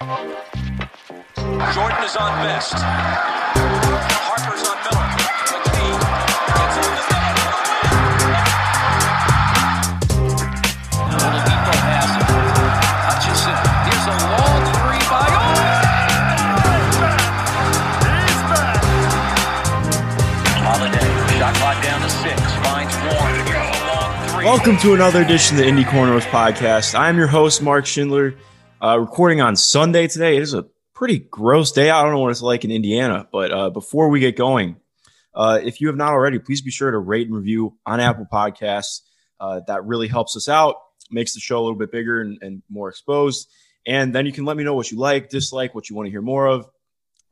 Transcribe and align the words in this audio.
Jordan 0.00 0.16
is 2.00 2.16
on 2.16 2.32
best. 2.40 2.72
Harper's 4.24 4.64
on 4.64 4.80
Miller. 4.80 5.04
Gets 5.12 5.44
the 5.44 5.68
has 11.84 12.08
it. 13.44 13.60
Here's 13.84 14.06
a 14.08 14.16
long 14.24 14.64
three 14.72 15.04
by 15.04 15.28
Holiday. 20.64 21.08
Shot 21.38 21.52
clock 21.56 21.76
down 21.84 22.00
to 22.00 22.08
six. 22.08 22.40
Finds 22.64 22.96
Warren. 23.04 23.36
Welcome 24.46 24.78
to 24.78 24.94
another 24.94 25.20
edition 25.20 25.58
of 25.58 25.62
the 25.62 25.68
Indy 25.68 25.84
Cornrows 25.84 26.22
podcast. 26.22 26.98
I'm 26.98 27.18
your 27.18 27.26
host, 27.26 27.60
Mark 27.60 27.84
Schindler, 27.84 28.34
uh, 28.82 28.98
recording 28.98 29.40
on 29.40 29.56
Sunday 29.56 30.06
today. 30.06 30.36
It 30.36 30.42
is 30.42 30.54
a 30.54 30.66
pretty 30.94 31.18
gross 31.18 31.72
day. 31.72 31.90
I 31.90 32.02
don't 32.02 32.12
know 32.12 32.20
what 32.20 32.30
it's 32.30 32.42
like 32.42 32.64
in 32.64 32.70
Indiana, 32.70 33.28
but 33.30 33.52
uh, 33.52 33.70
before 33.70 34.08
we 34.08 34.20
get 34.20 34.36
going, 34.36 34.76
uh, 35.34 35.60
if 35.62 35.80
you 35.80 35.88
have 35.88 35.96
not 35.96 36.12
already, 36.12 36.38
please 36.38 36.62
be 36.62 36.70
sure 36.70 36.90
to 36.90 36.98
rate 36.98 37.26
and 37.26 37.36
review 37.36 37.76
on 37.84 38.00
Apple 38.00 38.26
Podcasts. 38.30 39.02
Uh, 39.38 39.60
that 39.66 39.84
really 39.84 40.08
helps 40.08 40.36
us 40.36 40.48
out, 40.48 40.76
makes 41.10 41.34
the 41.34 41.40
show 41.40 41.58
a 41.58 41.62
little 41.62 41.78
bit 41.78 41.92
bigger 41.92 42.20
and, 42.20 42.38
and 42.42 42.62
more 42.68 42.88
exposed. 42.88 43.48
And 43.86 44.14
then 44.14 44.26
you 44.26 44.32
can 44.32 44.44
let 44.44 44.56
me 44.56 44.64
know 44.64 44.74
what 44.74 44.90
you 44.90 44.98
like, 44.98 45.30
dislike, 45.30 45.74
what 45.74 45.88
you 45.88 45.96
want 45.96 46.06
to 46.06 46.10
hear 46.10 46.22
more 46.22 46.46
of. 46.46 46.68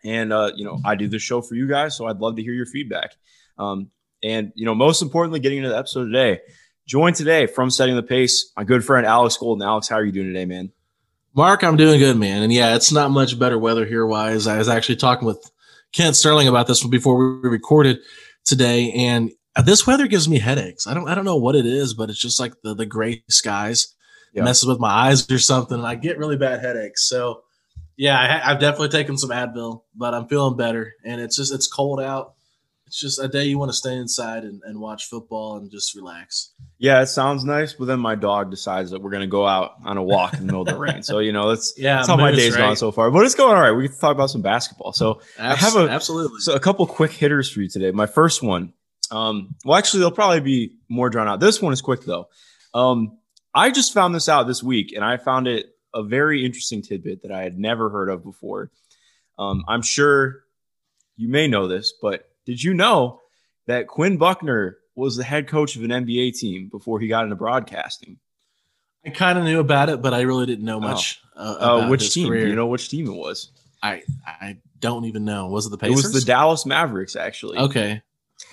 And, 0.04 0.32
uh, 0.32 0.52
you 0.54 0.64
know, 0.64 0.80
I 0.84 0.94
do 0.94 1.08
this 1.08 1.22
show 1.22 1.42
for 1.42 1.54
you 1.54 1.66
guys, 1.66 1.96
so 1.96 2.06
I'd 2.06 2.18
love 2.18 2.36
to 2.36 2.42
hear 2.42 2.52
your 2.52 2.66
feedback. 2.66 3.16
Um, 3.58 3.90
and, 4.22 4.52
you 4.54 4.64
know, 4.64 4.74
most 4.74 5.02
importantly, 5.02 5.40
getting 5.40 5.58
into 5.58 5.70
the 5.70 5.76
episode 5.76 6.06
today, 6.06 6.40
joined 6.86 7.16
today 7.16 7.46
from 7.46 7.70
Setting 7.70 7.96
the 7.96 8.02
Pace, 8.02 8.52
my 8.56 8.64
good 8.64 8.84
friend 8.84 9.06
Alex 9.06 9.36
Golden. 9.36 9.66
Alex, 9.66 9.88
how 9.88 9.96
are 9.96 10.04
you 10.04 10.12
doing 10.12 10.28
today, 10.28 10.44
man? 10.44 10.72
Mark, 11.38 11.62
I'm 11.62 11.76
doing 11.76 12.00
good, 12.00 12.16
man. 12.16 12.42
And 12.42 12.52
yeah, 12.52 12.74
it's 12.74 12.90
not 12.90 13.12
much 13.12 13.38
better 13.38 13.56
weather 13.56 13.86
here 13.86 14.04
wise. 14.04 14.48
I 14.48 14.58
was 14.58 14.68
actually 14.68 14.96
talking 14.96 15.24
with 15.24 15.52
Kent 15.92 16.16
Sterling 16.16 16.48
about 16.48 16.66
this 16.66 16.84
before 16.84 17.16
we 17.40 17.48
recorded 17.48 18.00
today, 18.44 18.90
and 18.90 19.30
this 19.64 19.86
weather 19.86 20.08
gives 20.08 20.28
me 20.28 20.40
headaches. 20.40 20.88
I 20.88 20.94
don't 20.94 21.08
I 21.08 21.14
don't 21.14 21.24
know 21.24 21.36
what 21.36 21.54
it 21.54 21.64
is, 21.64 21.94
but 21.94 22.10
it's 22.10 22.18
just 22.18 22.40
like 22.40 22.54
the 22.64 22.74
the 22.74 22.86
gray 22.86 23.22
skies 23.28 23.94
Yeah. 24.34 24.42
messes 24.42 24.66
with 24.66 24.80
my 24.80 24.90
eyes 24.90 25.30
or 25.30 25.38
something, 25.38 25.78
and 25.78 25.86
I 25.86 25.94
get 25.94 26.18
really 26.18 26.36
bad 26.36 26.58
headaches. 26.58 27.08
So 27.08 27.44
yeah, 27.96 28.18
I, 28.18 28.50
I've 28.50 28.58
definitely 28.58 28.88
taken 28.88 29.16
some 29.16 29.30
Advil, 29.30 29.82
but 29.94 30.14
I'm 30.14 30.26
feeling 30.26 30.56
better. 30.56 30.94
And 31.04 31.20
it's 31.20 31.36
just 31.36 31.54
it's 31.54 31.68
cold 31.68 32.00
out. 32.00 32.34
It's 32.88 32.98
just 32.98 33.18
a 33.20 33.28
day 33.28 33.44
you 33.44 33.58
want 33.58 33.68
to 33.70 33.76
stay 33.76 33.94
inside 33.94 34.44
and, 34.44 34.62
and 34.64 34.80
watch 34.80 35.04
football 35.10 35.58
and 35.58 35.70
just 35.70 35.94
relax. 35.94 36.52
Yeah, 36.78 37.02
it 37.02 37.06
sounds 37.08 37.44
nice, 37.44 37.74
but 37.74 37.84
then 37.84 38.00
my 38.00 38.14
dog 38.14 38.50
decides 38.50 38.90
that 38.92 39.02
we're 39.02 39.10
gonna 39.10 39.26
go 39.26 39.46
out 39.46 39.72
on 39.84 39.98
a 39.98 40.02
walk 40.02 40.32
in 40.32 40.40
the 40.40 40.46
middle 40.46 40.62
of 40.62 40.68
the 40.68 40.78
rain. 40.78 41.02
So 41.02 41.18
you 41.18 41.32
know, 41.32 41.50
that's 41.50 41.74
Yeah, 41.76 41.96
that's 41.96 42.08
how 42.08 42.16
my 42.16 42.32
day's 42.32 42.52
right? 42.54 42.60
gone 42.60 42.76
so 42.76 42.90
far. 42.90 43.10
But 43.10 43.26
it's 43.26 43.34
going 43.34 43.54
all 43.54 43.60
right. 43.62 43.72
We 43.72 43.88
can 43.88 43.98
talk 43.98 44.14
about 44.14 44.30
some 44.30 44.40
basketball. 44.42 44.92
So 44.94 45.20
I 45.38 45.54
have 45.54 45.76
a- 45.76 45.88
absolutely. 45.90 46.40
so 46.40 46.54
a 46.54 46.60
couple 46.60 46.86
quick 46.86 47.12
hitters 47.12 47.50
for 47.50 47.60
you 47.60 47.68
today. 47.68 47.90
My 47.90 48.06
first 48.06 48.42
one, 48.42 48.72
um, 49.10 49.54
well, 49.64 49.76
actually, 49.76 50.00
they'll 50.00 50.10
probably 50.10 50.40
be 50.40 50.76
more 50.88 51.10
drawn 51.10 51.28
out. 51.28 51.40
This 51.40 51.60
one 51.60 51.72
is 51.74 51.82
quick 51.82 52.04
though. 52.06 52.28
Um, 52.74 53.18
I 53.54 53.70
just 53.70 53.92
found 53.92 54.14
this 54.14 54.28
out 54.28 54.46
this 54.46 54.62
week, 54.62 54.92
and 54.94 55.04
I 55.04 55.18
found 55.18 55.46
it 55.46 55.66
a 55.94 56.02
very 56.02 56.44
interesting 56.44 56.80
tidbit 56.82 57.22
that 57.22 57.32
I 57.32 57.42
had 57.42 57.58
never 57.58 57.90
heard 57.90 58.08
of 58.08 58.22
before. 58.24 58.70
Um, 59.38 59.64
I'm 59.68 59.82
sure 59.82 60.40
you 61.16 61.28
may 61.28 61.48
know 61.48 61.66
this, 61.68 61.92
but 62.00 62.27
did 62.48 62.62
you 62.62 62.72
know 62.72 63.20
that 63.66 63.86
Quinn 63.86 64.16
Buckner 64.16 64.78
was 64.96 65.16
the 65.16 65.22
head 65.22 65.46
coach 65.46 65.76
of 65.76 65.82
an 65.84 65.90
NBA 65.90 66.38
team 66.38 66.70
before 66.70 66.98
he 66.98 67.06
got 67.06 67.24
into 67.24 67.36
broadcasting? 67.36 68.16
I 69.04 69.10
kind 69.10 69.38
of 69.38 69.44
knew 69.44 69.60
about 69.60 69.90
it, 69.90 70.00
but 70.00 70.14
I 70.14 70.22
really 70.22 70.46
didn't 70.46 70.64
know 70.64 70.80
much. 70.80 71.20
Uh, 71.36 71.40
Uh, 71.40 71.56
about 71.56 71.90
which 71.90 72.04
his 72.04 72.14
team? 72.14 72.32
you 72.32 72.54
know 72.54 72.66
which 72.66 72.88
team 72.88 73.06
it 73.06 73.14
was? 73.14 73.52
I 73.82 74.02
I 74.26 74.56
don't 74.80 75.04
even 75.04 75.26
know. 75.26 75.48
Was 75.48 75.66
it 75.66 75.70
the 75.70 75.76
Pacers? 75.76 76.06
It 76.06 76.08
was 76.14 76.24
the 76.24 76.26
Dallas 76.26 76.64
Mavericks, 76.64 77.16
actually. 77.16 77.58
Okay. 77.58 78.00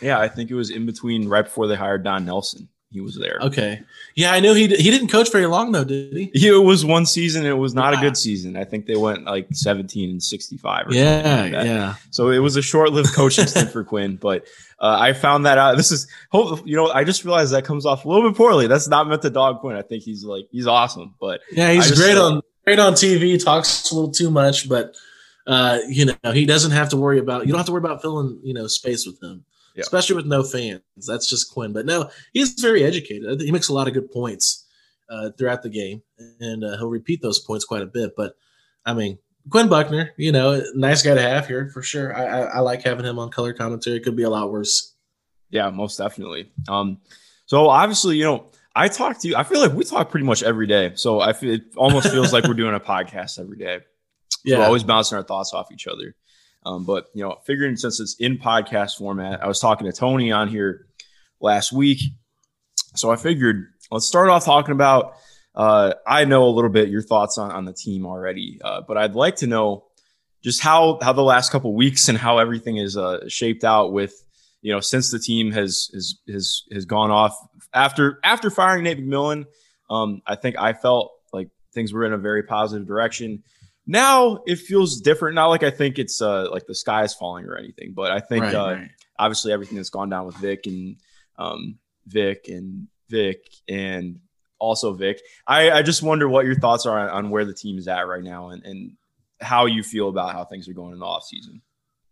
Yeah, 0.02 0.20
I 0.20 0.28
think 0.28 0.52
it 0.52 0.56
was 0.56 0.72
in 0.72 0.86
between 0.86 1.30
right 1.30 1.46
before 1.46 1.68
they 1.68 1.76
hired 1.76 2.04
Don 2.04 2.26
Nelson. 2.26 2.68
He 2.96 3.02
was 3.02 3.18
there. 3.18 3.38
Okay. 3.42 3.82
Yeah, 4.16 4.32
I 4.32 4.40
knew 4.40 4.54
he 4.54 4.68
he 4.68 4.90
didn't 4.90 5.10
coach 5.10 5.30
very 5.30 5.48
long 5.48 5.74
though, 5.74 5.84
did 5.84 6.14
he? 6.14 6.32
Yeah, 6.34 6.54
it 6.54 6.64
was 6.64 6.86
one 6.86 7.06
season. 7.06 7.46
It 7.46 7.58
was 7.58 7.74
not 7.74 7.94
a 7.94 7.98
good 7.98 8.16
season. 8.16 8.56
I 8.56 8.64
think 8.64 8.86
they 8.86 8.96
went 8.96 9.26
like 9.26 9.48
17 9.52 10.10
and 10.10 10.24
65 10.24 10.88
or 10.88 10.94
something 10.94 10.98
Yeah, 11.04 11.42
like 11.42 11.52
yeah. 11.68 11.96
So 12.12 12.30
it 12.30 12.40
was 12.40 12.56
a 12.56 12.62
short-lived 12.62 13.14
coaching 13.14 13.48
stint 13.48 13.70
for 13.70 13.84
Quinn, 13.84 14.16
but 14.16 14.46
uh, 14.80 14.98
I 14.98 15.12
found 15.12 15.46
that 15.46 15.58
out. 15.58 15.76
This 15.76 15.92
is 15.92 16.08
hope 16.32 16.62
you 16.66 16.78
know. 16.78 16.90
I 16.90 17.04
just 17.04 17.26
realized 17.26 17.52
that 17.52 17.66
comes 17.66 17.86
off 17.86 18.06
a 18.06 18.10
little 18.10 18.30
bit 18.30 18.38
poorly. 18.38 18.68
That's 18.68 18.88
not 18.88 19.10
meant 19.10 19.22
to 19.24 19.30
dog 19.30 19.60
Quinn. 19.60 19.76
I 19.76 19.82
think 19.82 20.04
he's 20.04 20.24
like 20.24 20.48
he's 20.52 20.68
awesome, 20.68 21.16
but 21.20 21.42
Yeah, 21.52 21.72
he's 21.74 21.90
just 21.90 22.02
great 22.02 22.18
on 22.18 22.42
great 22.64 22.80
on 22.80 22.94
TV. 22.94 23.44
Talks 23.44 23.92
a 23.92 23.96
little 23.96 24.12
too 24.12 24.32
much, 24.32 24.70
but 24.70 24.96
uh, 25.48 25.80
you 25.90 26.06
know 26.06 26.32
he 26.32 26.46
doesn't 26.46 26.72
have 26.72 26.90
to 26.90 26.98
worry 26.98 27.20
about. 27.20 27.46
You 27.46 27.52
don't 27.52 27.60
have 27.60 27.66
to 27.68 27.74
worry 27.74 27.80
about 27.80 28.02
filling 28.02 28.40
you 28.44 28.54
know 28.54 28.68
space 28.68 29.06
with 29.06 29.22
him, 29.22 29.44
Yeah. 29.76 29.82
especially 29.82 30.16
with 30.16 30.26
no 30.26 30.42
fans. 30.44 30.82
That's 31.06 31.30
just 31.30 31.52
Quinn. 31.54 31.74
But 31.74 31.86
no, 31.86 32.10
he's 32.34 32.54
very 32.54 32.84
educated. 32.84 33.42
He 33.42 33.52
makes 33.52 33.68
a 33.70 33.74
lot 33.74 33.88
of 33.88 33.94
good 33.94 34.10
points 34.12 34.66
uh, 35.10 35.32
throughout 35.38 35.64
the 35.64 35.70
game, 35.70 36.02
and 36.40 36.64
uh, 36.64 36.78
he'll 36.78 36.90
repeat 36.90 37.22
those 37.22 37.40
points 37.40 37.66
quite 37.66 37.82
a 37.82 37.86
bit. 37.88 38.14
But 38.16 38.34
I 38.86 38.94
mean, 38.94 39.18
Quinn 39.50 39.68
Buckner, 39.70 40.12
you 40.18 40.32
know, 40.32 40.62
nice 40.76 41.04
guy 41.04 41.14
to 41.14 41.22
have 41.22 41.48
here 41.48 41.70
for 41.74 41.82
sure. 41.82 42.16
I, 42.16 42.26
I, 42.26 42.40
I 42.42 42.60
like 42.60 42.84
having 42.84 43.06
him 43.06 43.20
on 43.20 43.30
color 43.30 43.54
commentary. 43.54 43.98
It 43.98 44.04
could 44.04 44.16
be 44.16 44.24
a 44.24 44.30
lot 44.30 44.52
worse. 44.52 44.96
yeah, 45.50 45.70
most 45.70 45.98
definitely. 45.98 46.52
Um, 46.68 47.00
so 47.46 47.68
obviously, 47.70 48.18
you 48.18 48.24
know, 48.24 48.48
I 48.76 48.88
talk 48.88 49.20
to 49.20 49.28
you. 49.28 49.36
I 49.36 49.44
feel 49.44 49.60
like 49.62 49.74
we 49.74 49.84
talk 49.84 50.10
pretty 50.10 50.26
much 50.26 50.42
every 50.42 50.68
day. 50.68 50.94
So 50.96 51.22
I 51.22 51.34
feel 51.34 51.54
it 51.54 51.64
almost 51.78 52.10
feels 52.10 52.34
like 52.34 52.46
we're 52.46 52.54
doing 52.64 52.76
a 52.76 52.80
podcast 52.80 53.40
every 53.40 53.58
day. 53.58 53.80
Yeah, 54.44 54.60
We're 54.60 54.66
always 54.66 54.84
bouncing 54.84 55.18
our 55.18 55.24
thoughts 55.24 55.54
off 55.54 55.72
each 55.72 55.88
other. 55.88 56.16
Um, 56.66 56.84
but 56.84 57.08
you 57.14 57.24
know, 57.24 57.38
figuring 57.46 57.76
since 57.76 58.00
it's 58.00 58.16
in 58.20 58.38
podcast 58.38 58.98
format, 58.98 59.44
I 59.44 59.48
was 59.48 59.60
talking 59.60 59.86
to 59.86 59.94
Tony 59.94 60.32
on 60.32 60.48
here 60.48 60.88
last 61.40 61.72
week. 61.72 62.00
So 62.96 63.12
I 63.12 63.18
figured 63.18 63.68
let's 63.92 64.08
start 64.08 64.30
off 64.30 64.46
talking 64.46 64.72
about 64.72 65.16
uh, 65.54 65.94
I 66.06 66.26
know 66.26 66.46
a 66.46 66.50
little 66.50 66.70
bit 66.70 66.90
your 66.90 67.02
thoughts 67.02 67.38
on, 67.38 67.52
on 67.52 67.66
the 67.66 67.74
team 67.74 68.06
already, 68.06 68.60
uh, 68.64 68.82
but 68.88 68.98
I'd 68.98 69.16
like 69.16 69.38
to 69.38 69.48
know 69.48 69.86
just 70.44 70.62
how 70.62 71.00
how 71.02 71.14
the 71.14 71.24
last 71.24 71.52
couple 71.52 71.74
weeks 71.74 72.10
and 72.10 72.18
how 72.18 72.40
everything 72.40 72.78
is 72.78 72.98
uh, 72.98 73.28
shaped 73.28 73.64
out 73.64 73.94
with 73.94 74.14
you 74.62 74.74
know 74.74 74.80
since 74.80 75.12
the 75.12 75.20
team 75.20 75.52
has 75.52 75.90
has 75.94 76.16
has 76.28 76.64
has 76.72 76.86
gone 76.86 77.12
off 77.12 77.38
after 77.74 78.20
after 78.24 78.50
firing 78.50 78.84
Nate 78.84 79.00
McMillan. 79.00 79.46
Um, 79.90 80.22
I 80.26 80.36
think 80.36 80.58
I 80.58 80.74
felt 80.74 81.12
like 81.32 81.50
things 81.74 81.94
were 81.94 82.06
in 82.06 82.14
a 82.14 82.18
very 82.18 82.44
positive 82.44 82.88
direction 82.88 83.44
now 83.88 84.40
it 84.46 84.58
feels 84.58 85.02
different. 85.02 85.36
Not 85.36 85.48
like 85.48 85.64
I 85.64 85.72
think 85.72 86.00
it's 86.00 86.22
uh, 86.22 86.50
like 86.52 86.66
the 86.66 86.76
sky 86.76 87.04
is 87.04 87.14
falling 87.14 87.46
or 87.46 87.58
anything, 87.58 87.94
but 87.94 88.12
I 88.12 88.20
think 88.20 88.44
right, 88.44 88.56
uh, 88.56 88.74
right. 88.74 88.90
obviously 89.18 89.52
everything 89.52 89.78
that's 89.78 89.90
gone 89.90 90.10
down 90.10 90.26
with 90.26 90.36
Vic 90.38 90.66
and 90.66 90.98
um, 91.38 91.78
Vic 92.08 92.48
and 92.48 92.88
Vic 93.10 93.48
and 93.68 94.20
also 94.60 94.94
Vic. 94.94 95.22
I, 95.46 95.72
I 95.72 95.82
just 95.82 96.02
wonder 96.02 96.28
what 96.28 96.46
your 96.46 96.56
thoughts 96.56 96.86
are 96.86 97.00
on, 97.00 97.10
on 97.10 97.30
where 97.30 97.46
the 97.46 97.54
team 97.54 97.78
is 97.78 97.88
at 97.88 98.08
right 98.08 98.24
now 98.24 98.50
and, 98.50 98.64
and 98.64 98.92
how 99.40 99.66
you 99.66 99.84
feel 99.84 100.10
about 100.10 100.34
how 100.34 100.46
things 100.46 100.68
are 100.68 100.74
going 100.74 100.94
in 100.94 101.00
the 101.00 101.06
offseason. 101.06 101.62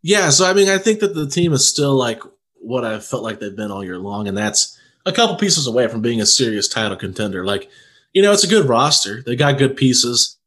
Yeah, 0.01 0.29
so 0.29 0.45
I 0.45 0.53
mean, 0.53 0.69
I 0.69 0.78
think 0.78 1.00
that 1.00 1.16
the 1.16 1.28
team 1.28 1.53
is 1.53 1.67
still 1.67 1.95
like 1.95 2.22
what 2.56 2.83
I 2.83 3.00
felt 3.00 3.23
like 3.23 3.39
they've 3.39 3.56
been 3.56 3.72
all 3.72 3.83
year 3.83 3.97
long, 3.97 4.28
and 4.28 4.38
that's 4.38 4.78
a 5.06 5.12
couple 5.12 5.35
pieces 5.38 5.67
away 5.67 5.88
from 5.88 6.01
being 6.01 6.22
a 6.22 6.25
serious 6.25 6.67
title 6.67 6.97
contender. 6.97 7.45
Like, 7.45 7.69
you 8.13 8.22
know, 8.22 8.31
it's 8.31 8.44
a 8.44 8.50
good 8.50 8.67
roster. 8.67 9.22
They 9.22 9.35
got 9.35 9.57
good 9.57 9.75
pieces. 9.75 10.38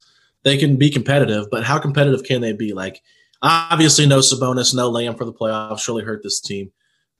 They 0.46 0.56
can 0.56 0.76
be 0.76 0.90
competitive, 0.90 1.46
but 1.50 1.64
how 1.64 1.80
competitive 1.80 2.22
can 2.22 2.40
they 2.40 2.52
be? 2.52 2.72
Like, 2.72 3.02
obviously, 3.42 4.06
no 4.06 4.20
Sabonis, 4.20 4.72
no 4.72 4.88
Lamb 4.88 5.16
for 5.16 5.24
the 5.24 5.32
playoffs 5.32 5.80
surely 5.80 6.04
hurt 6.04 6.22
this 6.22 6.40
team. 6.40 6.70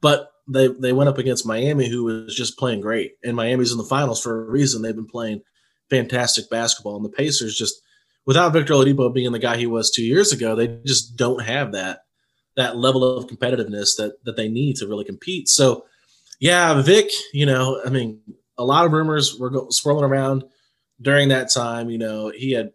But 0.01 0.31
they 0.47 0.69
they 0.69 0.93
went 0.93 1.09
up 1.09 1.19
against 1.19 1.45
Miami, 1.45 1.89
who 1.89 2.05
was 2.05 2.37
just 2.37 2.57
playing 2.57 2.83
great, 2.83 3.15
and 3.25 3.35
Miami's 3.35 3.73
in 3.73 3.79
the 3.79 3.85
finals 3.85 4.23
for 4.23 4.47
a 4.47 4.49
reason. 4.49 4.81
They've 4.81 4.95
been 4.95 5.09
playing 5.09 5.43
fantastic 5.91 6.49
basketball, 6.51 6.95
and 6.95 7.05
the 7.05 7.09
Pacers 7.11 7.59
just 7.59 7.83
without 8.27 8.53
Victor 8.53 8.75
Oladipo 8.75 9.13
being 9.13 9.33
the 9.33 9.41
guy 9.41 9.57
he 9.57 9.67
was 9.67 9.91
two 9.91 10.05
years 10.05 10.33
ago, 10.33 10.55
they 10.55 10.79
just 10.87 11.17
don't 11.17 11.43
have 11.43 11.73
that 11.73 12.03
that 12.55 12.77
level 12.77 13.03
of 13.03 13.27
competitiveness 13.27 13.97
that 13.97 14.13
that 14.25 14.37
they 14.37 14.49
need 14.49 14.77
to 14.77 14.87
really 14.87 15.05
compete. 15.05 15.49
So, 15.49 15.85
yeah, 16.39 16.81
Vic, 16.81 17.11
you 17.33 17.47
know, 17.47 17.81
I 17.85 17.91
mean, 17.91 18.21
a 18.57 18.65
lot 18.65 18.87
of 18.87 18.93
rumors 18.93 19.37
were 19.37 19.51
go- 19.51 19.71
swirling 19.71 20.05
around 20.05 20.45
during 21.03 21.31
that 21.31 21.51
time. 21.51 21.91
You 21.91 21.99
know, 21.99 22.31
he 22.31 22.53
had, 22.53 22.71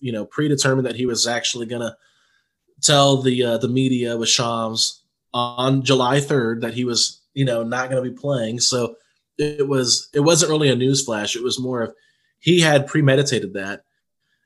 you 0.00 0.12
know, 0.12 0.24
predetermined 0.24 0.86
that 0.86 0.96
he 0.96 1.06
was 1.06 1.26
actually 1.26 1.66
gonna 1.66 1.96
tell 2.80 3.22
the 3.22 3.42
uh, 3.42 3.58
the 3.58 3.68
media 3.68 4.16
with 4.16 4.28
Shams 4.28 5.02
on 5.32 5.82
July 5.82 6.20
third 6.20 6.62
that 6.62 6.74
he 6.74 6.84
was, 6.84 7.20
you 7.34 7.44
know, 7.44 7.62
not 7.62 7.90
gonna 7.90 8.02
be 8.02 8.10
playing. 8.10 8.60
So 8.60 8.96
it 9.38 9.66
was 9.66 10.08
it 10.14 10.20
wasn't 10.20 10.50
really 10.50 10.70
a 10.70 10.76
news 10.76 11.04
flash. 11.04 11.36
It 11.36 11.42
was 11.42 11.58
more 11.58 11.82
of 11.82 11.94
he 12.38 12.60
had 12.60 12.86
premeditated 12.86 13.54
that 13.54 13.84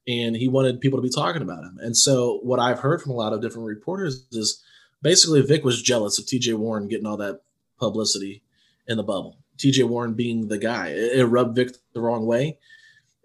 and 0.08 0.34
he 0.34 0.48
wanted 0.48 0.80
people 0.80 0.98
to 0.98 1.02
be 1.02 1.10
talking 1.10 1.42
about 1.42 1.64
him. 1.64 1.78
And 1.80 1.96
so 1.96 2.40
what 2.42 2.58
I've 2.58 2.80
heard 2.80 3.02
from 3.02 3.12
a 3.12 3.16
lot 3.16 3.32
of 3.32 3.40
different 3.40 3.66
reporters 3.66 4.26
is 4.32 4.62
basically 5.02 5.42
Vic 5.42 5.64
was 5.64 5.82
jealous 5.82 6.18
of 6.18 6.24
TJ 6.24 6.54
Warren 6.56 6.88
getting 6.88 7.06
all 7.06 7.16
that 7.18 7.42
publicity 7.78 8.42
in 8.88 8.96
the 8.96 9.02
bubble. 9.02 9.38
TJ 9.58 9.86
Warren 9.88 10.14
being 10.14 10.48
the 10.48 10.58
guy. 10.58 10.88
It, 10.88 11.18
it 11.18 11.26
rubbed 11.26 11.56
Vic 11.56 11.76
the 11.92 12.00
wrong 12.00 12.26
way. 12.26 12.58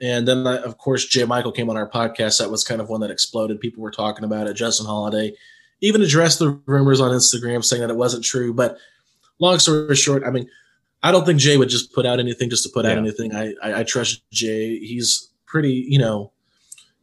And 0.01 0.27
then, 0.27 0.45
uh, 0.45 0.61
of 0.65 0.77
course, 0.77 1.05
Jay 1.05 1.23
Michael 1.23 1.51
came 1.51 1.69
on 1.69 1.77
our 1.77 1.89
podcast. 1.89 2.39
That 2.39 2.51
was 2.51 2.63
kind 2.63 2.81
of 2.81 2.89
one 2.89 3.01
that 3.01 3.11
exploded. 3.11 3.61
People 3.61 3.81
were 3.81 3.91
talking 3.91 4.25
about 4.25 4.47
it. 4.47 4.55
Justin 4.55 4.85
Holiday 4.85 5.33
even 5.81 6.01
addressed 6.01 6.39
the 6.39 6.59
rumors 6.65 6.99
on 6.99 7.11
Instagram 7.11 7.63
saying 7.63 7.81
that 7.81 7.89
it 7.89 7.95
wasn't 7.95 8.23
true. 8.23 8.53
But 8.53 8.77
long 9.39 9.59
story 9.59 9.95
short, 9.95 10.23
I 10.25 10.31
mean, 10.31 10.49
I 11.03 11.11
don't 11.11 11.25
think 11.25 11.39
Jay 11.39 11.57
would 11.57 11.69
just 11.69 11.93
put 11.93 12.05
out 12.05 12.19
anything 12.19 12.49
just 12.49 12.63
to 12.63 12.69
put 12.69 12.85
out 12.85 12.97
anything. 12.97 13.35
I, 13.35 13.53
I 13.61 13.79
I 13.81 13.83
trust 13.83 14.23
Jay. 14.31 14.79
He's 14.79 15.29
pretty, 15.45 15.85
you 15.87 15.99
know, 15.99 16.31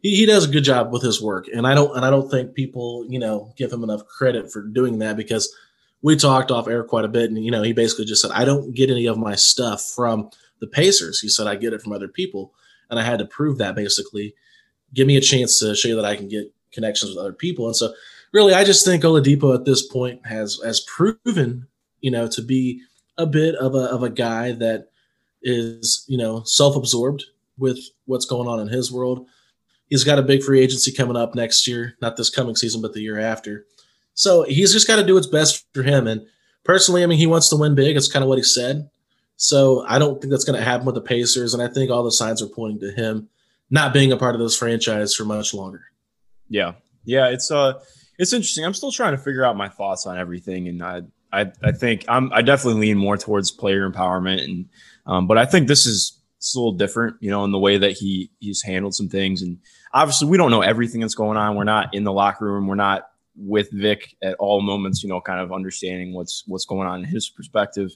he, 0.03 0.17
he 0.17 0.27
does 0.27 0.45
a 0.49 0.51
good 0.51 0.65
job 0.65 0.93
with 0.93 1.03
his 1.03 1.23
work, 1.23 1.47
and 1.55 1.67
I 1.67 1.75
don't 1.75 1.95
and 1.95 2.05
I 2.05 2.11
don't 2.11 2.29
think 2.29 2.55
people, 2.55 3.07
you 3.09 3.19
know, 3.19 3.53
give 3.57 3.73
him 3.73 3.85
enough 3.85 4.05
credit 4.07 4.51
for 4.51 4.63
doing 4.63 4.99
that 4.99 5.17
because 5.17 5.55
we 6.03 6.17
talked 6.17 6.51
off 6.51 6.67
air 6.67 6.83
quite 6.83 7.05
a 7.05 7.09
bit, 7.09 7.31
and 7.31 7.45
you 7.45 7.51
know, 7.51 7.63
he 7.63 7.73
basically 7.73 8.05
just 8.05 8.23
said, 8.23 8.33
I 8.33 8.45
don't 8.45 8.75
get 8.75 8.91
any 8.91 9.07
of 9.07 9.19
my 9.19 9.37
stuff 9.37 9.85
from 9.85 10.31
the 10.59 10.67
Pacers. 10.67 11.21
He 11.21 11.29
said 11.29 11.47
I 11.47 11.55
get 11.55 11.73
it 11.73 11.83
from 11.83 11.93
other 11.93 12.09
people, 12.09 12.53
and 12.93 13.01
I 13.01 13.03
had 13.03 13.19
to 13.19 13.25
prove 13.25 13.59
that 13.59 13.75
basically. 13.75 14.35
Give 14.95 15.09
me 15.09 15.17
a 15.17 15.21
chance 15.21 15.59
to 15.59 15.75
show 15.75 15.89
you 15.89 15.97
that 15.97 16.05
I 16.05 16.15
can 16.15 16.29
get 16.29 16.53
connections 16.71 17.11
with 17.11 17.19
other 17.19 17.33
people, 17.33 17.67
and 17.67 17.75
so 17.75 17.93
really, 18.33 18.55
I 18.55 18.65
just 18.65 18.85
think 18.85 19.03
Oladipo 19.03 19.55
at 19.55 19.65
this 19.65 19.87
point 19.87 20.25
has 20.27 20.61
has 20.65 20.81
proven, 20.81 21.67
you 22.01 22.11
know, 22.11 22.29
to 22.29 22.43
be 22.43 22.83
a 23.19 23.27
bit 23.27 23.55
of 23.57 23.75
a 23.75 23.85
of 23.85 24.03
a 24.03 24.11
guy 24.11 24.53
that 24.53 24.89
is, 25.43 26.05
you 26.09 26.19
know, 26.19 26.43
self 26.45 26.77
absorbed 26.77 27.25
with 27.59 27.79
what's 28.07 28.27
going 28.27 28.49
on 28.49 28.61
in 28.61 28.69
his 28.69 28.93
world. 28.93 29.27
He's 29.89 30.05
got 30.05 30.19
a 30.19 30.23
big 30.23 30.43
free 30.43 30.61
agency 30.61 30.93
coming 30.93 31.17
up 31.17 31.35
next 31.35 31.67
year, 31.69 31.97
not 32.01 32.17
this 32.17 32.31
coming 32.31 32.57
season, 32.57 32.81
but 32.81 32.95
the 32.95 33.03
year 33.03 33.19
after. 33.19 33.67
So 34.15 34.43
he's 34.45 34.73
just 34.73 34.87
got 34.87 34.97
to 34.97 35.07
do 35.07 35.15
what's 35.15 35.27
best 35.27 35.67
for 35.75 35.83
him. 35.83 36.07
And 36.07 36.23
personally, 36.65 37.03
I 37.03 37.07
mean, 37.07 37.19
he 37.19 37.27
wants 37.27 37.49
to 37.51 37.57
win 37.57 37.75
big. 37.75 37.97
It's 37.97 38.11
kind 38.11 38.23
of 38.23 38.29
what 38.29 38.39
he 38.39 38.45
said. 38.45 38.89
So 39.43 39.85
I 39.89 39.99
don't 39.99 40.21
think 40.21 40.31
that's 40.31 40.45
going 40.45 40.57
to 40.57 40.65
happen 40.65 40.87
with 40.87 40.95
the 40.95 41.01
Pacers. 41.01 41.53
And 41.53 41.61
I 41.61 41.67
think 41.67 41.91
all 41.91 42.05
the 42.05 42.13
signs 42.13 42.41
are 42.41 42.47
pointing 42.47 42.79
to 42.79 42.93
him 42.93 43.29
not 43.71 43.93
being 43.93 44.13
a 44.13 44.17
part 44.17 44.37
of 44.37 44.41
this 44.41 44.57
franchise 44.57 45.17
for 45.17 45.25
much 45.25 45.53
longer. 45.53 45.83
Yeah, 46.49 46.75
yeah, 47.05 47.27
it's 47.27 47.51
uh, 47.51 47.81
it's 48.19 48.33
interesting. 48.33 48.65
I'm 48.65 48.73
still 48.73 48.93
trying 48.93 49.17
to 49.17 49.19
figure 49.23 49.45
out 49.45 49.57
my 49.57 49.69
thoughts 49.69 50.07
on 50.07 50.17
everything, 50.17 50.69
and 50.69 50.81
I, 50.81 51.03
I, 51.33 51.51
I 51.61 51.73
think 51.73 52.05
I'm, 52.07 52.33
I 52.33 52.43
definitely 52.43 52.83
lean 52.83 52.99
more 52.99 53.17
towards 53.17 53.51
player 53.51 53.91
empowerment, 53.91 54.45
and 54.45 54.69
um, 55.07 55.27
but 55.27 55.39
I 55.39 55.45
think 55.45 55.67
this 55.67 55.87
is 55.87 56.21
it's 56.37 56.55
a 56.55 56.59
little 56.61 56.75
different, 56.75 57.17
you 57.21 57.31
know, 57.31 57.45
in 57.45 57.51
the 57.51 57.59
way 57.59 57.79
that 57.79 57.93
he 57.93 58.31
he's 58.39 58.63
handled 58.63 58.95
some 58.95 59.09
things, 59.09 59.43
and 59.43 59.59
obviously 59.93 60.29
we 60.29 60.37
don't 60.37 60.53
know 60.53 60.61
everything 60.61 61.01
that's 61.01 61.17
going 61.17 61.37
on. 61.37 61.57
We're 61.57 61.65
not 61.65 61.95
in 61.95 62.05
the 62.05 62.13
locker 62.13 62.45
room. 62.45 62.69
We're 62.69 62.77
not 62.77 63.09
with 63.35 63.73
Vic 63.73 64.15
at 64.23 64.35
all 64.35 64.61
moments, 64.61 65.03
you 65.03 65.09
know, 65.09 65.21
kind 65.21 65.41
of 65.41 65.53
understanding 65.53 66.15
what's 66.15 66.45
what's 66.47 66.67
going 66.67 66.87
on 66.87 67.01
in 67.01 67.07
his 67.07 67.29
perspective. 67.29 67.91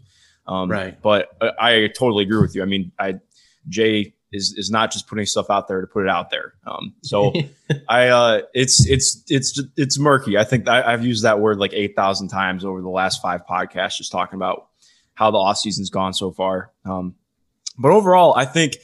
Um, 0.49 0.71
Right. 0.71 1.01
But 1.01 1.37
I, 1.41 1.85
I 1.85 1.87
totally 1.89 2.25
agree 2.25 2.41
with 2.41 2.55
you. 2.55 2.63
I 2.63 2.67
mean, 2.67 2.93
I 2.99 3.21
Jay 3.69 4.15
is 4.33 4.55
is 4.57 4.71
not 4.71 4.93
just 4.93 5.07
putting 5.07 5.27
stuff 5.27 5.51
out 5.51 5.69
there 5.69 5.81
to 5.81 5.87
put 5.87 6.05
it 6.05 6.09
out 6.09 6.31
there. 6.31 6.55
Um, 6.67 6.95
so 7.03 7.33
I 7.89 8.09
uh, 8.09 8.43
it's 8.55 8.87
it's 8.87 9.25
it's 9.29 9.61
it's 9.77 9.99
murky. 9.99 10.39
I 10.39 10.45
think 10.45 10.69
I, 10.69 10.93
I've 10.93 11.05
used 11.05 11.25
that 11.25 11.41
word 11.41 11.59
like 11.59 11.73
eight 11.73 11.95
thousand 11.97 12.29
times 12.29 12.65
over 12.65 12.81
the 12.81 12.89
last 12.89 13.23
five 13.23 13.47
podcasts, 13.47 13.97
just 13.97 14.13
talking 14.13 14.37
about 14.37 14.69
how 15.15 15.31
the 15.31 15.39
off 15.39 15.59
season's 15.59 15.91
gone 15.91 16.13
so 16.13 16.31
far. 16.31 16.73
Um, 16.85 17.15
but 17.79 17.91
overall, 17.91 18.35
I 18.37 18.45
think 18.45 18.77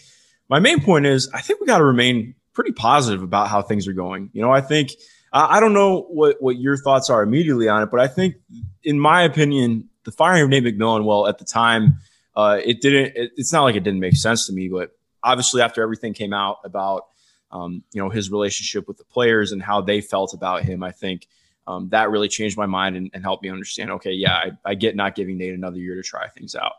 my 0.48 0.58
main 0.60 0.80
point 0.80 1.06
is 1.06 1.30
I 1.32 1.40
think 1.40 1.60
we 1.60 1.66
got 1.66 1.78
to 1.78 1.84
remain 1.84 2.34
pretty 2.54 2.72
positive 2.72 3.22
about 3.22 3.48
how 3.48 3.62
things 3.62 3.88
are 3.88 3.92
going. 3.92 4.30
You 4.32 4.42
know, 4.42 4.50
I 4.50 4.60
think 4.60 4.92
I 5.32 5.56
I 5.56 5.60
don't 5.60 5.74
know 5.74 6.02
what 6.02 6.36
what 6.40 6.56
your 6.56 6.76
thoughts 6.76 7.10
are 7.10 7.22
immediately 7.22 7.68
on 7.68 7.82
it, 7.82 7.90
but 7.90 8.00
I 8.00 8.08
think, 8.08 8.36
in 8.84 8.98
my 8.98 9.22
opinion, 9.22 9.88
the 10.04 10.12
firing 10.12 10.42
of 10.42 10.48
Nate 10.48 10.64
McMillan, 10.64 11.04
well, 11.04 11.26
at 11.26 11.38
the 11.38 11.44
time, 11.44 11.98
uh, 12.34 12.58
it 12.64 12.80
didn't. 12.80 13.16
It, 13.16 13.32
it's 13.36 13.52
not 13.52 13.62
like 13.62 13.76
it 13.76 13.84
didn't 13.84 14.00
make 14.00 14.16
sense 14.16 14.46
to 14.46 14.52
me, 14.52 14.68
but 14.68 14.96
obviously, 15.22 15.62
after 15.62 15.82
everything 15.82 16.14
came 16.14 16.32
out 16.32 16.58
about 16.64 17.06
um, 17.50 17.82
you 17.92 18.02
know 18.02 18.08
his 18.08 18.30
relationship 18.30 18.88
with 18.88 18.98
the 18.98 19.04
players 19.04 19.52
and 19.52 19.62
how 19.62 19.80
they 19.80 20.00
felt 20.00 20.34
about 20.34 20.62
him, 20.62 20.82
I 20.82 20.92
think 20.92 21.26
um, 21.66 21.88
that 21.90 22.10
really 22.10 22.28
changed 22.28 22.56
my 22.56 22.66
mind 22.66 22.96
and, 22.96 23.10
and 23.12 23.22
helped 23.22 23.42
me 23.42 23.50
understand. 23.50 23.90
Okay, 23.90 24.12
yeah, 24.12 24.34
I, 24.34 24.50
I 24.64 24.74
get 24.74 24.96
not 24.96 25.14
giving 25.14 25.38
Nate 25.38 25.54
another 25.54 25.78
year 25.78 25.94
to 25.94 26.02
try 26.02 26.28
things 26.28 26.54
out, 26.54 26.72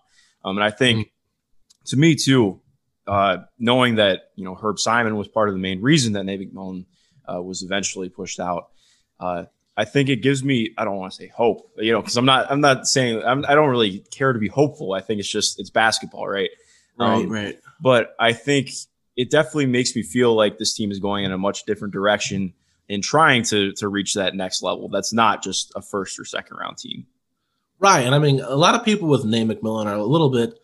um, 0.43 0.57
and 0.57 0.63
I 0.63 0.71
think 0.71 1.11
to 1.85 1.97
me 1.97 2.15
too, 2.15 2.61
uh, 3.07 3.37
knowing 3.59 3.95
that 3.95 4.31
you 4.35 4.43
know 4.43 4.55
Herb 4.55 4.79
Simon 4.79 5.15
was 5.15 5.27
part 5.27 5.49
of 5.49 5.55
the 5.55 5.61
main 5.61 5.81
reason 5.81 6.13
that 6.13 6.23
Nate 6.23 6.53
McMillan 6.53 6.85
uh, 7.31 7.41
was 7.41 7.63
eventually 7.63 8.09
pushed 8.09 8.39
out. 8.39 8.69
I 9.75 9.85
think 9.85 10.09
it 10.09 10.17
gives 10.17 10.43
me 10.43 10.73
I 10.77 10.85
don't 10.85 10.97
want 10.97 11.13
to 11.13 11.17
say 11.17 11.27
hope, 11.27 11.71
you 11.77 11.91
know, 11.91 12.01
because 12.01 12.17
I'm 12.17 12.25
not 12.25 12.51
I'm 12.51 12.61
not 12.61 12.87
saying 12.87 13.23
I'm, 13.23 13.43
I 13.45 13.55
don't 13.55 13.69
really 13.69 13.99
care 14.11 14.33
to 14.33 14.39
be 14.39 14.47
hopeful. 14.47 14.93
I 14.93 15.01
think 15.01 15.19
it's 15.19 15.31
just 15.31 15.59
it's 15.59 15.69
basketball, 15.69 16.27
right? 16.27 16.49
right, 16.97 17.15
Um, 17.23 17.29
right. 17.29 17.59
but 17.81 18.15
I 18.19 18.33
think 18.33 18.69
it 19.15 19.29
definitely 19.29 19.67
makes 19.67 19.95
me 19.95 20.03
feel 20.03 20.35
like 20.35 20.57
this 20.57 20.73
team 20.73 20.91
is 20.91 20.99
going 20.99 21.25
in 21.25 21.31
a 21.31 21.37
much 21.37 21.63
different 21.65 21.93
direction 21.93 22.53
in 22.89 23.01
trying 23.01 23.43
to 23.43 23.71
to 23.73 23.87
reach 23.87 24.13
that 24.13 24.35
next 24.35 24.61
level. 24.61 24.89
That's 24.89 25.13
not 25.13 25.43
just 25.43 25.71
a 25.75 25.81
first 25.81 26.19
or 26.19 26.25
second 26.25 26.57
round 26.57 26.77
team. 26.77 27.07
Right. 27.79 28.05
And 28.05 28.13
I 28.15 28.19
mean, 28.19 28.39
a 28.39 28.55
lot 28.55 28.75
of 28.75 28.85
people 28.85 29.07
with 29.09 29.25
Nate 29.25 29.47
McMillan 29.47 29.87
are 29.87 29.95
a 29.95 30.03
little 30.03 30.29
bit 30.29 30.57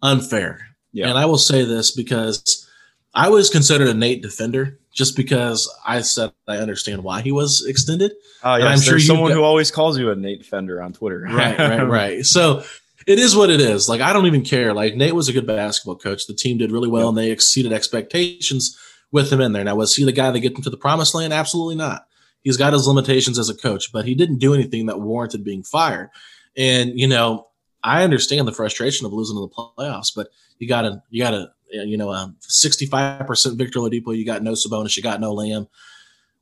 unfair. 0.00 0.68
Yeah. 0.92 1.08
And 1.08 1.18
I 1.18 1.26
will 1.26 1.38
say 1.38 1.64
this 1.64 1.90
because 1.90 2.68
I 3.14 3.28
was 3.28 3.50
considered 3.50 3.88
a 3.88 3.94
Nate 3.94 4.22
defender 4.22 4.78
just 4.92 5.16
because 5.16 5.72
I 5.86 6.00
said 6.00 6.32
I 6.48 6.58
understand 6.58 7.04
why 7.04 7.20
he 7.22 7.32
was 7.32 7.64
extended. 7.66 8.12
Ah, 8.42 8.54
oh 8.54 8.56
yeah, 8.56 8.66
I'm 8.66 8.80
sure 8.80 8.98
someone 8.98 9.30
got- 9.30 9.36
who 9.36 9.42
always 9.42 9.70
calls 9.70 9.98
you 9.98 10.10
a 10.10 10.16
Nate 10.16 10.40
Defender 10.40 10.82
on 10.82 10.92
Twitter. 10.92 11.20
Right, 11.20 11.58
right, 11.58 11.82
right. 11.88 12.26
So 12.26 12.64
it 13.06 13.18
is 13.18 13.34
what 13.36 13.50
it 13.50 13.60
is. 13.60 13.88
Like, 13.88 14.00
I 14.00 14.12
don't 14.12 14.26
even 14.26 14.42
care. 14.42 14.72
Like, 14.74 14.94
Nate 14.94 15.14
was 15.14 15.28
a 15.28 15.32
good 15.32 15.46
basketball 15.46 15.96
coach. 15.96 16.26
The 16.26 16.34
team 16.34 16.58
did 16.58 16.70
really 16.72 16.88
well 16.88 17.08
and 17.08 17.18
they 17.18 17.30
exceeded 17.30 17.72
expectations 17.72 18.78
with 19.10 19.32
him 19.32 19.40
in 19.40 19.52
there. 19.52 19.64
Now, 19.64 19.74
was 19.76 19.94
he 19.94 20.04
the 20.04 20.12
guy 20.12 20.30
that 20.30 20.40
get 20.40 20.54
them 20.54 20.62
to 20.62 20.70
the 20.70 20.76
promised 20.76 21.14
land? 21.14 21.32
Absolutely 21.32 21.74
not. 21.74 22.06
He's 22.42 22.56
got 22.56 22.72
his 22.72 22.86
limitations 22.86 23.38
as 23.38 23.48
a 23.48 23.54
coach, 23.54 23.92
but 23.92 24.04
he 24.04 24.14
didn't 24.14 24.38
do 24.38 24.54
anything 24.54 24.86
that 24.86 25.00
warranted 25.00 25.44
being 25.44 25.62
fired. 25.62 26.10
And, 26.56 26.98
you 26.98 27.06
know, 27.06 27.48
I 27.84 28.04
understand 28.04 28.48
the 28.48 28.52
frustration 28.52 29.06
of 29.06 29.12
losing 29.12 29.36
in 29.36 29.42
the 29.42 29.48
playoffs, 29.48 30.12
but 30.14 30.28
you 30.58 30.68
got 30.68 30.82
to, 30.82 31.02
you 31.10 31.22
got 31.22 31.30
to, 31.32 31.50
you 31.72 31.96
know, 31.96 32.12
um, 32.12 32.36
65% 32.42 33.56
Victor 33.56 33.80
Oladipo, 33.80 34.16
you 34.16 34.24
got 34.24 34.42
no 34.42 34.52
Sabonis, 34.52 34.96
you 34.96 35.02
got 35.02 35.20
no 35.20 35.32
Lamb. 35.32 35.68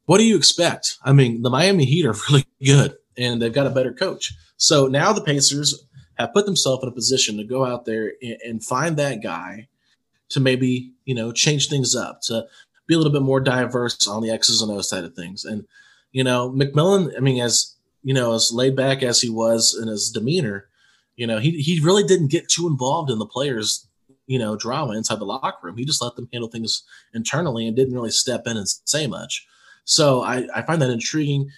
What 0.07 0.19
do 0.19 0.25
you 0.25 0.37
expect? 0.37 0.99
I 1.05 1.13
mean, 1.13 1.43
the 1.43 1.51
Miami 1.51 1.85
Heat 1.85 2.07
are 2.07 2.15
really 2.29 2.45
good 2.65 2.97
and 3.17 3.41
they've 3.41 3.53
got 3.53 3.67
a 3.67 3.71
better 3.71 3.93
coach. 3.93 4.33
So 4.57 4.87
now 4.87 5.13
the 5.13 5.23
Pacers 5.23 5.87
have 6.15 6.33
put 6.33 6.47
themselves 6.47 6.83
in 6.83 6.89
a 6.89 6.93
position 6.93 7.37
to 7.37 7.45
go 7.45 7.65
out 7.65 7.85
there 7.85 8.13
and, 8.23 8.37
and 8.45 8.65
find 8.65 8.97
that 8.97 9.23
guy 9.23 9.69
to 10.31 10.41
maybe, 10.41 10.93
you 11.05 11.15
know, 11.15 11.33
change 11.33 11.69
things 11.69 11.95
up, 11.95 12.21
to 12.23 12.47
be 12.87 12.95
a 12.95 12.99
little 12.99 13.13
bit 13.13 13.23
more 13.23 13.41
diverse 13.41 14.07
on 14.07 14.23
the 14.23 14.31
X's 14.31 14.63
and 14.63 14.71
O's 14.71 14.89
side 14.89 15.05
of 15.05 15.15
things. 15.15 15.45
And, 15.45 15.67
you 16.13 16.25
know, 16.25 16.51
McMillan, 16.51 17.17
I 17.17 17.21
mean, 17.21 17.41
as, 17.43 17.75
you 18.03 18.15
know, 18.15 18.35
as 18.35 18.53
laid 18.53 18.77
back 18.77 19.03
as 19.03 19.21
he 19.21 19.29
was 19.29 19.79
in 19.81 19.89
his 19.89 20.11
demeanor, 20.11 20.69
you 21.17 21.27
know, 21.27 21.39
he, 21.39 21.51
he 21.61 21.81
really 21.81 22.05
didn't 22.05 22.31
get 22.31 22.49
too 22.49 22.67
involved 22.67 23.11
in 23.11 23.19
the 23.19 23.27
players, 23.27 23.87
you 24.31 24.39
know, 24.39 24.55
drama 24.55 24.93
inside 24.93 25.19
the 25.19 25.25
locker 25.25 25.59
room. 25.61 25.77
He 25.77 25.85
just 25.85 26.01
let 26.01 26.15
them 26.15 26.29
handle 26.33 26.49
things 26.49 26.85
internally 27.13 27.67
and 27.67 27.75
didn't 27.75 27.95
really 27.95 28.13
step 28.13 28.47
in 28.47 28.57
and 28.57 28.69
say 28.69 29.09
much. 29.09 29.45
So 29.83 30.23
I, 30.23 30.47
I 30.55 30.63
find 30.63 30.81
that 30.81 30.91
intriguing. 30.91 31.51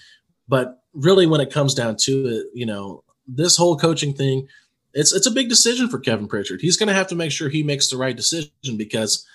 But 0.49 0.83
really, 0.95 1.27
when 1.27 1.43
it 1.43 1.53
comes 1.53 1.75
down 1.75 1.97
to 2.05 2.27
it, 2.29 2.47
you 2.55 2.65
know, 2.65 3.05
this 3.27 3.59
whole 3.59 3.77
coaching 3.77 4.15
thing, 4.15 4.49
it's 4.95 5.13
it's 5.13 5.27
a 5.27 5.31
big 5.31 5.51
decision 5.51 5.91
for 5.91 5.99
Kevin 5.99 6.27
Pritchard. 6.27 6.63
He's 6.63 6.79
going 6.79 6.87
to 6.87 6.95
have 6.95 7.09
to 7.09 7.15
make 7.15 7.31
sure 7.31 7.51
he 7.51 7.63
makes 7.63 7.91
the 7.91 7.99
right 7.99 8.17
decision 8.17 8.51
because 8.79 9.27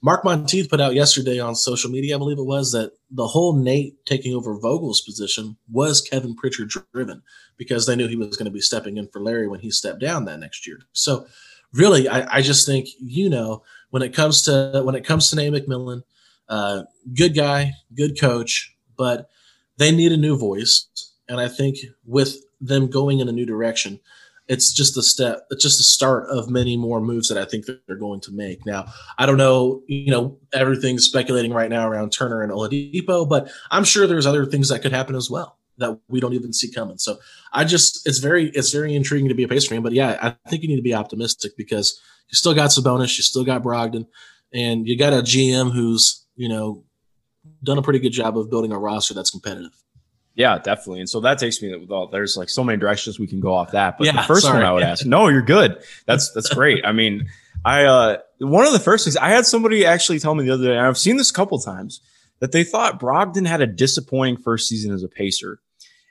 Mark 0.00 0.24
Monteith 0.24 0.70
put 0.70 0.80
out 0.80 0.94
yesterday 0.94 1.38
on 1.38 1.54
social 1.54 1.90
media, 1.90 2.14
I 2.14 2.18
believe 2.18 2.38
it 2.38 2.46
was, 2.46 2.72
that 2.72 2.92
the 3.10 3.26
whole 3.26 3.54
Nate 3.54 4.06
taking 4.06 4.34
over 4.34 4.58
Vogel's 4.58 5.02
position 5.02 5.58
was 5.70 6.00
Kevin 6.00 6.34
Pritchard 6.34 6.72
driven 6.94 7.22
because 7.58 7.86
they 7.86 7.94
knew 7.94 8.08
he 8.08 8.16
was 8.16 8.38
going 8.38 8.46
to 8.46 8.50
be 8.50 8.60
stepping 8.60 8.96
in 8.96 9.08
for 9.08 9.20
Larry 9.20 9.48
when 9.48 9.60
he 9.60 9.70
stepped 9.70 10.00
down 10.00 10.24
that 10.24 10.40
next 10.40 10.66
year. 10.66 10.78
So 10.92 11.26
really, 11.72 12.08
I, 12.08 12.38
I 12.38 12.42
just 12.42 12.66
think 12.66 12.88
you 12.98 13.28
know 13.28 13.62
when 13.90 14.02
it 14.02 14.14
comes 14.14 14.42
to 14.42 14.82
when 14.84 14.94
it 14.94 15.04
comes 15.04 15.30
to 15.30 15.36
Nate 15.36 15.52
McMillan, 15.52 16.02
uh, 16.48 16.82
good 17.14 17.34
guy, 17.34 17.72
good 17.94 18.18
coach, 18.20 18.74
but 18.96 19.28
they 19.78 19.90
need 19.90 20.12
a 20.12 20.16
new 20.16 20.36
voice, 20.36 20.86
and 21.28 21.40
I 21.40 21.48
think 21.48 21.78
with 22.04 22.36
them 22.60 22.88
going 22.88 23.20
in 23.20 23.28
a 23.28 23.32
new 23.32 23.44
direction, 23.44 24.00
it's 24.48 24.72
just 24.72 24.96
a 24.96 25.02
step. 25.02 25.46
It's 25.50 25.62
just 25.62 25.78
the 25.78 25.84
start 25.84 26.28
of 26.28 26.48
many 26.48 26.76
more 26.76 27.00
moves 27.00 27.28
that 27.28 27.38
I 27.38 27.44
think 27.44 27.66
they're 27.66 27.96
going 27.96 28.20
to 28.22 28.32
make. 28.32 28.64
Now, 28.64 28.86
I 29.18 29.26
don't 29.26 29.36
know, 29.36 29.82
you 29.86 30.10
know, 30.10 30.38
everything's 30.52 31.04
speculating 31.04 31.52
right 31.52 31.70
now 31.70 31.88
around 31.88 32.10
Turner 32.10 32.42
and 32.42 32.52
Oladipo, 32.52 33.28
but 33.28 33.50
I'm 33.70 33.84
sure 33.84 34.06
there's 34.06 34.26
other 34.26 34.46
things 34.46 34.68
that 34.68 34.82
could 34.82 34.92
happen 34.92 35.16
as 35.16 35.30
well 35.30 35.55
that 35.78 35.98
we 36.08 36.20
don't 36.20 36.32
even 36.32 36.52
see 36.52 36.70
coming. 36.72 36.98
So 36.98 37.18
I 37.52 37.64
just, 37.64 38.06
it's 38.06 38.18
very, 38.18 38.48
it's 38.50 38.72
very 38.72 38.94
intriguing 38.94 39.28
to 39.28 39.34
be 39.34 39.42
a 39.42 39.48
Pacer 39.48 39.70
fan. 39.70 39.82
But 39.82 39.92
yeah, 39.92 40.18
I 40.44 40.50
think 40.50 40.62
you 40.62 40.68
need 40.68 40.76
to 40.76 40.82
be 40.82 40.94
optimistic 40.94 41.52
because 41.56 42.00
you 42.28 42.36
still 42.36 42.54
got 42.54 42.70
Sabonis, 42.70 43.16
you 43.16 43.22
still 43.22 43.44
got 43.44 43.62
Brogdon, 43.62 44.06
and 44.52 44.86
you 44.86 44.96
got 44.98 45.12
a 45.12 45.22
GM 45.22 45.72
who's, 45.72 46.26
you 46.36 46.48
know, 46.48 46.84
done 47.62 47.78
a 47.78 47.82
pretty 47.82 47.98
good 47.98 48.10
job 48.10 48.38
of 48.38 48.50
building 48.50 48.72
a 48.72 48.78
roster 48.78 49.14
that's 49.14 49.30
competitive. 49.30 49.72
Yeah, 50.34 50.58
definitely. 50.58 51.00
And 51.00 51.08
so 51.08 51.20
that 51.20 51.38
takes 51.38 51.62
me 51.62 51.74
well, 51.88 52.08
there's 52.08 52.36
like 52.36 52.50
so 52.50 52.62
many 52.62 52.78
directions 52.78 53.18
we 53.18 53.26
can 53.26 53.40
go 53.40 53.54
off 53.54 53.72
that. 53.72 53.96
But 53.96 54.06
Yeah, 54.06 54.12
the 54.12 54.22
first 54.22 54.42
sorry. 54.42 54.58
one 54.58 54.66
I 54.66 54.72
would 54.72 54.82
ask, 54.82 55.06
no, 55.06 55.28
you're 55.28 55.40
good. 55.42 55.82
That's 56.04 56.30
that's 56.32 56.52
great. 56.52 56.84
I 56.84 56.92
mean, 56.92 57.28
I 57.64 57.84
uh 57.84 58.18
one 58.40 58.66
of 58.66 58.72
the 58.74 58.78
first 58.78 59.04
things 59.04 59.16
I 59.16 59.30
had 59.30 59.46
somebody 59.46 59.86
actually 59.86 60.18
tell 60.18 60.34
me 60.34 60.44
the 60.44 60.52
other 60.52 60.66
day, 60.66 60.76
and 60.76 60.86
I've 60.86 60.98
seen 60.98 61.16
this 61.16 61.30
a 61.30 61.34
couple 61.34 61.58
times, 61.58 62.02
that 62.40 62.52
they 62.52 62.64
thought 62.64 63.00
Brogdon 63.00 63.46
had 63.46 63.62
a 63.62 63.66
disappointing 63.66 64.36
first 64.36 64.68
season 64.68 64.92
as 64.92 65.02
a 65.02 65.08
pacer. 65.08 65.60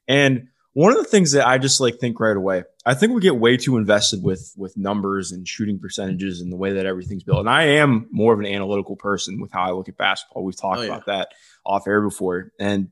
And 0.07 0.47
one 0.73 0.91
of 0.91 0.97
the 0.97 1.05
things 1.05 1.31
that 1.31 1.47
I 1.47 1.57
just 1.57 1.79
like 1.79 1.99
think 1.99 2.19
right 2.19 2.35
away, 2.35 2.63
I 2.85 2.93
think 2.95 3.13
we 3.13 3.21
get 3.21 3.37
way 3.37 3.55
too 3.57 3.77
invested 3.77 4.21
with 4.23 4.53
with 4.57 4.75
numbers 4.77 5.31
and 5.31 5.47
shooting 5.47 5.79
percentages 5.79 6.41
and 6.41 6.51
the 6.51 6.57
way 6.57 6.73
that 6.73 6.85
everything's 6.85 7.23
built. 7.23 7.39
And 7.39 7.49
I 7.49 7.63
am 7.63 8.07
more 8.11 8.33
of 8.33 8.39
an 8.39 8.45
analytical 8.45 8.95
person 8.95 9.39
with 9.39 9.51
how 9.51 9.63
I 9.63 9.71
look 9.71 9.87
at 9.89 9.97
basketball. 9.97 10.43
We've 10.43 10.55
talked 10.59 10.79
Oh, 10.79 10.83
yeah. 10.83 10.87
about 10.89 11.05
that 11.05 11.29
off 11.65 11.87
air 11.87 12.01
before. 12.01 12.51
And 12.59 12.89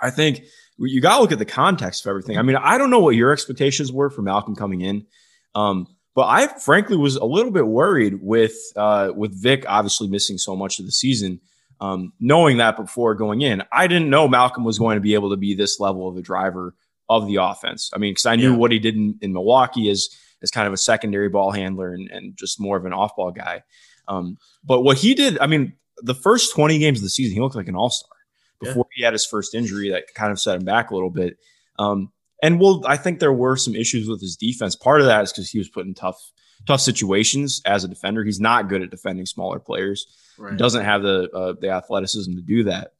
I 0.00 0.10
think 0.10 0.42
you 0.78 1.00
got 1.00 1.16
to 1.16 1.22
look 1.22 1.32
at 1.32 1.40
the 1.40 1.44
context 1.44 2.06
of 2.06 2.10
everything. 2.10 2.38
I 2.38 2.42
mean, 2.42 2.54
I 2.54 2.78
don't 2.78 2.90
know 2.90 3.00
what 3.00 3.16
your 3.16 3.32
expectations 3.32 3.90
were 3.92 4.10
for 4.10 4.22
Malcolm 4.22 4.54
coming 4.54 4.80
in. 4.82 5.04
Um, 5.56 5.88
but 6.14 6.26
I 6.28 6.46
frankly 6.60 6.96
was 6.96 7.16
a 7.16 7.24
little 7.24 7.50
bit 7.50 7.66
worried 7.66 8.20
with 8.22 8.54
uh, 8.76 9.10
with 9.14 9.40
Vic 9.42 9.64
obviously 9.68 10.06
missing 10.08 10.38
so 10.38 10.54
much 10.54 10.78
of 10.78 10.86
the 10.86 10.92
season. 10.92 11.40
Um, 11.80 12.12
knowing 12.18 12.56
that 12.56 12.76
before 12.76 13.14
going 13.14 13.40
in, 13.42 13.62
I 13.72 13.86
didn't 13.86 14.10
know 14.10 14.26
Malcolm 14.26 14.64
was 14.64 14.78
going 14.78 14.96
to 14.96 15.00
be 15.00 15.14
able 15.14 15.30
to 15.30 15.36
be 15.36 15.54
this 15.54 15.78
level 15.78 16.08
of 16.08 16.16
a 16.16 16.22
driver 16.22 16.74
of 17.08 17.26
the 17.28 17.36
offense. 17.36 17.90
I 17.94 17.98
mean, 17.98 18.12
because 18.12 18.26
I 18.26 18.36
knew 18.36 18.50
Yeah. 18.52 18.56
what 18.56 18.72
he 18.72 18.78
did 18.78 18.96
in, 18.96 19.16
in 19.22 19.32
Milwaukee 19.32 19.88
as 19.90 20.08
as 20.42 20.50
kind 20.52 20.66
of 20.68 20.72
a 20.72 20.76
secondary 20.76 21.28
ball 21.28 21.50
handler 21.50 21.92
and, 21.92 22.08
and 22.10 22.36
just 22.36 22.60
more 22.60 22.76
of 22.76 22.84
an 22.84 22.92
off 22.92 23.16
ball 23.16 23.32
guy. 23.32 23.62
Um, 24.06 24.38
but 24.64 24.82
what 24.82 24.96
he 24.98 25.14
did, 25.14 25.36
I 25.40 25.46
mean, 25.48 25.72
the 26.02 26.14
first 26.14 26.54
20 26.54 26.78
games 26.78 26.98
of 26.98 27.02
the 27.02 27.10
season, 27.10 27.34
he 27.34 27.40
looked 27.40 27.56
like 27.56 27.66
an 27.68 27.74
all 27.74 27.90
star 27.90 28.10
Yeah. 28.62 28.68
before 28.68 28.86
he 28.94 29.02
had 29.02 29.14
his 29.14 29.26
first 29.26 29.52
injury 29.54 29.90
that 29.90 30.04
kind 30.14 30.30
of 30.30 30.38
set 30.38 30.56
him 30.56 30.64
back 30.64 30.90
a 30.90 30.94
little 30.94 31.10
bit. 31.10 31.38
Um, 31.78 32.12
and 32.40 32.60
well, 32.60 32.84
I 32.86 32.96
think 32.96 33.18
there 33.18 33.32
were 33.32 33.56
some 33.56 33.74
issues 33.74 34.08
with 34.08 34.20
his 34.20 34.36
defense. 34.36 34.76
Part 34.76 35.00
of 35.00 35.06
that 35.08 35.24
is 35.24 35.32
because 35.32 35.50
he 35.50 35.58
was 35.58 35.68
put 35.68 35.86
in 35.86 35.94
tough, 35.94 36.20
tough 36.68 36.80
situations 36.80 37.60
as 37.64 37.82
a 37.82 37.88
defender. 37.88 38.22
He's 38.24 38.38
not 38.40 38.68
good 38.68 38.82
at 38.82 38.90
defending 38.90 39.26
smaller 39.26 39.58
players. 39.58 40.06
Right. 40.38 40.56
Doesn't 40.56 40.84
have 40.84 41.02
the 41.02 41.30
uh, 41.30 41.52
the 41.60 41.70
athleticism 41.70 42.34
to 42.34 42.42
do 42.42 42.64
that. 42.64 42.92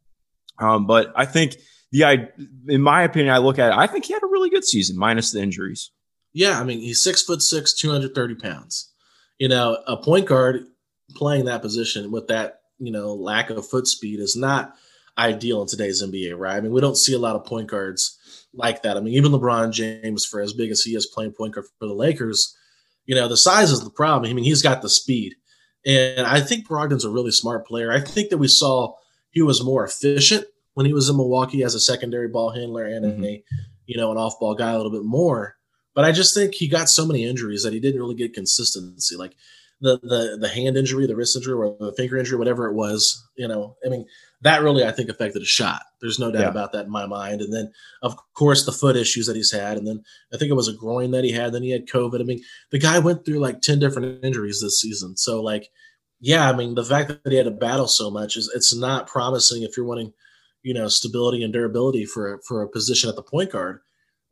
Um, 0.58 0.86
but 0.86 1.12
I 1.14 1.24
think 1.24 1.56
the 1.92 2.04
I, 2.04 2.28
in 2.68 2.82
my 2.82 3.02
opinion, 3.02 3.34
I 3.34 3.38
look 3.38 3.58
at 3.58 3.72
it. 3.72 3.78
I 3.78 3.86
think 3.86 4.04
he 4.04 4.12
had 4.12 4.22
a 4.22 4.26
really 4.26 4.50
good 4.50 4.64
season, 4.64 4.98
minus 4.98 5.30
the 5.30 5.40
injuries. 5.40 5.90
Yeah, 6.32 6.60
I 6.60 6.64
mean 6.64 6.80
he's 6.80 7.02
six 7.02 7.22
foot 7.22 7.42
six, 7.42 7.74
two 7.74 7.90
hundred 7.90 8.14
thirty 8.14 8.34
pounds. 8.34 8.92
You 9.38 9.48
know, 9.48 9.78
a 9.86 9.96
point 9.96 10.26
guard 10.26 10.66
playing 11.14 11.46
that 11.46 11.62
position 11.62 12.10
with 12.10 12.28
that 12.28 12.60
you 12.78 12.92
know 12.92 13.14
lack 13.14 13.50
of 13.50 13.66
foot 13.66 13.86
speed 13.86 14.20
is 14.20 14.36
not 14.36 14.74
ideal 15.16 15.62
in 15.62 15.68
today's 15.68 16.02
NBA, 16.02 16.38
right? 16.38 16.56
I 16.56 16.60
mean, 16.60 16.72
we 16.72 16.80
don't 16.80 16.96
see 16.96 17.14
a 17.14 17.18
lot 17.18 17.36
of 17.36 17.44
point 17.44 17.68
guards 17.68 18.18
like 18.54 18.82
that. 18.82 18.96
I 18.96 19.00
mean, 19.00 19.14
even 19.14 19.32
LeBron 19.32 19.72
James, 19.72 20.24
for 20.24 20.40
as 20.40 20.52
big 20.52 20.70
as 20.70 20.82
he 20.82 20.94
is 20.94 21.06
playing 21.06 21.32
point 21.32 21.54
guard 21.54 21.66
for 21.78 21.88
the 21.88 21.94
Lakers, 21.94 22.56
you 23.06 23.14
know, 23.14 23.26
the 23.26 23.36
size 23.36 23.70
is 23.70 23.82
the 23.82 23.90
problem. 23.90 24.30
I 24.30 24.34
mean, 24.34 24.44
he's 24.44 24.62
got 24.62 24.80
the 24.80 24.88
speed, 24.88 25.34
and 25.86 26.26
I 26.26 26.40
think 26.40 26.66
Brogdon's 26.66 27.04
a 27.04 27.10
really 27.10 27.30
smart 27.30 27.66
player. 27.66 27.92
I 27.92 28.00
think 28.00 28.30
that 28.30 28.38
we 28.38 28.48
saw 28.48 28.94
he 29.30 29.42
was 29.42 29.62
more 29.62 29.84
efficient 29.84 30.44
when 30.74 30.86
he 30.86 30.92
was 30.92 31.08
in 31.08 31.16
Milwaukee 31.16 31.62
as 31.62 31.74
a 31.74 31.80
secondary 31.80 32.28
ball 32.28 32.50
handler 32.50 32.84
and 32.84 33.04
Mhm. 33.04 33.24
a 33.26 33.44
you 33.86 33.96
know 33.96 34.10
an 34.12 34.18
off 34.18 34.38
ball 34.38 34.54
guy 34.54 34.72
a 34.72 34.76
little 34.76 34.92
bit 34.92 35.04
more. 35.04 35.56
But 35.94 36.04
I 36.04 36.12
just 36.12 36.34
think 36.34 36.54
he 36.54 36.68
got 36.68 36.88
so 36.88 37.04
many 37.06 37.24
injuries 37.24 37.62
that 37.64 37.72
he 37.72 37.80
didn't 37.80 38.00
really 38.00 38.14
get 38.14 38.34
consistency. 38.34 39.16
Like 39.16 39.34
the 39.80 39.98
the 40.02 40.38
the 40.40 40.48
hand 40.48 40.76
injury, 40.76 41.06
the 41.06 41.16
wrist 41.16 41.36
injury, 41.36 41.54
or 41.54 41.76
the 41.78 41.92
finger 41.96 42.16
injury, 42.16 42.38
whatever 42.38 42.66
it 42.66 42.74
was. 42.74 43.22
You 43.36 43.46
know, 43.48 43.76
I 43.84 43.88
mean, 43.88 44.06
that 44.42 44.62
really 44.62 44.84
I 44.84 44.90
think 44.92 45.08
affected 45.08 45.40
his 45.40 45.48
shot. 45.48 45.82
There's 46.00 46.18
no 46.18 46.30
doubt 46.32 46.42
Yeah. 46.42 46.48
about 46.48 46.72
that 46.72 46.86
in 46.86 46.90
my 46.90 47.06
mind. 47.06 47.40
And 47.40 47.52
then 47.52 47.70
of 48.02 48.16
course 48.34 48.64
the 48.66 48.72
foot 48.72 48.96
issues 48.96 49.26
that 49.26 49.36
he's 49.36 49.52
had, 49.52 49.76
and 49.78 49.86
then 49.86 50.02
I 50.32 50.36
think 50.36 50.50
it 50.50 50.54
was 50.54 50.68
a 50.68 50.72
groin 50.72 51.12
that 51.12 51.24
he 51.24 51.32
had. 51.32 51.52
Then 51.52 51.62
he 51.62 51.70
had 51.70 51.86
COVID. 51.86 52.20
I 52.20 52.24
mean, 52.24 52.40
the 52.70 52.78
guy 52.78 52.98
went 52.98 53.24
through 53.24 53.38
like 53.38 53.60
ten 53.60 53.78
different 53.78 54.24
injuries 54.24 54.60
this 54.60 54.80
season. 54.80 55.16
So 55.16 55.40
like, 55.42 55.68
yeah, 56.20 56.48
I 56.50 56.56
mean, 56.56 56.74
the 56.74 56.84
fact 56.84 57.08
that 57.08 57.30
he 57.30 57.36
had 57.36 57.44
to 57.46 57.52
battle 57.52 57.86
so 57.88 58.10
much 58.10 58.36
is 58.36 58.50
it's 58.54 58.74
not 58.74 59.06
promising 59.06 59.62
if 59.62 59.76
you're 59.76 59.86
wanting, 59.86 60.12
you 60.62 60.74
know, 60.74 60.88
stability 60.88 61.42
and 61.44 61.52
durability 61.52 62.04
for 62.04 62.40
for 62.46 62.62
a 62.62 62.68
position 62.68 63.08
at 63.08 63.14
the 63.16 63.22
point 63.22 63.52
guard. 63.52 63.78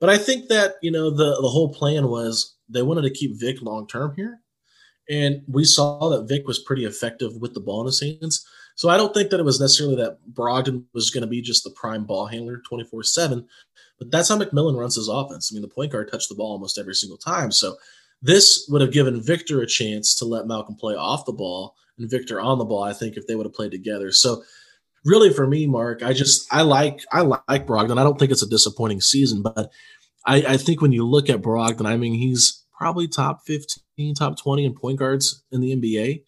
But 0.01 0.11
I 0.11 0.19
think 0.19 0.49
that 0.49 0.75
you 0.83 0.91
know 0.91 1.11
the 1.11 1.39
the 1.41 1.49
whole 1.49 1.73
plan 1.73 2.09
was 2.09 2.57
they 2.69 2.83
wanted 2.83 3.03
to 3.03 3.11
keep 3.11 3.39
Vic 3.41 3.63
long 3.63 3.87
term 3.87 4.13
here, 4.17 4.41
and 5.09 5.43
we 5.49 5.65
saw 5.65 6.09
that 6.11 6.29
Vic 6.29 6.47
was 6.47 6.59
pretty 6.59 6.85
effective 6.85 7.37
with 7.37 7.55
the 7.55 7.61
ball 7.61 7.81
in 7.81 7.87
his 7.87 8.01
hands. 8.01 8.47
So 8.75 8.89
I 8.89 8.97
don't 8.97 9.15
think 9.15 9.31
that 9.31 9.41
it 9.41 9.45
was 9.45 9.61
necessarily 9.61 9.97
that 9.97 10.19
Brogdon 10.33 10.85
was 10.93 11.11
going 11.11 11.23
to 11.23 11.29
be 11.29 11.41
just 11.41 11.65
the 11.65 11.71
prime 11.71 12.05
ball 12.05 12.27
handler 12.27 12.59
twenty 12.59 12.85
four 12.85 13.03
seven, 13.03 13.47
but 13.99 14.11
that's 14.11 14.29
how 14.29 14.39
McMillan 14.39 14.79
runs 14.79 14.97
his 14.97 15.09
offense. 15.09 15.51
I 15.51 15.55
mean, 15.55 15.63
the 15.63 15.69
point 15.69 15.93
guard 15.93 16.11
touched 16.11 16.29
the 16.29 16.35
ball 16.35 16.53
almost 16.53 16.79
every 16.79 16.95
single 16.95 17.19
time. 17.19 17.51
So 17.51 17.77
this 18.23 18.67
would 18.71 18.81
have 18.81 18.93
given 18.93 19.23
Victor 19.23 19.63
a 19.63 19.67
chance 19.67 20.15
to 20.17 20.25
let 20.25 20.47
Malcolm 20.47 20.75
play 20.75 20.95
off 20.95 21.25
the 21.25 21.33
ball 21.33 21.75
and 21.99 22.11
Victor 22.11 22.41
on 22.41 22.59
the 22.59 22.65
ball. 22.65 22.83
I 22.83 22.93
think 22.93 23.17
if 23.17 23.27
they 23.27 23.35
would 23.35 23.47
have 23.47 23.55
played 23.55 23.71
together. 23.71 24.13
So 24.13 24.43
really 25.05 25.33
for 25.33 25.47
me, 25.47 25.67
Mark, 25.67 26.03
I 26.03 26.13
just 26.13 26.53
I 26.53 26.63
like 26.63 27.01
I 27.13 27.23
like 27.23 27.67
Brogdon. 27.67 27.99
I 27.99 28.05
don't 28.05 28.19
think 28.19 28.31
it's 28.33 28.43
a 28.43 28.49
disappointing 28.49 29.01
season, 29.01 29.43
but 29.43 29.71
I, 30.27 30.37
I 30.49 30.57
think 30.57 30.83
when 30.83 30.93
you 30.93 31.07
look 31.07 31.31
at 31.31 31.41
Brogdon, 31.41 31.87
I 31.87 31.97
mean 31.97 32.15
he's 32.15 32.63
probably 32.77 33.09
top 33.09 33.45
fifteen, 33.47 34.15
top 34.15 34.39
twenty 34.39 34.65
in 34.65 34.75
point 34.75 34.99
guards 34.99 35.43
in 35.51 35.61
the 35.61 35.75
NBA. 35.77 36.23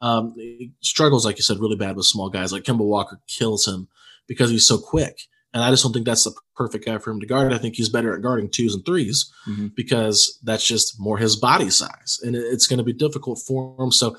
Um, 0.00 0.34
he 0.36 0.72
struggles, 0.80 1.24
like 1.24 1.36
you 1.38 1.42
said, 1.42 1.58
really 1.58 1.76
bad 1.76 1.96
with 1.96 2.06
small 2.06 2.28
guys. 2.28 2.52
Like 2.52 2.64
Kemba 2.64 2.84
Walker 2.84 3.20
kills 3.26 3.66
him 3.66 3.88
because 4.26 4.50
he's 4.50 4.66
so 4.66 4.76
quick, 4.78 5.18
and 5.52 5.62
I 5.62 5.70
just 5.70 5.82
don't 5.82 5.92
think 5.92 6.04
that's 6.06 6.24
the 6.24 6.32
perfect 6.56 6.84
guy 6.84 6.98
for 6.98 7.10
him 7.10 7.20
to 7.20 7.26
guard. 7.26 7.52
I 7.52 7.58
think 7.58 7.74
he's 7.76 7.88
better 7.88 8.14
at 8.14 8.22
guarding 8.22 8.48
twos 8.50 8.74
and 8.74 8.84
3s 8.84 9.30
Mhm. 9.48 9.74
because 9.74 10.38
that's 10.44 10.66
just 10.66 11.00
more 11.00 11.18
his 11.18 11.36
body 11.36 11.70
size, 11.70 12.20
and 12.22 12.36
it's 12.36 12.66
going 12.66 12.78
to 12.78 12.84
be 12.84 12.92
difficult 12.92 13.40
for 13.46 13.76
him. 13.82 13.90
So 13.92 14.16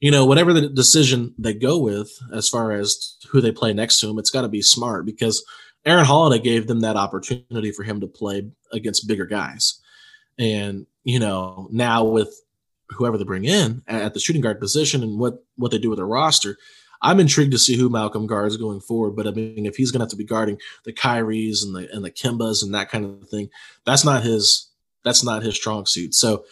you 0.00 0.12
know, 0.12 0.24
whatever 0.24 0.52
the 0.52 0.68
decision 0.68 1.34
they 1.38 1.52
go 1.52 1.76
with 1.76 2.08
as 2.32 2.48
far 2.48 2.70
as 2.70 3.16
who 3.30 3.40
they 3.40 3.50
play 3.50 3.72
next 3.72 3.98
to 3.98 4.08
him, 4.08 4.16
it's 4.18 4.30
got 4.30 4.42
to 4.42 4.48
be 4.48 4.62
smart 4.62 5.04
because 5.04 5.44
Aaron 5.84 6.04
Holiday 6.04 6.40
gave 6.40 6.68
them 6.68 6.80
that 6.82 6.94
opportunity 6.94 7.72
for 7.72 7.82
him 7.82 8.00
to 8.00 8.06
play 8.06 8.48
against 8.72 9.08
bigger 9.08 9.26
guys. 9.26 9.80
And, 10.38 10.86
you 11.08 11.18
know, 11.18 11.68
now 11.70 12.04
with 12.04 12.34
whoever 12.90 13.16
they 13.16 13.24
bring 13.24 13.44
in 13.44 13.82
at 13.86 14.12
the 14.12 14.20
shooting 14.20 14.42
guard 14.42 14.60
position 14.60 15.02
and 15.02 15.18
what, 15.18 15.42
what 15.56 15.70
they 15.70 15.78
do 15.78 15.88
with 15.88 15.98
their 15.98 16.06
roster, 16.06 16.56
I'm 17.00 17.18
intrigued 17.18 17.52
to 17.52 17.58
see 17.58 17.76
who 17.76 17.88
Malcolm 17.88 18.26
guards 18.26 18.56
going 18.58 18.80
forward. 18.80 19.16
But 19.16 19.26
I 19.26 19.30
mean, 19.30 19.64
if 19.64 19.76
he's 19.76 19.90
going 19.90 20.00
to 20.00 20.04
have 20.04 20.10
to 20.10 20.16
be 20.16 20.24
guarding 20.24 20.58
the 20.84 20.92
Kyries 20.92 21.64
and 21.64 21.74
the, 21.74 21.88
and 21.92 22.04
the 22.04 22.10
Kimbas 22.10 22.62
and 22.62 22.74
that 22.74 22.90
kind 22.90 23.04
of 23.04 23.28
thing, 23.30 23.48
that's 23.86 24.04
not 24.04 24.22
his, 24.22 24.70
that's 25.02 25.24
not 25.24 25.42
his 25.42 25.54
strong 25.54 25.86
suit. 25.86 26.14
So, 26.14 26.44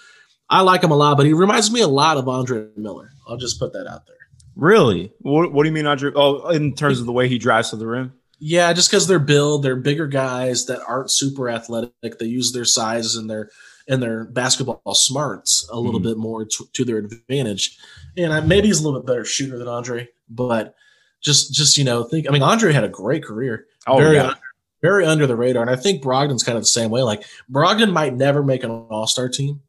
I 0.48 0.60
like 0.60 0.84
him 0.84 0.92
a 0.92 0.96
lot, 0.96 1.16
but 1.16 1.26
he 1.26 1.32
reminds 1.32 1.72
me 1.72 1.80
a 1.80 1.88
lot 1.88 2.18
of 2.18 2.28
Andre 2.28 2.68
Miller. 2.76 3.10
I'll 3.26 3.36
just 3.36 3.58
put 3.58 3.72
that 3.72 3.88
out 3.88 4.06
there. 4.06 4.16
Really? 4.54 5.12
What, 5.18 5.52
what 5.52 5.64
do 5.64 5.68
you 5.68 5.74
mean, 5.74 5.86
Andre? 5.86 6.12
Oh, 6.14 6.48
in 6.50 6.74
terms 6.74 7.00
of 7.00 7.06
the 7.06 7.12
way 7.12 7.28
he 7.28 7.38
drives 7.38 7.70
to 7.70 7.76
the 7.76 7.86
rim? 7.86 8.12
Yeah, 8.38 8.72
just 8.72 8.88
because 8.88 9.08
they're 9.08 9.18
build, 9.18 9.64
they're 9.64 9.76
bigger 9.76 10.06
guys 10.06 10.66
that 10.66 10.82
aren't 10.86 11.10
super 11.10 11.50
athletic. 11.50 12.18
They 12.20 12.26
use 12.26 12.52
their 12.52 12.64
size 12.64 13.16
and 13.16 13.28
their 13.28 13.50
and 13.88 14.02
their 14.02 14.24
basketball 14.24 14.80
smarts 14.94 15.68
a 15.72 15.78
little 15.78 16.00
Mhm. 16.00 16.04
bit 16.04 16.16
more 16.16 16.44
to, 16.44 16.68
to 16.72 16.84
their 16.84 16.98
advantage. 16.98 17.78
And 18.16 18.32
I, 18.32 18.40
maybe 18.40 18.66
he's 18.68 18.80
a 18.80 18.84
little 18.84 19.00
bit 19.00 19.06
better 19.06 19.24
shooter 19.24 19.58
than 19.58 19.68
Andre, 19.68 20.08
but 20.28 20.74
just 21.22 21.52
just 21.54 21.78
you 21.78 21.84
know, 21.84 22.04
think. 22.04 22.28
I 22.28 22.32
mean, 22.32 22.42
Andre 22.42 22.72
had 22.72 22.84
a 22.84 22.88
great 22.88 23.24
career. 23.24 23.66
Oh, 23.86 23.98
very 23.98 24.16
yeah. 24.16 24.28
un- 24.28 24.36
very 24.82 25.04
under 25.06 25.26
the 25.26 25.36
radar, 25.36 25.62
and 25.62 25.70
I 25.70 25.76
think 25.76 26.02
Brogdon's 26.02 26.42
kind 26.42 26.56
of 26.56 26.62
the 26.62 26.66
same 26.68 26.90
way. 26.90 27.02
Like 27.02 27.24
Brogdon 27.50 27.92
might 27.92 28.14
never 28.14 28.42
make 28.42 28.62
an 28.64 28.70
All 28.70 29.06
Star 29.06 29.28
team, 29.28 29.62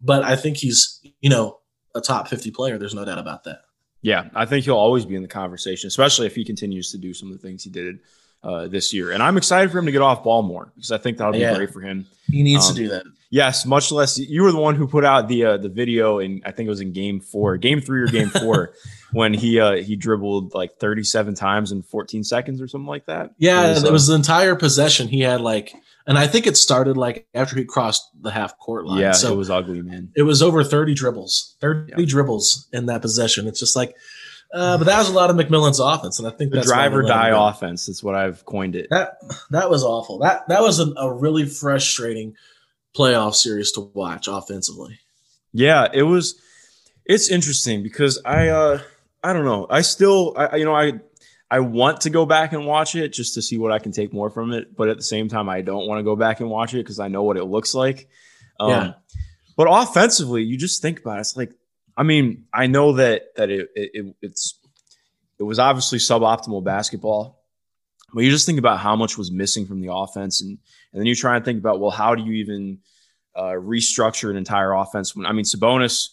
but 0.00 0.22
I 0.24 0.36
think 0.36 0.56
he's 0.56 1.00
you 1.20 1.28
know 1.30 1.58
a 1.94 2.00
top 2.00 2.28
fifty 2.28 2.50
player. 2.50 2.78
There's 2.78 2.94
no 2.94 3.04
doubt 3.04 3.18
about 3.18 3.44
that. 3.44 3.60
Yeah, 4.02 4.28
I 4.34 4.46
think 4.46 4.64
he'll 4.64 4.76
always 4.76 5.04
be 5.04 5.16
in 5.16 5.22
the 5.22 5.28
conversation, 5.28 5.88
especially 5.88 6.26
if 6.26 6.34
he 6.36 6.44
continues 6.44 6.92
to 6.92 6.98
do 6.98 7.12
some 7.12 7.30
of 7.32 7.40
the 7.40 7.46
things 7.46 7.64
he 7.64 7.70
did 7.70 7.96
uh, 8.46 8.68
this 8.68 8.92
year. 8.92 9.10
And 9.10 9.22
I'm 9.22 9.36
excited 9.36 9.70
for 9.72 9.78
him 9.78 9.86
to 9.86 9.92
get 9.92 10.02
off 10.02 10.22
ball 10.24 10.42
more 10.42 10.72
because 10.74 10.92
I 10.92 10.98
think 10.98 11.18
that'll 11.18 11.32
be 11.32 11.40
Yeah. 11.40 11.56
great 11.56 11.72
for 11.72 11.80
him. 11.80 12.06
He 12.30 12.42
needs 12.42 12.68
Um, 12.68 12.74
to 12.76 12.82
do 12.82 12.88
that. 12.90 13.02
Yes, 13.28 13.66
much 13.66 13.90
less. 13.90 14.18
You 14.18 14.42
were 14.44 14.52
the 14.52 14.58
one 14.60 14.76
who 14.76 14.86
put 14.86 15.04
out 15.04 15.26
the 15.28 15.44
uh, 15.44 15.56
the 15.56 15.68
video, 15.68 16.20
and 16.20 16.40
I 16.46 16.52
think 16.52 16.68
it 16.68 16.70
was 16.70 16.80
in 16.80 16.92
Game 16.92 17.18
Four, 17.20 17.56
Game 17.56 17.80
Three 17.80 18.00
or 18.02 18.06
Game 18.06 18.28
Four, 18.28 18.72
when 19.12 19.34
he 19.34 19.58
uh, 19.58 19.76
he 19.78 19.96
dribbled 19.96 20.54
like 20.54 20.78
37 20.78 21.34
times 21.34 21.72
in 21.72 21.82
14 21.82 22.22
seconds 22.22 22.60
or 22.62 22.68
something 22.68 22.86
like 22.86 23.06
that. 23.06 23.32
Yeah, 23.38 23.72
It 23.72 23.84
it 23.84 23.92
was, 23.92 24.08
uh, 24.08 24.12
the 24.12 24.16
entire 24.16 24.54
possession. 24.54 25.08
He 25.08 25.22
had 25.22 25.40
like, 25.40 25.74
and 26.06 26.16
I 26.16 26.28
think 26.28 26.46
it 26.46 26.56
started 26.56 26.96
like 26.96 27.26
after 27.34 27.56
he 27.56 27.64
crossed 27.64 28.04
the 28.22 28.30
half 28.30 28.56
court 28.60 28.86
line. 28.86 29.00
yeah, 29.00 29.12
so 29.12 29.32
it 29.32 29.36
was 29.36 29.50
ugly, 29.50 29.82
man. 29.82 30.10
it 30.14 30.22
was 30.22 30.40
over 30.40 30.62
30 30.62 30.94
dribbles, 30.94 31.56
30 31.60 31.94
Yeah. 31.98 32.04
dribbles 32.06 32.68
in 32.72 32.86
that 32.86 33.02
possession. 33.02 33.48
It's 33.48 33.58
just 33.58 33.74
like, 33.74 33.96
uh, 34.52 34.78
but 34.78 34.84
that 34.84 34.98
was 34.98 35.08
a 35.08 35.12
lot 35.12 35.30
of 35.30 35.36
McMillan's 35.36 35.80
offense, 35.80 36.18
and 36.18 36.26
I 36.26 36.30
think 36.30 36.52
The 36.52 36.62
drive 36.62 36.94
or 36.94 37.02
die 37.02 37.30
offense. 37.34 37.88
is 37.88 38.02
what 38.02 38.14
I've 38.14 38.44
coined 38.44 38.76
it. 38.76 38.88
That 38.90 39.16
that 39.50 39.68
was 39.70 39.82
awful. 39.84 40.18
That 40.18 40.48
that 40.48 40.62
was 40.62 40.80
a, 40.80 40.92
a 40.96 41.12
really 41.12 41.44
frustrating 41.46 42.34
playoff 42.96 43.34
series 43.34 43.72
to 43.72 43.80
watch 43.92 44.28
offensively. 44.28 44.98
Yeah, 45.52 45.88
it 45.92 46.02
was. 46.02 46.40
It's 47.04 47.28
interesting 47.30 47.82
because 47.82 48.20
I, 48.24 48.48
uh 48.48 48.80
I 49.22 49.32
don't 49.32 49.44
know. 49.44 49.66
I 49.70 49.82
still, 49.82 50.34
I, 50.36 50.46
I- 50.46 50.56
you 50.56 50.64
know, 50.64 50.74
I, 50.74 50.92
I 51.50 51.60
want 51.60 52.00
to 52.02 52.10
go 52.10 52.26
back 52.26 52.52
and 52.52 52.66
watch 52.66 52.96
it 52.96 53.12
just 53.12 53.34
to 53.34 53.42
see 53.42 53.56
what 53.58 53.70
I 53.70 53.78
can 53.78 53.92
take 53.92 54.12
more 54.12 54.30
from 54.30 54.52
it. 54.52 54.74
But 54.76 54.88
at 54.88 54.96
the 54.96 55.02
same 55.04 55.28
time, 55.28 55.48
I 55.48 55.62
don't 55.62 55.86
want 55.86 56.00
to 56.00 56.02
go 56.02 56.16
back 56.16 56.40
and 56.40 56.50
watch 56.50 56.74
it 56.74 56.78
because 56.78 56.98
I 56.98 57.06
know 57.08 57.22
what 57.22 57.36
it 57.36 57.44
looks 57.44 57.74
like. 57.74 58.08
Um, 58.58 58.70
Yeah. 58.70 58.92
But 59.56 59.68
offensively, 59.70 60.42
you 60.42 60.56
just 60.58 60.82
think 60.82 61.00
about 61.00 61.18
it. 61.18 61.20
It's 61.20 61.36
like 61.36 61.52
I 61.96 62.02
mean, 62.02 62.44
I 62.52 62.66
know 62.66 62.92
that 62.94 63.34
that 63.36 63.50
it, 63.50 63.68
it 63.74 64.14
it's 64.22 64.58
it 65.38 65.42
was 65.42 65.58
obviously 65.58 65.98
suboptimal 65.98 66.64
basketball, 66.64 67.42
but 68.14 68.20
you 68.24 68.30
just 68.30 68.46
think 68.46 68.58
about 68.58 68.78
how 68.78 68.96
much 68.96 69.16
was 69.18 69.30
missing 69.30 69.66
from 69.66 69.80
the 69.80 69.92
offense, 69.92 70.40
and 70.42 70.58
and 70.92 71.00
then 71.00 71.06
you 71.06 71.14
try 71.14 71.36
and 71.36 71.44
think 71.44 71.58
about 71.58 71.80
well, 71.80 71.90
how 71.90 72.14
do 72.14 72.22
you 72.22 72.32
even 72.32 72.78
uh, 73.34 73.52
restructure 73.52 74.30
an 74.30 74.36
entire 74.36 74.72
offense? 74.72 75.14
When 75.16 75.26
I 75.26 75.32
mean, 75.32 75.44
Sabonis 75.44 76.08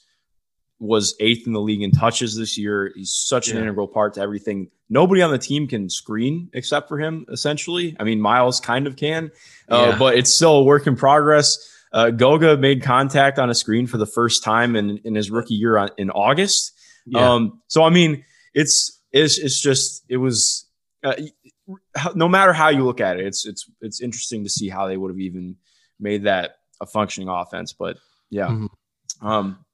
was 0.80 1.16
eighth 1.22 1.48
in 1.48 1.54
the 1.54 1.62
league 1.62 1.82
in 1.82 1.92
touches 1.92 2.36
this 2.36 2.58
year. 2.58 2.92
He's 2.96 3.14
such 3.14 3.48
an 3.50 3.56
Yeah. 3.56 3.62
integral 3.62 3.88
part 3.88 4.16
to 4.16 4.22
everything. 4.22 4.70
Nobody 4.90 5.22
on 5.22 5.32
the 5.32 5.38
team 5.38 5.68
can 5.68 5.90
screen 5.90 6.50
except 6.54 6.90
for 6.90 7.00
him, 7.00 7.26
essentially. 7.32 7.96
I 8.00 8.04
mean, 8.04 8.20
Miles 8.20 8.60
kind 8.60 8.86
of 8.86 8.98
can, 8.98 9.32
uh, 9.70 9.92
Yeah. 9.92 9.96
but 9.98 10.18
it's 10.18 10.34
still 10.34 10.56
a 10.58 10.64
work 10.64 10.86
in 10.86 10.98
progress. 10.98 11.58
Uh, 11.94 12.10
Goga 12.10 12.58
made 12.58 12.82
contact 12.82 13.38
on 13.38 13.50
a 13.52 13.54
screen 13.54 13.86
for 13.86 13.98
the 13.98 14.08
first 14.08 14.44
time 14.44 14.76
in, 14.76 14.98
in 15.04 15.14
his 15.14 15.30
rookie 15.30 15.54
year 15.54 15.78
on, 15.78 15.90
in 15.98 16.10
August. 16.10 16.72
Yeah. 17.06 17.34
Um, 17.34 17.62
so 17.68 17.84
I 17.84 17.90
mean, 17.92 18.26
it's 18.54 19.00
it's 19.12 19.38
it's 19.38 19.62
just 19.62 20.04
it 20.10 20.18
was 20.18 20.68
uh, 21.04 21.14
no 22.16 22.28
matter 22.28 22.52
how 22.54 22.70
you 22.70 22.84
look 22.84 23.00
at 23.00 23.20
it, 23.20 23.26
it's 23.28 23.46
it's 23.46 23.70
it's 23.82 24.02
interesting 24.02 24.44
to 24.44 24.50
see 24.50 24.70
how 24.70 24.88
they 24.88 24.98
would 24.98 25.12
have 25.12 25.20
even 25.20 25.58
made 26.00 26.24
that 26.24 26.56
a 26.82 26.86
functioning 26.86 27.30
offense. 27.30 27.74
But 27.74 27.98
yeah, 28.30 28.48
Mhm. 28.48 28.68
um, 29.22 29.66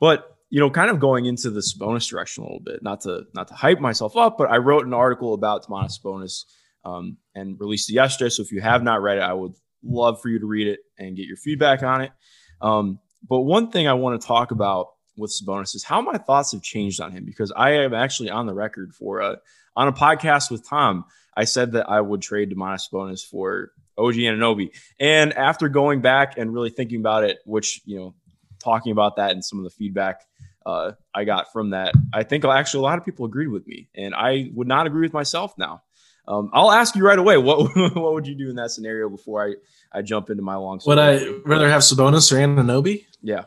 but 0.00 0.28
you 0.50 0.60
know, 0.60 0.68
kind 0.68 0.90
of 0.90 0.98
going 1.00 1.24
into 1.26 1.48
the 1.50 1.60
Sabonis 1.60 2.08
direction 2.10 2.42
a 2.42 2.46
little 2.46 2.60
bit, 2.60 2.82
not 2.82 3.02
to 3.02 3.24
not 3.34 3.48
to 3.48 3.54
hype 3.54 3.80
myself 3.80 4.16
up, 4.16 4.36
but 4.36 4.50
I 4.50 4.56
wrote 4.58 4.84
an 4.86 4.92
article 4.94 5.32
about 5.34 5.66
Domantas 5.66 6.00
Sabonis 6.02 6.44
um, 6.84 7.16
and 7.34 7.58
released 7.60 7.88
it 7.88 7.94
yesterday. 7.94 8.28
So 8.30 8.42
if 8.42 8.50
you 8.52 8.60
have 8.60 8.82
not 8.82 9.00
read 9.00 9.18
it, 9.18 9.22
I 9.22 9.32
would 9.32 9.52
love 9.84 10.20
for 10.20 10.28
you 10.28 10.38
to 10.38 10.46
read 10.46 10.66
it 10.66 10.80
and 10.98 11.16
get 11.16 11.26
your 11.26 11.36
feedback 11.36 11.82
on 11.82 12.02
it. 12.02 12.12
Um, 12.60 12.98
but 13.28 13.40
one 13.40 13.70
thing 13.70 13.88
I 13.88 13.94
want 13.94 14.20
to 14.20 14.26
talk 14.26 14.50
about 14.50 14.88
with 15.16 15.30
Sabonis 15.30 15.74
is 15.74 15.84
how 15.84 16.00
my 16.00 16.18
thoughts 16.18 16.52
have 16.52 16.62
changed 16.62 17.00
on 17.00 17.12
him 17.12 17.24
because 17.24 17.52
I 17.54 17.72
am 17.72 17.94
actually 17.94 18.30
on 18.30 18.46
the 18.46 18.54
record 18.54 18.94
for 18.94 19.20
a 19.20 19.38
on 19.76 19.88
a 19.88 19.92
podcast 19.92 20.50
with 20.50 20.66
Tom. 20.66 21.04
I 21.36 21.44
said 21.44 21.72
that 21.72 21.88
I 21.88 22.00
would 22.00 22.20
trade 22.22 22.50
Domantas 22.50 22.90
Sabonis 22.90 23.26
for 23.26 23.72
OG 23.98 24.14
Anunoby, 24.14 24.70
and 24.98 25.32
after 25.34 25.68
going 25.68 26.00
back 26.00 26.36
and 26.38 26.52
really 26.52 26.70
thinking 26.70 27.00
about 27.00 27.24
it, 27.24 27.38
which 27.44 27.80
you 27.84 27.98
know, 27.98 28.14
talking 28.62 28.92
about 28.92 29.16
that 29.16 29.32
and 29.32 29.44
some 29.44 29.58
of 29.58 29.64
the 29.64 29.70
feedback 29.70 30.22
uh, 30.64 30.92
I 31.14 31.24
got 31.24 31.52
from 31.52 31.70
that, 31.70 31.94
I 32.12 32.22
think 32.22 32.44
actually 32.44 32.80
a 32.80 32.82
lot 32.82 32.98
of 32.98 33.04
people 33.04 33.26
agreed 33.26 33.48
with 33.48 33.66
me, 33.66 33.88
and 33.94 34.14
I 34.14 34.50
would 34.54 34.68
not 34.68 34.86
agree 34.86 35.02
with 35.02 35.12
myself 35.12 35.56
now. 35.58 35.82
Um, 36.28 36.50
I'll 36.52 36.70
ask 36.70 36.94
you 36.94 37.04
right 37.04 37.18
away 37.18 37.36
what 37.36 37.74
what 37.96 38.14
would 38.14 38.26
you 38.26 38.34
do 38.34 38.48
in 38.50 38.56
that 38.56 38.70
scenario 38.70 39.08
before 39.08 39.44
I 39.44 39.54
I 39.98 40.02
jump 40.02 40.30
into 40.30 40.42
my 40.42 40.56
long 40.56 40.80
Would? 40.86 40.98
I 40.98 41.26
rather 41.44 41.68
have 41.68 41.82
Sabonis 41.82 42.30
or 42.32 42.36
Anunoby? 42.36 43.06
Yeah. 43.20 43.44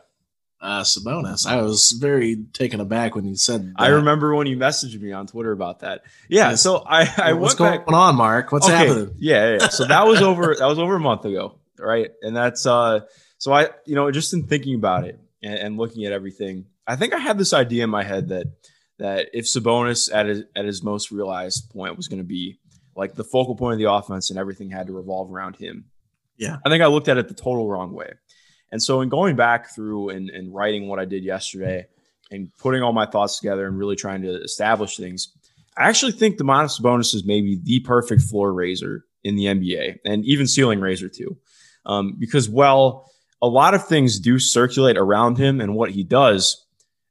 Uh, 0.60 0.82
Sabonis. 0.82 1.46
I 1.46 1.60
was 1.62 1.96
very 2.00 2.44
taken 2.52 2.80
aback 2.80 3.14
when 3.14 3.24
you 3.26 3.36
said 3.36 3.66
that. 3.68 3.74
I 3.76 3.88
remember 3.88 4.34
when 4.34 4.46
you 4.46 4.56
messaged 4.56 4.98
me 5.00 5.12
on 5.12 5.26
Twitter 5.26 5.52
about 5.52 5.80
that. 5.80 6.02
Yeah, 6.28 6.50
Yes. 6.50 6.62
so 6.62 6.78
I 6.86 7.08
I 7.18 7.32
What's 7.34 7.54
going 7.54 7.78
back. 7.80 7.92
on, 7.92 8.16
Mark? 8.16 8.52
What's 8.52 8.66
Okay, 8.66 8.74
happening? 8.76 9.14
Yeah, 9.18 9.50
yeah, 9.52 9.58
yeah. 9.60 9.68
So 9.68 9.84
that 9.86 10.06
was 10.06 10.22
over. 10.22 10.54
That 10.58 10.66
was 10.66 10.78
over 10.78 10.96
a 10.96 11.00
month 11.00 11.24
ago, 11.24 11.58
right? 11.78 12.10
And 12.22 12.34
that's 12.36 12.66
uh. 12.66 13.00
So 13.38 13.52
I, 13.52 13.68
you 13.84 13.94
know, 13.94 14.10
just 14.10 14.32
in 14.32 14.44
thinking 14.44 14.74
about 14.76 15.04
it 15.06 15.20
and, 15.42 15.54
and 15.54 15.76
looking 15.76 16.06
at 16.06 16.12
everything, 16.12 16.64
I 16.86 16.96
think 16.96 17.12
I 17.12 17.18
had 17.18 17.36
this 17.36 17.52
idea 17.52 17.84
in 17.84 17.90
my 17.90 18.02
head 18.02 18.28
that 18.28 18.46
that 18.98 19.28
if 19.34 19.44
Sabonis 19.44 20.12
at 20.12 20.24
his 20.26 20.44
at 20.56 20.64
his 20.64 20.82
most 20.82 21.10
realized 21.10 21.68
point 21.70 21.98
was 21.98 22.08
going 22.08 22.18
to 22.20 22.24
be 22.26 22.58
like 22.96 23.14
the 23.14 23.24
focal 23.24 23.54
point 23.54 23.74
of 23.74 23.78
the 23.78 23.90
offense 23.90 24.30
and 24.30 24.38
everything 24.38 24.70
had 24.70 24.86
to 24.86 24.92
revolve 24.92 25.30
around 25.30 25.56
him. 25.56 25.84
Yeah. 26.36 26.56
I 26.64 26.70
think 26.70 26.82
I 26.82 26.86
looked 26.86 27.08
at 27.08 27.18
it 27.18 27.28
the 27.28 27.34
total 27.34 27.68
wrong 27.68 27.92
way. 27.92 28.12
And 28.72 28.82
so 28.82 29.00
in 29.00 29.08
going 29.08 29.36
back 29.36 29.74
through 29.74 30.10
and, 30.10 30.28
and 30.30 30.52
writing 30.52 30.88
what 30.88 30.98
I 30.98 31.04
did 31.04 31.22
yesterday 31.22 31.86
and 32.30 32.50
putting 32.58 32.82
all 32.82 32.92
my 32.92 33.06
thoughts 33.06 33.38
together 33.38 33.66
and 33.66 33.78
really 33.78 33.96
trying 33.96 34.22
to 34.22 34.42
establish 34.42 34.96
things, 34.96 35.32
I 35.76 35.88
actually 35.88 36.12
think 36.12 36.38
Domantas 36.38 36.80
Sabonis 36.80 37.14
is 37.14 37.24
maybe 37.24 37.60
the 37.62 37.80
perfect 37.80 38.22
floor 38.22 38.52
raiser 38.52 39.04
in 39.22 39.36
the 39.36 39.44
NBA 39.44 39.98
and 40.04 40.24
even 40.24 40.46
ceiling 40.46 40.80
raiser 40.80 41.08
too. 41.08 41.36
Um, 41.84 42.16
because 42.18 42.48
well, 42.48 43.10
a 43.42 43.46
lot 43.46 43.74
of 43.74 43.86
things 43.86 44.18
do 44.18 44.38
circulate 44.38 44.96
around 44.96 45.38
him 45.38 45.60
and 45.60 45.74
what 45.74 45.90
he 45.90 46.02
does. 46.02 46.62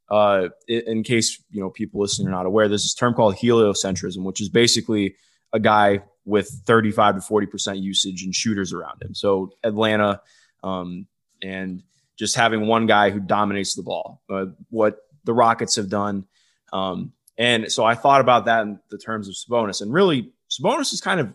Uh, 0.08 0.50
in 0.68 1.02
case 1.02 1.42
you 1.50 1.62
know 1.62 1.70
people 1.72 2.00
listening 2.00 2.28
are 2.28 2.32
not 2.32 2.46
aware, 2.46 2.68
there's 2.68 2.84
this 2.84 2.94
term 2.94 3.14
called 3.14 3.36
heliocentrism, 3.36 4.24
which 4.24 4.40
is 4.40 4.50
basically 4.50 5.16
a 5.56 5.60
guy 5.60 6.02
with 6.26 6.50
35 6.66 7.16
to 7.16 7.22
40 7.22 7.48
percent 7.48 7.78
usage 7.80 8.24
and 8.24 8.34
shooters 8.36 8.74
around 8.74 9.02
him. 9.02 9.14
So 9.16 9.54
Atlanta, 9.64 10.22
um, 10.64 11.08
and 11.42 11.82
just 12.18 12.36
having 12.36 12.68
one 12.68 12.86
guy 12.86 13.10
who 13.10 13.20
dominates 13.20 13.76
the 13.76 13.84
ball. 13.84 14.22
Uh, 14.30 14.46
what 14.70 14.94
the 15.24 15.34
Rockets 15.34 15.76
have 15.78 15.90
done, 15.90 16.26
um, 16.72 17.12
and 17.38 17.72
so 17.72 17.84
I 17.84 17.96
thought 17.96 18.22
about 18.22 18.46
that 18.46 18.62
in 18.64 18.80
the 18.90 18.98
terms 18.98 19.28
of 19.28 19.36
Sabonis, 19.36 19.82
and 19.82 19.92
really 19.94 20.32
Sabonis 20.50 20.94
is 20.94 21.02
kind 21.02 21.20
of 21.20 21.34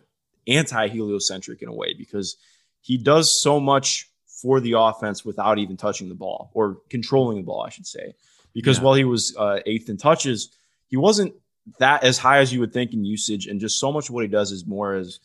anti-heliocentric 0.49 1.63
in 1.63 1.69
a 1.69 1.73
way 1.75 1.95
because 1.97 2.37
he 2.81 2.97
does 2.97 3.41
so 3.41 3.61
much 3.61 4.09
for 4.27 4.61
the 4.61 4.73
offense 4.73 5.25
without 5.25 5.59
even 5.59 5.77
touching 5.77 6.09
the 6.09 6.15
ball 6.15 6.51
or 6.55 6.79
controlling 6.89 7.37
the 7.39 7.43
ball, 7.43 7.63
I 7.63 7.69
should 7.71 7.87
say. 7.87 8.15
Because 8.55 8.79
Yeah. 8.79 8.85
while 8.85 8.95
he 8.95 9.05
was 9.05 9.37
uh, 9.37 9.61
eighth 9.67 9.89
in 9.91 9.97
touches, 9.97 10.49
he 10.89 10.97
wasn't 10.97 11.35
that 11.79 12.05
as 12.05 12.19
high 12.19 12.39
as 12.39 12.53
you 12.53 12.61
would 12.61 12.73
think 12.73 12.93
in 12.93 13.05
usage, 13.05 13.47
and 13.47 13.61
just 13.61 13.79
so 13.79 13.93
much 13.93 14.09
of 14.09 14.15
what 14.15 14.23
he 14.23 14.29
does 14.29 14.53
is 14.53 14.67
more 14.67 14.95
as 14.95 15.21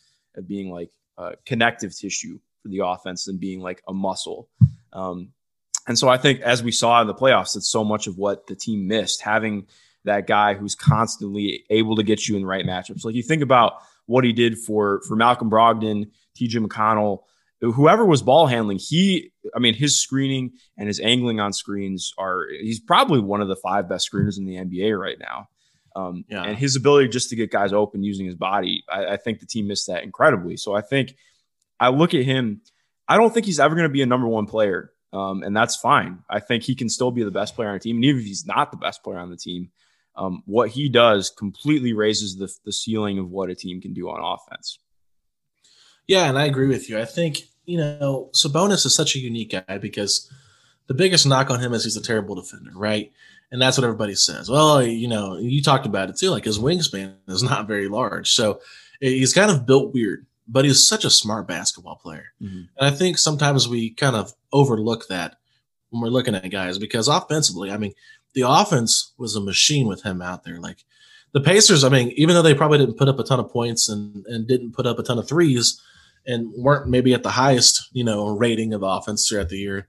being 0.46 0.70
like 0.70 0.90
uh, 1.18 1.32
connective 1.44 1.96
tissue 1.96 2.38
for 2.62 2.68
the 2.68 2.84
offense 2.84 3.24
than 3.24 3.38
being 3.38 3.60
like 3.60 3.82
a 3.88 3.94
muscle. 3.94 4.48
Um, 4.92 5.30
and 5.88 5.98
so 5.98 6.08
I 6.08 6.18
think 6.18 6.40
as 6.40 6.62
we 6.62 6.72
saw 6.72 7.00
in 7.00 7.06
the 7.06 7.14
playoffs, 7.14 7.54
that's 7.54 7.68
so 7.68 7.84
much 7.84 8.06
of 8.06 8.18
what 8.18 8.46
the 8.46 8.54
team 8.54 8.86
missed 8.86 9.22
having 9.22 9.66
that 10.04 10.26
guy 10.26 10.54
who's 10.54 10.74
constantly 10.74 11.64
able 11.70 11.96
to 11.96 12.02
get 12.02 12.28
you 12.28 12.36
in 12.36 12.42
the 12.42 12.48
right 12.48 12.64
matchups. 12.64 13.04
Like 13.04 13.14
you 13.14 13.22
think 13.22 13.42
about 13.42 13.82
what 14.06 14.24
he 14.24 14.32
did 14.32 14.58
for 14.58 15.00
for 15.08 15.16
Malcolm 15.16 15.50
Brogdon, 15.50 16.10
TJ 16.38 16.66
McConnell, 16.66 17.22
whoever 17.60 18.04
was 18.04 18.22
ball 18.22 18.46
handling, 18.46 18.78
he, 18.78 19.32
I 19.54 19.58
mean, 19.58 19.74
his 19.74 20.00
screening 20.00 20.52
and 20.76 20.88
his 20.88 21.00
angling 21.00 21.40
on 21.40 21.52
screens 21.52 22.12
are, 22.18 22.46
he's 22.60 22.80
probably 22.80 23.20
one 23.20 23.40
of 23.40 23.48
the 23.48 23.56
five 23.56 23.88
best 23.88 24.10
screeners 24.10 24.38
in 24.38 24.44
the 24.44 24.56
NBA 24.56 24.98
right 24.98 25.18
now. 25.18 25.48
Um, 25.96 26.24
Yeah. 26.28 26.44
And 26.44 26.58
his 26.58 26.76
ability 26.76 27.08
just 27.08 27.30
to 27.30 27.36
get 27.36 27.50
guys 27.50 27.72
open 27.72 28.02
using 28.02 28.26
his 28.26 28.34
body, 28.34 28.84
I, 28.88 29.06
I 29.14 29.16
think 29.16 29.40
the 29.40 29.46
team 29.46 29.66
missed 29.66 29.86
that 29.86 30.04
incredibly. 30.04 30.56
So 30.58 30.74
I 30.74 30.82
think 30.82 31.16
I 31.80 31.88
look 31.88 32.12
at 32.12 32.24
him, 32.24 32.60
I 33.08 33.16
don't 33.16 33.32
think 33.32 33.46
he's 33.46 33.58
ever 33.58 33.74
going 33.74 33.88
to 33.88 33.92
be 33.92 34.02
a 34.02 34.06
number 34.06 34.28
one 34.28 34.46
player. 34.46 34.92
Um, 35.12 35.42
and 35.42 35.56
that's 35.56 35.76
fine. 35.76 36.18
I 36.28 36.40
think 36.40 36.64
he 36.64 36.74
can 36.74 36.90
still 36.90 37.10
be 37.10 37.24
the 37.24 37.30
best 37.30 37.54
player 37.54 37.70
on 37.70 37.76
the 37.76 37.80
team. 37.80 37.96
And 37.96 38.04
even 38.04 38.20
if 38.20 38.26
he's 38.26 38.46
not 38.46 38.70
the 38.70 38.76
best 38.76 39.02
player 39.02 39.18
on 39.18 39.30
the 39.30 39.36
team, 39.36 39.70
um, 40.16 40.42
what 40.44 40.70
he 40.70 40.88
does 40.88 41.30
completely 41.30 41.92
raises 41.92 42.36
the, 42.36 42.52
the 42.64 42.72
ceiling 42.72 43.18
of 43.18 43.30
what 43.30 43.48
a 43.48 43.54
team 43.54 43.80
can 43.80 43.94
do 43.94 44.10
on 44.10 44.20
offense. 44.20 44.78
Yeah, 46.06 46.28
and 46.28 46.38
I 46.38 46.44
agree 46.44 46.68
with 46.68 46.90
you. 46.90 46.98
I 46.98 47.04
think, 47.04 47.42
you 47.64 47.78
know, 47.78 48.30
Sabonis 48.34 48.84
is 48.84 48.94
such 48.94 49.16
a 49.16 49.18
unique 49.18 49.52
guy 49.52 49.78
because 49.78 50.30
the 50.86 50.94
biggest 50.94 51.26
knock 51.26 51.50
on 51.50 51.60
him 51.60 51.72
is 51.72 51.84
he's 51.84 51.96
a 51.96 52.02
terrible 52.02 52.34
defender, 52.34 52.70
right? 52.74 53.12
And 53.52 53.62
that's 53.62 53.78
what 53.78 53.84
everybody 53.84 54.14
says. 54.14 54.50
Well, 54.50 54.82
you 54.82 55.08
know, 55.08 55.38
you 55.38 55.62
talked 55.62 55.86
about 55.86 56.10
it 56.10 56.16
too. 56.16 56.30
Like 56.30 56.44
his 56.44 56.58
wingspan 56.58 57.14
is 57.28 57.42
not 57.42 57.68
very 57.68 57.88
large. 57.88 58.32
So 58.32 58.60
he's 59.00 59.32
kind 59.32 59.50
of 59.50 59.66
built 59.66 59.94
weird, 59.94 60.26
but 60.48 60.64
he's 60.64 60.86
such 60.86 61.04
a 61.04 61.10
smart 61.10 61.46
basketball 61.46 61.96
player. 61.96 62.32
Mhm. 62.42 62.68
And 62.76 62.86
I 62.86 62.90
think 62.90 63.18
sometimes 63.18 63.68
we 63.68 63.90
kind 63.90 64.16
of 64.16 64.34
overlook 64.52 65.08
that 65.08 65.36
when 65.90 66.02
we're 66.02 66.08
looking 66.08 66.34
at 66.34 66.50
guys 66.50 66.78
because 66.78 67.08
offensively, 67.08 67.70
I 67.70 67.76
mean, 67.76 67.92
the 68.34 68.42
offense 68.42 69.12
was 69.16 69.36
a 69.36 69.40
machine 69.40 69.86
with 69.86 70.02
him 70.02 70.20
out 70.20 70.44
there. 70.44 70.60
Like 70.60 70.84
the 71.32 71.40
Pacers, 71.40 71.84
I 71.84 71.88
mean, 71.88 72.12
even 72.16 72.34
though 72.34 72.42
they 72.42 72.54
probably 72.54 72.78
didn't 72.78 72.98
put 72.98 73.08
up 73.08 73.18
a 73.18 73.24
ton 73.24 73.40
of 73.40 73.50
points 73.50 73.88
and, 73.88 74.24
and 74.26 74.46
didn't 74.46 74.72
put 74.72 74.86
up 74.86 74.98
a 74.98 75.02
ton 75.02 75.18
of 75.18 75.28
threes 75.28 75.80
and 76.26 76.52
weren't 76.56 76.88
maybe 76.88 77.14
at 77.14 77.22
the 77.22 77.30
highest, 77.30 77.88
you 77.92 78.02
know, 78.02 78.28
rating 78.28 78.74
of 78.74 78.82
offense 78.82 79.28
throughout 79.28 79.48
the 79.48 79.58
year, 79.58 79.86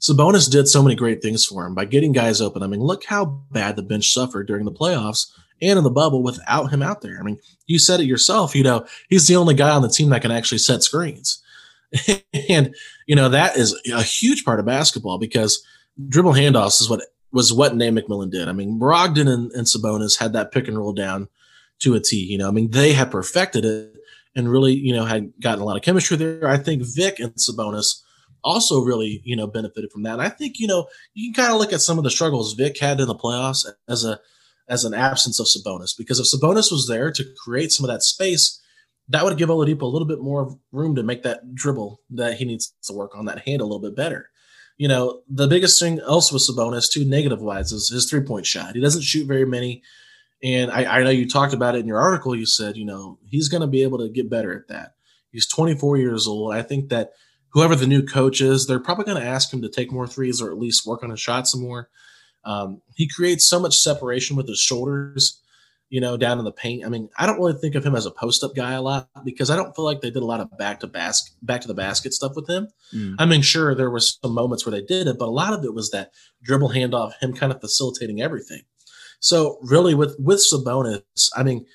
Sabonis 0.00 0.50
did 0.50 0.66
so 0.66 0.82
many 0.82 0.94
great 0.94 1.20
things 1.20 1.44
for 1.44 1.66
him 1.66 1.74
by 1.74 1.84
getting 1.84 2.12
guys 2.12 2.40
open. 2.40 2.62
I 2.62 2.66
mean, 2.66 2.80
look 2.80 3.04
how 3.04 3.24
bad 3.50 3.76
the 3.76 3.82
bench 3.82 4.12
suffered 4.12 4.46
during 4.46 4.64
the 4.64 4.72
playoffs 4.72 5.26
and 5.60 5.76
in 5.78 5.84
the 5.84 5.90
bubble 5.90 6.22
without 6.22 6.72
him 6.72 6.82
out 6.82 7.02
there. 7.02 7.18
I 7.20 7.22
mean, 7.22 7.38
you 7.66 7.78
said 7.78 8.00
it 8.00 8.06
yourself, 8.06 8.54
you 8.54 8.62
know, 8.62 8.86
he's 9.08 9.26
the 9.26 9.36
only 9.36 9.54
guy 9.54 9.70
on 9.70 9.82
the 9.82 9.88
team 9.88 10.08
that 10.10 10.22
can 10.22 10.30
actually 10.30 10.58
set 10.58 10.82
screens. 10.82 11.42
and, 12.48 12.74
you 13.06 13.14
know, 13.14 13.28
that 13.28 13.56
is 13.56 13.78
a 13.92 14.02
huge 14.02 14.44
part 14.44 14.58
of 14.58 14.66
basketball 14.66 15.18
because 15.18 15.62
dribble 16.08 16.32
handoffs 16.32 16.80
is 16.80 16.88
what 16.88 17.02
was 17.32 17.52
what 17.52 17.76
Nate 17.76 17.94
McMillan 17.94 18.30
did. 18.30 18.48
I 18.48 18.52
mean, 18.52 18.80
Brogdon 18.80 19.28
and, 19.28 19.52
and 19.52 19.66
Sabonis 19.66 20.18
had 20.18 20.32
that 20.32 20.50
pick 20.50 20.66
and 20.66 20.78
roll 20.78 20.92
down 20.92 21.28
to 21.80 21.94
a 21.94 22.00
T. 22.00 22.16
You 22.16 22.38
know, 22.38 22.48
I 22.48 22.52
mean, 22.52 22.70
they 22.70 22.92
had 22.92 23.10
perfected 23.10 23.64
it 23.64 23.94
and 24.34 24.50
really, 24.50 24.72
you 24.72 24.94
know, 24.94 25.04
had 25.04 25.32
gotten 25.40 25.60
a 25.60 25.64
lot 25.64 25.76
of 25.76 25.82
chemistry 25.82 26.16
there. 26.16 26.48
I 26.48 26.56
think 26.56 26.82
Vic 26.84 27.20
and 27.20 27.34
Sabonis 27.34 28.02
also 28.42 28.80
really, 28.80 29.20
you 29.24 29.36
know, 29.36 29.46
benefited 29.46 29.90
from 29.90 30.02
that. 30.04 30.14
And 30.14 30.22
I 30.22 30.28
think, 30.28 30.58
you 30.58 30.66
know, 30.66 30.88
you 31.14 31.32
can 31.32 31.44
kind 31.44 31.54
of 31.54 31.60
look 31.60 31.72
at 31.72 31.80
some 31.80 31.98
of 31.98 32.04
the 32.04 32.10
struggles 32.10 32.54
Vic 32.54 32.78
had 32.78 33.00
in 33.00 33.06
the 33.06 33.14
playoffs 33.14 33.66
as 33.88 34.04
a 34.04 34.20
as 34.68 34.84
an 34.84 34.94
absence 34.94 35.40
of 35.40 35.46
Sabonis 35.46 35.96
because 35.98 36.20
if 36.20 36.26
Sabonis 36.26 36.70
was 36.70 36.86
there 36.86 37.10
to 37.10 37.24
create 37.44 37.72
some 37.72 37.84
of 37.84 37.90
that 37.90 38.02
space, 38.02 38.60
that 39.08 39.24
would 39.24 39.36
give 39.36 39.48
Oladipo 39.48 39.82
a 39.82 39.86
little 39.86 40.06
bit 40.06 40.20
more 40.20 40.56
room 40.70 40.94
to 40.94 41.02
make 41.02 41.24
that 41.24 41.54
dribble 41.54 42.00
that 42.10 42.34
he 42.34 42.44
needs 42.44 42.72
to 42.84 42.92
work 42.92 43.16
on 43.16 43.24
that 43.24 43.40
hand 43.40 43.60
a 43.60 43.64
little 43.64 43.80
bit 43.80 43.96
better. 43.96 44.30
you 44.80 44.88
know, 44.88 45.20
the 45.28 45.46
biggest 45.46 45.78
thing 45.78 46.00
else 46.00 46.32
with 46.32 46.40
Sabonis, 46.40 46.90
too, 46.90 47.04
negative 47.04 47.42
wise, 47.42 47.70
is 47.70 47.90
his 47.90 48.08
three 48.08 48.22
point 48.22 48.46
shot. 48.46 48.74
He 48.74 48.80
doesn't 48.80 49.02
shoot 49.02 49.26
very 49.26 49.44
many. 49.44 49.82
And 50.42 50.70
I, 50.70 50.84
I 50.84 51.02
know 51.02 51.10
you 51.10 51.28
talked 51.28 51.52
about 51.52 51.74
it 51.74 51.80
in 51.80 51.86
your 51.86 52.00
article. 52.00 52.34
You 52.34 52.46
said, 52.46 52.78
you 52.78 52.86
know, 52.86 53.18
he's 53.28 53.48
going 53.48 53.60
to 53.60 53.66
be 53.66 53.82
able 53.82 53.98
to 53.98 54.08
get 54.08 54.30
better 54.30 54.54
at 54.54 54.68
that. 54.68 54.94
He's 55.32 55.46
24 55.46 55.98
years 55.98 56.26
old. 56.26 56.54
I 56.54 56.62
think 56.62 56.88
that 56.88 57.12
whoever 57.52 57.74
the 57.74 57.86
new 57.86 58.02
coach 58.02 58.40
is, 58.40 58.66
they're 58.66 58.80
probably 58.80 59.04
going 59.04 59.20
to 59.20 59.28
ask 59.28 59.52
him 59.52 59.62
to 59.62 59.68
take 59.68 59.92
more 59.92 60.06
threes 60.06 60.40
or 60.40 60.50
at 60.50 60.58
least 60.58 60.86
work 60.86 61.02
on 61.02 61.10
his 61.10 61.20
shot 61.20 61.46
some 61.46 61.62
more. 61.62 61.88
Um, 62.44 62.80
he 62.94 63.08
creates 63.08 63.46
so 63.46 63.60
much 63.60 63.76
separation 63.76 64.36
with 64.36 64.48
his 64.48 64.60
shoulders, 64.60 65.42
you 65.90 66.00
know, 66.00 66.16
down 66.16 66.38
in 66.38 66.44
the 66.44 66.52
paint. 66.52 66.86
I 66.86 66.88
mean, 66.88 67.10
I 67.18 67.26
don't 67.26 67.38
really 67.38 67.58
think 67.58 67.74
of 67.74 67.84
him 67.84 67.94
as 67.94 68.06
a 68.06 68.10
post 68.10 68.42
up 68.42 68.54
guy 68.54 68.72
a 68.72 68.82
lot 68.82 69.08
because 69.24 69.50
I 69.50 69.56
don't 69.56 69.74
feel 69.74 69.84
like 69.84 70.00
they 70.00 70.10
did 70.10 70.22
a 70.22 70.26
lot 70.26 70.40
of 70.40 70.56
back 70.56 70.80
to 70.80 70.86
basket, 70.86 71.34
back 71.42 71.60
to 71.62 71.68
the 71.68 71.74
basket 71.74 72.14
stuff 72.14 72.32
with 72.34 72.48
him. 72.48 72.68
Mm. 72.94 73.16
I 73.18 73.26
mean, 73.26 73.42
sure, 73.42 73.74
there 73.74 73.90
were 73.90 74.00
some 74.00 74.32
moments 74.32 74.64
where 74.64 74.70
they 74.70 74.84
did 74.86 75.06
it, 75.06 75.18
but 75.18 75.28
a 75.28 75.32
lot 75.32 75.52
of 75.52 75.64
it 75.64 75.74
was 75.74 75.90
that 75.90 76.12
dribble 76.42 76.70
handoff, 76.70 77.12
him 77.20 77.34
kind 77.34 77.52
of 77.52 77.60
facilitating 77.60 78.22
everything. 78.22 78.62
So 79.20 79.58
really, 79.62 79.94
with 79.94 80.16
with 80.18 80.38
Sabonis, 80.38 81.28
I 81.36 81.42
mean, 81.42 81.66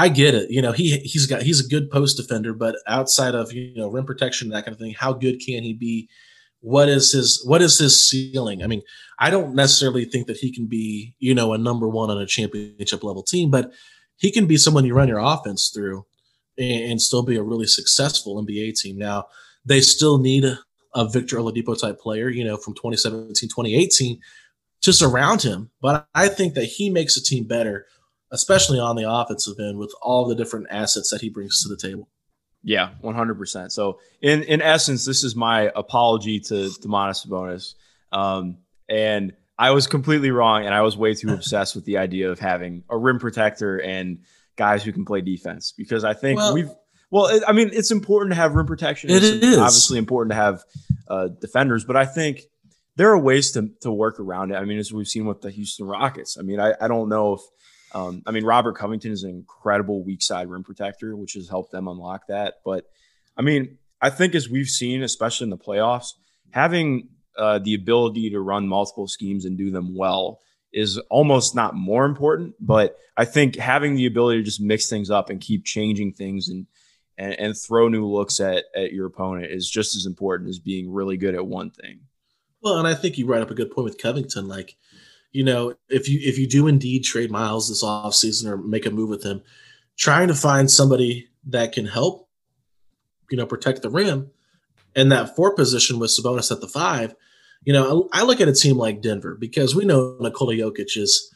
I 0.00 0.08
get 0.08 0.34
it. 0.34 0.50
You 0.50 0.62
know, 0.62 0.72
he 0.72 0.96
he's 1.00 1.26
got 1.26 1.42
he's 1.42 1.62
a 1.62 1.68
good 1.68 1.90
post 1.90 2.16
defender, 2.16 2.54
but 2.54 2.76
outside 2.86 3.34
of 3.34 3.52
you 3.52 3.74
know 3.76 3.90
rim 3.90 4.06
protection 4.06 4.48
that 4.48 4.64
kind 4.64 4.72
of 4.72 4.78
thing, 4.78 4.94
how 4.98 5.12
good 5.12 5.40
can 5.40 5.62
he 5.62 5.74
be? 5.74 6.08
What 6.60 6.88
is 6.88 7.12
his 7.12 7.44
what 7.44 7.60
is 7.60 7.76
his 7.76 8.08
ceiling? 8.08 8.62
I 8.62 8.66
mean, 8.66 8.80
I 9.18 9.28
don't 9.28 9.54
necessarily 9.54 10.06
think 10.06 10.26
that 10.28 10.38
he 10.38 10.50
can 10.50 10.64
be 10.64 11.14
you 11.18 11.34
know 11.34 11.52
a 11.52 11.58
number 11.58 11.86
one 11.86 12.08
on 12.08 12.16
a 12.16 12.24
championship 12.24 13.04
level 13.04 13.22
team, 13.22 13.50
but 13.50 13.72
he 14.16 14.32
can 14.32 14.46
be 14.46 14.56
someone 14.56 14.86
you 14.86 14.94
run 14.94 15.08
your 15.08 15.18
offense 15.18 15.68
through 15.68 16.06
and, 16.56 16.92
and 16.92 17.02
still 17.02 17.22
be 17.22 17.36
a 17.36 17.42
really 17.42 17.66
successful 17.66 18.42
NBA 18.42 18.80
team. 18.80 18.96
Now 18.96 19.26
they 19.66 19.82
still 19.82 20.16
need 20.16 20.46
a, 20.94 21.08
Victor 21.10 21.36
Oladipo 21.36 21.78
type 21.78 22.00
player, 22.00 22.30
you 22.30 22.42
know, 22.42 22.56
from 22.56 22.72
2017, 22.72 23.50
2018 23.50 24.18
to 24.80 24.92
surround 24.94 25.42
him. 25.42 25.70
But 25.82 26.08
I 26.14 26.28
think 26.28 26.54
that 26.54 26.64
he 26.64 26.88
makes 26.88 27.18
a 27.18 27.22
team 27.22 27.44
better 27.44 27.86
especially 28.32 28.78
on 28.78 28.96
the 28.96 29.10
offensive 29.10 29.54
end 29.58 29.78
with 29.78 29.92
all 30.00 30.26
the 30.26 30.34
different 30.34 30.66
assets 30.70 31.10
that 31.10 31.20
he 31.20 31.28
brings 31.28 31.62
to 31.62 31.68
the 31.68 31.76
table. 31.76 32.08
Yeah, 32.62 32.90
100%. 33.02 33.72
So, 33.72 34.00
in 34.20 34.42
in 34.42 34.60
essence, 34.60 35.06
this 35.06 35.24
is 35.24 35.34
my 35.34 35.70
apology 35.74 36.40
to 36.40 36.54
Domantas 36.54 37.26
Sabonis. 37.26 37.74
Um, 38.12 38.58
and 38.88 39.32
I 39.58 39.70
was 39.70 39.86
completely 39.86 40.30
wrong, 40.30 40.66
and 40.66 40.74
I 40.74 40.82
was 40.82 40.96
way 40.96 41.14
too 41.14 41.28
obsessed 41.34 41.74
with 41.74 41.84
the 41.86 41.98
idea 41.98 42.30
of 42.30 42.38
having 42.38 42.84
a 42.90 42.98
rim 42.98 43.18
protector 43.18 43.78
and 43.78 44.18
guys 44.56 44.82
who 44.82 44.92
can 44.92 45.06
play 45.06 45.22
defense 45.22 45.72
because 45.74 46.04
I 46.04 46.12
think 46.12 46.38
well, 46.38 46.54
we've 46.54 46.70
well, 47.10 47.26
it, 47.26 47.42
I 47.46 47.52
mean, 47.52 47.70
it's 47.72 47.90
important 47.90 48.32
to 48.32 48.36
have 48.36 48.54
rim 48.54 48.66
protection. 48.66 49.10
It 49.10 49.16
it's 49.16 49.44
is. 49.44 49.58
obviously 49.58 49.98
important 49.98 50.32
to 50.32 50.36
have 50.36 50.64
uh, 51.08 51.28
defenders, 51.40 51.84
but 51.84 51.96
I 51.96 52.04
think 52.04 52.42
there 52.96 53.10
are 53.10 53.18
ways 53.18 53.52
to 53.52 53.70
to 53.80 53.90
work 53.90 54.20
around 54.20 54.52
it. 54.52 54.56
I 54.56 54.64
mean, 54.64 54.78
as 54.78 54.92
we've 54.92 55.08
seen 55.08 55.24
with 55.24 55.40
the 55.40 55.50
Houston 55.50 55.86
Rockets. 55.86 56.36
I 56.38 56.42
mean, 56.42 56.60
I, 56.60 56.74
I 56.80 56.88
don't 56.88 57.08
know 57.08 57.34
if 57.34 57.40
um, 57.92 58.22
I 58.26 58.30
mean, 58.30 58.44
Robert 58.44 58.74
Covington 58.74 59.12
is 59.12 59.24
an 59.24 59.30
incredible 59.30 60.02
weak 60.02 60.22
side 60.22 60.48
rim 60.48 60.62
protector, 60.62 61.16
which 61.16 61.34
has 61.34 61.48
helped 61.48 61.72
them 61.72 61.88
unlock 61.88 62.26
that. 62.28 62.56
But 62.64 62.86
I 63.36 63.42
mean, 63.42 63.78
I 64.00 64.10
think 64.10 64.34
as 64.34 64.48
we've 64.48 64.68
seen, 64.68 65.02
especially 65.02 65.44
in 65.44 65.50
the 65.50 65.58
playoffs, 65.58 66.14
having 66.50 67.08
uh, 67.36 67.58
the 67.58 67.74
ability 67.74 68.30
to 68.30 68.40
run 68.40 68.68
multiple 68.68 69.08
schemes 69.08 69.44
and 69.44 69.58
do 69.58 69.70
them 69.70 69.96
well 69.96 70.40
is 70.72 70.98
almost 71.10 71.54
not 71.54 71.74
more 71.74 72.04
important. 72.04 72.54
But 72.60 72.96
I 73.16 73.24
think 73.24 73.56
having 73.56 73.96
the 73.96 74.06
ability 74.06 74.38
to 74.38 74.44
just 74.44 74.60
mix 74.60 74.88
things 74.88 75.10
up 75.10 75.30
and 75.30 75.40
keep 75.40 75.64
changing 75.64 76.12
things 76.12 76.48
and 76.48 76.66
and, 77.18 77.34
and 77.38 77.56
throw 77.56 77.88
new 77.88 78.06
looks 78.06 78.40
at 78.40 78.64
at 78.74 78.92
your 78.92 79.06
opponent 79.06 79.50
is 79.50 79.68
just 79.68 79.96
as 79.96 80.06
important 80.06 80.48
as 80.48 80.58
being 80.58 80.92
really 80.92 81.16
good 81.16 81.34
at 81.34 81.46
one 81.46 81.70
thing. 81.70 82.00
Well, 82.62 82.78
and 82.78 82.86
I 82.86 82.94
think 82.94 83.18
you 83.18 83.26
brought 83.26 83.42
up 83.42 83.50
a 83.50 83.54
good 83.54 83.70
point 83.70 83.84
with 83.84 83.98
Covington. 83.98 84.48
Like 84.48 84.76
you 85.32 85.44
know, 85.44 85.74
if 85.88 86.08
you 86.08 86.18
if 86.22 86.38
you 86.38 86.48
do 86.48 86.66
indeed 86.66 87.04
trade 87.04 87.30
Miles 87.30 87.68
this 87.68 87.84
offseason 87.84 88.46
or 88.50 88.56
make 88.56 88.86
a 88.86 88.90
move 88.90 89.08
with 89.08 89.24
him, 89.24 89.42
trying 89.96 90.28
to 90.28 90.34
find 90.34 90.70
somebody 90.70 91.28
that 91.46 91.72
can 91.72 91.86
help, 91.86 92.28
you 93.30 93.36
know, 93.36 93.46
protect 93.46 93.82
the 93.82 93.90
rim, 93.90 94.30
and 94.96 95.12
that 95.12 95.36
four 95.36 95.54
position 95.54 95.98
with 95.98 96.10
Sabonis 96.10 96.50
at 96.50 96.60
the 96.60 96.68
five, 96.68 97.14
you 97.64 97.72
know, 97.72 98.08
I 98.12 98.24
look 98.24 98.40
at 98.40 98.48
a 98.48 98.54
team 98.54 98.76
like 98.76 99.02
Denver 99.02 99.36
because 99.38 99.74
we 99.74 99.84
know 99.84 100.16
Nikola 100.20 100.54
Jokic 100.54 100.96
is, 100.96 101.32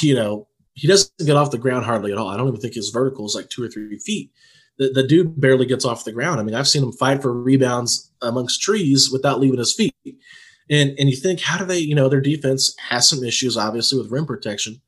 you 0.00 0.14
know, 0.14 0.48
he 0.72 0.88
doesn't 0.88 1.12
get 1.24 1.36
off 1.36 1.50
the 1.50 1.58
ground 1.58 1.84
hardly 1.84 2.12
at 2.12 2.18
all. 2.18 2.28
I 2.28 2.36
don't 2.36 2.48
even 2.48 2.60
think 2.60 2.74
his 2.74 2.90
vertical 2.90 3.26
is 3.26 3.34
like 3.34 3.48
two 3.48 3.62
or 3.62 3.68
three 3.68 3.98
feet. 3.98 4.32
The, 4.78 4.88
the 4.88 5.06
dude 5.06 5.40
barely 5.40 5.66
gets 5.66 5.84
off 5.84 6.04
the 6.04 6.12
ground. 6.12 6.40
I 6.40 6.42
mean, 6.42 6.54
I've 6.54 6.66
seen 6.66 6.82
him 6.82 6.92
fight 6.92 7.22
for 7.22 7.32
rebounds 7.32 8.10
amongst 8.22 8.60
trees 8.60 9.10
without 9.12 9.38
leaving 9.38 9.60
his 9.60 9.72
feet. 9.72 9.94
And 10.70 10.98
and 10.98 11.10
you 11.10 11.16
think, 11.16 11.40
how 11.40 11.58
do 11.58 11.64
they, 11.64 11.78
you 11.78 11.94
know, 11.94 12.08
their 12.08 12.20
defense 12.20 12.74
has 12.88 13.08
some 13.08 13.22
issues, 13.22 13.56
obviously, 13.56 13.98
with 13.98 14.10
rim 14.10 14.26
protection. 14.26 14.80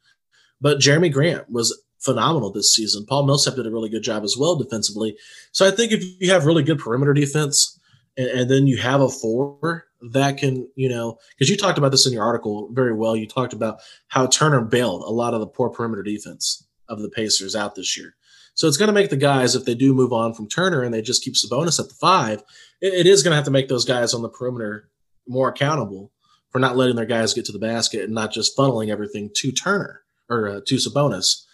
But 0.60 0.78
Jerami 0.78 1.12
Grant 1.12 1.50
was 1.50 1.78
phenomenal 1.98 2.50
this 2.50 2.74
season. 2.74 3.04
Paul 3.06 3.26
Millsap 3.26 3.56
did 3.56 3.66
a 3.66 3.70
really 3.70 3.88
good 3.88 4.02
job 4.02 4.24
as 4.24 4.36
well 4.36 4.56
defensively. 4.56 5.16
So 5.52 5.66
I 5.66 5.70
think 5.70 5.92
if 5.92 6.02
you 6.20 6.30
have 6.30 6.46
really 6.46 6.62
good 6.62 6.78
perimeter 6.78 7.12
defense 7.12 7.78
and, 8.16 8.28
and 8.28 8.50
then 8.50 8.66
you 8.66 8.78
have 8.78 9.00
a 9.00 9.08
four 9.08 9.86
that 10.12 10.38
can, 10.38 10.68
you 10.76 10.88
know, 10.88 11.18
because 11.30 11.50
you 11.50 11.56
talked 11.56 11.78
about 11.78 11.90
this 11.90 12.06
in 12.06 12.12
your 12.12 12.24
article 12.24 12.70
very 12.72 12.94
well. 12.94 13.16
You 13.16 13.26
talked 13.26 13.52
about 13.52 13.80
how 14.08 14.26
Turner 14.26 14.60
bailed 14.60 15.02
a 15.02 15.10
lot 15.10 15.34
of 15.34 15.40
the 15.40 15.46
poor 15.46 15.70
perimeter 15.70 16.02
defense 16.02 16.66
of 16.88 17.00
the 17.00 17.10
Pacers 17.10 17.56
out 17.56 17.74
this 17.74 17.96
year. 17.96 18.14
So 18.54 18.68
it's 18.68 18.76
going 18.76 18.88
to 18.88 18.94
make 18.94 19.10
the 19.10 19.16
guys, 19.16 19.54
if 19.54 19.64
they 19.64 19.74
do 19.74 19.92
move 19.92 20.12
on 20.12 20.32
from 20.32 20.48
Turner 20.48 20.82
and 20.82 20.94
they 20.94 21.02
just 21.02 21.22
keep 21.22 21.34
Sabonis 21.34 21.80
at 21.80 21.88
the 21.88 21.94
five, 21.94 22.42
it, 22.80 22.94
it 22.94 23.06
is 23.06 23.22
going 23.22 23.32
to 23.32 23.36
have 23.36 23.44
to 23.44 23.50
make 23.50 23.68
those 23.68 23.84
guys 23.84 24.14
on 24.14 24.22
the 24.22 24.28
perimeter 24.28 24.88
more 25.28 25.48
accountable 25.48 26.12
for 26.50 26.58
not 26.58 26.76
letting 26.76 26.96
their 26.96 27.06
guys 27.06 27.34
get 27.34 27.44
to 27.46 27.52
the 27.52 27.58
basket 27.58 28.04
and 28.04 28.14
not 28.14 28.32
just 28.32 28.56
funneling 28.56 28.88
everything 28.88 29.30
to 29.36 29.52
Turner 29.52 30.02
or 30.28 30.48
uh, 30.48 30.60
to 30.66 30.76
Sabonis 30.76 31.44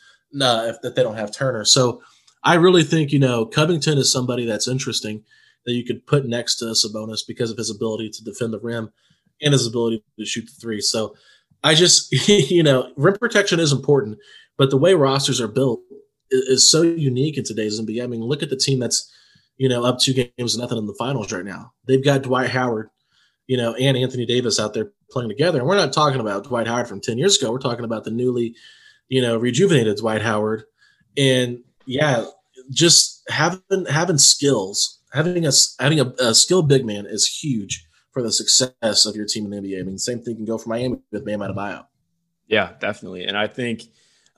uh, 0.40 0.66
if 0.66 0.80
that 0.82 0.94
they 0.94 1.02
don't 1.02 1.16
have 1.16 1.32
Turner. 1.32 1.64
So 1.64 2.02
I 2.44 2.54
really 2.54 2.84
think 2.84 3.12
you 3.12 3.18
know 3.18 3.46
Covington 3.46 3.98
is 3.98 4.12
somebody 4.12 4.44
that's 4.46 4.68
interesting 4.68 5.22
that 5.66 5.72
you 5.72 5.84
could 5.84 6.06
put 6.06 6.26
next 6.26 6.56
to 6.56 6.66
Sabonis 6.66 7.20
because 7.26 7.50
of 7.50 7.56
his 7.56 7.70
ability 7.70 8.10
to 8.10 8.24
defend 8.24 8.52
the 8.52 8.60
rim 8.60 8.92
and 9.40 9.52
his 9.52 9.66
ability 9.66 10.02
to 10.18 10.24
shoot 10.24 10.46
the 10.46 10.52
three. 10.60 10.80
So 10.80 11.14
I 11.62 11.74
just 11.74 12.12
you 12.28 12.62
know 12.62 12.92
rim 12.96 13.16
protection 13.18 13.60
is 13.60 13.72
important, 13.72 14.18
but 14.56 14.70
the 14.70 14.78
way 14.78 14.94
rosters 14.94 15.40
are 15.40 15.48
built 15.48 15.80
is, 16.30 16.42
is 16.42 16.70
so 16.70 16.82
unique 16.82 17.38
in 17.38 17.44
today's 17.44 17.80
NBA. 17.80 18.02
I 18.02 18.06
mean, 18.06 18.22
look 18.22 18.42
at 18.42 18.50
the 18.50 18.56
team 18.56 18.78
that's 18.78 19.10
you 19.56 19.68
know 19.68 19.84
up 19.84 19.98
two 19.98 20.14
games 20.14 20.54
and 20.54 20.62
nothing 20.62 20.78
in 20.78 20.86
the 20.86 20.96
finals 20.98 21.32
right 21.32 21.44
now. 21.44 21.72
They've 21.86 22.04
got 22.04 22.22
Dwight 22.22 22.50
Howard 22.50 22.90
you 23.52 23.58
know, 23.58 23.74
and 23.74 23.98
Anthony 23.98 24.24
Davis 24.24 24.58
out 24.58 24.72
there 24.72 24.92
playing 25.10 25.28
together. 25.28 25.58
And 25.58 25.68
we're 25.68 25.76
not 25.76 25.92
talking 25.92 26.22
about 26.22 26.44
Dwight 26.44 26.66
Howard 26.66 26.88
from 26.88 27.02
10 27.02 27.18
years 27.18 27.36
ago. 27.36 27.52
We're 27.52 27.58
talking 27.58 27.84
about 27.84 28.04
the 28.04 28.10
newly, 28.10 28.56
you 29.08 29.20
know, 29.20 29.36
rejuvenated 29.36 29.98
Dwight 29.98 30.22
Howard. 30.22 30.64
And 31.18 31.58
yeah, 31.84 32.24
just 32.70 33.22
having 33.28 33.84
having 33.90 34.16
skills, 34.16 35.02
having 35.12 35.44
a 35.46 35.50
having 35.78 36.00
a, 36.00 36.14
a 36.18 36.34
skilled 36.34 36.66
big 36.66 36.86
man 36.86 37.04
is 37.04 37.26
huge 37.26 37.86
for 38.10 38.22
the 38.22 38.32
success 38.32 39.04
of 39.04 39.16
your 39.16 39.26
team 39.26 39.44
in 39.44 39.50
the 39.50 39.68
NBA. 39.68 39.80
I 39.80 39.82
mean, 39.82 39.98
same 39.98 40.22
thing 40.22 40.36
can 40.36 40.46
go 40.46 40.56
for 40.56 40.70
Miami 40.70 41.00
with 41.10 41.26
Bam 41.26 41.40
Adebayo. 41.40 41.84
Yeah, 42.46 42.72
definitely. 42.80 43.24
And 43.24 43.36
I 43.36 43.48
think 43.48 43.82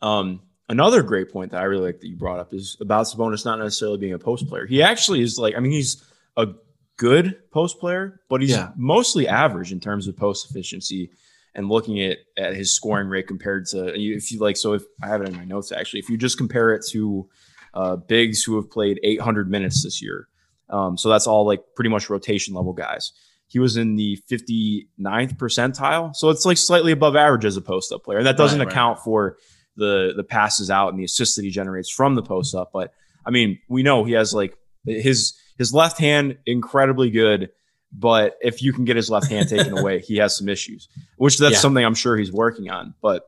um, 0.03 0.41
another 0.69 1.05
great 1.05 1.31
point 1.31 1.53
that 1.53 1.61
I 1.61 1.67
really 1.67 1.85
like 1.85 2.01
that 2.01 2.09
you 2.09 2.17
brought 2.17 2.41
up 2.41 2.53
is 2.53 2.77
about 2.81 3.07
Sabonis 3.07 3.45
not 3.45 3.61
necessarily 3.61 3.99
being 3.99 4.13
a 4.13 4.19
post 4.19 4.49
player. 4.49 4.67
He 4.67 4.83
actually 4.83 5.21
is 5.21 5.39
like, 5.39 5.55
I 5.57 5.61
mean, 5.61 5.71
he's 5.71 6.03
a 6.37 6.49
good 6.97 7.37
post 7.51 7.79
player, 7.79 8.21
but 8.29 8.41
he's 8.41 8.51
yeah. 8.51 8.71
mostly 8.77 9.27
average 9.29 9.73
in 9.73 9.81
terms 9.81 10.07
of 10.07 10.17
post 10.17 10.51
efficiency 10.51 11.11
and 11.55 11.69
looking 11.69 12.01
at, 12.01 12.19
at 12.37 12.55
his 12.55 12.73
scoring 12.73 13.09
rate 13.09 13.29
compared 13.29 13.67
to 13.67 13.95
if 13.95 14.33
you 14.33 14.39
like 14.39 14.57
so 14.57 14.73
if 14.73 14.83
I 15.03 15.09
have 15.09 15.23
it 15.23 15.29
in 15.29 15.37
my 15.37 15.45
notes 15.45 15.73
actually 15.73 16.01
if 16.01 16.09
you 16.09 16.17
just 16.17 16.37
compare 16.37 16.73
it 16.73 16.85
to 16.91 17.29
uh, 17.73 17.97
bigs 17.97 18.43
who 18.43 18.57
have 18.57 18.71
played 18.71 19.01
800 19.03 19.51
minutes 19.51 19.83
this 19.83 20.03
year 20.03 20.29
um, 20.71 20.97
so 20.97 21.09
that's 21.09 21.27
all 21.27 21.47
like 21.47 21.63
pretty 21.77 21.91
much 21.91 22.11
rotation 22.11 22.55
level 22.55 22.73
guys 22.73 23.13
he 23.47 23.59
was 23.59 23.77
in 23.77 23.97
the 23.97 24.19
59th 24.31 25.37
percentile 25.37 26.15
so 26.15 26.31
it's 26.31 26.45
like 26.45 26.57
slightly 26.57 26.93
above 26.93 27.17
average 27.17 27.45
as 27.45 27.57
a 27.57 27.63
post 27.63 27.93
up 27.93 28.05
player 28.05 28.19
and 28.19 28.27
that 28.27 28.37
doesn't 28.37 28.59
right, 28.59 28.69
account 28.69 28.99
right. 28.99 29.05
for 29.05 29.37
the 29.77 30.13
the 30.17 30.25
passes 30.25 30.71
out 30.71 30.91
and 30.91 30.99
the 30.99 31.05
assists 31.05 31.37
that 31.37 31.45
he 31.45 31.51
generates 31.51 31.91
from 31.91 32.15
the 32.15 32.23
post 32.23 32.55
up 32.55 32.71
but 32.73 32.93
I 33.27 33.31
mean 33.31 33.59
we 33.69 33.83
know 33.83 34.05
he 34.05 34.13
has 34.13 34.33
like 34.33 34.57
his 34.87 35.35
his 35.59 35.73
left 35.73 35.99
hand, 35.99 36.39
incredibly 36.47 37.11
good. 37.11 37.51
But 37.93 38.37
if 38.41 38.61
you 38.63 38.73
can 38.73 38.85
get 38.85 38.97
his 38.97 39.09
left 39.09 39.31
hand 39.31 39.49
taken 39.49 39.79
away, 39.79 40.01
he 40.01 40.17
has 40.17 40.37
some 40.37 40.49
issues, 40.49 40.89
which 41.17 41.39
that's 41.39 41.55
yeah. 41.55 41.59
something 41.61 41.85
I'm 41.85 41.95
sure 41.95 42.17
he's 42.17 42.33
working 42.33 42.69
on. 42.69 42.95
But 43.01 43.25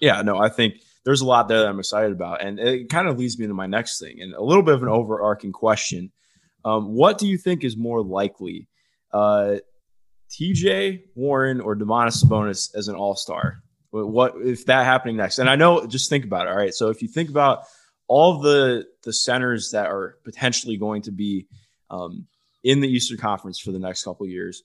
yeah, 0.00 0.22
no, 0.22 0.38
I 0.38 0.48
think 0.48 0.76
there's 1.04 1.20
a 1.20 1.26
lot 1.26 1.48
there 1.48 1.60
that 1.60 1.68
I'm 1.68 1.78
excited 1.78 2.12
about. 2.12 2.42
And 2.42 2.58
it 2.58 2.88
kind 2.88 3.08
of 3.08 3.18
leads 3.18 3.38
me 3.38 3.46
to 3.46 3.54
my 3.54 3.66
next 3.66 3.98
thing 4.00 4.20
and 4.20 4.34
a 4.34 4.42
little 4.42 4.62
bit 4.62 4.74
of 4.74 4.82
an 4.82 4.88
overarching 4.88 5.52
question. 5.52 6.12
Um, 6.64 6.94
what 6.94 7.18
do 7.18 7.26
you 7.26 7.38
think 7.38 7.64
is 7.64 7.76
more 7.76 8.02
likely, 8.02 8.68
uh, 9.12 9.56
TJ 10.30 11.02
Warren 11.14 11.60
or 11.60 11.74
Domantas 11.74 12.22
Sabonis 12.22 12.74
as 12.74 12.88
an 12.88 12.94
all 12.94 13.16
star? 13.16 13.62
What 13.90 14.34
if 14.36 14.66
that 14.66 14.84
happening 14.84 15.16
next? 15.16 15.38
And 15.38 15.50
I 15.50 15.56
know, 15.56 15.86
just 15.86 16.08
think 16.08 16.24
about 16.24 16.46
it. 16.46 16.50
All 16.50 16.56
right. 16.56 16.72
So 16.72 16.90
if 16.90 17.02
you 17.02 17.08
think 17.08 17.28
about 17.28 17.64
all 18.14 18.40
the 18.40 18.84
the 19.04 19.12
centers 19.12 19.70
that 19.70 19.86
are 19.86 20.16
potentially 20.24 20.76
going 20.76 21.02
to 21.02 21.12
be 21.12 21.46
um, 21.90 22.26
in 22.64 22.80
the 22.80 22.88
Eastern 22.88 23.16
Conference 23.18 23.58
for 23.60 23.70
the 23.72 23.78
next 23.78 24.02
couple 24.04 24.26
years. 24.26 24.62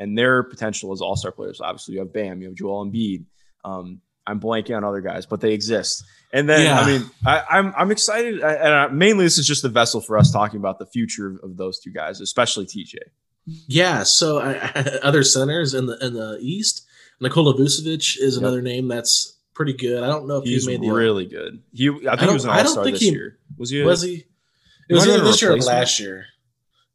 and 0.00 0.16
their 0.16 0.42
potential 0.42 0.92
as 0.92 1.00
all 1.00 1.16
star 1.16 1.32
players. 1.32 1.60
Obviously, 1.60 1.94
you 1.94 2.00
have 2.00 2.12
Bam, 2.12 2.40
you 2.40 2.48
have 2.48 2.56
Joel 2.56 2.84
Embiid. 2.86 3.24
Um, 3.64 4.00
I'm 4.26 4.38
blanking 4.40 4.76
on 4.76 4.84
other 4.84 5.00
guys, 5.00 5.26
but 5.26 5.40
they 5.40 5.52
exist. 5.52 6.04
And 6.32 6.48
then, 6.48 6.66
Yeah. 6.66 6.78
I 6.80 6.86
mean, 6.86 7.10
I, 7.26 7.42
I'm 7.56 7.72
I'm 7.76 7.90
excited, 7.90 8.42
I- 8.42 8.54
and 8.64 8.74
I, 8.74 8.86
mainly 8.88 9.24
this 9.24 9.38
is 9.38 9.46
just 9.46 9.64
a 9.64 9.68
vessel 9.68 10.00
for 10.00 10.18
us 10.18 10.30
talking 10.32 10.58
about 10.60 10.78
the 10.78 10.86
future 10.86 11.38
of, 11.42 11.56
those 11.56 11.78
two 11.80 11.90
guys, 11.92 12.20
especially 12.20 12.66
TJ. 12.66 12.94
Yeah. 13.66 14.02
So 14.02 14.40
I, 14.40 14.54
other 15.02 15.22
centers 15.24 15.72
in 15.74 15.86
the 15.86 15.96
in 16.04 16.12
the 16.14 16.38
East, 16.42 16.86
Nikola 17.20 17.54
Vucevic 17.54 18.18
is 18.20 18.34
Yep. 18.34 18.42
another 18.42 18.60
name 18.62 18.86
that's 18.88 19.37
pretty 19.58 19.72
good. 19.72 20.04
I 20.04 20.06
don't 20.06 20.28
know 20.28 20.36
if 20.36 20.44
He's 20.44 20.64
he 20.64 20.78
made 20.78 20.88
the 20.88 20.94
really 20.94 21.26
good. 21.26 21.60
He, 21.72 21.88
I 22.08 22.14
think 22.14 22.28
he 22.28 22.32
was 22.32 22.44
an 22.44 22.50
all 22.50 22.64
star 22.64 22.84
this 22.84 23.00
he- 23.00 23.10
year. 23.10 23.38
Was 23.58 23.70
he? 23.70 23.80
a- 23.80 23.84
was 23.84 24.02
he? 24.02 24.24
It 24.88 24.94
was 24.94 25.06
either 25.06 25.24
this 25.24 25.42
year 25.42 25.52
or 25.52 25.56
last 25.58 25.98
year. 25.98 26.26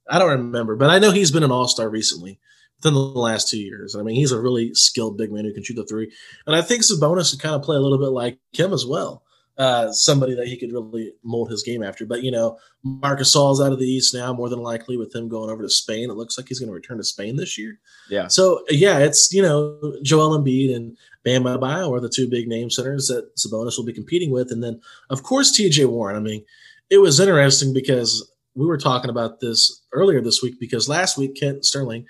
I 0.09 0.17
don't 0.17 0.29
remember, 0.29 0.77
but 0.77 0.89
I 0.89 0.97
know 0.97 1.11
he's 1.11 1.29
been 1.29 1.43
an 1.43 1.51
all 1.51 1.67
star 1.67 1.89
recently 1.89 2.39
within 2.77 2.93
the 2.93 3.01
last 3.01 3.49
two 3.49 3.59
years. 3.59 3.95
I 3.97 4.01
mean, 4.01 4.15
he's 4.15 4.31
a 4.31 4.39
really 4.39 4.73
skilled 4.73 5.17
big 5.17 5.31
man 5.31 5.43
who 5.43 5.53
can 5.53 5.61
shoot 5.61 5.75
the 5.75 5.85
three, 5.85 6.09
and 6.47 6.55
I 6.55 6.61
think 6.61 6.83
Sabonis 6.83 7.31
could 7.31 7.41
kind 7.41 7.53
of 7.53 7.63
play 7.63 7.75
a 7.75 7.81
little 7.81 7.99
bit 7.99 8.07
like 8.11 8.39
him 8.53 8.71
as 8.71 8.85
well. 8.85 9.23
Uh, 9.55 9.91
somebody 9.91 10.33
that 10.33 10.47
he 10.47 10.57
could 10.57 10.71
really 10.71 11.11
mold 11.23 11.51
his 11.51 11.61
game 11.61 11.83
after. 11.83 12.05
But 12.07 12.23
you 12.23 12.31
know, 12.31 12.57
Marc 12.83 13.19
Gasol's 13.19 13.61
out 13.61 13.71
of 13.71 13.77
the 13.77 13.85
East 13.85 14.13
now, 14.13 14.33
more 14.33 14.49
than 14.49 14.63
likely 14.63 14.97
with 14.97 15.13
him 15.13 15.27
going 15.27 15.51
over 15.51 15.61
to 15.61 15.69
Spain. 15.69 16.09
It 16.09 16.15
looks 16.15 16.37
like 16.37 16.47
he's 16.47 16.59
going 16.59 16.69
to 16.69 16.73
return 16.73 16.97
to 16.97 17.03
Spain 17.03 17.35
this 17.35 17.55
year. 17.57 17.77
Yeah. 18.09 18.29
So 18.29 18.63
yeah, 18.69 18.97
it's 18.99 19.31
you 19.31 19.43
know 19.43 19.97
Joel 20.01 20.39
Embiid 20.39 20.75
and 20.75 20.97
Bam 21.23 21.43
Adebayo 21.43 21.91
are 21.91 21.99
the 22.01 22.09
two 22.09 22.29
big 22.29 22.47
name 22.47 22.69
centers 22.69 23.07
that 23.07 23.35
Sabonis 23.37 23.77
will 23.77 23.85
be 23.85 23.93
competing 23.93 24.31
with, 24.31 24.51
and 24.51 24.63
then 24.63 24.81
of 25.09 25.23
course 25.23 25.51
T.J. 25.55 25.85
Warren. 25.85 26.15
I 26.15 26.19
mean, 26.19 26.43
it 26.89 26.97
was 26.97 27.19
interesting 27.19 27.73
because 27.73 28.29
we 28.55 28.65
were 28.65 28.77
talking 28.77 29.09
about 29.09 29.39
this 29.39 29.81
earlier 29.93 30.21
this 30.21 30.41
week 30.43 30.59
because 30.59 30.87
last 30.89 31.17
week 31.17 31.35
Kent 31.39 31.65
Sterling 31.65 32.05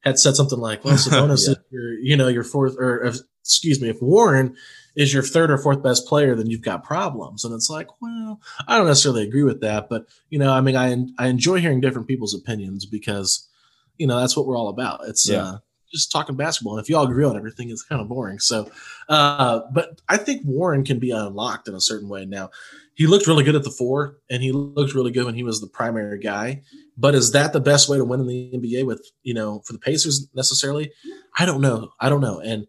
had 0.00 0.18
said 0.18 0.36
something 0.36 0.58
like, 0.58 0.84
"Well, 0.84 0.94
Sabonis 0.96 1.46
Yeah. 1.46 1.52
is 1.52 1.58
your 1.70 1.92
you 1.94 2.16
know 2.16 2.28
your 2.28 2.44
fourth 2.44 2.76
or 2.78 3.02
if, 3.04 3.16
excuse 3.42 3.80
me, 3.80 3.88
if 3.88 4.00
Warren 4.02 4.54
is 4.94 5.12
your 5.14 5.22
third 5.22 5.50
or 5.50 5.56
fourth 5.56 5.82
best 5.82 6.06
player, 6.06 6.34
then 6.36 6.48
you've 6.50 6.60
got 6.60 6.84
problems." 6.84 7.44
And 7.44 7.54
it's 7.54 7.70
like, 7.70 7.88
well, 8.02 8.40
I 8.68 8.76
don't 8.76 8.86
necessarily 8.86 9.22
agree 9.26 9.42
with 9.44 9.60
that, 9.62 9.88
but 9.88 10.06
you 10.28 10.38
know, 10.38 10.52
I 10.52 10.60
mean, 10.60 10.76
I 10.76 10.94
I 11.18 11.28
enjoy 11.28 11.58
hearing 11.60 11.80
different 11.80 12.06
people's 12.08 12.34
opinions 12.34 12.84
because 12.84 13.48
you 13.96 14.06
know 14.06 14.20
that's 14.20 14.36
what 14.36 14.46
we're 14.46 14.58
all 14.58 14.68
about. 14.68 15.00
It's 15.08 15.26
Yeah. 15.28 15.42
uh, 15.44 15.58
just 15.92 16.10
talking 16.10 16.36
basketball, 16.36 16.76
and 16.76 16.82
if 16.84 16.88
you 16.88 16.96
all 16.96 17.04
agree 17.04 17.24
on 17.24 17.36
everything, 17.36 17.70
it's 17.70 17.82
kind 17.82 18.00
of 18.00 18.08
boring. 18.08 18.38
So, 18.38 18.70
uh, 19.08 19.60
but 19.72 20.00
I 20.08 20.16
think 20.16 20.42
Warren 20.44 20.84
can 20.84 20.98
be 20.98 21.10
unlocked 21.10 21.68
in 21.68 21.74
a 21.74 21.80
certain 21.80 22.08
way. 22.08 22.24
Now, 22.24 22.50
he 22.94 23.06
looked 23.06 23.26
really 23.26 23.44
good 23.44 23.54
at 23.54 23.64
the 23.64 23.70
four, 23.70 24.18
and 24.30 24.42
he 24.42 24.52
looked 24.52 24.94
really 24.94 25.10
good 25.10 25.24
when 25.24 25.34
he 25.34 25.42
was 25.42 25.60
the 25.60 25.66
primary 25.66 26.18
guy. 26.18 26.62
But 26.96 27.14
is 27.14 27.32
that 27.32 27.52
the 27.52 27.60
best 27.60 27.88
way 27.88 27.96
to 27.96 28.04
win 28.04 28.20
in 28.20 28.26
the 28.26 28.50
NBA 28.54 28.86
with 28.86 29.10
you 29.22 29.34
know 29.34 29.60
for 29.60 29.72
the 29.72 29.78
Pacers 29.78 30.28
necessarily? 30.34 30.92
I 31.38 31.46
don't 31.46 31.60
know. 31.60 31.92
I 32.00 32.08
don't 32.08 32.20
know. 32.20 32.40
And 32.40 32.66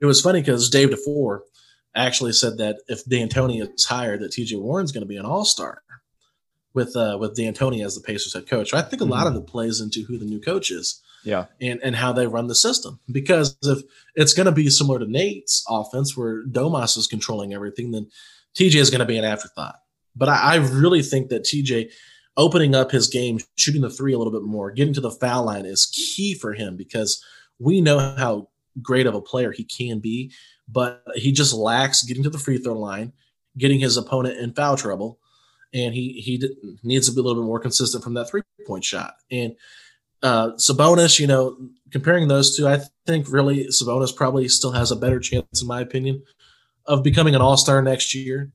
it 0.00 0.06
was 0.06 0.20
funny 0.20 0.40
because 0.40 0.70
Dave 0.70 0.90
DeFore 0.90 1.40
actually 1.94 2.32
said 2.32 2.58
that 2.58 2.78
if 2.88 3.04
D'Antoni 3.04 3.60
is 3.60 3.84
hired, 3.84 4.20
that 4.20 4.32
TJ 4.32 4.60
Warren's 4.60 4.92
going 4.92 5.02
to 5.02 5.08
be 5.08 5.16
an 5.16 5.26
All 5.26 5.44
Star 5.44 5.82
with 6.74 6.96
uh, 6.96 7.18
with 7.20 7.36
D'Antoni 7.36 7.84
as 7.84 7.94
the 7.94 8.00
Pacers 8.00 8.34
head 8.34 8.48
coach. 8.48 8.72
I 8.72 8.82
think 8.82 9.02
a 9.02 9.06
lot 9.06 9.26
of 9.26 9.36
it 9.36 9.46
plays 9.46 9.80
into 9.80 10.04
who 10.04 10.18
the 10.18 10.24
new 10.24 10.40
coach 10.40 10.70
is 10.70 11.02
Yeah. 11.24 11.46
and 11.60 11.80
and 11.82 11.96
how 11.96 12.12
they 12.12 12.26
run 12.26 12.46
the 12.46 12.54
system. 12.54 13.00
Because 13.10 13.56
if 13.62 13.82
it's 14.14 14.34
going 14.34 14.46
to 14.46 14.52
be 14.52 14.70
similar 14.70 14.98
to 14.98 15.06
Nate's 15.06 15.64
offense, 15.68 16.16
where 16.16 16.44
Domas 16.46 16.96
is 16.96 17.06
controlling 17.06 17.54
everything, 17.54 17.90
then 17.90 18.08
TJ 18.54 18.76
is 18.76 18.90
going 18.90 19.00
to 19.00 19.06
be 19.06 19.18
an 19.18 19.24
afterthought. 19.24 19.76
But 20.16 20.28
I, 20.28 20.54
I 20.54 20.56
really 20.56 21.02
think 21.02 21.28
that 21.28 21.44
TJ 21.44 21.90
opening 22.36 22.74
up 22.74 22.90
his 22.90 23.08
game, 23.08 23.40
shooting 23.56 23.82
the 23.82 23.90
three 23.90 24.12
a 24.12 24.18
little 24.18 24.32
bit 24.32 24.42
more, 24.42 24.70
getting 24.70 24.94
to 24.94 25.00
the 25.00 25.10
foul 25.10 25.44
line 25.44 25.66
is 25.66 25.86
key 25.86 26.34
for 26.34 26.54
him 26.54 26.76
because 26.76 27.22
we 27.58 27.80
know 27.80 27.98
how 27.98 28.48
great 28.80 29.06
of 29.06 29.14
a 29.14 29.20
player 29.20 29.52
he 29.52 29.64
can 29.64 29.98
be, 29.98 30.32
but 30.68 31.02
he 31.16 31.32
just 31.32 31.52
lacks 31.52 32.02
getting 32.04 32.22
to 32.22 32.30
the 32.30 32.38
free 32.38 32.58
throw 32.58 32.78
line, 32.78 33.12
getting 33.56 33.80
his 33.80 33.96
opponent 33.96 34.38
in 34.38 34.54
foul 34.54 34.76
trouble, 34.76 35.18
and 35.74 35.94
he 35.94 36.20
he 36.20 36.42
needs 36.82 37.08
to 37.08 37.14
be 37.14 37.20
a 37.20 37.22
little 37.22 37.42
bit 37.42 37.46
more 37.46 37.60
consistent 37.60 38.04
from 38.04 38.14
that 38.14 38.30
three 38.30 38.42
point 38.66 38.84
shot. 38.84 39.14
And 39.30 39.54
uh, 40.22 40.50
Sabonis, 40.52 41.18
you 41.18 41.26
know, 41.26 41.56
comparing 41.90 42.28
those 42.28 42.56
two, 42.56 42.66
I 42.66 42.80
think 43.06 43.26
really 43.30 43.66
Sabonis 43.66 44.14
probably 44.14 44.48
still 44.48 44.72
has 44.72 44.90
a 44.90 44.96
better 44.96 45.20
chance, 45.20 45.62
in 45.62 45.68
my 45.68 45.80
opinion, 45.80 46.22
of 46.86 47.02
becoming 47.02 47.34
an 47.34 47.40
All 47.40 47.56
Star 47.56 47.82
next 47.82 48.14
year. 48.14 48.52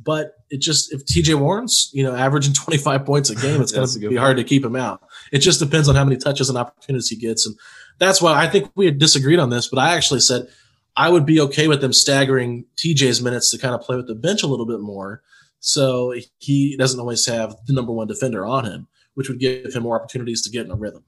But 0.00 0.34
it 0.50 0.60
just 0.60 0.92
if 0.92 1.04
TJ 1.04 1.38
Warren's 1.38 1.90
you 1.92 2.04
know 2.04 2.14
averaging 2.14 2.54
25 2.54 3.04
points 3.04 3.30
a 3.30 3.34
game, 3.34 3.60
it's 3.60 3.72
going 3.74 3.88
to 3.88 4.08
be 4.08 4.16
hard 4.16 4.36
to 4.36 4.44
keep 4.44 4.64
him 4.64 4.76
out. 4.76 5.02
It 5.32 5.38
just 5.38 5.60
depends 5.60 5.88
on 5.88 5.94
how 5.94 6.04
many 6.04 6.16
touches 6.16 6.48
and 6.48 6.58
opportunities 6.58 7.08
he 7.08 7.16
gets, 7.16 7.46
and 7.46 7.56
that's 7.98 8.20
why 8.20 8.40
I 8.40 8.48
think 8.48 8.70
we 8.74 8.86
had 8.86 8.98
disagreed 8.98 9.38
on 9.38 9.50
this. 9.50 9.68
But 9.68 9.80
I 9.80 9.94
actually 9.94 10.20
said 10.20 10.48
I 10.96 11.08
would 11.08 11.26
be 11.26 11.40
okay 11.40 11.68
with 11.68 11.80
them 11.80 11.92
staggering 11.92 12.64
TJ's 12.76 13.22
minutes 13.22 13.50
to 13.50 13.58
kind 13.58 13.74
of 13.74 13.80
play 13.80 13.96
with 13.96 14.06
the 14.06 14.14
bench 14.14 14.42
a 14.42 14.46
little 14.46 14.66
bit 14.66 14.80
more, 14.80 15.22
so 15.60 16.14
he 16.38 16.76
doesn't 16.76 17.00
always 17.00 17.26
have 17.26 17.56
the 17.66 17.72
number 17.72 17.92
one 17.92 18.06
defender 18.06 18.46
on 18.46 18.64
him, 18.64 18.86
which 19.16 19.28
would 19.28 19.40
give 19.40 19.74
him 19.74 19.82
more 19.82 19.98
opportunities 20.00 20.42
to 20.42 20.50
get 20.50 20.64
in 20.66 20.70
a 20.70 20.76
rhythm. 20.76 21.02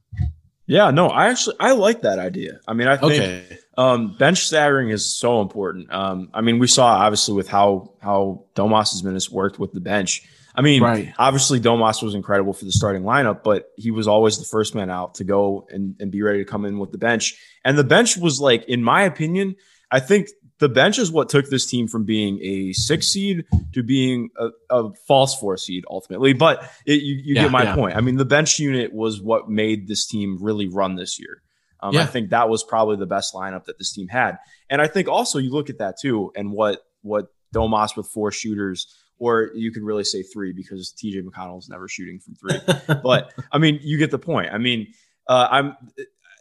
Yeah. 0.66 0.90
No, 0.90 1.08
I 1.08 1.28
actually 1.28 1.56
I 1.60 1.72
like 1.72 2.02
that 2.02 2.18
idea. 2.18 2.60
I 2.66 2.72
mean, 2.74 2.88
I 2.88 2.96
think 2.96 3.12
Okay. 3.12 3.58
Um, 3.78 4.16
bench 4.18 4.46
staggering 4.46 4.90
is 4.90 5.16
so 5.16 5.40
important. 5.40 5.92
Um, 5.92 6.30
I 6.34 6.40
mean, 6.40 6.58
we 6.58 6.66
saw 6.66 6.86
obviously 6.86 7.34
with 7.34 7.48
how 7.48 7.94
how 8.02 8.44
Domas's 8.54 9.04
minutes 9.04 9.30
worked 9.30 9.58
with 9.58 9.72
the 9.72 9.80
bench. 9.80 10.28
I 10.54 10.60
mean, 10.62 10.82
Right. 10.82 11.14
obviously 11.18 11.60
Domas 11.60 12.02
was 12.02 12.14
incredible 12.14 12.52
for 12.52 12.64
the 12.64 12.72
starting 12.72 13.02
lineup, 13.02 13.44
but 13.44 13.70
he 13.76 13.92
was 13.92 14.08
always 14.08 14.38
the 14.38 14.44
first 14.44 14.74
man 14.74 14.90
out 14.90 15.14
to 15.16 15.24
go 15.24 15.68
and, 15.70 15.94
and 16.00 16.10
be 16.10 16.20
ready 16.22 16.38
to 16.40 16.44
come 16.44 16.64
in 16.64 16.78
with 16.80 16.90
the 16.90 16.98
bench. 16.98 17.36
And 17.64 17.78
the 17.78 17.84
bench 17.84 18.16
was 18.16 18.40
like, 18.40 18.64
in 18.64 18.82
my 18.82 19.02
opinion, 19.02 19.54
I 19.90 20.00
think 20.00 20.28
the 20.58 20.68
bench 20.68 20.98
is 20.98 21.10
what 21.10 21.28
took 21.28 21.48
this 21.48 21.66
team 21.66 21.86
from 21.88 22.04
being 22.04 22.40
a 22.42 22.72
six 22.72 23.08
seed 23.08 23.44
to 23.72 23.82
being 23.82 24.30
a, 24.36 24.48
a 24.70 24.92
false 25.06 25.38
four 25.38 25.56
seed 25.56 25.84
ultimately. 25.88 26.32
But 26.32 26.62
it, 26.86 27.02
you, 27.02 27.14
you 27.14 27.34
Yeah, 27.34 27.42
get 27.42 27.50
my 27.52 27.62
yeah. 27.64 27.74
point. 27.74 27.96
I 27.96 28.00
mean, 28.00 28.16
the 28.16 28.24
bench 28.24 28.58
unit 28.58 28.92
was 28.92 29.20
what 29.20 29.48
made 29.48 29.86
this 29.88 30.06
team 30.06 30.38
really 30.40 30.68
run 30.68 30.96
this 30.96 31.18
year. 31.18 31.42
Um, 31.80 31.94
I 31.96 32.06
think 32.06 32.30
that 32.30 32.48
was 32.48 32.64
probably 32.64 32.96
the 32.96 33.06
best 33.06 33.34
lineup 33.34 33.66
that 33.66 33.78
this 33.78 33.92
team 33.92 34.08
had. 34.08 34.38
And 34.68 34.82
I 34.82 34.88
think 34.88 35.06
also 35.06 35.38
you 35.38 35.50
look 35.50 35.70
at 35.70 35.78
that 35.78 35.96
too, 36.00 36.32
and 36.34 36.50
what 36.50 36.80
what 37.02 37.28
Domas 37.54 37.96
with 37.96 38.08
four 38.08 38.32
shooters, 38.32 38.92
or 39.18 39.50
you 39.54 39.70
could 39.70 39.84
really 39.84 40.02
say 40.02 40.22
three 40.24 40.52
because 40.52 40.92
TJ 40.92 41.22
McConnell's 41.22 41.68
never 41.68 41.86
shooting 41.86 42.18
from 42.18 42.34
three. 42.34 42.60
but 43.02 43.32
I 43.52 43.58
mean, 43.58 43.78
you 43.82 43.96
get 43.96 44.10
the 44.10 44.18
point. 44.18 44.52
I 44.52 44.58
mean, 44.58 44.88
uh, 45.28 45.46
I'm 45.50 45.76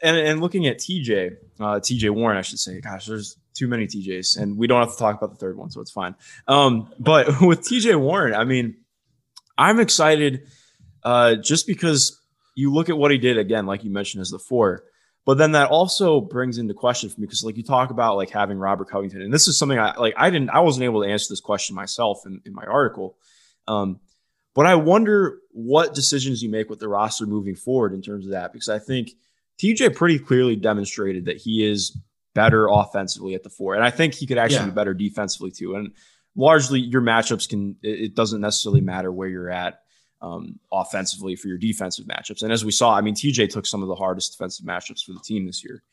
and, 0.02 0.18
and 0.18 0.42
looking 0.42 0.68
at 0.68 0.78
TJ, 0.78 1.36
uh, 1.60 1.64
TJ 1.80 2.10
Warren, 2.12 2.38
I 2.38 2.42
should 2.42 2.60
say. 2.60 2.80
Gosh, 2.82 3.06
there's 3.06 3.38
too 3.54 3.68
many 3.68 3.88
TJs, 3.88 4.38
and 4.38 4.58
we 4.58 4.68
don't 4.68 4.82
have 4.82 4.92
to 4.92 4.98
talk 4.98 5.18
about 5.18 5.32
the 5.32 5.38
third 5.38 5.58
one, 5.58 5.70
so 5.70 5.82
it's 5.82 5.92
fine. 5.92 6.16
Um, 6.48 6.92
but 7.00 7.28
with 7.42 7.62
TJ 7.62 8.00
Warren, 8.00 8.34
I 8.34 8.44
mean, 8.44 8.76
I'm 9.58 9.80
excited 9.80 10.48
uh, 11.04 11.36
just 11.36 11.68
because 11.68 12.22
you 12.56 12.74
look 12.74 12.90
at 12.90 12.98
what 12.98 13.12
he 13.12 13.18
did 13.18 13.38
again, 13.38 13.66
like 13.66 13.84
you 13.84 13.90
mentioned, 13.90 14.22
as 14.22 14.30
the 14.30 14.40
four. 14.40 14.84
But 15.26 15.38
then 15.38 15.52
that 15.54 15.70
also 15.70 16.22
brings 16.22 16.58
into 16.58 16.74
question 16.74 17.10
for 17.10 17.20
me 17.20 17.28
because, 17.28 17.44
like, 17.44 17.58
you 17.58 17.64
talk 17.64 17.90
about 17.90 18.16
like 18.16 18.30
having 18.30 18.58
Robert 18.58 18.90
Covington, 18.90 19.22
and 19.22 19.34
this 19.34 19.48
is 19.50 19.60
something 19.60 19.78
I 19.78 19.96
like. 19.98 20.14
I 20.16 20.30
didn't, 20.30 20.52
I 20.52 20.62
wasn't 20.62 20.86
able 20.86 21.04
to 21.04 21.10
answer 21.10 21.28
this 21.30 21.42
question 21.42 21.76
myself 21.76 22.26
in, 22.26 22.42
in 22.46 22.54
my 22.54 22.64
article. 22.64 23.18
Um, 23.68 24.00
but 24.56 24.66
I 24.66 24.76
wonder 24.76 25.40
what 25.52 25.94
decisions 25.94 26.42
you 26.42 26.50
make 26.50 26.70
with 26.70 26.80
the 26.80 26.88
roster 26.88 27.26
moving 27.26 27.56
forward 27.56 27.94
in 27.94 28.02
terms 28.02 28.26
of 28.26 28.32
that, 28.32 28.54
because 28.54 28.70
I 28.70 28.80
think 28.80 29.12
TJ 29.62 29.96
pretty 29.96 30.20
clearly 30.20 30.56
demonstrated 30.56 31.26
that 31.26 31.38
he 31.38 31.65
is 31.65 31.98
better 32.36 32.67
offensively 32.67 33.34
at 33.36 33.43
the 33.43 33.50
four, 33.50 33.74
and 33.76 33.84
I 33.84 33.89
think 33.89 34.13
he 34.13 34.26
could 34.28 34.38
actually 34.38 34.58
Yeah. 34.60 34.65
be 34.65 34.72
better 34.72 34.93
defensively 34.93 35.52
too. 35.52 35.76
And 35.76 35.93
largely, 36.36 36.80
your 36.80 37.02
matchups 37.02 37.50
can 37.50 37.76
it, 37.82 38.13
doesn't 38.15 38.41
necessarily 38.41 38.82
matter 38.82 39.12
where 39.12 39.28
you're 39.28 39.50
at 39.50 39.82
um, 40.22 40.60
offensively 40.72 41.36
for 41.36 41.48
your 41.48 41.58
defensive 41.58 42.06
matchups. 42.06 42.41
And 42.43 42.52
as 42.52 42.63
we 42.65 42.72
saw, 42.72 42.93
I 42.96 43.02
mean, 43.02 43.15
TJ 43.15 43.50
took 43.50 43.65
some 43.65 43.82
of 43.82 43.88
the 43.88 43.96
hardest 43.96 44.32
defensive 44.34 44.65
matchups 44.65 45.04
for 45.04 45.13
the 45.13 45.20
team 45.20 45.46
this 45.46 45.63
year. 45.63 45.84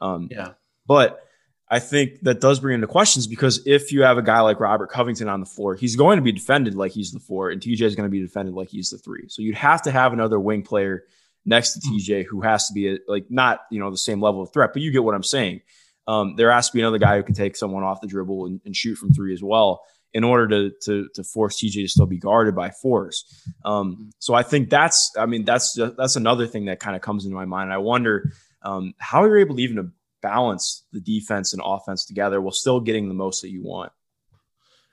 Um, 0.00 0.28
yeah. 0.30 0.52
but 0.86 1.20
I 1.68 1.78
think 1.78 2.20
that 2.22 2.40
does 2.40 2.60
bring 2.60 2.74
into 2.74 2.86
questions 2.86 3.26
because 3.26 3.62
if 3.66 3.92
you 3.92 4.02
have 4.02 4.18
a 4.18 4.22
guy 4.22 4.40
like 4.40 4.60
Robert 4.60 4.88
Covington 4.90 5.28
on 5.28 5.40
the 5.40 5.46
floor, 5.46 5.74
he's 5.74 5.96
going 5.96 6.16
to 6.16 6.22
be 6.22 6.30
defended 6.32 6.74
like 6.74 6.92
he's 6.92 7.12
the 7.12 7.18
four, 7.20 7.50
and 7.50 7.62
TJ 7.62 7.80
is 7.82 7.94
going 7.96 8.06
to 8.08 8.10
be 8.10 8.20
defended 8.20 8.54
like 8.54 8.68
he's 8.68 8.90
the 8.90 8.98
three. 8.98 9.28
So 9.28 9.40
you'd 9.42 9.54
have 9.56 9.82
to 9.82 9.90
have 9.90 10.12
another 10.12 10.38
wing 10.38 10.62
player 10.62 11.04
next 11.44 11.74
to 11.74 11.80
TJ 11.80 12.24
who 12.24 12.40
has 12.42 12.66
to 12.68 12.72
be 12.72 12.94
a, 12.94 12.98
like 13.08 13.26
not 13.30 13.60
you 13.70 13.80
know 13.80 13.90
the 13.90 13.96
same 13.96 14.20
level 14.20 14.42
of 14.42 14.52
threat, 14.52 14.70
but 14.72 14.82
you 14.82 14.90
get 14.90 15.04
what 15.04 15.14
I'm 15.14 15.22
saying. 15.22 15.62
Um, 16.06 16.34
there 16.36 16.50
has 16.50 16.68
to 16.68 16.74
be 16.74 16.80
another 16.80 16.98
guy 16.98 17.16
who 17.16 17.22
can 17.22 17.34
take 17.34 17.56
someone 17.56 17.84
off 17.84 18.00
the 18.00 18.08
dribble 18.08 18.46
and, 18.46 18.60
and 18.64 18.74
shoot 18.74 18.96
from 18.96 19.12
three 19.12 19.32
as 19.32 19.42
well 19.42 19.82
in 20.14 20.24
order 20.24 20.48
to, 20.48 20.76
to 20.82 21.08
to 21.14 21.24
force 21.24 21.60
TJ 21.60 21.74
to 21.74 21.88
still 21.88 22.06
be 22.06 22.18
guarded 22.18 22.54
by 22.54 22.70
fours. 22.70 23.24
Um, 23.64 24.10
so 24.18 24.34
I 24.34 24.42
think 24.42 24.70
that's 24.70 25.12
I 25.16 25.26
mean 25.26 25.44
that's 25.44 25.78
that's 25.96 26.16
another 26.16 26.46
thing 26.46 26.66
that 26.66 26.80
kind 26.80 26.96
of 26.96 27.02
comes 27.02 27.24
into 27.24 27.36
my 27.36 27.44
mind. 27.44 27.72
I 27.72 27.78
wonder 27.78 28.32
um, 28.62 28.94
how 28.98 29.24
you're 29.24 29.38
able 29.38 29.56
to 29.56 29.62
even 29.62 29.76
to 29.76 29.90
balance 30.20 30.84
the 30.92 31.00
defense 31.00 31.52
and 31.52 31.62
offense 31.64 32.04
together 32.04 32.40
while 32.40 32.52
still 32.52 32.80
getting 32.80 33.08
the 33.08 33.14
most 33.14 33.42
that 33.42 33.50
you 33.50 33.62
want. 33.62 33.92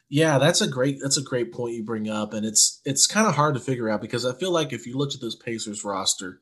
Yeah, 0.09 0.39
that's 0.39 0.61
a 0.61 0.67
great 0.67 0.97
that's 1.01 1.17
a 1.17 1.21
great 1.23 1.53
point 1.53 1.75
you 1.75 1.83
bring 1.83 2.09
up, 2.09 2.33
and 2.33 2.45
it's 2.45 2.81
it's 2.83 3.05
kind 3.05 3.27
of 3.27 3.35
hard 3.35 3.53
to 3.53 3.59
figure 3.59 3.89
out 3.89 4.01
because 4.01 4.25
I 4.25 4.33
feel 4.33 4.51
like 4.51 4.73
if 4.73 4.87
you 4.87 4.97
looked 4.97 5.13
at 5.15 5.21
this 5.21 5.35
Pacers 5.35 5.83
roster 5.83 6.41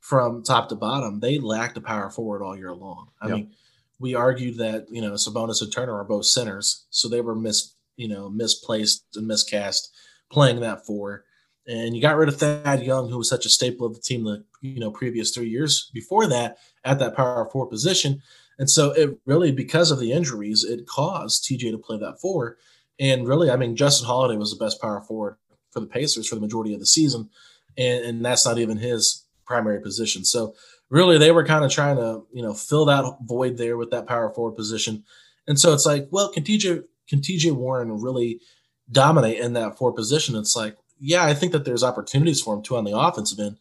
from 0.00 0.42
top 0.42 0.68
to 0.68 0.74
bottom, 0.76 1.20
they 1.20 1.38
lacked 1.38 1.78
a 1.78 1.80
power 1.80 2.10
forward 2.10 2.42
all 2.42 2.56
year 2.56 2.74
long. 2.74 3.08
I 3.20 3.28
Yep. 3.28 3.34
mean, 3.34 3.52
we 3.98 4.14
argued 4.14 4.58
that 4.58 4.86
you 4.90 5.00
know 5.00 5.12
Sabonis 5.12 5.62
and 5.62 5.72
Turner 5.72 5.94
are 5.94 6.04
both 6.04 6.26
centers, 6.26 6.84
so 6.90 7.08
they 7.08 7.22
were 7.22 7.34
mis 7.34 7.74
you 7.96 8.08
know 8.08 8.28
misplaced 8.28 9.04
and 9.16 9.26
miscast 9.26 9.90
playing 10.30 10.60
that 10.60 10.84
four. 10.84 11.24
And 11.66 11.96
you 11.96 12.02
got 12.02 12.16
rid 12.16 12.28
of 12.28 12.36
Thad 12.36 12.84
Young, 12.84 13.08
who 13.08 13.18
was 13.18 13.28
such 13.28 13.46
a 13.46 13.48
staple 13.48 13.86
of 13.86 13.94
the 13.94 14.00
team 14.00 14.24
the 14.24 14.44
you 14.60 14.78
know 14.78 14.90
previous 14.90 15.30
three 15.32 15.48
years 15.48 15.90
before 15.94 16.26
that 16.26 16.58
at 16.84 16.98
that 16.98 17.16
power 17.16 17.48
four 17.50 17.66
position. 17.66 18.22
And 18.58 18.70
so 18.70 18.92
it 18.92 19.18
really, 19.26 19.52
because 19.52 19.90
of 19.90 19.98
the 19.98 20.12
injuries, 20.12 20.64
it 20.64 20.86
caused 20.86 21.44
TJ 21.44 21.70
to 21.72 21.78
play 21.78 21.98
that 21.98 22.20
four. 22.20 22.56
And 22.98 23.26
really, 23.26 23.50
I 23.50 23.56
mean, 23.56 23.76
Justin 23.76 24.06
Holiday 24.06 24.36
was 24.36 24.50
the 24.56 24.64
best 24.64 24.80
power 24.80 25.00
forward 25.00 25.36
for 25.70 25.80
the 25.80 25.86
Pacers 25.86 26.28
for 26.28 26.34
the 26.34 26.40
majority 26.40 26.72
of 26.72 26.80
the 26.80 26.86
season, 26.86 27.28
and, 27.76 28.04
and 28.04 28.24
that's 28.24 28.46
not 28.46 28.58
even 28.58 28.78
his 28.78 29.24
primary 29.44 29.80
position. 29.80 30.24
So 30.24 30.54
really, 30.88 31.18
they 31.18 31.32
were 31.32 31.44
kind 31.44 31.64
of 31.64 31.70
trying 31.70 31.96
to 31.96 32.26
you 32.32 32.42
know 32.42 32.54
fill 32.54 32.86
that 32.86 33.18
void 33.22 33.58
there 33.58 33.76
with 33.76 33.90
that 33.90 34.06
power 34.06 34.30
forward 34.30 34.56
position. 34.56 35.04
And 35.46 35.58
so 35.58 35.72
it's 35.72 35.86
like, 35.86 36.08
well, 36.10 36.30
can 36.30 36.42
TJ 36.42 36.84
can 37.08 37.20
TJ 37.20 37.52
Warren 37.52 38.00
really 38.00 38.40
dominate 38.90 39.38
in 39.38 39.52
that 39.54 39.76
four 39.76 39.92
position? 39.92 40.36
It's 40.36 40.56
like, 40.56 40.76
yeah, 40.98 41.24
I 41.24 41.34
think 41.34 41.52
that 41.52 41.64
there's 41.64 41.84
opportunities 41.84 42.40
for 42.40 42.54
him 42.54 42.62
too 42.62 42.76
on 42.76 42.84
the 42.84 42.96
offensive 42.96 43.38
end. 43.38 43.58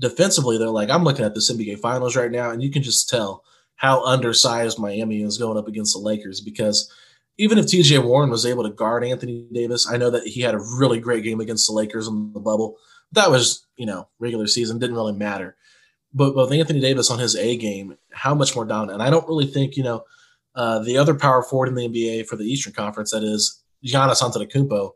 Defensively, 0.00 0.58
they're 0.58 0.68
like, 0.68 0.90
I'm 0.90 1.04
looking 1.04 1.24
at 1.24 1.34
this 1.34 1.52
NBA 1.52 1.78
Finals 1.78 2.16
right 2.16 2.30
now, 2.30 2.50
and 2.50 2.62
you 2.62 2.70
can 2.70 2.82
just 2.82 3.08
tell 3.08 3.44
how 3.76 4.04
undersized 4.04 4.78
Miami 4.78 5.22
is 5.22 5.38
going 5.38 5.58
up 5.58 5.68
against 5.68 5.94
the 5.94 6.00
Lakers 6.00 6.40
because 6.40 6.92
even 7.38 7.58
if 7.58 7.66
TJ 7.66 8.04
Warren 8.04 8.30
was 8.30 8.46
able 8.46 8.62
to 8.64 8.70
guard 8.70 9.04
Anthony 9.04 9.46
Davis, 9.52 9.88
I 9.90 9.96
know 9.96 10.10
that 10.10 10.26
he 10.26 10.40
had 10.40 10.54
a 10.54 10.60
really 10.78 11.00
great 11.00 11.24
game 11.24 11.40
against 11.40 11.66
the 11.66 11.72
Lakers 11.72 12.06
in 12.06 12.32
the 12.32 12.40
bubble. 12.40 12.76
That 13.12 13.30
was, 13.30 13.66
you 13.76 13.86
know, 13.86 14.08
regular 14.18 14.46
season, 14.46 14.78
didn't 14.78 14.96
really 14.96 15.12
matter. 15.12 15.56
But 16.12 16.36
with 16.36 16.52
Anthony 16.52 16.80
Davis 16.80 17.10
on 17.10 17.18
his 17.18 17.34
A 17.36 17.56
game, 17.56 17.96
how 18.12 18.34
much 18.34 18.54
more 18.54 18.64
dominant? 18.64 18.94
And 18.94 19.02
I 19.02 19.10
don't 19.10 19.26
really 19.28 19.46
think, 19.46 19.76
you 19.76 19.82
know, 19.82 20.04
uh, 20.54 20.78
the 20.78 20.96
other 20.96 21.14
power 21.14 21.42
forward 21.42 21.68
in 21.68 21.74
the 21.74 21.88
NBA 21.88 22.26
for 22.28 22.36
the 22.36 22.44
Eastern 22.44 22.72
Conference, 22.72 23.10
that 23.10 23.24
is 23.24 23.62
Giannis 23.84 24.22
Antetokounmpo, 24.22 24.92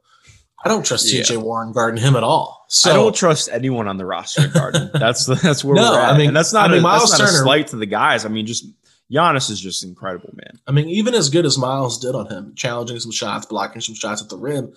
I 0.64 0.68
don't 0.68 0.84
trust 0.86 1.12
Yeah. 1.12 1.22
TJ 1.22 1.38
Warren 1.42 1.72
guarding 1.72 2.00
him 2.02 2.14
at 2.16 2.22
all. 2.22 2.64
So 2.68 2.90
I 2.90 2.94
don't 2.94 3.14
trust 3.14 3.48
anyone 3.52 3.88
on 3.88 3.96
the 3.96 4.04
roster 4.06 4.46
guarding. 4.48 4.90
That's 4.94 5.26
the, 5.26 5.34
that's 5.36 5.64
where 5.64 5.74
No, 5.76 5.92
we're 5.92 6.00
at. 6.00 6.14
I 6.14 6.18
mean- 6.18 6.28
and 6.28 6.36
that's 6.36 6.52
not, 6.52 6.68
I 6.68 6.72
mean, 6.72 6.80
a, 6.80 6.82
Miles 6.82 7.10
that's 7.10 7.20
not 7.20 7.28
a 7.28 7.32
Turner- 7.32 7.42
slight 7.44 7.66
to 7.68 7.76
the 7.76 7.86
guys. 7.86 8.24
I 8.24 8.28
mean, 8.28 8.46
just 8.46 8.66
Giannis 9.12 9.50
is 9.50 9.60
just 9.60 9.84
incredible, 9.84 10.30
man. 10.34 10.58
I 10.66 10.72
mean, 10.72 10.88
even 10.88 11.14
as 11.14 11.30
good 11.30 11.46
as 11.46 11.56
Miles 11.56 11.98
did 11.98 12.14
on 12.14 12.26
him, 12.26 12.54
challenging 12.54 13.00
some 13.00 13.12
shots, 13.12 13.46
blocking 13.46 13.80
some 13.80 13.94
shots 13.94 14.22
at 14.22 14.28
the 14.28 14.36
rim, 14.36 14.72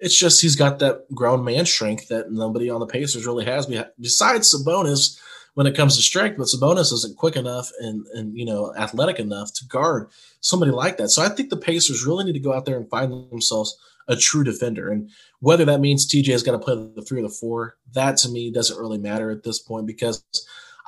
it's 0.00 0.18
just 0.18 0.42
he's 0.42 0.56
got 0.56 0.80
that 0.80 1.06
grown 1.14 1.44
man 1.44 1.66
strength 1.66 2.08
that 2.08 2.30
nobody 2.30 2.68
on 2.68 2.80
the 2.80 2.86
Pacers 2.86 3.26
really 3.26 3.44
has. 3.44 3.66
Besides 4.00 4.54
Sabonis, 4.54 5.18
when 5.56 5.66
it 5.66 5.74
comes 5.74 5.96
to 5.96 6.02
strength, 6.02 6.36
but 6.36 6.48
Sabonis 6.48 6.92
isn't 6.92 7.16
quick 7.16 7.34
enough 7.34 7.70
and 7.80 8.06
and 8.08 8.36
you 8.36 8.44
know 8.44 8.74
athletic 8.76 9.18
enough 9.18 9.54
to 9.54 9.64
guard 9.66 10.08
somebody 10.40 10.70
like 10.70 10.98
that. 10.98 11.08
So 11.08 11.22
I 11.22 11.30
think 11.30 11.48
the 11.48 11.56
Pacers 11.56 12.04
really 12.04 12.24
need 12.24 12.34
to 12.34 12.40
go 12.40 12.52
out 12.52 12.66
there 12.66 12.76
and 12.76 12.88
find 12.90 13.30
themselves 13.30 13.76
a 14.06 14.16
true 14.16 14.44
defender, 14.44 14.90
and 14.90 15.10
whether 15.40 15.64
that 15.64 15.80
means 15.80 16.06
TJ 16.06 16.26
has 16.32 16.42
got 16.42 16.52
to 16.52 16.58
play 16.58 16.74
the 16.94 17.02
three 17.02 17.20
or 17.20 17.22
the 17.22 17.30
four, 17.30 17.76
that 17.94 18.18
to 18.18 18.28
me 18.28 18.50
doesn't 18.50 18.78
really 18.78 18.98
matter 18.98 19.30
at 19.30 19.44
this 19.44 19.58
point 19.58 19.86
because 19.86 20.22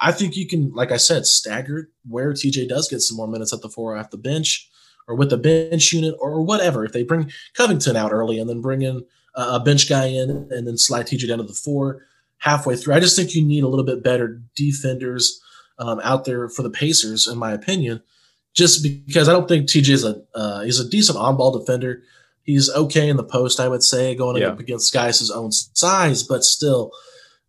I 0.00 0.12
think 0.12 0.36
you 0.36 0.46
can, 0.46 0.72
like 0.74 0.92
I 0.92 0.96
said, 0.96 1.26
stagger 1.26 1.90
where 2.08 2.32
TJ 2.32 2.68
does 2.68 2.88
get 2.88 3.00
some 3.00 3.16
more 3.16 3.26
minutes 3.28 3.52
at 3.52 3.62
the 3.62 3.68
four 3.68 3.96
off 3.96 4.10
the 4.10 4.16
bench 4.16 4.68
or 5.08 5.14
with 5.16 5.30
the 5.30 5.36
bench 5.36 5.92
unit 5.92 6.14
or 6.20 6.42
whatever. 6.42 6.84
If 6.84 6.92
they 6.92 7.02
bring 7.02 7.30
Covington 7.54 7.96
out 7.96 8.12
early 8.12 8.38
and 8.38 8.48
then 8.48 8.60
bring 8.60 8.82
in 8.82 9.04
a 9.34 9.58
bench 9.60 9.88
guy 9.88 10.06
in 10.06 10.48
and 10.50 10.66
then 10.66 10.76
slide 10.78 11.06
TJ 11.06 11.28
down 11.28 11.38
to 11.38 11.44
the 11.44 11.52
four 11.54 12.06
halfway 12.38 12.76
through, 12.76 12.94
I 12.94 13.00
just 13.00 13.16
think 13.16 13.34
you 13.34 13.44
need 13.44 13.64
a 13.64 13.68
little 13.68 13.84
bit 13.84 14.02
better 14.04 14.40
defenders 14.54 15.40
um, 15.78 16.00
out 16.02 16.24
there 16.24 16.48
for 16.48 16.62
the 16.62 16.70
Pacers, 16.70 17.26
in 17.26 17.38
my 17.38 17.52
opinion. 17.52 18.02
Just 18.54 18.82
because 18.82 19.28
I 19.28 19.32
don't 19.32 19.46
think 19.46 19.68
TJ 19.68 19.88
is 19.90 20.04
a 20.04 20.22
uh, 20.34 20.62
he's 20.62 20.80
a 20.80 20.88
decent 20.88 21.18
on 21.18 21.36
ball 21.36 21.56
defender. 21.56 22.02
He's 22.42 22.70
okay 22.70 23.08
in 23.08 23.16
the 23.16 23.24
post, 23.24 23.60
I 23.60 23.68
would 23.68 23.84
say, 23.84 24.14
going 24.14 24.40
Yeah. 24.40 24.48
up 24.48 24.58
against 24.58 24.92
guys 24.92 25.18
his 25.18 25.30
own 25.30 25.52
size, 25.52 26.22
but 26.22 26.44
still, 26.44 26.90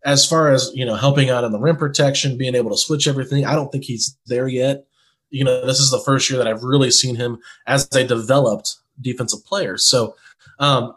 as 0.06 0.26
far 0.26 0.52
as 0.52 0.72
you 0.74 0.86
know, 0.86 0.96
helping 0.96 1.30
out 1.30 1.44
in 1.44 1.52
the 1.52 1.60
rim 1.60 1.78
protection, 1.78 2.38
being 2.38 2.56
able 2.56 2.72
to 2.72 2.78
switch 2.78 3.08
everything, 3.08 3.46
I 3.46 3.56
don't 3.56 3.72
think 3.72 3.84
he's 3.84 4.18
there 4.26 4.48
yet. 4.48 4.86
You 5.30 5.44
know, 5.44 5.66
this 5.66 5.80
is 5.80 5.92
the 5.92 6.00
first 6.00 6.30
year 6.30 6.38
that 6.38 6.48
I've 6.48 6.64
really 6.64 6.92
seen 6.92 7.16
him 7.16 7.40
as 7.68 7.88
a 7.96 8.04
developed 8.04 8.76
defensive 9.00 9.46
player. 9.46 9.78
So, 9.78 10.16
um, 10.58 10.96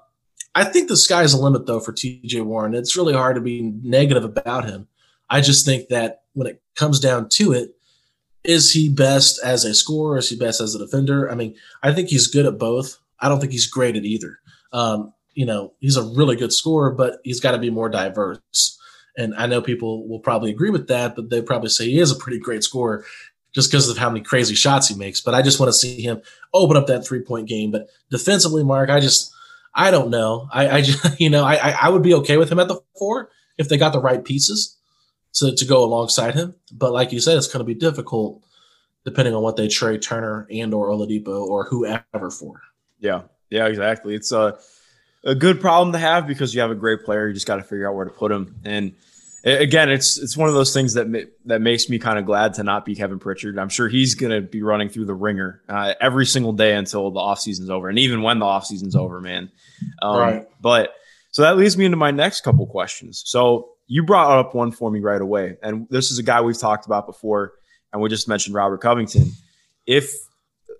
I 0.55 0.65
think 0.65 0.88
the 0.88 0.97
sky's 0.97 1.33
the 1.33 1.38
limit 1.38 1.67
though 1.67 1.81
for 1.81 1.93
TJ 1.93 2.45
Warren. 2.45 2.75
It's 2.75 2.97
really 2.97 3.15
hard 3.15 3.37
to 3.37 3.41
be 3.41 3.73
negative 3.83 4.25
about 4.25 4.67
him. 4.67 4.88
I 5.31 5.41
just 5.41 5.65
think 5.65 5.88
that 5.88 6.23
when 6.35 6.47
it 6.47 6.62
comes 6.77 7.01
down 7.01 7.29
to 7.31 7.53
it, 7.53 7.75
is 8.45 8.73
he 8.73 8.88
best 8.88 9.41
as 9.43 9.65
a 9.65 9.75
scorer? 9.75 10.19
Is 10.19 10.29
he 10.29 10.37
best 10.37 10.61
as 10.61 10.75
a 10.75 10.79
defender? 10.79 11.31
I 11.31 11.35
mean, 11.35 11.55
I 11.83 11.93
think 11.93 12.09
he's 12.09 12.27
good 12.27 12.47
at 12.47 12.59
both. 12.59 12.99
I 13.21 13.29
don't 13.29 13.41
think 13.41 13.53
he's 13.53 13.67
great 13.67 13.97
at 13.97 14.05
either. 14.05 14.41
Um, 14.73 15.12
you 15.35 15.47
know, 15.47 15.73
he's 15.79 15.97
a 15.97 16.03
really 16.03 16.37
good 16.37 16.53
scorer, 16.53 16.91
but 16.91 17.21
he's 17.25 17.41
got 17.41 17.53
to 17.53 17.59
be 17.59 17.71
more 17.71 17.88
diverse. 17.88 18.79
And 19.16 19.35
I 19.35 19.46
know 19.46 19.61
people 19.61 20.09
will 20.09 20.20
probably 20.20 20.51
agree 20.51 20.70
with 20.70 20.88
that, 20.88 21.14
but 21.14 21.29
they 21.31 21.42
probably 21.42 21.68
say 21.68 21.87
he 21.87 21.98
is 21.98 22.11
a 22.11 22.16
pretty 22.16 22.38
great 22.38 22.64
scorer 22.64 23.05
just 23.53 23.70
because 23.70 23.88
of 23.88 23.98
how 23.98 24.09
many 24.09 24.25
crazy 24.25 24.55
shots 24.55 24.88
he 24.88 24.94
makes. 24.94 25.20
But 25.20 25.35
I 25.35 25.42
just 25.42 25.61
want 25.61 25.68
to 25.68 25.79
see 25.79 26.01
him 26.01 26.22
open 26.55 26.77
up 26.77 26.87
that 26.87 27.07
three 27.07 27.20
point 27.20 27.48
game. 27.48 27.70
But 27.70 27.88
defensively, 28.11 28.64
Mark, 28.64 28.90
I 28.90 29.01
just 29.01 29.33
I 29.75 29.90
don't 29.90 30.11
know. 30.11 30.48
I, 30.53 30.68
I 30.79 30.81
just 30.83 31.20
you 31.20 31.31
know 31.31 31.44
I 31.44 31.77
I- 31.81 31.88
would 31.88 32.03
be 32.03 32.14
okay 32.14 32.37
with 32.37 32.51
him 32.51 32.59
at 32.59 32.68
the 32.68 32.81
four 32.98 33.31
if 33.59 33.68
they 33.68 33.77
got 33.77 33.92
the 33.92 34.01
right 34.01 34.25
pieces 34.25 34.77
to 35.35 35.55
to 35.55 35.64
go 35.64 35.85
alongside 35.85 36.35
him. 36.35 36.55
But 36.72 36.92
like 36.92 37.12
you 37.12 37.20
said, 37.20 37.37
it's 37.37 37.48
going 37.48 37.64
to 37.64 37.64
be 37.64 37.75
difficult 37.75 38.42
depending 39.05 39.35
on 39.35 39.42
what 39.42 39.57
they 39.57 39.66
trade 39.66 40.01
Turner 40.01 40.46
and 40.51 40.72
or 40.72 40.88
Oladipo 40.88 41.44
or 41.44 41.64
whoever 41.64 42.31
for. 42.31 42.61
Yeah, 43.01 43.22
yeah, 43.51 43.66
exactly. 43.66 44.14
It's 44.14 44.31
a 44.31 44.57
a 45.25 45.35
good 45.35 45.61
problem 45.61 45.93
to 45.93 45.99
have 45.99 46.27
because 46.27 46.55
you 46.55 46.61
have 46.61 46.71
a 46.71 46.77
great 46.77 47.05
player. 47.05 47.29
You 47.29 47.35
just 47.35 47.47
got 47.47 47.57
to 47.57 47.63
figure 47.63 47.89
out 47.89 47.95
where 47.95 48.05
to 48.05 48.11
put 48.11 48.33
him. 48.33 48.57
And 48.65 48.93
again, 49.45 49.91
it's 49.91 50.19
it's 50.19 50.37
one 50.37 50.49
of 50.49 50.55
those 50.55 50.73
things 50.73 50.95
that 50.95 51.09
ma- 51.09 51.21
that 51.47 51.61
makes 51.61 51.89
me 51.89 51.99
kind 51.99 52.19
of 52.19 52.27
glad 52.27 52.55
to 52.55 52.63
not 52.63 52.85
be 52.85 52.95
Kevin 52.95 53.19
Pritchard. 53.19 53.59
I'm 53.59 53.69
sure 53.69 53.89
he's 53.89 54.15
going 54.15 54.33
to 54.33 54.41
be 54.41 54.63
running 54.63 54.89
through 54.89 55.07
the 55.07 55.15
ringer 55.15 55.63
uh, 55.69 55.95
every 56.01 56.27
single 56.27 56.53
day 56.53 56.75
until 56.75 57.11
the 57.11 57.21
offseason's 57.21 57.71
over, 57.71 57.89
and 57.89 57.99
even 57.99 58.23
when 58.23 58.39
the 58.39 58.47
offseason's 58.47 58.97
over, 58.97 59.21
man. 59.21 59.51
Um, 60.01 60.19
Right. 60.19 60.49
But 60.61 60.95
so 61.31 61.43
that 61.43 61.57
leads 61.57 61.77
me 61.77 61.85
into 61.85 61.97
my 61.97 62.11
next 62.11 62.43
couple 62.43 62.67
questions. 62.67 63.23
So 63.27 63.71
you 63.87 64.05
brought 64.05 64.39
up 64.39 64.55
one 64.55 64.71
for 64.71 64.91
me 64.91 65.01
right 65.01 65.21
away, 65.21 65.57
and 65.63 65.89
this 65.91 66.11
is 66.11 66.19
a 66.19 66.23
guy 66.23 66.41
we've 66.41 66.59
talked 66.59 66.87
about 66.87 67.07
before, 67.07 67.53
and 67.93 68.01
we 68.01 68.09
just 68.09 68.29
mentioned 68.29 68.55
Robert 68.55 68.81
Covington. 68.81 69.33
If 69.87 70.15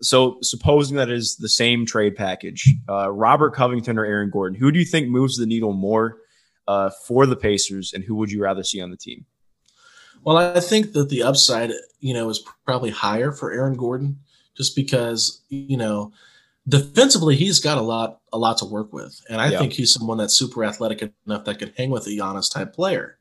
so, 0.03 0.39
supposing 0.43 0.97
that 0.97 1.11
is 1.11 1.37
the 1.37 1.49
same 1.49 1.87
trade 1.87 2.17
package, 2.17 2.75
uh, 2.89 3.11
Robert 3.11 3.55
Covington 3.55 3.99
or 3.99 4.05
Aaron 4.05 4.31
Gordon, 4.31 4.59
who 4.59 4.73
do 4.73 4.79
you 4.79 4.85
think 4.85 5.09
moves 5.09 5.37
the 5.37 5.47
needle 5.47 5.73
more 5.73 6.19
uh, 6.69 6.91
for 7.07 7.27
the 7.27 7.37
Pacers, 7.37 7.93
and 7.93 8.05
who 8.05 8.15
would 8.17 8.31
you 8.31 8.43
rather 8.43 8.63
see 8.63 8.81
on 8.81 8.91
the 8.91 8.97
team? 8.97 9.25
Well, 10.25 10.37
I 10.37 10.61
think 10.61 10.93
that 10.93 11.09
the 11.09 11.23
upside, 11.25 11.73
you 12.01 12.15
know, 12.15 12.29
is 12.29 12.45
probably 12.65 12.91
higher 12.91 13.33
for 13.33 13.53
Aaron 13.53 13.75
Gordon, 13.75 14.19
just 14.57 14.77
because 14.77 15.41
you 15.49 15.77
know, 15.77 16.13
defensively 16.69 17.35
he's 17.37 17.59
got 17.61 17.79
a 17.79 17.83
lot, 17.83 18.21
a 18.33 18.39
lot 18.39 18.59
to 18.59 18.65
work 18.65 18.93
with, 18.93 19.21
and 19.29 19.41
I 19.41 19.51
Yeah. 19.51 19.59
think 19.59 19.73
he's 19.73 19.93
someone 19.93 20.19
that's 20.19 20.35
super 20.35 20.65
athletic 20.65 21.13
enough 21.27 21.45
that 21.45 21.59
could 21.59 21.73
hang 21.77 21.91
with 21.91 22.07
a 22.07 22.11
Giannis 22.11 22.53
type 22.53 22.73
player. 22.73 23.19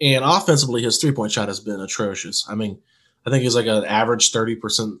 And 0.00 0.24
offensively, 0.24 0.82
his 0.82 0.98
three 0.98 1.12
point 1.12 1.30
shot 1.32 1.48
has 1.48 1.60
been 1.60 1.80
atrocious. 1.80 2.44
I 2.48 2.56
mean, 2.56 2.78
I 3.24 3.30
think 3.30 3.42
he's 3.44 3.54
like 3.54 3.66
an 3.66 3.84
average 3.84 4.32
thirty 4.32 4.56
percent 4.56 5.00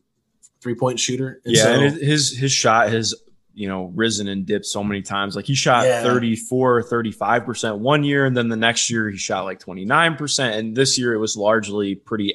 three 0.64 0.74
point 0.74 0.98
shooter. 0.98 1.40
And 1.44 1.54
yeah, 1.54 1.62
so- 1.62 1.72
and 1.74 1.96
his- 1.96 2.36
his 2.36 2.50
shot 2.50 2.88
has 2.88 3.14
you 3.56 3.68
know 3.68 3.92
risen 3.94 4.26
and 4.26 4.44
dipped 4.44 4.66
so 4.66 4.82
many 4.82 5.00
times. 5.00 5.36
Like 5.36 5.44
he 5.44 5.54
shot 5.54 5.84
Yeah. 5.86 6.02
34, 6.02 6.82
35 6.82 7.44
percent 7.44 7.78
one 7.78 8.02
year, 8.02 8.26
and 8.26 8.36
then 8.36 8.48
the 8.48 8.56
next 8.56 8.90
year 8.90 9.08
he 9.08 9.16
shot 9.16 9.44
like 9.44 9.60
twenty 9.60 9.84
nine 9.84 10.16
percent, 10.16 10.56
and 10.56 10.76
this 10.76 10.98
year 10.98 11.12
it 11.14 11.18
was 11.18 11.36
largely 11.36 11.94
pretty. 11.94 12.34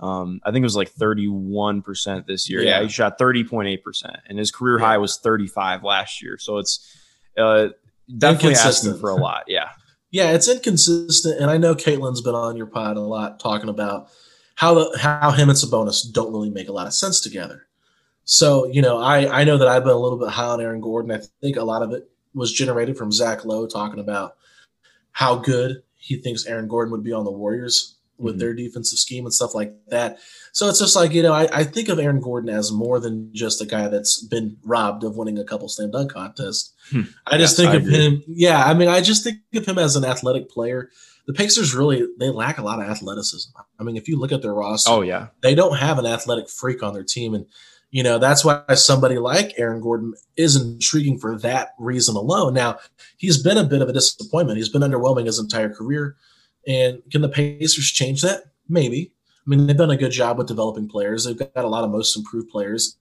Um, 0.00 0.40
I 0.44 0.50
think 0.50 0.62
it 0.62 0.66
was 0.66 0.76
like 0.76 0.90
thirty 0.90 1.28
one 1.28 1.80
percent 1.82 2.26
this 2.26 2.50
year. 2.50 2.60
Yeah. 2.62 2.78
Yeah. 2.78 2.82
he 2.82 2.88
shot 2.90 3.16
thirty 3.18 3.42
point 3.44 3.68
eight 3.68 3.82
percent, 3.84 4.16
and 4.26 4.38
his 4.38 4.50
career 4.50 4.78
Yeah. 4.78 4.84
high 4.86 4.98
was 4.98 5.16
thirty 5.16 5.46
five 5.46 5.82
last 5.82 6.20
year. 6.22 6.36
So 6.38 6.58
it's 6.58 6.94
uh, 7.38 7.68
definitely 8.18 8.52
asking 8.54 8.90
Inconsistent. 8.90 9.00
for 9.00 9.10
a 9.10 9.14
lot. 9.16 9.44
Yeah. 9.46 9.68
Yeah, 10.12 10.32
it's 10.32 10.48
inconsistent, 10.48 11.40
and 11.40 11.50
I 11.50 11.56
know 11.56 11.74
Caitlin's 11.76 12.20
been 12.20 12.34
on 12.34 12.56
your 12.56 12.66
pod 12.66 12.96
a 12.96 13.00
lot 13.00 13.38
talking 13.40 13.68
about 13.70 14.08
how 14.56 14.74
the 14.74 14.98
how 14.98 15.30
him 15.30 15.48
and 15.48 15.58
Sabonis 15.58 16.10
don't 16.12 16.32
really 16.32 16.50
make 16.50 16.68
a 16.68 16.72
lot 16.72 16.86
of 16.86 16.94
sense 16.94 17.20
together. 17.20 17.66
So 18.24 18.66
you 18.66 18.82
know, 18.82 18.98
I 18.98 19.40
I 19.40 19.44
know 19.44 19.58
that 19.58 19.68
I've 19.68 19.84
been 19.84 19.92
a 19.92 19.98
little 19.98 20.18
bit 20.18 20.28
high 20.28 20.46
on 20.46 20.60
Aaron 20.60 20.80
Gordon. 20.80 21.10
I 21.12 21.20
think 21.40 21.56
a 21.56 21.64
lot 21.64 21.82
of 21.82 21.92
it 21.92 22.08
was 22.34 22.52
generated 22.52 22.96
from 22.96 23.10
Zach 23.12 23.44
Lowe 23.44 23.66
talking 23.66 23.98
about 24.00 24.36
how 25.12 25.36
good 25.36 25.82
he 25.96 26.16
thinks 26.16 26.46
Aaron 26.46 26.68
Gordon 26.68 26.92
would 26.92 27.02
be 27.02 27.12
on 27.12 27.24
the 27.24 27.30
Warriors 27.32 27.96
with 28.18 28.36
Mhm. 28.36 28.38
their 28.38 28.54
defensive 28.54 28.98
scheme 28.98 29.24
and 29.24 29.34
stuff 29.34 29.54
like 29.54 29.74
that. 29.88 30.18
So 30.52 30.68
it's 30.68 30.78
just 30.78 30.94
like, 30.94 31.12
you 31.12 31.22
know, 31.22 31.32
I, 31.32 31.48
I 31.52 31.64
think 31.64 31.88
of 31.88 31.98
Aaron 31.98 32.20
Gordon 32.20 32.50
as 32.50 32.70
more 32.70 33.00
than 33.00 33.30
just 33.34 33.60
a 33.62 33.66
guy 33.66 33.88
that's 33.88 34.20
been 34.22 34.56
robbed 34.62 35.04
of 35.04 35.16
winning 35.16 35.38
a 35.38 35.44
couple 35.44 35.68
slam 35.68 35.90
dunk 35.90 36.12
contests. 36.12 36.72
Hmm. 36.90 37.02
I 37.26 37.38
just 37.38 37.52
Yes, 37.52 37.56
think 37.56 37.70
I 37.70 37.76
of 37.76 37.82
agree. 37.82 37.94
him. 37.98 38.22
Yeah. 38.28 38.62
I 38.64 38.74
mean, 38.74 38.88
I 38.88 39.00
just 39.00 39.24
think 39.24 39.38
of 39.54 39.64
him 39.66 39.78
as 39.78 39.96
an 39.96 40.04
athletic 40.04 40.50
player. 40.50 40.90
The 41.30 41.36
Pacers 41.36 41.76
really, 41.76 42.08
they 42.18 42.28
lack 42.28 42.58
a 42.58 42.62
lot 42.62 42.82
of 42.82 42.90
athleticism. 42.90 43.52
I 43.78 43.84
mean, 43.84 43.96
if 43.96 44.08
you 44.08 44.18
look 44.18 44.32
at 44.32 44.42
their 44.42 44.52
roster, 44.52 44.90
Oh 44.90 45.00
yeah, 45.00 45.28
they 45.42 45.54
don't 45.54 45.76
have 45.76 45.96
an 46.00 46.04
athletic 46.04 46.48
freak 46.48 46.82
on 46.82 46.92
their 46.92 47.04
team. 47.04 47.34
And, 47.34 47.46
you 47.92 48.02
know, 48.02 48.18
that's 48.18 48.44
why 48.44 48.64
somebody 48.74 49.16
like 49.18 49.54
Aaron 49.56 49.80
Gordon 49.80 50.14
is 50.36 50.56
intriguing 50.56 51.20
for 51.20 51.38
that 51.38 51.68
reason 51.78 52.16
alone. 52.16 52.52
Now, 52.52 52.78
he's 53.16 53.40
been 53.40 53.58
a 53.58 53.62
bit 53.62 53.80
of 53.80 53.88
a 53.88 53.92
disappointment. 53.92 54.56
He's 54.56 54.70
been 54.70 54.82
underwhelming 54.82 55.26
his 55.26 55.38
entire 55.38 55.72
career. 55.72 56.16
And 56.66 57.00
can 57.12 57.22
the 57.22 57.28
Pacers 57.28 57.92
change 57.92 58.22
that? 58.22 58.46
Maybe. 58.68 59.12
I 59.46 59.50
mean, 59.50 59.68
they've 59.68 59.76
done 59.76 59.92
a 59.92 59.96
good 59.96 60.10
job 60.10 60.36
with 60.36 60.48
developing 60.48 60.88
players. 60.88 61.26
They've 61.26 61.38
got 61.38 61.64
a 61.64 61.68
lot 61.68 61.84
of 61.84 61.92
most 61.92 62.16
improved 62.16 62.48
players. 62.48 62.96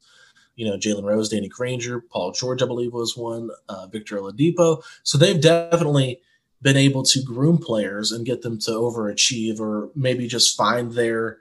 You 0.56 0.70
know, 0.70 0.78
Jalen 0.78 1.04
Rose, 1.04 1.30
Danny 1.30 1.48
Granger, 1.48 2.00
Paul 2.00 2.32
George, 2.32 2.62
I 2.62 2.68
believe 2.68 2.94
was 2.94 3.18
one, 3.18 3.50
uh, 3.70 3.88
Victor 3.88 4.18
Oladipo. 4.18 4.84
So 5.02 5.18
they've 5.18 5.42
definitely 5.42 6.22
been 6.62 6.78
able 6.78 7.04
to 7.04 7.24
groom 7.24 7.58
players 7.58 8.12
and 8.12 8.26
get 8.26 8.42
them 8.42 8.60
to 8.60 8.72
overachieve 8.72 9.60
or 9.60 9.90
maybe 9.96 10.28
just 10.28 10.58
find 10.58 10.92
their 10.94 11.38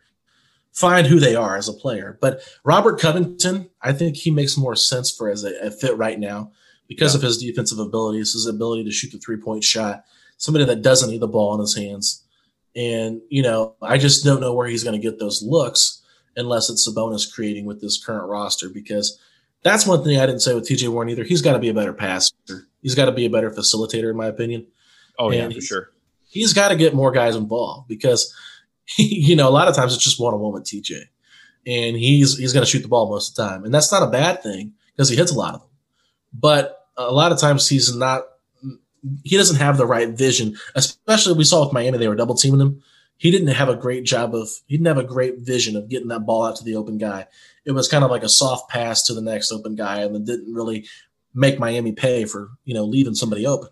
find 0.73 1.09
who 1.09 1.19
they 1.19 1.35
are 1.35 1.57
as 1.57 1.69
a 1.69 1.73
player. 1.73 2.19
But 2.21 2.41
Robert 2.62 3.01
Covington, 3.01 3.69
I 3.83 3.93
think 3.93 4.16
he 4.16 4.31
makes 4.31 4.57
more 4.57 4.77
sense 4.77 5.11
for 5.11 5.29
as 5.29 5.43
a, 5.43 5.59
a 5.66 5.71
fit 5.73 5.97
right 5.97 6.21
now 6.21 6.53
because 6.87 7.14
Yeah. 7.14 7.19
of 7.19 7.23
his 7.23 7.39
defensive 7.39 7.81
abilities, 7.81 8.33
his 8.33 8.47
ability 8.47 8.85
to 8.85 8.93
shoot 8.93 9.11
the 9.11 9.19
three 9.19 9.39
point 9.39 9.64
shot, 9.64 10.05
somebody 10.37 10.64
that 10.66 10.83
doesn't 10.83 11.11
need 11.11 11.21
the 11.21 11.27
ball 11.27 11.55
in 11.55 11.61
his 11.61 11.75
hands. 11.75 12.23
And, 12.77 13.21
you 13.29 13.43
know, 13.43 13.75
I 13.83 13.99
just 13.99 14.25
don't 14.25 14.41
know 14.41 14.55
where 14.55 14.69
he's 14.69 14.85
going 14.85 15.01
to 15.01 15.03
get 15.05 15.19
those 15.19 15.43
looks 15.43 16.01
unless 16.37 16.71
it's 16.71 16.89
Sabonis 16.89 17.33
creating 17.33 17.64
with 17.64 17.81
this 17.81 18.03
current 18.03 18.29
roster 18.29 18.69
because 18.69 19.19
that's 19.64 19.85
one 19.85 20.05
thing 20.05 20.21
I 20.21 20.27
didn't 20.27 20.43
say 20.43 20.55
with 20.55 20.69
TJ 20.69 20.89
Warren 20.91 21.09
either. 21.09 21.25
He's 21.25 21.43
got 21.43 21.55
to 21.55 21.59
be 21.59 21.71
a 21.71 21.75
better 21.75 21.93
passer. 21.93 22.33
He's 22.83 22.95
got 22.95 23.07
to 23.07 23.12
be 23.12 23.27
a 23.27 23.31
better 23.31 23.51
facilitator, 23.51 24.11
in 24.11 24.16
my 24.16 24.27
opinion 24.27 24.69
oh 25.19 25.31
yeah, 25.31 25.49
for 25.49 25.61
sure. 25.61 25.91
he's 26.29 26.53
got 26.53 26.69
to 26.69 26.77
get 26.77 26.95
more 26.95 27.12
guys 27.12 27.37
involved 27.37 27.89
because 27.89 28.35
you 28.97 29.37
know 29.37 29.49
a 29.49 29.51
lot 29.51 29.69
of 29.69 29.75
times 29.75 29.95
it's 29.95 30.05
just 30.05 30.21
one 30.21 30.35
on 30.35 30.41
one 30.41 30.53
with 30.53 30.64
TJ, 30.64 31.03
and 31.66 31.97
he's 31.97 32.37
he's 32.39 32.53
going 32.53 32.64
to 32.64 32.71
shoot 32.71 32.83
the 32.83 32.89
ball 32.89 33.09
most 33.09 33.31
of 33.31 33.37
the 33.37 33.49
time, 33.49 33.64
and 33.64 33.75
that's 33.75 33.93
not 33.93 34.03
a 34.03 34.11
bad 34.11 34.43
thing 34.43 34.73
because 34.95 35.09
he 35.09 35.16
hits 35.16 35.33
a 35.33 35.39
lot 35.39 35.55
of 35.55 35.61
them. 35.61 35.71
But 36.33 36.87
a 36.97 37.12
lot 37.12 37.33
of 37.33 37.39
times 37.39 37.69
he's 37.69 37.95
not. 37.95 38.25
He 39.23 39.37
doesn't 39.37 39.57
have 39.57 39.77
the 39.77 39.87
right 39.87 40.09
vision, 40.09 40.57
especially 40.75 41.35
we 41.35 41.45
saw 41.45 41.64
with 41.64 41.73
Miami. 41.73 41.99
They 41.99 42.09
were 42.09 42.16
double 42.16 42.35
teaming 42.35 42.61
him. 42.61 42.83
He 43.16 43.31
didn't 43.31 43.49
have 43.49 43.69
a 43.69 43.77
great 43.77 44.05
job 44.05 44.35
of. 44.35 44.49
He 44.66 44.77
didn't 44.77 44.89
have 44.89 44.99
a 44.99 45.05
great 45.05 45.39
vision 45.39 45.77
of 45.77 45.89
getting 45.89 46.09
that 46.09 46.27
ball 46.27 46.45
out 46.45 46.57
to 46.57 46.64
the 46.64 46.75
open 46.75 46.99
guy. 46.99 47.27
It 47.64 47.73
was 47.73 47.89
kind 47.89 48.05
of 48.05 48.11
like 48.11 48.23
a 48.23 48.29
soft 48.29 48.71
pass 48.71 49.05
to 49.05 49.14
the 49.14 49.23
next 49.23 49.53
open 49.53 49.77
guy, 49.77 50.01
and 50.01 50.16
it 50.16 50.25
didn't 50.25 50.53
really 50.53 50.87
make 51.35 51.59
Miami 51.59 51.93
pay 51.93 52.25
for 52.25 52.51
you 52.64 52.75
know 52.75 52.85
leaving 52.85 53.14
somebody 53.14 53.47
open. 53.47 53.69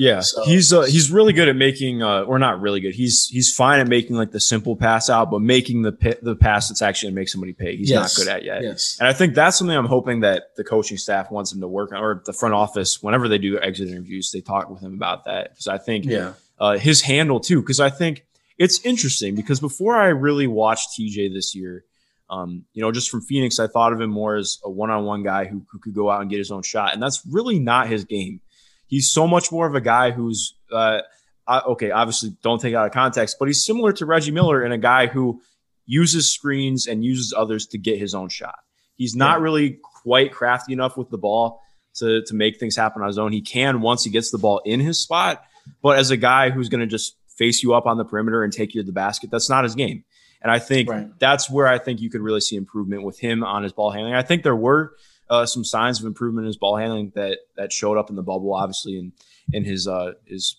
Yeah, 0.00 0.20
So- 0.20 0.44
he's 0.44 0.72
uh, 0.72 0.82
he's 0.82 1.10
really 1.10 1.32
good 1.32 1.48
at 1.48 1.56
making, 1.56 2.04
uh, 2.04 2.20
or 2.22 2.38
not 2.38 2.60
really 2.60 2.78
good. 2.78 2.94
He's 2.94 3.26
he's 3.26 3.52
fine 3.52 3.80
at 3.80 3.88
making 3.88 4.14
like 4.14 4.30
the 4.30 4.38
simple 4.38 4.76
pass 4.76 5.10
out, 5.10 5.28
but 5.28 5.40
making 5.40 5.82
the 5.82 6.16
the 6.22 6.36
pass 6.36 6.68
that's 6.68 6.82
actually 6.82 7.08
gonna 7.10 7.20
make 7.20 7.28
somebody 7.28 7.52
pay, 7.52 7.76
he's 7.76 7.90
Yes. 7.90 8.16
not 8.16 8.24
good 8.24 8.32
at 8.32 8.44
yet. 8.44 8.62
Yes. 8.62 8.96
And 9.00 9.08
I 9.08 9.12
think 9.12 9.34
that's 9.34 9.58
something 9.58 9.76
I'm 9.76 9.86
hoping 9.86 10.20
that 10.20 10.54
the 10.56 10.62
coaching 10.62 10.98
staff 10.98 11.32
wants 11.32 11.52
him 11.52 11.60
to 11.62 11.66
work 11.68 11.90
on, 11.92 11.98
or 12.00 12.22
the 12.24 12.32
front 12.32 12.54
office, 12.54 13.02
whenever 13.02 13.26
they 13.26 13.38
do 13.38 13.58
exit 13.58 13.88
interviews, 13.88 14.30
they 14.30 14.40
talk 14.40 14.70
with 14.70 14.80
him 14.80 14.94
about 14.94 15.24
that. 15.24 15.50
Because 15.50 15.66
I 15.66 15.78
think 15.78 16.04
Yeah. 16.04 16.34
uh, 16.60 16.78
his 16.78 17.02
handle 17.02 17.40
too. 17.40 17.60
Because 17.60 17.80
I 17.80 17.90
think 17.90 18.24
it's 18.56 18.78
interesting. 18.86 19.34
Because 19.34 19.58
before 19.58 19.96
I 19.96 20.06
really 20.10 20.46
watched 20.46 20.90
TJ 20.96 21.28
this 21.34 21.56
year, 21.56 21.84
um, 22.30 22.64
you 22.72 22.82
know, 22.82 22.92
just 22.92 23.10
from 23.10 23.22
Phoenix, 23.22 23.58
I 23.58 23.66
thought 23.66 23.92
of 23.92 24.00
him 24.00 24.10
more 24.10 24.36
as 24.36 24.58
a 24.62 24.70
one-on-one 24.70 25.24
guy 25.24 25.46
who, 25.46 25.62
who 25.72 25.78
could 25.80 25.94
go 25.94 26.08
out 26.08 26.20
and 26.20 26.30
get 26.30 26.38
his 26.38 26.52
own 26.52 26.62
shot, 26.62 26.92
and 26.94 27.02
that's 27.02 27.20
really 27.28 27.58
not 27.58 27.88
his 27.88 28.04
game. 28.04 28.40
He's 28.88 29.10
so 29.12 29.26
much 29.28 29.52
more 29.52 29.66
of 29.68 29.74
a 29.76 29.80
guy 29.80 30.10
who's 30.10 30.54
uh, 30.72 31.02
I, 31.46 31.60
okay. 31.60 31.90
Obviously, 31.92 32.36
don't 32.42 32.60
take 32.60 32.72
it 32.72 32.76
out 32.76 32.86
of 32.86 32.92
context, 32.92 33.36
but 33.38 33.48
he's 33.48 33.64
similar 33.64 33.92
to 33.94 34.04
Reggie 34.06 34.32
Miller 34.32 34.62
and 34.62 34.72
a 34.74 34.78
guy 34.78 35.06
who 35.06 35.40
uses 35.86 36.32
screens 36.34 36.86
and 36.86 37.02
uses 37.04 37.32
others 37.36 37.66
to 37.68 37.78
get 37.78 37.98
his 37.98 38.14
own 38.14 38.28
shot. 38.28 38.58
He's 38.96 39.14
not 39.16 39.38
Yeah. 39.38 39.44
really 39.44 39.78
quite 40.02 40.32
crafty 40.32 40.72
enough 40.74 40.96
with 40.96 41.08
the 41.10 41.16
ball 41.18 41.60
to 41.96 42.22
to 42.22 42.34
make 42.34 42.58
things 42.58 42.76
happen 42.76 43.00
on 43.02 43.08
his 43.08 43.18
own. 43.18 43.32
He 43.32 43.40
can 43.40 43.80
once 43.80 44.04
he 44.04 44.10
gets 44.10 44.30
the 44.30 44.38
ball 44.38 44.60
in 44.64 44.80
his 44.80 44.98
spot, 45.00 45.42
but 45.82 45.98
as 45.98 46.10
a 46.10 46.16
guy 46.16 46.50
who's 46.50 46.68
going 46.68 46.80
to 46.80 46.86
just 46.86 47.16
face 47.28 47.62
you 47.62 47.72
up 47.74 47.86
on 47.86 47.96
the 47.96 48.04
perimeter 48.04 48.42
and 48.42 48.52
take 48.52 48.74
you 48.74 48.82
to 48.82 48.86
the 48.86 48.92
basket, 48.92 49.30
that's 49.30 49.48
not 49.48 49.64
his 49.64 49.74
game. 49.74 50.04
And 50.42 50.50
I 50.52 50.58
think 50.58 50.88
Right. 50.90 51.08
that's 51.18 51.48
where 51.50 51.66
I 51.66 51.78
think 51.78 52.00
you 52.00 52.10
could 52.10 52.20
really 52.20 52.40
see 52.40 52.56
improvement 52.56 53.02
with 53.04 53.18
him 53.18 53.42
on 53.42 53.62
his 53.62 53.72
ball 53.72 53.90
handling. 53.90 54.14
I 54.14 54.22
think 54.22 54.42
there 54.42 54.54
were 54.56 54.92
uh, 55.30 55.44
some 55.46 55.64
signs 55.64 56.00
of 56.00 56.06
improvement 56.06 56.44
in 56.44 56.46
his 56.48 56.56
ball 56.56 56.76
handling 56.76 57.12
that 57.14 57.38
that 57.56 57.72
showed 57.72 57.98
up 57.98 58.10
in 58.10 58.16
the 58.16 58.22
bubble, 58.22 58.54
obviously, 58.54 58.98
in 58.98 59.12
in 59.52 59.64
his 59.64 59.86
uh, 59.88 60.12
his 60.26 60.56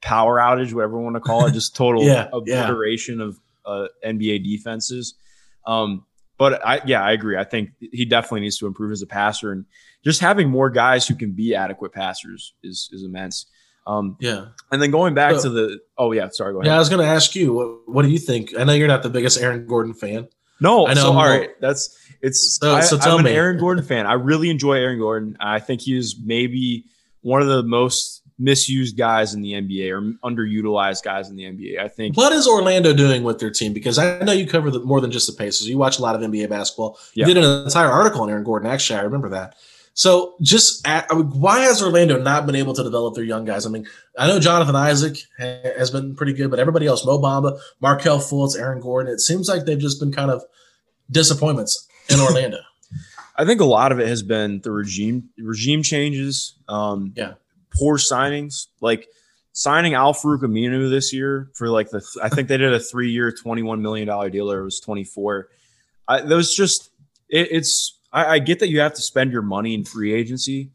power 0.00 0.38
outage, 0.38 0.72
whatever 0.72 0.94
you 0.96 1.02
want 1.02 1.16
to 1.16 1.20
call 1.20 1.46
it, 1.46 1.52
just 1.52 1.76
total 1.76 2.02
Yeah, 2.06 2.28
yeah. 2.46 2.60
obliteration 2.64 3.20
of 3.20 3.38
uh, 3.66 3.86
NBA 4.04 4.44
defenses. 4.44 5.14
Um, 5.66 6.04
but 6.38 6.64
I, 6.66 6.80
yeah, 6.86 7.02
I 7.02 7.12
agree. 7.12 7.36
I 7.36 7.44
think 7.44 7.70
he 7.80 8.06
definitely 8.06 8.40
needs 8.40 8.56
to 8.58 8.66
improve 8.66 8.92
as 8.92 9.02
a 9.02 9.06
passer, 9.06 9.52
and 9.52 9.66
just 10.02 10.20
having 10.20 10.48
more 10.48 10.70
guys 10.70 11.06
who 11.06 11.14
can 11.14 11.32
be 11.32 11.54
adequate 11.54 11.92
passers 11.92 12.54
is 12.62 12.88
is 12.92 13.02
immense. 13.02 13.46
Um, 13.86 14.16
Yeah. 14.20 14.46
and 14.70 14.80
then 14.80 14.90
going 14.90 15.14
back 15.14 15.36
So- 15.36 15.42
to 15.44 15.48
the 15.50 15.80
oh 15.98 16.12
yeah, 16.12 16.28
sorry, 16.32 16.52
go 16.54 16.60
ahead. 16.60 16.68
Yeah, 16.70 16.76
I 16.76 16.78
was 16.78 16.88
going 16.88 17.00
to 17.04 17.10
ask 17.12 17.34
you, 17.34 17.52
what, 17.52 17.88
what 17.88 18.02
do 18.02 18.08
you 18.08 18.18
think? 18.18 18.52
I 18.58 18.64
know 18.64 18.72
you're 18.72 18.88
not 18.88 19.02
the 19.02 19.10
biggest 19.10 19.38
Aaron 19.40 19.66
Gordon 19.66 19.94
fan. 19.94 20.28
No, 20.60 20.86
I 20.86 20.94
know 20.94 21.00
So, 21.02 21.12
all 21.12 21.26
right, 21.26 21.50
that's 21.60 21.98
it's. 22.22 22.58
So- 22.60 22.74
I, 22.74 22.80
so 22.80 22.98
tell 22.98 23.18
I'm 23.18 23.24
me. 23.24 23.30
an 23.30 23.36
Aaron 23.36 23.58
Gordon 23.58 23.84
fan. 23.84 24.06
I 24.06 24.14
really 24.14 24.50
enjoy 24.50 24.74
Aaron 24.74 24.98
Gordon. 24.98 25.36
I 25.40 25.58
think 25.60 25.82
he 25.82 25.96
is 25.96 26.16
maybe 26.22 26.84
one 27.22 27.42
of 27.42 27.48
the 27.48 27.62
most 27.62 28.22
misused 28.38 28.96
guys 28.96 29.34
in 29.34 29.42
the 29.42 29.52
NBA 29.52 29.90
or 29.92 30.00
underutilized 30.28 31.02
guys 31.04 31.28
in 31.28 31.36
the 31.36 31.44
NBA. 31.44 31.78
I 31.78 31.88
think. 31.88 32.16
What 32.16 32.32
is 32.32 32.48
Orlando 32.48 32.94
doing 32.94 33.22
with 33.22 33.38
their 33.38 33.50
team? 33.50 33.72
Because 33.72 33.98
I 33.98 34.20
know 34.20 34.32
you 34.32 34.46
cover 34.46 34.70
the, 34.70 34.80
more 34.80 35.00
than 35.00 35.10
just 35.12 35.26
the 35.26 35.34
Pacers. 35.34 35.68
You 35.68 35.76
watch 35.78 35.98
a 35.98 36.02
lot 36.02 36.14
of 36.14 36.22
NBA 36.22 36.48
basketball. 36.48 36.98
Yeah. 37.14 37.26
You 37.26 37.34
did 37.34 37.44
an 37.44 37.64
entire 37.64 37.90
article 37.90 38.22
on 38.22 38.30
Aaron 38.30 38.44
Gordon. 38.44 38.70
Actually, 38.70 39.00
I 39.00 39.02
remember 39.02 39.28
that. 39.30 39.56
So, 39.92 40.36
just 40.40 40.86
at, 40.86 41.06
I 41.10 41.16
mean, 41.16 41.26
why 41.26 41.60
has 41.60 41.82
Orlando 41.82 42.16
not 42.22 42.46
been 42.46 42.54
able 42.54 42.72
to 42.74 42.82
develop 42.82 43.14
their 43.16 43.24
young 43.24 43.44
guys? 43.44 43.66
I 43.66 43.70
mean, 43.70 43.86
I 44.16 44.28
know 44.28 44.40
Jonathan 44.40 44.76
Isaac 44.76 45.18
ha- 45.38 45.72
has 45.76 45.90
been 45.90 46.14
pretty 46.14 46.32
good, 46.32 46.48
but 46.48 46.58
everybody 46.60 46.86
else, 46.86 47.04
Mo 47.04 47.18
Bamba, 47.18 47.58
Markelle 47.80 48.20
Fultz, 48.20 48.58
Aaron 48.58 48.80
Gordon, 48.80 49.12
it 49.12 49.18
seems 49.18 49.48
like 49.48 49.66
they've 49.66 49.78
just 49.78 50.00
been 50.00 50.12
kind 50.12 50.30
of 50.30 50.42
disappointments 51.10 51.88
in 52.12 52.20
Orlando. 52.20 52.58
I 53.36 53.44
think 53.44 53.60
a 53.60 53.64
lot 53.64 53.92
of 53.92 54.00
it 54.00 54.08
has 54.08 54.22
been 54.22 54.60
the 54.60 54.70
regime 54.70 55.30
regime 55.38 55.82
changes. 55.82 56.54
Um, 56.68 57.12
Yeah. 57.16 57.34
Poor 57.78 57.98
signings, 57.98 58.66
like 58.80 59.06
signing 59.52 59.94
Al-Farouq 59.94 60.40
Aminu 60.42 60.90
this 60.90 61.12
year 61.12 61.50
for 61.54 61.68
like 61.68 61.90
the 61.90 62.04
I 62.22 62.28
think 62.28 62.48
they 62.48 62.56
did 62.56 62.72
a 62.72 62.80
three 62.80 63.10
year, 63.10 63.30
twenty 63.32 63.62
one 63.62 63.80
million 63.80 64.08
dollar 64.08 64.28
deal, 64.28 64.50
or 64.50 64.60
it 64.60 64.64
was 64.64 64.80
twenty 64.80 65.04
four. 65.04 65.48
I 66.08 66.20
those 66.22 66.54
just 66.54 66.90
it, 67.28 67.48
it's 67.52 67.96
I, 68.12 68.24
I 68.26 68.38
get 68.40 68.58
that 68.58 68.68
you 68.68 68.80
have 68.80 68.94
to 68.94 69.02
spend 69.02 69.30
your 69.32 69.42
money 69.42 69.74
in 69.74 69.84
free 69.84 70.12
agency, 70.12 70.72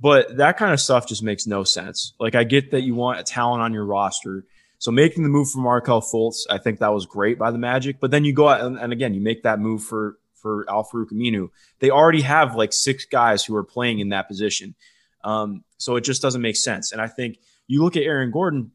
but 0.00 0.36
that 0.36 0.56
kind 0.56 0.72
of 0.72 0.80
stuff 0.80 1.08
just 1.08 1.22
makes 1.22 1.46
no 1.48 1.64
sense. 1.64 2.14
Like 2.20 2.36
I 2.36 2.44
get 2.44 2.70
that 2.70 2.82
you 2.82 2.94
want 2.94 3.18
a 3.18 3.24
talent 3.24 3.62
on 3.62 3.72
your 3.72 3.84
roster. 3.84 4.44
So 4.78 4.92
making 4.92 5.24
the 5.24 5.28
move 5.28 5.50
for 5.50 5.58
Markelle 5.58 6.02
Fultz, 6.02 6.46
I 6.48 6.58
think 6.58 6.78
that 6.78 6.92
was 6.94 7.06
great 7.06 7.38
by 7.38 7.50
the 7.50 7.58
Magic. 7.58 7.98
But 7.98 8.10
then 8.12 8.24
you 8.24 8.32
go 8.32 8.48
out 8.48 8.60
and, 8.60 8.78
and 8.78 8.92
again, 8.92 9.14
you 9.14 9.20
make 9.20 9.42
that 9.42 9.58
move 9.58 9.82
for 9.82 10.18
for 10.46 10.64
Al-Farouq 10.70 11.10
Aminu. 11.10 11.50
They 11.80 11.90
already 11.90 12.22
have 12.22 12.54
like 12.54 12.72
six 12.72 13.04
guys 13.04 13.44
who 13.44 13.56
are 13.56 13.64
playing 13.64 13.98
in 13.98 14.10
that 14.10 14.28
position. 14.28 14.76
Um, 15.24 15.64
so 15.76 15.96
it 15.96 16.02
just 16.02 16.22
doesn't 16.22 16.40
make 16.40 16.54
sense. 16.54 16.92
And 16.92 17.00
I 17.00 17.08
think 17.08 17.38
you 17.66 17.82
look 17.82 17.96
at 17.96 18.04
Aaron 18.04 18.30
Gordon, 18.30 18.70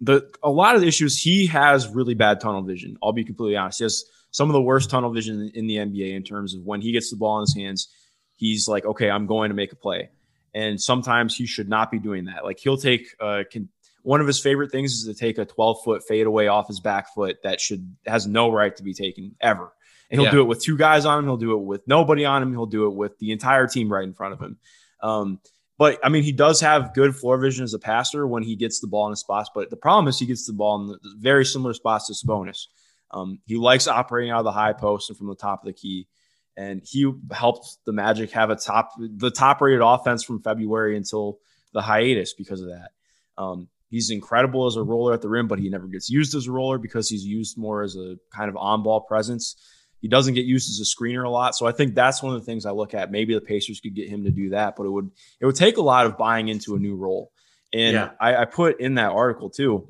the 0.00 0.28
a 0.42 0.50
lot 0.50 0.74
of 0.74 0.80
the 0.80 0.88
issues 0.88 1.20
he 1.20 1.46
has 1.46 1.86
really 1.88 2.14
bad 2.14 2.40
tunnel 2.40 2.62
vision. 2.62 2.98
I'll 3.00 3.12
be 3.12 3.24
completely 3.24 3.56
honest. 3.56 3.78
He 3.78 3.84
has 3.84 4.04
some 4.32 4.48
of 4.48 4.54
the 4.54 4.62
worst 4.62 4.90
tunnel 4.90 5.12
vision 5.12 5.52
in 5.54 5.68
the 5.68 5.76
NBA 5.76 6.16
in 6.16 6.24
terms 6.24 6.54
of 6.54 6.62
when 6.62 6.80
he 6.80 6.90
gets 6.90 7.10
the 7.10 7.16
ball 7.16 7.38
in 7.38 7.42
his 7.42 7.54
hands, 7.54 7.88
he's 8.34 8.66
like, 8.66 8.84
okay, 8.84 9.08
I'm 9.08 9.26
going 9.26 9.50
to 9.50 9.54
make 9.54 9.72
a 9.72 9.76
play. 9.76 10.10
And 10.52 10.80
sometimes 10.80 11.36
he 11.36 11.46
should 11.46 11.68
not 11.68 11.92
be 11.92 12.00
doing 12.00 12.24
that. 12.24 12.44
Like 12.44 12.58
he'll 12.58 12.76
take 12.76 13.14
uh, 13.20 13.44
can, 13.50 13.68
one 14.02 14.20
of 14.20 14.26
his 14.26 14.40
favorite 14.40 14.72
things 14.72 14.92
is 14.94 15.04
to 15.04 15.14
take 15.14 15.38
a 15.38 15.44
12 15.44 15.78
foot 15.84 16.02
fadeaway 16.08 16.46
off 16.46 16.66
his 16.66 16.80
back 16.80 17.14
foot 17.14 17.38
that 17.44 17.60
should 17.60 17.94
has 18.06 18.26
no 18.26 18.50
right 18.50 18.74
to 18.76 18.82
be 18.82 18.94
taken 18.94 19.36
ever. 19.40 19.72
And 20.10 20.18
he'll 20.20 20.26
Yeah. 20.26 20.32
do 20.32 20.40
it 20.40 20.44
with 20.44 20.62
two 20.62 20.76
guys 20.76 21.04
on 21.04 21.18
him. 21.18 21.24
He'll 21.26 21.36
do 21.36 21.52
it 21.52 21.64
with 21.64 21.86
nobody 21.86 22.24
on 22.24 22.42
him. 22.42 22.52
He'll 22.52 22.66
do 22.66 22.86
it 22.86 22.94
with 22.94 23.18
the 23.18 23.30
entire 23.32 23.66
team 23.66 23.92
right 23.92 24.04
in 24.04 24.14
front 24.14 24.32
of 24.34 24.40
him. 24.40 24.56
Um, 25.02 25.40
but 25.76 25.98
I 26.02 26.08
mean, 26.08 26.22
he 26.22 26.32
does 26.32 26.60
have 26.60 26.94
good 26.94 27.14
floor 27.14 27.38
vision 27.38 27.62
as 27.62 27.74
a 27.74 27.78
passer 27.78 28.26
when 28.26 28.42
he 28.42 28.56
gets 28.56 28.80
the 28.80 28.86
ball 28.86 29.06
in 29.06 29.10
his 29.10 29.20
spots. 29.20 29.50
But 29.54 29.70
the 29.70 29.76
problem 29.76 30.08
is 30.08 30.18
he 30.18 30.26
gets 30.26 30.46
the 30.46 30.52
ball 30.52 30.80
in 30.80 30.86
the 30.88 30.98
very 31.18 31.44
similar 31.44 31.74
spots 31.74 32.06
to 32.06 32.14
Sabonis. 32.14 32.66
Um, 33.10 33.38
he 33.46 33.56
likes 33.56 33.86
operating 33.86 34.30
out 34.30 34.40
of 34.40 34.44
the 34.44 34.52
high 34.52 34.72
post 34.72 35.08
and 35.10 35.16
from 35.16 35.28
the 35.28 35.36
top 35.36 35.62
of 35.62 35.66
the 35.66 35.72
key. 35.72 36.08
And 36.56 36.82
he 36.84 37.10
helped 37.30 37.76
the 37.86 37.92
Magic 37.92 38.32
have 38.32 38.50
a 38.50 38.56
top, 38.56 38.90
the 38.98 39.30
top 39.30 39.60
rated 39.60 39.80
offense 39.80 40.24
from 40.24 40.42
February 40.42 40.96
until 40.96 41.38
the 41.72 41.80
hiatus 41.82 42.34
because 42.34 42.60
of 42.60 42.68
that. 42.68 42.90
Um, 43.36 43.68
He's 43.90 44.10
incredible 44.10 44.66
as 44.66 44.76
a 44.76 44.82
roller 44.82 45.14
at 45.14 45.22
the 45.22 45.30
rim, 45.30 45.48
but 45.48 45.58
he 45.58 45.70
never 45.70 45.86
gets 45.86 46.10
used 46.10 46.34
as 46.34 46.46
a 46.46 46.52
roller 46.52 46.76
because 46.76 47.08
he's 47.08 47.24
used 47.24 47.56
more 47.56 47.82
as 47.82 47.96
a 47.96 48.16
kind 48.30 48.50
of 48.50 48.56
on 48.58 48.82
ball 48.82 49.00
presence. 49.00 49.56
He 50.00 50.08
doesn't 50.08 50.34
get 50.34 50.44
used 50.46 50.70
as 50.70 50.78
a 50.80 50.84
screener 50.84 51.24
a 51.24 51.28
lot. 51.28 51.56
So 51.56 51.66
I 51.66 51.72
think 51.72 51.94
that's 51.94 52.22
one 52.22 52.34
of 52.34 52.40
the 52.40 52.46
things 52.46 52.66
I 52.66 52.70
look 52.70 52.94
at. 52.94 53.10
Maybe 53.10 53.34
the 53.34 53.40
Pacers 53.40 53.80
could 53.80 53.94
get 53.94 54.08
him 54.08 54.24
to 54.24 54.30
do 54.30 54.50
that, 54.50 54.76
but 54.76 54.84
it 54.84 54.90
would 54.90 55.10
it 55.40 55.46
would 55.46 55.56
take 55.56 55.76
a 55.76 55.82
lot 55.82 56.06
of 56.06 56.16
buying 56.16 56.48
into 56.48 56.76
a 56.76 56.78
new 56.78 56.94
role. 56.94 57.32
And 57.72 57.94
Yeah. 57.94 58.10
I, 58.20 58.36
I 58.36 58.44
put 58.44 58.80
in 58.80 58.94
that 58.94 59.10
article 59.10 59.50
too. 59.50 59.88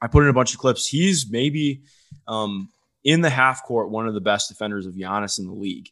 I 0.00 0.06
put 0.06 0.22
in 0.22 0.28
a 0.28 0.32
bunch 0.32 0.52
of 0.54 0.60
clips. 0.60 0.86
He's 0.86 1.28
maybe 1.30 1.82
um, 2.28 2.70
in 3.04 3.20
the 3.22 3.30
half 3.30 3.64
court 3.64 3.90
one 3.90 4.06
of 4.06 4.14
the 4.14 4.20
best 4.20 4.48
defenders 4.48 4.86
of 4.86 4.94
Giannis 4.94 5.38
in 5.38 5.46
the 5.46 5.52
league. 5.52 5.88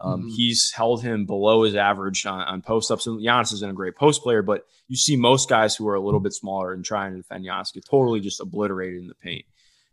Um, 0.00 0.22
Mhm. 0.24 0.34
He's 0.34 0.72
held 0.72 1.02
him 1.02 1.26
below 1.26 1.62
his 1.62 1.76
average 1.76 2.26
on, 2.26 2.40
on 2.40 2.62
post 2.62 2.90
ups. 2.90 3.06
And 3.06 3.20
Giannis 3.20 3.52
isn't 3.52 3.70
a 3.70 3.74
great 3.74 3.94
post 3.94 4.22
player, 4.22 4.42
but 4.42 4.66
you 4.88 4.96
see 4.96 5.14
most 5.16 5.48
guys 5.48 5.76
who 5.76 5.86
are 5.86 5.94
a 5.94 6.00
little 6.00 6.18
bit 6.18 6.32
smaller 6.32 6.72
and 6.72 6.84
trying 6.84 7.12
to 7.12 7.18
defend 7.18 7.44
Giannis 7.44 7.72
get 7.72 7.84
totally 7.84 8.18
just 8.20 8.40
obliterated 8.40 9.00
in 9.00 9.06
the 9.06 9.14
paint. 9.14 9.44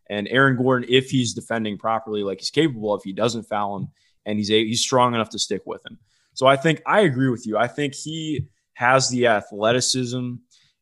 And 0.09 0.27
Aaron 0.29 0.57
Gordon, 0.57 0.89
if 0.89 1.09
he's 1.09 1.33
defending 1.33 1.77
properly, 1.77 2.23
like 2.23 2.39
he's 2.39 2.49
capable, 2.49 2.95
if 2.95 3.03
he 3.03 3.13
doesn't 3.13 3.43
foul 3.43 3.77
him, 3.77 3.87
and 4.25 4.37
he's 4.37 4.51
a, 4.51 4.65
he's 4.65 4.81
strong 4.81 5.13
enough 5.13 5.29
to 5.29 5.39
stick 5.39 5.61
with 5.65 5.85
him. 5.85 5.99
So 6.33 6.47
I 6.47 6.55
think 6.55 6.81
I 6.85 7.01
agree 7.01 7.29
with 7.29 7.45
you. 7.45 7.57
I 7.57 7.67
think 7.67 7.93
he 7.93 8.47
has 8.73 9.09
the 9.09 9.27
athleticism 9.27 10.35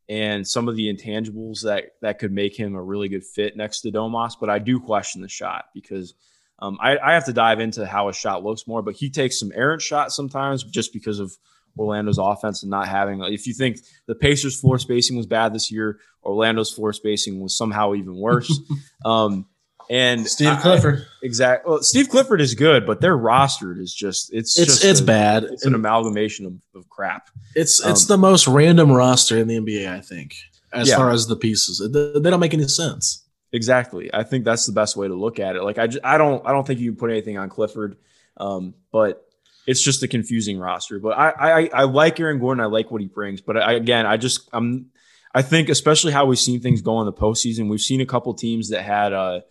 and 0.09 0.47
some 0.47 0.67
of 0.67 0.75
the 0.75 0.93
intangibles 0.93 1.63
that 1.63 1.91
that 2.01 2.19
could 2.19 2.31
make 2.31 2.57
him 2.57 2.75
a 2.75 2.81
really 2.81 3.09
good 3.09 3.25
fit 3.25 3.57
next 3.57 3.81
to 3.81 3.91
Domas. 3.91 4.33
But 4.39 4.49
I 4.49 4.59
do 4.59 4.79
question 4.79 5.21
the 5.21 5.27
shot 5.27 5.65
because 5.73 6.13
um, 6.59 6.77
I, 6.81 6.97
I 6.97 7.13
have 7.13 7.25
to 7.25 7.33
dive 7.33 7.59
into 7.59 7.85
how 7.85 8.07
his 8.07 8.15
shot 8.15 8.43
looks 8.43 8.67
more. 8.67 8.81
But 8.81 8.95
he 8.95 9.09
takes 9.09 9.39
some 9.39 9.51
errant 9.53 9.81
shots 9.81 10.15
sometimes 10.15 10.63
just 10.63 10.93
because 10.93 11.19
of 11.19 11.35
Orlando's 11.77 12.17
offense 12.17 12.63
and 12.63 12.69
not 12.69 12.87
having. 12.87 13.21
If 13.23 13.47
you 13.47 13.53
think 13.53 13.79
the 14.07 14.15
Pacers' 14.15 14.59
floor 14.59 14.79
spacing 14.79 15.17
was 15.17 15.25
bad 15.25 15.53
this 15.53 15.71
year, 15.71 15.99
Orlando's 16.23 16.71
floor 16.71 16.93
spacing 16.93 17.39
was 17.41 17.57
somehow 17.57 17.93
even 17.93 18.15
worse. 18.17 18.51
um, 19.05 19.45
and 19.89 20.27
Steve 20.27 20.57
Clifford. 20.59 21.05
Exactly. 21.23 21.69
Well, 21.71 21.81
Steve 21.81 22.09
Clifford 22.09 22.41
is 22.41 22.55
good, 22.55 22.85
but 22.85 22.99
their 22.99 23.15
roster 23.15 23.71
is 23.79 23.93
just 23.93 24.33
it's 24.33 24.59
It's 24.59 24.73
just 24.73 24.83
it's 24.85 24.99
a- 24.99 25.03
bad. 25.05 25.43
It's 25.45 25.65
an 25.65 25.75
amalgamation 25.75 26.45
of, 26.45 26.53
of 26.75 26.89
crap. 26.89 27.29
It's 27.55 27.79
it's 27.85 28.03
Um, 28.09 28.15
the 28.15 28.17
most 28.17 28.47
random 28.47 28.91
roster 28.91 29.37
in 29.37 29.47
the 29.47 29.55
NBA, 29.57 29.89
I 29.89 30.01
think, 30.01 30.35
as 30.73 30.89
Yeah. 30.89 30.97
far 30.97 31.11
as 31.11 31.27
the 31.27 31.37
pieces. 31.37 31.79
They 31.79 32.19
they 32.19 32.29
don't 32.29 32.41
make 32.41 32.53
any 32.53 32.67
sense. 32.67 33.23
Exactly. 33.53 34.13
I 34.13 34.23
think 34.23 34.43
that's 34.43 34.65
the 34.65 34.73
best 34.73 34.97
way 34.97 35.07
to 35.07 35.15
look 35.15 35.39
at 35.39 35.55
it. 35.55 35.63
Like 35.63 35.77
I, 35.77 35.87
just, 35.87 36.03
I 36.03 36.17
don't, 36.17 36.45
I 36.45 36.51
don't 36.51 36.67
think 36.67 36.81
you 36.81 36.91
can 36.91 36.97
put 36.99 37.09
anything 37.09 37.37
on 37.37 37.47
Clifford, 37.47 37.95
um, 38.35 38.73
but 38.91 39.25
it's 39.67 39.83
just 39.83 40.01
a 40.01 40.07
confusing 40.07 40.57
roster. 40.57 40.99
But 40.99 41.17
I, 41.17 41.29
I, 41.29 41.69
I 41.73 41.83
like 41.83 42.19
Aaron 42.19 42.39
Gordon. 42.39 42.63
I 42.63 42.67
like 42.67 42.89
what 42.89 43.01
he 43.01 43.07
brings. 43.07 43.41
But 43.41 43.57
I, 43.57 43.73
again, 43.73 44.05
I 44.05 44.17
just, 44.17 44.49
I'm, 44.53 44.87
I 45.35 45.41
think 45.41 45.69
especially 45.69 46.13
how 46.13 46.25
we've 46.25 46.39
seen 46.39 46.61
things 46.61 46.81
go 46.81 46.99
in 47.01 47.05
the 47.05 47.13
postseason. 47.13 47.69
We've 47.69 47.81
seen 47.81 48.01
a 48.01 48.05
couple 48.05 48.33
teams 48.33 48.69
that 48.69 48.81
had 48.81 49.13
uh, 49.13 49.41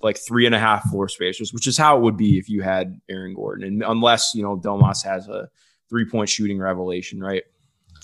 like 0.00 0.16
three 0.16 0.46
and 0.46 0.54
a 0.54 0.58
half 0.58 0.88
floor 0.88 1.08
spacers, 1.08 1.52
which 1.52 1.66
is 1.66 1.76
how 1.76 1.98
it 1.98 2.02
would 2.02 2.16
be 2.16 2.38
if 2.38 2.48
you 2.48 2.62
had 2.62 3.00
Aaron 3.10 3.34
Gordon, 3.34 3.66
and 3.66 3.82
unless 3.82 4.34
you 4.34 4.42
know 4.42 4.56
Domas 4.56 5.04
has 5.04 5.28
a 5.28 5.50
three 5.90 6.04
point 6.04 6.28
shooting 6.28 6.58
revelation, 6.58 7.20
right? 7.20 7.42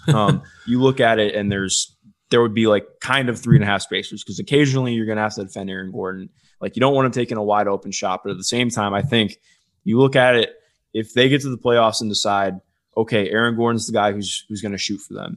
Um, 0.07 0.43
you 0.67 0.83
look 0.83 1.01
at 1.01 1.19
it 1.19 1.35
and 1.35 1.51
there's 1.51 1.97
there 2.29 2.43
would 2.43 2.53
be 2.53 2.67
like 2.67 2.85
kind 3.01 3.31
of 3.31 3.39
three 3.39 3.57
and 3.57 3.65
a 3.65 3.67
half 3.67 3.81
spacers 3.81 4.23
because 4.23 4.39
occasionally 4.39 4.93
you're 4.93 5.07
going 5.07 5.17
to 5.17 5.23
have 5.23 5.35
to 5.37 5.45
defend 5.45 5.71
Aaron 5.71 5.93
Gordon. 5.93 6.29
Like 6.61 6.77
you 6.77 6.81
don't 6.81 6.93
want 6.93 7.07
him 7.07 7.13
taking 7.13 7.39
a 7.39 7.43
wide 7.43 7.69
open 7.69 7.91
shot, 7.91 8.21
but 8.23 8.31
at 8.31 8.37
the 8.37 8.45
same 8.45 8.69
time, 8.69 8.93
I 8.93 9.01
think 9.01 9.39
you 9.83 9.99
look 9.99 10.15
at 10.15 10.35
it 10.35 10.55
if 10.95 11.13
they 11.13 11.29
get 11.29 11.43
to 11.43 11.51
the 11.51 11.59
playoffs 11.59 12.01
and 12.01 12.09
decide, 12.11 12.61
okay, 12.97 13.29
Aaron 13.29 13.57
Gordon's 13.57 13.87
the 13.87 13.93
guy 13.93 14.13
who's 14.13 14.47
who's 14.49 14.63
going 14.63 14.73
to 14.73 14.79
shoot 14.79 14.99
for 14.99 15.13
them. 15.13 15.37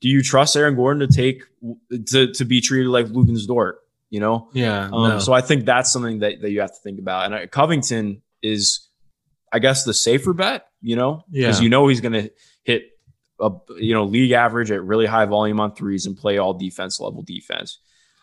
Do 0.00 0.08
you 0.08 0.22
trust 0.22 0.56
Aaron 0.56 0.74
Gordon 0.74 1.06
to 1.08 1.14
take 1.14 1.44
to 2.08 2.32
to 2.32 2.44
be 2.44 2.60
treated 2.60 2.88
like 2.88 3.06
Luguentz 3.06 3.46
Dort? 3.46 3.78
You 4.10 4.20
know, 4.20 4.48
Yeah. 4.52 4.84
um, 4.92 5.08
no. 5.08 5.18
So 5.18 5.32
I 5.32 5.40
think 5.40 5.64
that's 5.64 5.92
something 5.92 6.20
that, 6.20 6.40
that 6.40 6.50
you 6.50 6.60
have 6.60 6.70
to 6.70 6.80
think 6.82 6.98
about. 7.00 7.26
And 7.26 7.34
uh, 7.34 7.46
Covington 7.48 8.22
is, 8.42 8.88
I 9.52 9.58
guess, 9.58 9.84
the 9.84 9.94
safer 9.94 10.32
bet. 10.32 10.66
You 10.82 10.96
know, 10.96 11.24
because 11.32 11.58
Yeah. 11.60 11.64
you 11.64 11.68
know 11.70 11.88
he's 11.88 12.00
going 12.00 12.12
to 12.12 12.30
hit 12.64 12.90
a 13.40 13.50
you 13.78 13.92
know 13.94 14.04
league 14.04 14.32
average 14.32 14.70
at 14.70 14.82
really 14.84 15.06
high 15.06 15.24
volume 15.26 15.58
on 15.60 15.74
threes 15.74 16.06
and 16.06 16.16
play 16.16 16.38
all 16.38 16.54
defense 16.54 17.00
level 17.00 17.22
defense. 17.22 17.78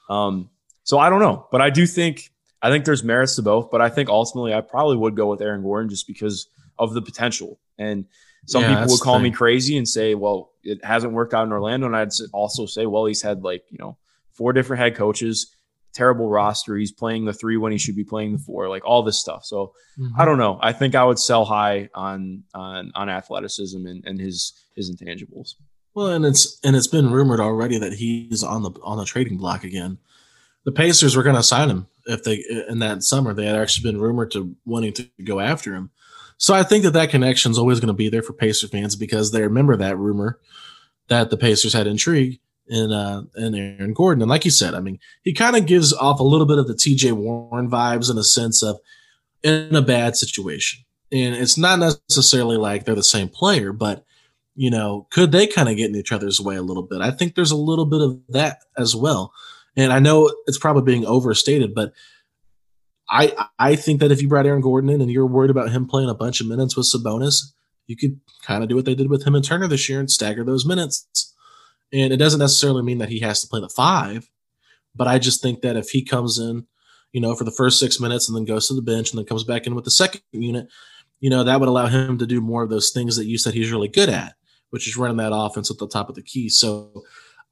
Um, 0.10 0.50
so 0.84 0.98
I 1.00 1.10
don't 1.10 1.20
know, 1.20 1.48
but 1.52 1.62
I 1.62 1.70
do 1.72 1.86
think 1.88 2.32
I 2.62 2.70
think 2.70 2.86
there's 2.86 3.04
merits 3.04 3.36
to 3.38 3.42
both. 3.42 3.72
But 3.72 3.82
I 3.82 3.90
think 3.90 4.08
ultimately 4.10 4.54
I 4.54 4.62
probably 4.62 4.98
would 4.98 5.16
go 5.16 5.30
with 5.30 5.42
Aaron 5.42 5.64
Gordon 5.64 5.90
just 5.90 6.06
because 6.08 6.48
of 6.82 6.94
the 6.94 7.02
potential. 7.02 7.60
And 7.78 8.06
some 8.48 8.64
Yeah, 8.64 8.76
people 8.76 8.92
would 8.94 9.02
call 9.02 9.20
me 9.20 9.32
crazy 9.32 9.78
and 9.78 9.88
say, 9.88 10.16
well, 10.16 10.52
it 10.64 10.84
hasn't 10.84 11.14
worked 11.14 11.34
out 11.34 11.46
in 11.46 11.54
Orlando. 11.54 11.88
And 11.88 11.96
I'd 11.96 12.10
also 12.34 12.66
say, 12.66 12.86
well, 12.86 13.06
he's 13.06 13.22
had 13.22 13.44
like 13.44 13.64
you 13.70 13.78
know 13.80 13.98
four 14.34 14.52
different 14.54 14.82
head 14.82 14.96
coaches 14.96 15.56
terrible 15.94 16.30
roster. 16.30 16.78
He's 16.78 16.92
playing 16.92 17.26
the 17.26 17.34
three 17.34 17.58
when 17.58 17.74
he 17.74 17.78
should 17.78 17.98
be 17.98 18.06
playing 18.06 18.32
the 18.32 18.38
four, 18.38 18.70
like 18.70 18.86
all 18.86 19.04
this 19.04 19.20
stuff. 19.20 19.44
So 19.44 19.74
Mhm. 20.00 20.12
I 20.18 20.24
don't 20.24 20.38
know. 20.38 20.58
I 20.62 20.72
think 20.72 20.96
I 20.96 21.04
would 21.04 21.20
sell 21.20 21.44
high 21.44 21.90
on 21.94 22.44
on 22.54 22.94
on 22.96 23.10
athleticism 23.10 23.86
and, 23.86 24.02
and 24.06 24.18
his 24.20 24.54
his 24.76 24.90
intangibles. 24.90 25.56
Well, 25.94 26.08
and 26.08 26.26
it's 26.26 26.60
and 26.64 26.78
it's 26.78 26.88
been 26.88 27.12
rumored 27.12 27.42
already 27.42 27.78
that 27.78 27.94
he's 27.94 28.42
on 28.42 28.64
the 28.64 28.72
on 28.84 28.98
the 28.98 29.06
trading 29.06 29.38
block 29.38 29.64
again. 29.66 29.98
The 30.64 30.72
Pacers 30.72 31.18
were 31.18 31.24
going 31.24 31.36
to 31.36 31.44
sign 31.44 31.70
him 31.70 31.88
if 32.06 32.24
they 32.24 32.42
in 32.70 32.80
that 32.80 33.04
summer. 33.04 33.34
They 33.34 33.48
had 33.48 33.58
actually 33.58 33.92
been 33.92 34.00
rumored 34.00 34.32
to 34.32 34.56
wanting 34.66 34.94
to 34.94 35.10
go 35.26 35.42
after 35.42 35.76
him. 35.76 35.90
So 36.42 36.56
I 36.56 36.64
think 36.64 36.84
that 36.86 36.94
that 36.94 37.12
connection 37.12 37.52
is 37.52 37.60
always 37.60 37.80
going 37.80 37.90
to 37.90 37.94
be 37.94 38.10
there 38.10 38.24
for 38.24 38.34
Pacer 38.34 38.68
fans 38.68 38.96
because 38.96 39.32
they 39.32 39.44
remember 39.44 39.78
that 39.78 40.00
rumor 40.00 40.40
that 41.08 41.30
the 41.30 41.38
Pacers 41.38 41.74
had 41.74 41.86
intrigue 41.86 42.40
in 42.68 42.92
uh 42.92 43.22
in 43.38 43.54
Aaron 43.54 43.94
Gordon. 43.94 44.24
And 44.24 44.30
like 44.30 44.44
you 44.44 44.50
said, 44.50 44.74
I 44.74 44.80
mean, 44.80 44.98
he 45.22 45.34
kind 45.34 45.56
of 45.56 45.68
gives 45.68 45.94
off 45.94 46.20
a 46.20 46.24
little 46.24 46.48
bit 46.48 46.58
of 46.58 46.68
the 46.68 46.74
TJ 46.74 47.12
Warren 47.12 47.70
vibes 47.70 48.10
in 48.10 48.18
a 48.18 48.24
sense 48.24 48.64
of 48.64 48.80
in 49.44 49.76
a 49.76 49.84
bad 49.84 50.16
situation. 50.16 50.84
And 51.12 51.36
it's 51.36 51.60
not 51.60 51.78
necessarily 51.78 52.58
like 52.58 52.86
they're 52.86 52.96
the 52.96 53.04
same 53.04 53.30
player, 53.30 53.72
but 53.72 54.04
you 54.56 54.72
know, 54.72 55.06
could 55.12 55.32
they 55.32 55.46
kind 55.46 55.70
of 55.70 55.78
get 55.78 55.92
in 55.92 55.96
each 55.96 56.12
other's 56.12 56.42
way 56.42 56.56
a 56.56 56.64
little 56.64 56.84
bit? 56.84 57.02
I 57.02 57.12
think 57.12 57.36
there's 57.36 57.52
a 57.52 57.56
little 57.56 57.86
bit 57.86 58.02
of 58.02 58.20
that 58.30 58.62
as 58.80 58.96
well. 58.96 59.32
And 59.78 59.94
I 59.94 60.00
know 60.00 60.34
it's 60.48 60.58
probably 60.58 60.92
being 60.92 61.06
overstated, 61.06 61.76
but 61.76 61.94
I 63.12 63.48
I 63.60 63.76
think 63.76 64.00
that 64.00 64.12
if 64.12 64.22
you 64.22 64.30
brought 64.30 64.46
Aaron 64.46 64.62
Gordon 64.62 64.90
in 64.90 65.02
and 65.02 65.12
you're 65.12 65.28
worried 65.28 65.52
about 65.52 65.72
him 65.72 65.86
playing 65.86 66.10
a 66.10 66.16
bunch 66.16 66.40
of 66.40 66.48
minutes 66.48 66.78
with 66.78 66.88
Sabonis, 66.88 67.52
you 67.86 67.98
could 67.98 68.20
kind 68.44 68.64
of 68.64 68.70
do 68.70 68.76
what 68.76 68.86
they 68.86 68.96
did 68.96 69.10
with 69.10 69.28
him 69.28 69.36
and 69.36 69.44
Turner 69.44 69.68
this 69.68 69.90
year 69.90 70.00
and 70.00 70.10
stagger 70.10 70.44
those 70.44 70.66
minutes. 70.66 71.36
And 71.94 72.14
it 72.14 72.18
doesn't 72.18 72.40
necessarily 72.40 72.84
mean 72.84 73.00
that 73.00 73.10
he 73.10 73.20
has 73.20 73.42
to 73.42 73.48
play 73.48 73.60
the 73.60 73.68
five, 73.68 74.30
but 74.96 75.10
I 75.10 75.20
just 75.20 75.42
think 75.42 75.62
that 75.62 75.76
if 75.76 75.90
he 75.90 76.04
comes 76.04 76.40
in, 76.40 76.66
you 77.12 77.20
know, 77.20 77.36
for 77.36 77.44
the 77.44 77.52
first 77.52 77.80
six 77.80 78.00
minutes 78.00 78.30
and 78.30 78.38
then 78.38 78.46
goes 78.46 78.70
to 78.70 78.74
the 78.74 78.82
bench 78.82 79.12
and 79.12 79.20
then 79.20 79.26
comes 79.26 79.44
back 79.44 79.68
in 79.68 79.76
with 79.76 79.84
the 79.84 79.92
second 79.92 80.22
unit, 80.32 80.68
you 81.20 81.30
know, 81.30 81.44
that 81.44 81.60
would 81.60 81.68
allow 81.68 81.88
him 81.88 82.18
to 82.18 82.26
do 82.26 82.40
more 82.40 82.64
of 82.64 82.70
those 82.70 82.92
things 82.92 83.18
that 83.18 83.26
you 83.26 83.38
said 83.38 83.54
he's 83.54 83.72
really 83.72 83.90
good 83.90 84.08
at, 84.08 84.36
which 84.70 84.88
is 84.88 84.96
running 84.96 85.18
that 85.18 85.36
offense 85.36 85.70
at 85.70 85.78
the 85.78 85.88
top 85.88 86.08
of 86.08 86.16
the 86.16 86.24
key. 86.24 86.48
So 86.48 87.04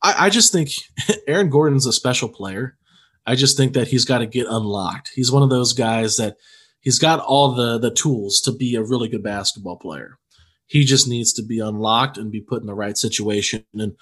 I, 0.01 0.25
I 0.25 0.29
just 0.29 0.53
think 0.53 0.69
Aaron 1.27 1.49
Gordon's 1.49 1.85
a 1.85 1.91
special 1.91 2.29
player. 2.29 2.77
I 3.25 3.35
just 3.35 3.57
think 3.57 3.73
that 3.73 3.87
he's 3.87 4.05
got 4.05 4.19
to 4.19 4.25
get 4.25 4.47
unlocked. 4.47 5.11
He's 5.13 5.31
one 5.31 5.43
of 5.43 5.49
those 5.49 5.73
guys 5.73 6.17
that 6.17 6.37
he's 6.79 6.99
got 6.99 7.19
all 7.19 7.53
the 7.53 7.77
the 7.77 7.91
tools 7.91 8.41
to 8.41 8.51
be 8.51 8.75
a 8.75 8.83
really 8.83 9.09
good 9.09 9.23
basketball 9.23 9.77
player. 9.77 10.17
He 10.65 10.85
just 10.85 11.07
needs 11.07 11.33
to 11.33 11.43
be 11.43 11.59
unlocked 11.59 12.17
and 12.17 12.31
be 12.31 12.41
put 12.41 12.61
in 12.61 12.67
the 12.67 12.75
right 12.75 12.97
situation. 12.97 13.65
And 13.73 13.95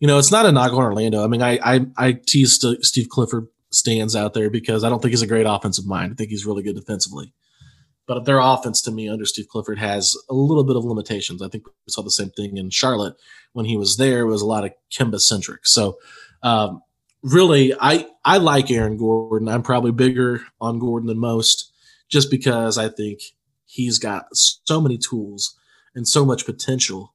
you 0.00 0.06
know, 0.06 0.18
it's 0.18 0.32
not 0.32 0.46
a 0.46 0.52
knock 0.52 0.72
on 0.72 0.82
Orlando. 0.82 1.24
I 1.24 1.28
mean, 1.28 1.42
I 1.42 1.58
I, 1.62 1.86
I 1.96 2.12
tease 2.26 2.60
St- 2.60 2.84
Steve 2.84 3.08
Clifford 3.08 3.46
stands 3.70 4.14
out 4.14 4.34
there 4.34 4.50
because 4.50 4.84
I 4.84 4.88
don't 4.88 5.00
think 5.00 5.10
he's 5.10 5.22
a 5.22 5.26
great 5.26 5.46
offensive 5.46 5.86
mind. 5.86 6.12
I 6.12 6.14
think 6.14 6.30
he's 6.30 6.46
really 6.46 6.62
good 6.62 6.76
defensively. 6.76 7.32
But 8.06 8.24
their 8.26 8.38
offense 8.38 8.82
to 8.82 8.90
me 8.90 9.08
under 9.08 9.24
Steve 9.24 9.48
Clifford 9.48 9.78
has 9.78 10.14
a 10.28 10.34
little 10.34 10.64
bit 10.64 10.76
of 10.76 10.84
limitations. 10.84 11.40
I 11.40 11.48
think 11.48 11.66
we 11.66 11.72
saw 11.88 12.02
the 12.02 12.10
same 12.10 12.30
thing 12.30 12.58
in 12.58 12.68
Charlotte 12.70 13.14
when 13.54 13.64
he 13.64 13.76
was 13.76 13.96
there. 13.96 14.20
It 14.20 14.26
was 14.26 14.42
a 14.42 14.46
lot 14.46 14.64
of 14.64 14.72
Kemba 14.92 15.20
centric. 15.20 15.66
So 15.66 15.96
um, 16.42 16.82
really, 17.24 17.74
I 17.80 18.06
I 18.24 18.38
like 18.38 18.70
Aaron 18.70 18.96
Gordon. 18.96 19.48
I'm 19.48 19.62
probably 19.62 19.90
bigger 19.92 20.42
on 20.60 20.78
Gordon 20.78 21.08
than 21.08 21.18
most, 21.18 21.72
just 22.08 22.30
because 22.30 22.78
I 22.78 22.88
think 22.88 23.20
he's 23.66 23.98
got 23.98 24.26
so 24.32 24.80
many 24.80 24.98
tools 24.98 25.58
and 25.96 26.06
so 26.06 26.24
much 26.24 26.46
potential 26.46 27.14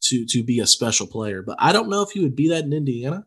to 0.00 0.26
to 0.26 0.42
be 0.42 0.58
a 0.60 0.66
special 0.66 1.06
player. 1.06 1.42
But 1.42 1.56
I 1.60 1.72
don't 1.72 1.88
know 1.88 2.02
if 2.02 2.10
he 2.10 2.20
would 2.20 2.34
be 2.36 2.48
that 2.48 2.64
in 2.64 2.72
Indiana. 2.72 3.26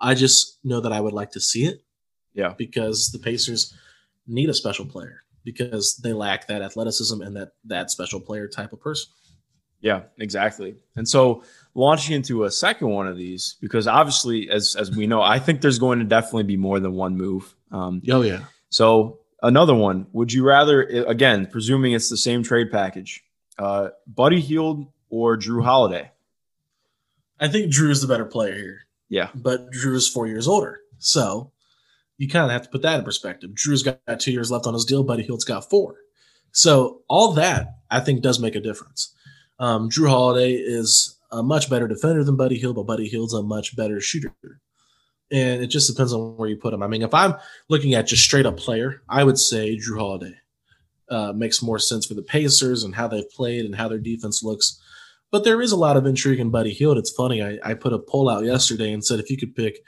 I 0.00 0.14
just 0.14 0.58
know 0.64 0.80
that 0.80 0.92
I 0.92 1.00
would 1.00 1.12
like 1.12 1.32
to 1.32 1.40
see 1.40 1.64
it 1.64 1.82
Yeah. 2.32 2.54
because 2.56 3.10
the 3.10 3.18
Pacers 3.18 3.74
need 4.28 4.48
a 4.48 4.54
special 4.54 4.86
player 4.86 5.24
because 5.44 5.98
they 6.04 6.12
lack 6.12 6.46
that 6.46 6.62
athleticism 6.62 7.20
and 7.20 7.36
that 7.36 7.52
that 7.64 7.90
special 7.90 8.20
player 8.20 8.46
type 8.48 8.72
of 8.72 8.80
person. 8.80 9.10
Yeah, 9.80 10.02
exactly. 10.18 10.76
And 10.96 11.08
so 11.08 11.42
launching 11.78 12.16
into 12.16 12.42
a 12.44 12.50
second 12.50 12.88
one 12.88 13.06
of 13.06 13.16
these, 13.16 13.56
because 13.60 13.86
obviously, 13.86 14.50
as 14.50 14.74
as 14.76 14.90
we 14.94 15.06
know, 15.06 15.22
I 15.22 15.38
think 15.38 15.60
there's 15.60 15.78
going 15.78 16.00
to 16.00 16.04
definitely 16.04 16.42
be 16.42 16.56
more 16.56 16.80
than 16.80 16.92
one 16.92 17.16
move. 17.16 17.54
Um, 17.70 18.02
Oh 18.10 18.22
yeah. 18.22 18.40
so 18.70 19.20
another 19.42 19.74
one. 19.74 20.06
Would 20.12 20.32
you 20.32 20.44
rather, 20.44 20.82
again, 20.82 21.46
presuming 21.46 21.92
it's 21.92 22.10
the 22.10 22.16
same 22.16 22.42
trade 22.42 22.70
package, 22.72 23.22
uh, 23.58 23.90
Buddy 24.06 24.40
Hield 24.40 24.86
or 25.08 25.36
Jrue 25.38 25.62
Holiday? 25.64 26.10
I 27.40 27.46
think 27.48 27.72
Jrue 27.72 27.90
is 27.90 28.00
the 28.02 28.08
better 28.08 28.24
player 28.24 28.54
here. 28.56 28.80
Yeah. 29.08 29.28
But 29.34 29.70
Jrue 29.72 29.94
is 29.94 30.08
four 30.08 30.26
years 30.26 30.48
older. 30.48 30.80
So 30.98 31.52
you 32.16 32.28
kind 32.28 32.44
of 32.44 32.50
have 32.50 32.62
to 32.62 32.68
put 32.68 32.82
that 32.82 32.98
in 32.98 33.04
perspective. 33.04 33.50
Jrue's 33.50 33.84
got 33.84 34.00
two 34.18 34.32
years 34.32 34.50
left 34.50 34.66
on 34.66 34.74
his 34.74 34.84
deal. 34.84 35.04
Buddy 35.04 35.22
Hield's 35.22 35.44
got 35.44 35.70
four. 35.70 35.94
So 36.50 37.02
all 37.08 37.32
that 37.34 37.76
I 37.90 38.00
think 38.00 38.22
does 38.22 38.40
make 38.40 38.56
a 38.56 38.60
difference. 38.60 39.14
Um, 39.60 39.88
Jrue 39.88 40.08
Holiday 40.08 40.52
is 40.54 41.16
a 41.30 41.42
much 41.42 41.68
better 41.68 41.88
defender 41.88 42.24
than 42.24 42.36
Buddy 42.36 42.56
Hield, 42.56 42.76
but 42.76 42.86
Buddy 42.86 43.08
Hield's 43.08 43.34
a 43.34 43.42
much 43.42 43.76
better 43.76 44.00
shooter. 44.00 44.32
And 45.30 45.62
it 45.62 45.66
just 45.66 45.90
depends 45.90 46.12
on 46.12 46.36
where 46.36 46.48
you 46.48 46.56
put 46.56 46.72
him. 46.72 46.82
I 46.82 46.86
mean, 46.86 47.02
if 47.02 47.12
I'm 47.12 47.34
looking 47.68 47.94
at 47.94 48.06
just 48.06 48.22
straight 48.22 48.46
up 48.46 48.56
player, 48.56 49.02
I 49.08 49.24
would 49.24 49.38
say 49.38 49.76
Jrue 49.76 49.98
Holiday 49.98 50.34
uh, 51.10 51.32
makes 51.34 51.62
more 51.62 51.78
sense 51.78 52.06
for 52.06 52.14
the 52.14 52.22
Pacers 52.22 52.82
and 52.82 52.94
how 52.94 53.08
they've 53.08 53.30
played 53.30 53.66
and 53.66 53.74
how 53.74 53.88
their 53.88 53.98
defense 53.98 54.42
looks. 54.42 54.80
But 55.30 55.44
there 55.44 55.60
is 55.60 55.72
a 55.72 55.76
lot 55.76 55.98
of 55.98 56.06
intrigue 56.06 56.40
in 56.40 56.50
Buddy 56.50 56.72
Hield. 56.72 56.96
It's 56.96 57.12
funny. 57.12 57.42
I, 57.42 57.58
I 57.62 57.74
put 57.74 57.92
a 57.92 57.98
poll 57.98 58.30
out 58.30 58.44
yesterday 58.44 58.92
and 58.92 59.04
said 59.04 59.20
if 59.20 59.30
you 59.30 59.36
could 59.36 59.54
pick 59.54 59.80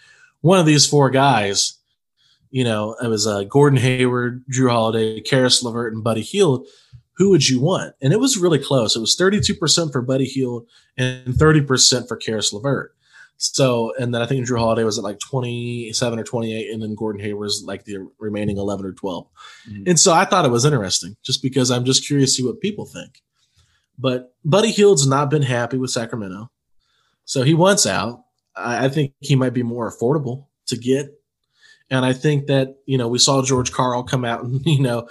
one 0.43 0.59
of 0.59 0.67
these 0.67 0.87
four 0.87 1.09
guys, 1.09 1.79
you 2.51 2.65
know, 2.65 2.97
it 3.03 3.09
was 3.09 3.27
uh, 3.27 3.45
Gordon 3.45 3.79
Hayward, 3.79 4.45
Jrue 4.53 4.71
Holiday, 4.71 5.21
Caris 5.21 5.63
LeVert, 5.63 5.95
and 5.95 6.05
Buddy 6.05 6.23
Hield. 6.23 6.67
Who 7.21 7.29
would 7.29 7.47
you 7.47 7.61
want? 7.61 7.95
And 8.01 8.15
it 8.15 8.19
was 8.19 8.39
really 8.39 8.59
close. 8.59 8.97
It 8.97 9.01
was 9.01 9.15
32% 9.15 9.93
for 9.93 10.01
Buddy 10.01 10.25
Hield 10.25 10.67
and 10.97 11.35
30% 11.35 12.09
for 12.09 12.17
Caris 12.17 12.51
LeVert. 12.51 12.97
So, 13.37 13.93
and 13.99 14.15
then 14.15 14.23
I 14.23 14.27
think 14.27 14.49
Jrue 14.49 14.59
Holiday 14.59 14.85
was 14.85 14.97
at 14.97 15.05
like 15.05 15.19
27 15.19 16.19
or 16.19 16.25
28, 16.25 16.71
and 16.71 16.83
then 16.83 16.95
Gordon 16.95 17.21
Hayward 17.21 17.41
was 17.41 17.63
like 17.63 17.85
the 17.85 18.09
remaining 18.19 18.57
11 18.57 18.87
or 18.87 18.93
12. 18.93 19.27
Mm-hmm. 19.69 19.83
And 19.87 20.01
so 20.01 20.15
I 20.15 20.25
thought 20.25 20.47
it 20.47 20.51
was 20.51 20.65
interesting 20.65 21.15
just 21.23 21.43
because 21.43 21.71
I'm 21.71 21.85
just 21.85 22.07
curious 22.07 22.31
to 22.31 22.37
see 22.37 22.47
what 22.47 22.63
people 22.63 22.87
think. 22.87 23.21
But 23.99 24.35
Buddy 24.43 24.71
Hield's 24.71 25.07
not 25.07 25.29
been 25.29 25.43
happy 25.43 25.77
with 25.77 25.91
Sacramento. 25.91 26.51
So 27.27 27.43
he 27.43 27.53
wants 27.53 27.85
out. 27.85 28.25
I, 28.57 28.87
I 28.87 28.89
think 28.89 29.13
he 29.21 29.37
might 29.37 29.53
be 29.53 29.63
more 29.63 29.93
affordable 29.93 30.47
to 30.69 30.77
get. 30.79 31.21
And 31.91 32.07
I 32.07 32.15
think 32.15 32.47
that, 32.47 32.77
you 32.87 32.97
know, 32.97 33.09
we 33.09 33.19
saw 33.19 33.43
George 33.43 33.73
Karl 33.73 34.05
come 34.05 34.25
out 34.25 34.43
and, 34.43 34.63
you 34.65 34.81
know, 34.81 35.07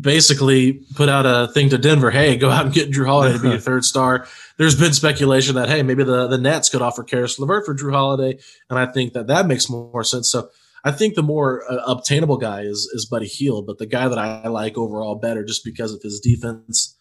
basically 0.00 0.74
put 0.94 1.08
out 1.08 1.26
a 1.26 1.52
thing 1.52 1.70
to 1.70 1.78
Denver. 1.78 2.10
Hey, 2.10 2.36
go 2.36 2.50
out 2.50 2.66
and 2.66 2.74
get 2.74 2.90
Jrue 2.90 3.06
Holiday 3.06 3.36
to 3.36 3.42
be 3.42 3.48
your 3.50 3.58
third 3.60 3.84
star. 3.84 4.26
There's 4.56 4.78
been 4.78 4.92
speculation 4.92 5.54
that 5.54 5.68
hey, 5.68 5.82
maybe 5.82 6.04
the 6.04 6.26
the 6.26 6.38
Nets 6.38 6.68
could 6.68 6.82
offer 6.82 7.02
Caris 7.02 7.38
LeVert 7.38 7.64
for 7.66 7.74
Jrue 7.74 7.92
Holiday, 7.92 8.38
and 8.70 8.78
I 8.78 8.86
think 8.86 9.12
that 9.12 9.26
that 9.28 9.46
makes 9.46 9.68
more 9.70 10.04
sense. 10.04 10.30
So 10.30 10.50
I 10.84 10.90
think 10.92 11.14
the 11.14 11.22
more 11.22 11.62
uh, 11.70 11.82
obtainable 11.86 12.38
guy 12.38 12.62
is 12.62 12.90
is 12.92 13.06
Buddy 13.06 13.26
Hield, 13.26 13.66
but 13.66 13.78
the 13.78 13.86
guy 13.86 14.08
that 14.08 14.18
I 14.18 14.48
like 14.48 14.76
overall 14.76 15.14
better 15.14 15.44
just 15.44 15.64
because 15.64 15.92
of 15.92 16.02
his 16.02 16.20
defense 16.20 16.96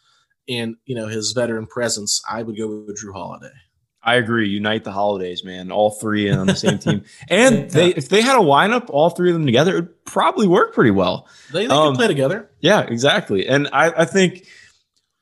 and 0.47 0.75
you 0.85 0.95
know 0.95 1.07
his 1.07 1.31
veteran 1.31 1.67
presence, 1.67 2.21
I 2.29 2.43
would 2.43 2.57
go 2.57 2.67
with 2.67 3.01
Jrue 3.01 3.13
Holiday. 3.13 3.53
I 4.03 4.15
agree. 4.15 4.49
Unite 4.49 4.83
the 4.83 4.91
holidays, 4.91 5.43
man. 5.43 5.71
All 5.71 5.91
three 5.91 6.29
on 6.31 6.47
the 6.47 6.55
same 6.55 6.79
team, 6.79 7.03
and 7.29 7.69
they 7.69 7.89
if 7.89 8.09
they 8.09 8.21
had 8.21 8.35
a 8.35 8.43
lineup, 8.43 8.89
all 8.89 9.11
three 9.11 9.29
of 9.29 9.35
them 9.35 9.45
together, 9.45 9.73
it 9.73 9.81
would 9.81 10.05
probably 10.05 10.47
work 10.47 10.73
pretty 10.73 10.91
well. 10.91 11.27
They, 11.53 11.67
they 11.67 11.73
um, 11.73 11.89
can 11.89 11.97
play 11.97 12.07
together. 12.07 12.49
Yeah, 12.59 12.81
exactly. 12.81 13.47
And 13.47 13.69
I, 13.71 14.01
I 14.01 14.05
think 14.05 14.47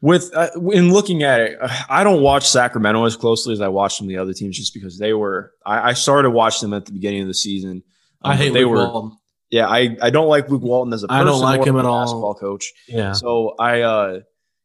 with 0.02 0.34
uh, 0.34 0.50
in 0.72 0.94
looking 0.94 1.24
at 1.24 1.42
it, 1.42 1.58
uh, 1.62 1.68
I 1.90 2.06
don't 2.06 2.22
watch 2.22 2.48
Sacramento 2.48 3.04
as 3.04 3.18
closely 3.18 3.52
as 3.52 3.60
I 3.60 3.68
watch 3.68 3.98
some 3.98 4.06
of 4.06 4.10
the 4.10 4.18
other 4.18 4.34
teams, 4.34 4.58
just 4.58 4.74
because 4.74 4.98
they 4.98 5.14
were. 5.14 5.52
I, 5.66 5.90
I 5.90 5.94
started 5.94 6.30
watching 6.30 6.70
them 6.70 6.78
at 6.78 6.86
the 6.86 6.94
beginning 6.94 7.22
of 7.22 7.28
the 7.28 7.34
season. 7.34 7.84
Um, 8.22 8.32
I 8.32 8.36
hate 8.38 8.54
they 8.54 8.64
Luke 8.64 8.72
were. 8.72 8.78
Walton. 8.78 9.18
Yeah, 9.50 9.68
I, 9.68 9.98
I 10.02 10.10
don't 10.12 10.28
like 10.28 10.48
Luke 10.50 10.62
Walton 10.62 10.94
as 10.94 11.04
a 11.04 11.08
person. 11.08 11.22
I 11.22 11.24
don't 11.24 11.42
like 11.42 11.66
him 11.66 11.78
at 11.78 11.86
all. 11.86 12.04
Basketball 12.04 12.36
coach. 12.36 12.72
Yeah. 12.88 13.14
So 13.14 13.56
I 13.60 13.82
uh 13.82 14.20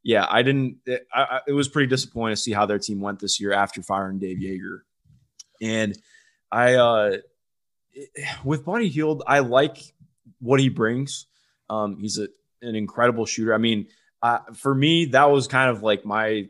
yeah, 0.04 0.26
I 0.28 0.42
didn't. 0.42 0.76
It, 0.84 1.06
I, 1.12 1.40
it 1.48 1.52
was 1.52 1.68
pretty 1.68 1.88
disappointing 1.88 2.36
to 2.36 2.40
see 2.40 2.52
how 2.52 2.66
their 2.66 2.78
team 2.78 3.00
went 3.00 3.18
this 3.18 3.40
year 3.40 3.52
after 3.52 3.82
firing 3.82 4.18
Dave 4.18 4.36
Joerger, 4.36 4.80
and 5.62 5.98
I 6.52 6.74
uh, 6.74 7.16
with 8.44 8.64
Buddy 8.64 8.88
Hield, 8.88 9.22
I 9.26 9.40
like 9.40 9.78
what 10.40 10.60
he 10.60 10.68
brings. 10.68 11.26
Um, 11.70 11.98
he's 11.98 12.18
a, 12.18 12.28
an 12.60 12.76
incredible 12.76 13.24
shooter. 13.24 13.54
I 13.54 13.58
mean, 13.58 13.86
uh, 14.22 14.40
for 14.52 14.74
me, 14.74 15.06
that 15.06 15.30
was 15.30 15.48
kind 15.48 15.70
of 15.70 15.82
like 15.82 16.04
my 16.04 16.48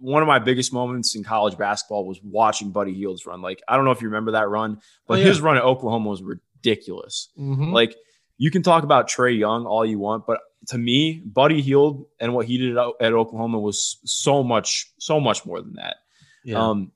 one 0.00 0.20
of 0.20 0.26
my 0.26 0.40
biggest 0.40 0.72
moments 0.72 1.14
in 1.14 1.22
college 1.22 1.56
basketball 1.56 2.04
was 2.04 2.20
watching 2.24 2.72
Buddy 2.72 2.92
Hield's 2.92 3.24
run. 3.24 3.40
Like, 3.40 3.62
I 3.68 3.76
don't 3.76 3.84
know 3.84 3.92
if 3.92 4.02
you 4.02 4.08
remember 4.08 4.32
that 4.32 4.48
run, 4.48 4.80
but 5.06 5.14
oh, 5.14 5.16
yeah. 5.18 5.26
his 5.26 5.40
run 5.40 5.56
at 5.56 5.62
Oklahoma 5.62 6.10
was 6.10 6.24
ridiculous. 6.24 7.28
Mm-hmm. 7.38 7.72
Like, 7.72 7.94
you 8.38 8.50
can 8.50 8.62
talk 8.62 8.84
about 8.84 9.08
Trae 9.08 9.38
Young 9.38 9.66
all 9.66 9.84
you 9.84 9.98
want, 9.98 10.26
but 10.26 10.40
to 10.68 10.78
me, 10.78 11.22
Buddy 11.24 11.60
Hield 11.60 12.06
and 12.20 12.34
what 12.34 12.46
he 12.46 12.58
did 12.58 12.76
at 12.76 13.12
Oklahoma 13.12 13.58
was 13.58 13.98
so 14.04 14.42
much, 14.42 14.92
so 14.98 15.20
much 15.20 15.44
more 15.44 15.60
than 15.60 15.74
that. 15.74 15.96
Yeah. 16.44 16.58
Um, 16.58 16.92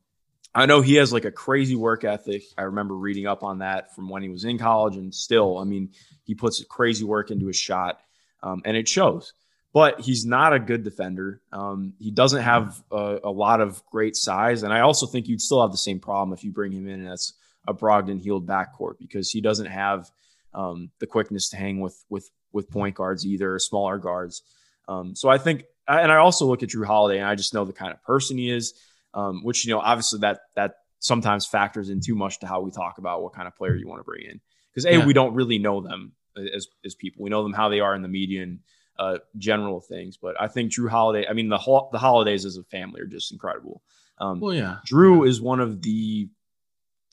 I 0.54 0.64
know 0.64 0.80
he 0.80 0.94
has 0.94 1.12
like 1.12 1.26
a 1.26 1.30
crazy 1.30 1.76
work 1.76 2.04
ethic. 2.04 2.42
I 2.56 2.62
remember 2.62 2.94
reading 2.94 3.26
up 3.26 3.42
on 3.42 3.58
that 3.58 3.94
from 3.94 4.08
when 4.08 4.22
he 4.22 4.30
was 4.30 4.44
in 4.44 4.58
college, 4.58 4.96
and 4.96 5.14
still, 5.14 5.58
I 5.58 5.64
mean, 5.64 5.90
he 6.24 6.34
puts 6.34 6.64
crazy 6.64 7.04
work 7.04 7.30
into 7.30 7.46
his 7.46 7.56
shot, 7.56 8.00
um, 8.42 8.62
and 8.64 8.76
it 8.76 8.88
shows. 8.88 9.34
But 9.74 10.00
he's 10.00 10.24
not 10.24 10.54
a 10.54 10.58
good 10.58 10.82
defender. 10.82 11.42
Um, 11.52 11.92
he 11.98 12.10
doesn't 12.10 12.42
have 12.42 12.82
a, 12.90 13.18
a, 13.24 13.30
lot 13.30 13.60
of 13.60 13.84
great 13.84 14.16
size, 14.16 14.62
and 14.62 14.72
I 14.72 14.80
also 14.80 15.06
think 15.06 15.28
you'd 15.28 15.42
still 15.42 15.60
have 15.60 15.72
the 15.72 15.76
same 15.76 16.00
problem 16.00 16.32
if 16.32 16.42
you 16.42 16.50
bring 16.50 16.72
him 16.72 16.88
in 16.88 17.06
as 17.06 17.34
a 17.68 17.74
Brogdon 17.74 18.18
Hield 18.18 18.46
backcourt 18.46 18.98
because 18.98 19.30
he 19.30 19.42
doesn't 19.42 19.66
have 19.66 20.10
um, 20.56 20.90
the 20.98 21.06
quickness 21.06 21.50
to 21.50 21.56
hang 21.56 21.80
with 21.80 22.02
with 22.08 22.28
with 22.52 22.70
point 22.70 22.96
guards 22.96 23.24
either, 23.24 23.58
smaller 23.58 23.98
guards. 23.98 24.42
Um, 24.88 25.14
so 25.14 25.28
I 25.28 25.38
think, 25.38 25.64
and 25.86 26.10
I 26.10 26.16
also 26.16 26.46
look 26.46 26.62
at 26.62 26.70
Jrue 26.70 26.86
Holiday, 26.86 27.18
and 27.18 27.28
I 27.28 27.34
just 27.34 27.54
know 27.54 27.64
the 27.64 27.72
kind 27.72 27.92
of 27.92 28.02
person 28.02 28.38
he 28.38 28.50
is, 28.50 28.74
um, 29.14 29.44
which 29.44 29.64
you 29.64 29.74
know, 29.74 29.80
obviously 29.80 30.20
that 30.20 30.40
that 30.56 30.74
sometimes 30.98 31.46
factors 31.46 31.90
in 31.90 32.00
too 32.00 32.14
much 32.14 32.40
to 32.40 32.46
how 32.46 32.60
we 32.62 32.70
talk 32.70 32.98
about 32.98 33.22
what 33.22 33.34
kind 33.34 33.46
of 33.46 33.54
player 33.54 33.76
you 33.76 33.86
want 33.86 34.00
to 34.00 34.04
bring 34.04 34.24
in. 34.24 34.40
Because 34.72 34.86
a, 34.86 34.98
yeah. 34.98 35.06
we 35.06 35.12
don't 35.12 35.34
really 35.34 35.58
know 35.58 35.80
them 35.80 36.12
as 36.36 36.66
as 36.84 36.94
people. 36.94 37.22
We 37.22 37.30
know 37.30 37.42
them 37.42 37.52
how 37.52 37.68
they 37.68 37.80
are 37.80 37.94
in 37.94 38.02
the 38.02 38.08
media 38.08 38.42
and 38.42 38.60
uh, 38.98 39.18
general 39.36 39.80
things. 39.80 40.16
But 40.16 40.40
I 40.40 40.48
think 40.48 40.72
Jrue 40.72 40.88
Holiday, 40.88 41.26
I 41.28 41.34
mean, 41.34 41.48
the 41.48 41.58
ho- 41.58 41.90
the 41.92 41.98
holidays 41.98 42.44
as 42.46 42.56
a 42.56 42.64
family 42.64 43.02
are 43.02 43.06
just 43.06 43.32
incredible. 43.32 43.82
Um, 44.18 44.40
well, 44.40 44.54
yeah, 44.54 44.76
Jrue 44.90 45.28
is 45.28 45.40
one 45.40 45.60
of 45.60 45.82
the 45.82 46.28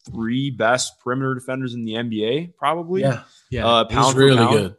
three 0.06 0.51
best 0.51 0.99
perimeter 0.99 1.34
defenders 1.36 1.74
in 1.74 1.86
the 1.86 1.93
NBA, 1.93 2.56
probably. 2.56 3.01
Yeah, 3.01 3.24
yeah, 3.49 3.68
uh, 3.68 3.88
he's 3.89 4.16
really 4.16 4.38
pound. 4.38 4.51
good. 4.51 4.76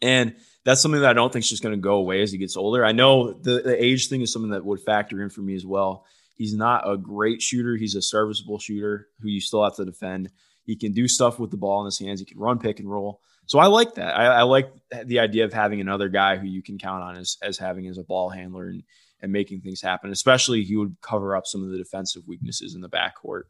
And 0.00 0.36
that's 0.64 0.80
something 0.80 1.00
that 1.00 1.10
I 1.10 1.14
don't 1.14 1.32
think 1.32 1.44
is 1.44 1.50
just 1.50 1.62
going 1.62 1.74
to 1.74 1.80
go 1.80 1.94
away 1.94 2.22
as 2.22 2.30
he 2.30 2.38
gets 2.38 2.56
older. 2.56 2.84
I 2.84 2.92
know 2.92 3.32
the, 3.32 3.62
the 3.62 3.82
age 3.82 4.08
thing 4.08 4.20
is 4.20 4.32
something 4.32 4.50
that 4.50 4.64
would 4.64 4.80
factor 4.80 5.22
in 5.22 5.30
for 5.30 5.40
me 5.40 5.54
as 5.54 5.66
well. 5.66 6.04
He's 6.34 6.54
not 6.54 6.88
a 6.88 6.96
great 6.96 7.42
shooter. 7.42 7.76
He's 7.76 7.96
a 7.96 8.02
serviceable 8.02 8.58
shooter 8.58 9.08
who 9.20 9.28
you 9.28 9.40
still 9.40 9.64
have 9.64 9.76
to 9.76 9.84
defend. 9.84 10.30
He 10.64 10.76
can 10.76 10.92
do 10.92 11.08
stuff 11.08 11.38
with 11.38 11.50
the 11.50 11.56
ball 11.56 11.80
in 11.80 11.86
his 11.86 11.98
hands. 11.98 12.20
He 12.20 12.26
can 12.26 12.38
run 12.38 12.58
pick 12.58 12.78
and 12.78 12.90
roll. 12.90 13.20
So 13.46 13.58
I 13.58 13.66
like 13.66 13.94
that. 13.94 14.16
I, 14.16 14.26
I 14.26 14.42
like 14.42 14.70
the 15.04 15.20
idea 15.20 15.46
of 15.46 15.52
having 15.54 15.80
another 15.80 16.10
guy 16.10 16.36
who 16.36 16.46
you 16.46 16.62
can 16.62 16.78
count 16.78 17.02
on 17.02 17.16
as, 17.16 17.38
as 17.42 17.56
having 17.56 17.86
as 17.88 17.96
a 17.96 18.04
ball 18.04 18.28
handler 18.28 18.68
and, 18.68 18.82
and 19.22 19.32
making 19.32 19.62
things 19.62 19.80
happen. 19.80 20.10
Especially 20.10 20.62
he 20.62 20.76
would 20.76 20.96
cover 21.00 21.34
up 21.34 21.46
some 21.46 21.64
of 21.64 21.70
the 21.70 21.78
defensive 21.78 22.22
weaknesses 22.28 22.74
in 22.74 22.82
the 22.82 22.90
backcourt. 22.90 23.44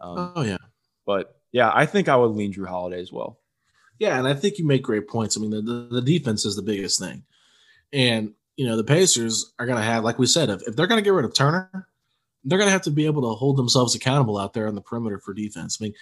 Um, 0.00 0.32
oh 0.36 0.42
yeah. 0.42 0.58
But 1.06 1.36
yeah, 1.52 1.70
I 1.74 1.86
think 1.86 2.08
I 2.08 2.16
would 2.16 2.32
lean 2.32 2.52
Jrue 2.52 2.68
Holiday 2.68 3.00
as 3.00 3.12
well. 3.12 3.38
Yeah, 3.98 4.18
and 4.18 4.26
I 4.26 4.34
think 4.34 4.58
you 4.58 4.66
make 4.66 4.82
great 4.82 5.08
points. 5.08 5.36
I 5.36 5.40
mean, 5.40 5.50
the, 5.50 5.60
the, 5.60 6.00
the 6.00 6.02
defense 6.02 6.46
is 6.46 6.56
the 6.56 6.62
biggest 6.62 6.98
thing. 6.98 7.22
And, 7.92 8.32
you 8.56 8.66
know, 8.66 8.76
the 8.76 8.84
Pacers 8.84 9.52
are 9.58 9.66
going 9.66 9.78
to 9.78 9.84
have, 9.84 10.04
like 10.04 10.18
we 10.18 10.26
said, 10.26 10.48
if, 10.48 10.62
if 10.66 10.74
they're 10.74 10.86
going 10.86 10.98
to 10.98 11.04
get 11.04 11.12
rid 11.12 11.24
of 11.24 11.34
Turner, 11.34 11.88
they're 12.44 12.58
going 12.58 12.68
to 12.68 12.72
have 12.72 12.82
to 12.82 12.90
be 12.90 13.04
able 13.04 13.22
to 13.22 13.34
hold 13.34 13.58
themselves 13.58 13.94
accountable 13.94 14.38
out 14.38 14.54
there 14.54 14.68
on 14.68 14.74
the 14.74 14.80
perimeter 14.80 15.18
for 15.18 15.34
defense. 15.34 15.76
I 15.78 15.84
mean, 15.84 15.94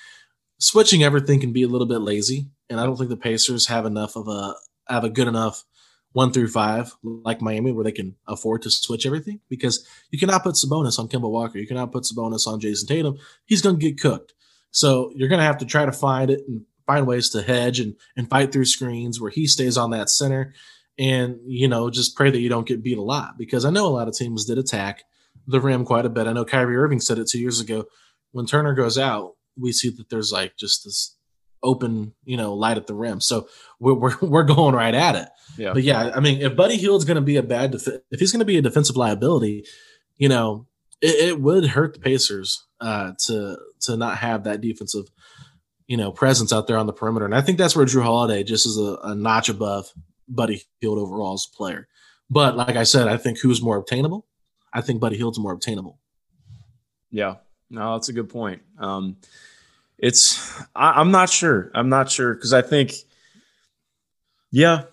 switching 0.59 1.03
everything 1.03 1.41
can 1.41 1.53
be 1.53 1.63
a 1.63 1.69
little 1.69 1.87
bit 1.87 1.99
lazy, 1.99 2.47
and 2.71 2.79
I 2.79 2.85
don't 2.85 2.97
think 2.97 3.11
the 3.11 3.17
Pacers 3.17 3.67
have 3.67 3.87
enough 3.87 4.17
of 4.17 4.29
a 4.29 4.55
have 4.89 5.05
a 5.05 5.11
good 5.11 5.29
enough 5.29 5.65
one 6.13 6.33
through 6.33 6.49
five 6.49 6.95
like 7.03 7.41
Miami 7.41 7.73
where 7.73 7.85
they 7.85 7.93
can 7.93 8.17
afford 8.27 8.63
to 8.63 8.71
switch 8.71 9.07
everything 9.07 9.41
because 9.49 9.87
you 10.11 10.19
cannot 10.19 10.43
put 10.43 10.55
Sabonis 10.55 10.99
on 10.99 11.09
Kemba 11.09 11.31
Walker, 11.31 11.59
you 11.59 11.67
cannot 11.67 11.93
put 11.93 12.05
Sabonis 12.05 12.47
on 12.47 12.61
Jayson 12.61 12.87
Tatum. 12.89 13.19
He's 13.45 13.63
going 13.63 13.79
to 13.79 13.91
get 13.91 14.01
cooked. 14.01 14.35
So 14.71 15.13
you're 15.15 15.29
going 15.29 15.41
to 15.41 15.45
have 15.45 15.59
to 15.59 15.67
try 15.67 15.85
to 15.85 15.93
find 15.93 16.31
it 16.31 16.41
and 16.49 16.63
find 16.87 17.07
ways 17.07 17.31
to 17.31 17.43
hedge 17.43 17.81
and, 17.81 17.95
and 18.17 18.29
fight 18.29 18.53
through 18.53 18.65
screens 18.65 19.21
where 19.21 19.31
he 19.31 19.47
stays 19.47 19.77
on 19.77 19.91
that 19.91 20.11
center 20.11 20.55
and, 20.99 21.39
you 21.47 21.69
know, 21.69 21.91
just 21.91 22.17
pray 22.17 22.31
that 22.31 22.41
you 22.41 22.49
don't 22.49 22.67
get 22.67 22.83
beat 22.83 22.99
a 22.99 23.03
lot 23.03 23.39
because 23.39 23.65
I 23.65 23.71
know 23.71 23.87
a 23.87 23.89
lot 23.89 24.09
of 24.09 24.15
teams 24.15 24.47
did 24.47 24.59
attack 24.59 25.05
the 25.47 25.61
rim 25.61 25.85
quite 25.85 26.07
a 26.07 26.11
bit. 26.11 26.27
I 26.27 26.33
know 26.33 26.45
Kyrie 26.45 26.77
Irving 26.77 27.01
said 27.01 27.19
it 27.19 27.29
two 27.29 27.39
years 27.39 27.61
ago. 27.61 27.85
When 28.33 28.47
Turner 28.47 28.75
goes 28.75 28.99
out, 28.99 29.35
we 29.57 29.73
see 29.73 29.91
that 29.91 30.11
there's 30.11 30.33
like 30.33 30.57
just 30.57 30.85
this 30.85 31.17
open, 31.63 32.15
you 32.25 32.37
know, 32.37 32.55
light 32.55 32.77
at 32.77 32.87
the 32.87 32.95
rim. 32.95 33.21
So 33.21 33.49
we're, 33.81 33.95
we're, 33.95 34.17
we're 34.23 34.45
going 34.45 34.75
right 34.75 34.95
at 34.95 35.17
it. 35.17 35.29
Yeah. 35.57 35.73
But 35.73 35.83
yeah, 35.83 36.13
I 36.15 36.21
mean, 36.21 36.41
if 36.41 36.57
Buddy 36.57 36.77
Hield's 36.77 37.05
going 37.05 37.17
to 37.17 37.21
be 37.21 37.37
a 37.37 37.43
bad, 37.43 37.73
def- 37.73 37.89
if 38.11 38.21
he's 38.21 38.33
going 38.33 38.41
to 38.41 38.47
be 38.47 38.59
a 38.59 38.63
defensive 38.63 38.97
liability, 38.97 39.65
you 40.17 40.29
know, 40.29 40.67
it, 41.01 41.29
it 41.29 41.41
would 41.41 41.67
hurt 41.67 41.95
the 41.95 42.01
Pacers 42.01 42.67
uh, 42.81 43.13
to 43.27 43.57
to 43.81 43.97
not 43.97 44.19
have 44.19 44.45
that 44.45 44.61
defensive 44.61 45.07
you 45.89 45.97
know, 45.97 46.13
presence 46.13 46.53
out 46.53 46.67
there 46.67 46.77
on 46.77 46.87
the 46.87 46.93
perimeter. 46.93 47.25
And 47.25 47.35
I 47.35 47.41
think 47.41 47.59
that's 47.59 47.75
where 47.75 47.87
Jrue 47.87 48.03
Holiday 48.03 48.45
just 48.45 48.67
is 48.67 48.79
a, 48.79 48.99
a 49.03 49.15
notch 49.15 49.49
above 49.49 49.91
Buddy 50.29 50.63
Hield 50.81 50.99
overall 50.99 51.33
as 51.33 51.49
a 51.51 51.57
player. 51.57 51.89
But 52.31 52.57
like 52.57 52.77
I 52.77 52.85
said, 52.85 53.09
I 53.09 53.17
think 53.17 53.41
who's 53.41 53.63
more 53.63 53.79
obtainable? 53.79 54.27
I 54.73 54.83
think 54.83 55.01
Buddy 55.01 55.17
Hield's 55.17 55.39
more 55.39 55.53
obtainable. 55.53 55.99
Yeah. 57.11 57.37
No, 57.71 57.95
that's 57.95 58.11
a 58.11 58.13
good 58.13 58.29
point. 58.29 58.61
Um, 58.79 59.17
it's 59.99 60.63
I, 60.75 61.01
am 61.01 61.11
not 61.11 61.31
sure. 61.31 61.71
I'm 61.75 61.89
not 61.89 62.11
sure 62.11 62.35
because 62.35 62.53
I 62.53 62.63
think, 62.63 62.95
yeah, 64.51 64.85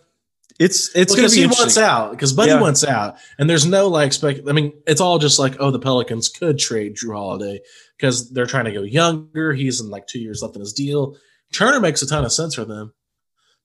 it's 0.60 0.95
it's 0.95 1.14
because 1.14 1.34
he 1.34 1.45
wants 1.45 1.78
out 1.78 2.12
because 2.12 2.34
Buddy 2.34 2.51
yeah. 2.51 2.62
wants 2.62 2.84
out, 2.84 3.18
and 3.38 3.49
there's 3.49 3.66
no 3.66 3.88
like 3.88 4.14
spec. 4.14 4.38
I 4.47 4.51
mean, 4.51 4.74
it's 4.88 5.01
all 5.01 5.20
just 5.20 5.38
like 5.38 5.58
oh, 5.60 5.70
the 5.70 5.80
Pelicans 5.80 6.30
could 6.30 6.58
trade 6.58 6.95
Jrue 6.95 7.14
Holiday 7.14 7.60
because 7.97 8.32
they're 8.32 8.45
trying 8.45 8.66
to 8.66 8.72
go 8.72 8.82
younger. 8.82 9.53
He's 9.53 9.82
in 9.82 9.89
like 9.89 10.08
two 10.08 10.20
years 10.20 10.41
left 10.41 10.56
in 10.56 10.62
his 10.62 10.74
deal. 10.74 11.18
Turner 11.51 11.80
makes 11.80 12.01
a 12.01 12.08
ton 12.08 12.26
of 12.26 12.32
sense 12.32 12.56
for 12.56 12.66
them. 12.66 12.93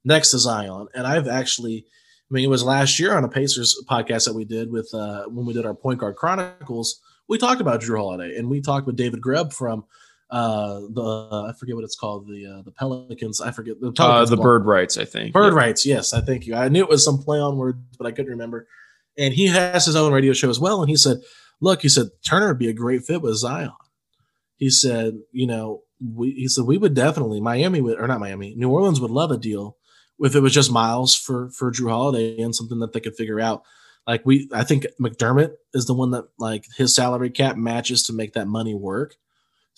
Next 0.05 0.31
to 0.33 0.39
Zion, 0.39 0.89
and 0.95 1.07
I've 1.07 1.29
actually, 1.29 1.85
I 2.31 2.35
mean, 2.35 2.45
it 2.45 2.49
was 2.49 2.65
last 2.65 2.99
year 2.99 3.15
on 3.15 3.25
a 3.25 3.29
Pacers 3.29 3.77
podcast 3.89 4.25
that 4.25 4.35
we 4.35 4.45
did 4.45 4.73
with 4.73 4.93
uh, 4.95 5.25
when 5.27 5.47
we 5.47 5.53
did 5.53 5.67
our 5.67 5.75
Point 5.75 6.01
Guard 6.01 6.17
Chronicles. 6.17 7.01
We 7.29 7.39
talked 7.39 7.61
about 7.61 7.83
Jrue 7.83 7.99
Holiday, 7.99 8.37
and 8.37 8.49
we 8.49 8.61
talked 8.61 8.87
with 8.87 8.97
David 8.97 9.21
Grubb 9.21 9.53
from 9.53 9.85
uh 10.31 10.81
the 10.91 11.47
I 11.49 11.53
forget 11.59 11.75
what 11.75 11.85
it's 11.85 11.97
called 11.97 12.29
the 12.29 12.47
uh, 12.47 12.63
the 12.63 12.71
Pelicans. 12.71 13.41
I 13.41 13.51
forget 13.51 13.81
the 13.81 13.93
uh, 13.99 14.25
the 14.25 14.37
Bird 14.37 14.65
Writes 14.65 14.97
I 14.97 15.05
think. 15.05 15.33
Bird 15.33 15.53
yeah. 15.53 15.59
rights 15.59 15.85
yes 15.85 16.13
I 16.13 16.21
think 16.21 16.47
you 16.47 16.55
I 16.55 16.69
knew 16.69 16.83
it 16.83 16.89
was 16.89 17.05
some 17.05 17.19
play 17.19 17.39
on 17.39 17.57
words 17.57 17.79
but 17.99 18.07
I 18.07 18.13
couldn't 18.13 18.31
remember. 18.31 18.67
And 19.19 19.35
he 19.35 19.49
has 19.49 19.87
his 19.87 19.97
own 19.97 20.13
radio 20.13 20.33
show 20.33 20.49
as 20.49 20.61
well 20.61 20.81
and 20.81 20.89
he 20.89 20.97
said 20.97 21.19
look 21.61 21.83
he 21.83 21.89
said 21.89 22.09
Turner 22.27 22.49
would 22.49 22.59
be 22.59 22.69
a 22.69 22.75
great 22.75 23.05
fit 23.05 23.23
with 23.23 23.37
Zion. 23.37 23.73
He 24.57 24.71
said 24.71 25.15
you 25.33 25.47
know 25.47 25.83
we 26.01 26.33
he 26.33 26.49
said 26.49 26.65
we 26.65 26.79
would 26.79 26.95
definitely 26.95 27.41
Miami 27.41 27.81
would 27.81 27.99
or 27.99 28.07
not 28.07 28.21
Miami 28.21 28.55
New 28.57 28.71
Orleans 28.71 29.01
would 29.01 29.11
love 29.11 29.31
a 29.31 29.37
deal 29.37 29.77
if 30.21 30.35
it 30.35 30.41
was 30.41 30.53
just 30.53 30.71
Miles 30.71 31.15
for 31.15 31.51
for 31.51 31.73
Jrue 31.73 31.91
Holiday 31.91 32.39
and 32.39 32.55
something 32.55 32.79
that 32.81 32.93
they 32.93 33.01
could 33.01 33.17
figure 33.17 33.41
out. 33.41 33.63
Like 34.07 34.25
we 34.25 34.49
I 34.53 34.65
think 34.65 34.87
McDermott 35.01 35.55
is 35.75 35.87
the 35.87 35.95
one 35.95 36.13
that 36.13 36.27
like 36.39 36.67
his 36.77 36.95
salary 36.95 37.31
cap 37.31 37.57
matches 37.57 38.05
to 38.05 38.13
make 38.13 38.35
that 38.35 38.47
money 38.47 38.75
work 38.75 39.17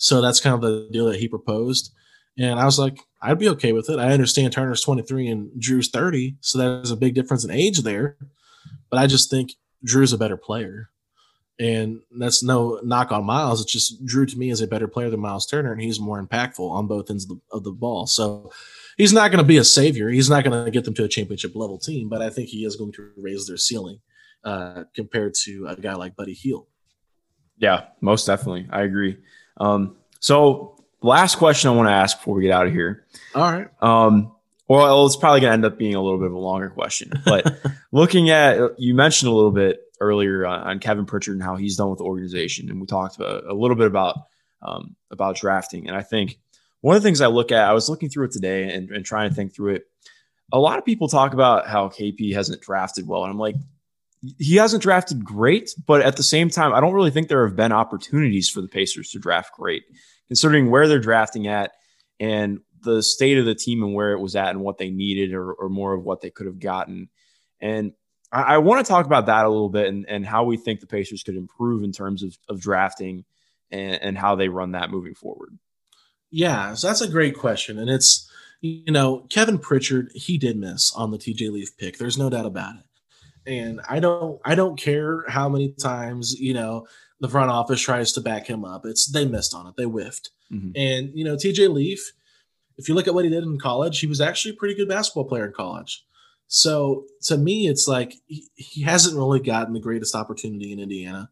so 0.03 0.19
that's 0.19 0.41
kind 0.41 0.53
of 0.53 0.59
the 0.59 0.89
deal 0.91 1.05
that 1.05 1.21
he 1.21 1.29
proposed. 1.29 1.93
And 2.37 2.59
I 2.59 2.65
was 2.65 2.77
like, 2.77 2.99
I'd 3.21 3.39
be 3.39 3.47
okay 3.49 3.71
with 3.71 3.89
it. 3.89 3.99
I 3.99 4.11
understand 4.11 4.51
Turner's 4.51 4.81
23 4.81 5.29
and 5.29 5.49
Jrue's 5.61 5.89
30, 5.91 6.35
so 6.41 6.57
there's 6.57 6.91
a 6.91 6.97
big 6.97 7.15
difference 7.15 7.45
in 7.45 7.51
age 7.51 7.83
there. 7.83 8.17
But 8.89 8.99
I 8.99 9.07
just 9.07 9.29
think 9.29 9.53
Jrue's 9.87 10.11
a 10.11 10.17
better 10.17 10.35
player. 10.35 10.89
And 11.57 12.01
that's 12.19 12.43
no 12.43 12.81
knock 12.83 13.13
on 13.13 13.23
Miles. 13.23 13.61
It's 13.61 13.71
just 13.71 14.05
Jrue 14.05 14.29
to 14.29 14.37
me 14.37 14.49
is 14.49 14.59
a 14.59 14.67
better 14.67 14.89
player 14.89 15.09
than 15.09 15.21
Miles 15.21 15.45
Turner, 15.45 15.71
and 15.71 15.81
he's 15.81 16.01
more 16.01 16.21
impactful 16.21 16.69
on 16.69 16.85
both 16.85 17.09
ends 17.09 17.23
of 17.23 17.29
the, 17.29 17.55
of 17.55 17.63
the 17.63 17.71
ball. 17.71 18.05
So 18.05 18.51
he's 18.97 19.13
not 19.13 19.31
going 19.31 19.41
to 19.41 19.47
be 19.47 19.57
a 19.57 19.63
savior. 19.63 20.09
He's 20.09 20.29
not 20.29 20.43
going 20.43 20.65
to 20.65 20.69
get 20.69 20.83
them 20.83 20.95
to 20.95 21.05
a 21.05 21.07
championship 21.07 21.55
level 21.55 21.77
team, 21.77 22.09
but 22.09 22.21
I 22.21 22.29
think 22.29 22.49
he 22.49 22.65
is 22.65 22.75
going 22.75 22.91
to 22.93 23.09
raise 23.15 23.47
their 23.47 23.55
ceiling 23.55 24.01
uh, 24.43 24.83
compared 24.93 25.33
to 25.45 25.67
a 25.67 25.77
guy 25.77 25.93
like 25.93 26.17
Buddy 26.17 26.33
Hield. 26.33 26.67
Yeah, 27.57 27.85
most 28.01 28.25
definitely. 28.25 28.67
I 28.69 28.81
agree. 28.81 29.17
Um, 29.57 29.97
so 30.19 30.83
last 31.01 31.35
question 31.35 31.69
I 31.69 31.73
want 31.73 31.87
to 31.87 31.93
ask 31.93 32.17
before 32.17 32.35
we 32.35 32.43
get 32.43 32.51
out 32.51 32.67
of 32.67 32.73
here. 32.73 33.05
All 33.35 33.51
right. 33.51 33.67
Um, 33.81 34.31
well, 34.67 35.05
it's 35.05 35.17
probably 35.17 35.41
going 35.41 35.51
to 35.51 35.53
end 35.53 35.65
up 35.65 35.77
being 35.77 35.95
a 35.95 36.01
little 36.01 36.17
bit 36.17 36.27
of 36.27 36.33
a 36.33 36.39
longer 36.39 36.69
question, 36.69 37.11
but 37.25 37.59
looking 37.91 38.29
at 38.29 38.79
you 38.79 38.95
mentioned 38.95 39.31
a 39.31 39.35
little 39.35 39.51
bit 39.51 39.81
earlier 39.99 40.45
on, 40.45 40.61
on, 40.61 40.79
Kevin 40.79 41.05
Pritchard 41.05 41.35
and 41.35 41.43
how 41.43 41.55
he's 41.55 41.77
done 41.77 41.89
with 41.89 41.99
the 41.99 42.05
organization, 42.05 42.69
and 42.69 42.79
we 42.79 42.87
talked 42.87 43.19
a, 43.19 43.51
a 43.51 43.53
little 43.53 43.75
bit 43.75 43.87
about 43.87 44.17
um, 44.61 44.95
about 45.11 45.35
drafting. 45.35 45.87
And 45.87 45.97
I 45.97 46.01
think 46.01 46.39
one 46.81 46.95
of 46.95 47.03
the 47.03 47.07
things 47.07 47.21
I 47.21 47.27
look 47.27 47.51
at, 47.51 47.67
I 47.67 47.73
was 47.73 47.89
looking 47.89 48.09
through 48.09 48.25
it 48.25 48.31
today 48.31 48.73
and, 48.73 48.89
and 48.89 49.05
trying 49.05 49.29
to 49.29 49.35
think 49.35 49.53
through 49.53 49.75
it. 49.75 49.83
A 50.51 50.59
lot 50.59 50.77
of 50.77 50.85
people 50.85 51.07
talk 51.07 51.33
about 51.33 51.67
how 51.67 51.89
KP 51.89 52.33
hasn't 52.33 52.61
drafted 52.61 53.07
well, 53.07 53.23
and 53.23 53.31
I'm 53.31 53.39
like, 53.39 53.55
he 54.37 54.55
hasn't 54.55 54.83
drafted 54.83 55.23
great, 55.23 55.71
but 55.85 56.01
at 56.01 56.15
the 56.15 56.23
same 56.23 56.49
time, 56.49 56.73
I 56.73 56.79
don't 56.79 56.93
really 56.93 57.11
think 57.11 57.27
there 57.27 57.45
have 57.45 57.55
been 57.55 57.71
opportunities 57.71 58.49
for 58.49 58.61
the 58.61 58.67
Pacers 58.67 59.09
to 59.11 59.19
draft 59.19 59.53
great, 59.53 59.83
considering 60.27 60.69
where 60.71 60.87
they're 60.87 60.99
drafting 60.99 61.47
at 61.47 61.71
and 62.19 62.59
the 62.83 63.03
state 63.03 63.37
of 63.37 63.45
the 63.45 63.55
team 63.55 63.83
and 63.83 63.93
where 63.93 64.13
it 64.13 64.19
was 64.19 64.35
at 64.35 64.49
and 64.49 64.61
what 64.61 64.77
they 64.77 64.89
needed 64.89 65.33
or, 65.33 65.53
or 65.53 65.69
more 65.69 65.93
of 65.93 66.03
what 66.03 66.21
they 66.21 66.29
could 66.29 66.45
have 66.45 66.59
gotten. 66.59 67.09
And 67.59 67.93
I, 68.31 68.41
I 68.41 68.57
want 68.59 68.85
to 68.85 68.89
talk 68.89 69.05
about 69.05 69.25
that 69.25 69.45
a 69.45 69.49
little 69.49 69.69
bit 69.69 69.87
and, 69.87 70.05
and 70.07 70.25
how 70.25 70.45
we 70.45 70.57
think 70.57 70.79
the 70.79 70.87
Pacers 70.87 71.23
could 71.23 71.35
improve 71.35 71.83
in 71.83 71.91
terms 71.91 72.23
of, 72.23 72.37
of 72.47 72.61
drafting 72.61 73.25
and, 73.71 74.01
and 74.01 74.17
how 74.17 74.35
they 74.35 74.47
run 74.47 74.71
that 74.71 74.89
moving 74.89 75.15
forward. 75.15 75.57
Yeah, 76.31 76.73
so 76.75 76.87
that's 76.87 77.01
a 77.01 77.09
great 77.09 77.37
question. 77.37 77.77
And 77.77 77.89
it's, 77.89 78.29
you 78.61 78.91
know, 78.91 79.25
Kevin 79.29 79.59
Pritchard, 79.59 80.11
he 80.15 80.37
did 80.37 80.57
miss 80.57 80.93
on 80.93 81.11
the 81.11 81.17
TJ 81.17 81.51
Leaf 81.51 81.77
pick. 81.77 81.97
There's 81.97 82.17
no 82.17 82.29
doubt 82.29 82.45
about 82.45 82.75
it 82.75 82.85
and 83.45 83.81
I 83.87 83.99
don't 83.99 84.39
I 84.45 84.55
don't 84.55 84.79
care 84.79 85.23
how 85.27 85.49
many 85.49 85.73
times 85.73 86.39
you 86.39 86.53
know 86.53 86.87
the 87.19 87.29
front 87.29 87.51
office 87.51 87.81
tries 87.81 88.13
to 88.13 88.21
back 88.21 88.47
him 88.47 88.65
up. 88.65 88.85
It's 88.85 89.05
they 89.07 89.25
missed 89.25 89.53
on 89.53 89.67
it. 89.67 89.75
They 89.77 89.85
whiffed. 89.85 90.31
Mm-hmm. 90.51 90.71
And 90.75 91.11
you 91.13 91.23
know 91.23 91.35
TJ 91.35 91.71
Leaf, 91.73 92.11
if 92.77 92.87
you 92.87 92.95
look 92.95 93.07
at 93.07 93.13
what 93.13 93.25
he 93.25 93.31
did 93.31 93.43
in 93.43 93.59
college, 93.59 93.99
he 93.99 94.07
was 94.07 94.21
actually 94.21 94.53
a 94.53 94.57
pretty 94.57 94.75
good 94.75 94.89
basketball 94.89 95.25
player 95.25 95.45
in 95.45 95.53
college. 95.53 96.05
So 96.47 97.05
to 97.23 97.37
me, 97.37 97.67
it's 97.67 97.87
like 97.87 98.13
he, 98.27 98.47
he 98.55 98.81
hasn't 98.83 99.15
really 99.15 99.39
gotten 99.39 99.73
the 99.73 99.79
greatest 99.79 100.15
opportunity 100.15 100.71
in 100.71 100.79
Indiana. 100.79 101.29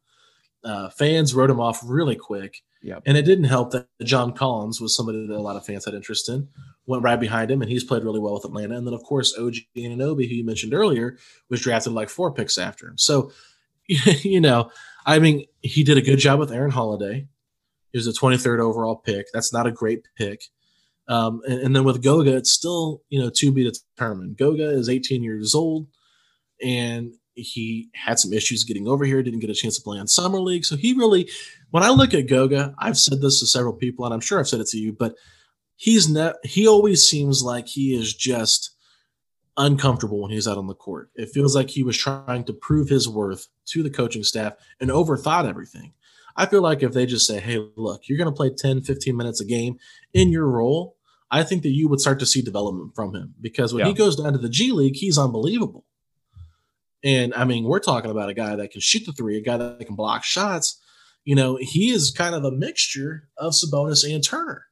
Uh, 0.63 0.89
fans 0.89 1.33
wrote 1.33 1.49
him 1.49 1.59
off 1.59 1.81
really 1.85 2.15
quick. 2.15 2.61
Yep. 2.83 3.03
And 3.05 3.17
it 3.17 3.23
didn't 3.23 3.45
help 3.45 3.71
that 3.71 3.87
John 4.03 4.33
Collins 4.33 4.81
was 4.81 4.95
somebody 4.95 5.27
that 5.27 5.35
a 5.35 5.39
lot 5.39 5.55
of 5.55 5.65
fans 5.65 5.85
had 5.85 5.93
interest 5.93 6.29
in, 6.29 6.47
went 6.85 7.03
right 7.03 7.19
behind 7.19 7.51
him, 7.51 7.61
and 7.61 7.69
he's 7.69 7.83
played 7.83 8.03
really 8.03 8.19
well 8.19 8.33
with 8.33 8.45
Atlanta. 8.45 8.75
And 8.75 8.85
then, 8.85 8.93
of 8.93 9.03
course, 9.03 9.37
OG 9.37 9.55
Anunoby, 9.77 10.27
who 10.27 10.35
you 10.35 10.45
mentioned 10.45 10.73
earlier, 10.73 11.17
was 11.49 11.61
drafted 11.61 11.93
like 11.93 12.09
four 12.09 12.33
picks 12.33 12.57
after 12.57 12.87
him. 12.87 12.97
So, 12.97 13.31
you 13.87 14.41
know, 14.41 14.71
I 15.05 15.19
mean, 15.19 15.45
he 15.61 15.83
did 15.83 15.97
a 15.97 16.01
good 16.01 16.19
job 16.19 16.39
with 16.39 16.51
Aaron 16.51 16.71
Holiday. 16.71 17.27
He 17.91 17.97
was 17.97 18.07
a 18.07 18.13
23rd 18.13 18.59
overall 18.59 18.95
pick. 18.95 19.27
That's 19.33 19.53
not 19.53 19.67
a 19.67 19.71
great 19.71 20.07
pick. 20.17 20.43
Um, 21.07 21.41
and, 21.45 21.59
and, 21.59 21.75
then 21.75 21.83
with 21.83 22.03
Goga, 22.03 22.37
it's 22.37 22.51
still, 22.51 23.01
you 23.09 23.19
know, 23.19 23.29
to 23.35 23.51
be 23.51 23.69
determined. 23.69 24.37
Goga 24.37 24.69
is 24.69 24.87
18 24.87 25.23
years 25.23 25.53
old, 25.53 25.87
and 26.63 27.13
he 27.33 27.89
had 27.93 28.19
some 28.19 28.31
issues 28.31 28.63
getting 28.63 28.87
over 28.87 29.03
here, 29.03 29.21
didn't 29.21 29.39
get 29.39 29.49
a 29.49 29.55
chance 29.55 29.75
to 29.77 29.83
play 29.83 29.99
on 29.99 30.07
Summer 30.07 30.39
League. 30.39 30.63
So 30.63 30.77
he 30.77 30.93
really, 30.93 31.29
when 31.71 31.83
I 31.83 31.89
look 31.89 32.13
at 32.13 32.27
Goga, 32.27 32.75
I've 32.77 32.97
said 32.97 33.19
this 33.19 33.39
to 33.39 33.47
several 33.47 33.73
people, 33.73 34.05
and 34.05 34.13
I'm 34.13 34.21
sure 34.21 34.39
I've 34.39 34.47
said 34.47 34.61
it 34.61 34.67
to 34.67 34.77
you, 34.77 34.93
but 34.93 35.15
he's 35.81 36.07
not, 36.07 36.35
he 36.43 36.67
always 36.67 37.07
seems 37.09 37.41
like 37.41 37.67
he 37.67 37.95
is 37.95 38.13
just 38.13 38.75
uncomfortable 39.57 40.21
when 40.21 40.29
he's 40.29 40.47
out 40.47 40.59
on 40.59 40.67
the 40.67 40.75
court. 40.75 41.09
It 41.15 41.31
feels 41.33 41.55
like 41.55 41.71
he 41.71 41.81
was 41.81 41.97
trying 41.97 42.43
to 42.43 42.53
prove 42.53 42.87
his 42.87 43.09
worth 43.09 43.47
to 43.69 43.81
the 43.81 43.89
coaching 43.89 44.23
staff 44.23 44.53
and 44.79 44.91
overthought 44.91 45.49
everything. 45.49 45.93
I 46.35 46.45
feel 46.45 46.61
like 46.61 46.83
if 46.83 46.93
they 46.93 47.07
just 47.07 47.25
say, 47.25 47.39
hey, 47.39 47.65
look, 47.75 48.07
you're 48.07 48.19
going 48.19 48.29
to 48.29 48.35
play 48.35 48.51
10, 48.55 48.81
15 48.81 49.17
minutes 49.17 49.41
a 49.41 49.45
game 49.45 49.79
in 50.13 50.31
your 50.31 50.45
role, 50.45 50.97
I 51.31 51.41
think 51.41 51.63
that 51.63 51.69
you 51.69 51.89
would 51.89 51.99
start 51.99 52.19
to 52.19 52.27
see 52.27 52.43
development 52.43 52.93
from 52.93 53.15
him 53.15 53.33
because 53.41 53.73
when 53.73 53.79
yeah. 53.81 53.87
he 53.87 53.93
goes 53.95 54.15
down 54.15 54.33
to 54.33 54.39
the 54.39 54.49
G 54.49 54.71
League, 54.71 54.95
he's 54.95 55.17
unbelievable. 55.17 55.83
And 57.03 57.33
I 57.33 57.43
mean, 57.43 57.63
we're 57.63 57.79
talking 57.79 58.11
about 58.11 58.29
a 58.29 58.35
guy 58.35 58.55
that 58.55 58.69
can 58.69 58.81
shoot 58.81 59.07
the 59.07 59.13
three, 59.13 59.35
a 59.37 59.41
guy 59.41 59.57
that 59.57 59.83
can 59.83 59.95
block 59.95 60.23
shots. 60.23 60.79
You 61.25 61.33
know, 61.33 61.57
he 61.59 61.89
is 61.89 62.11
kind 62.11 62.35
of 62.35 62.43
a 62.43 62.51
mixture 62.51 63.29
of 63.35 63.53
Sabonis 63.53 64.07
and 64.07 64.23
Turner 64.23 64.67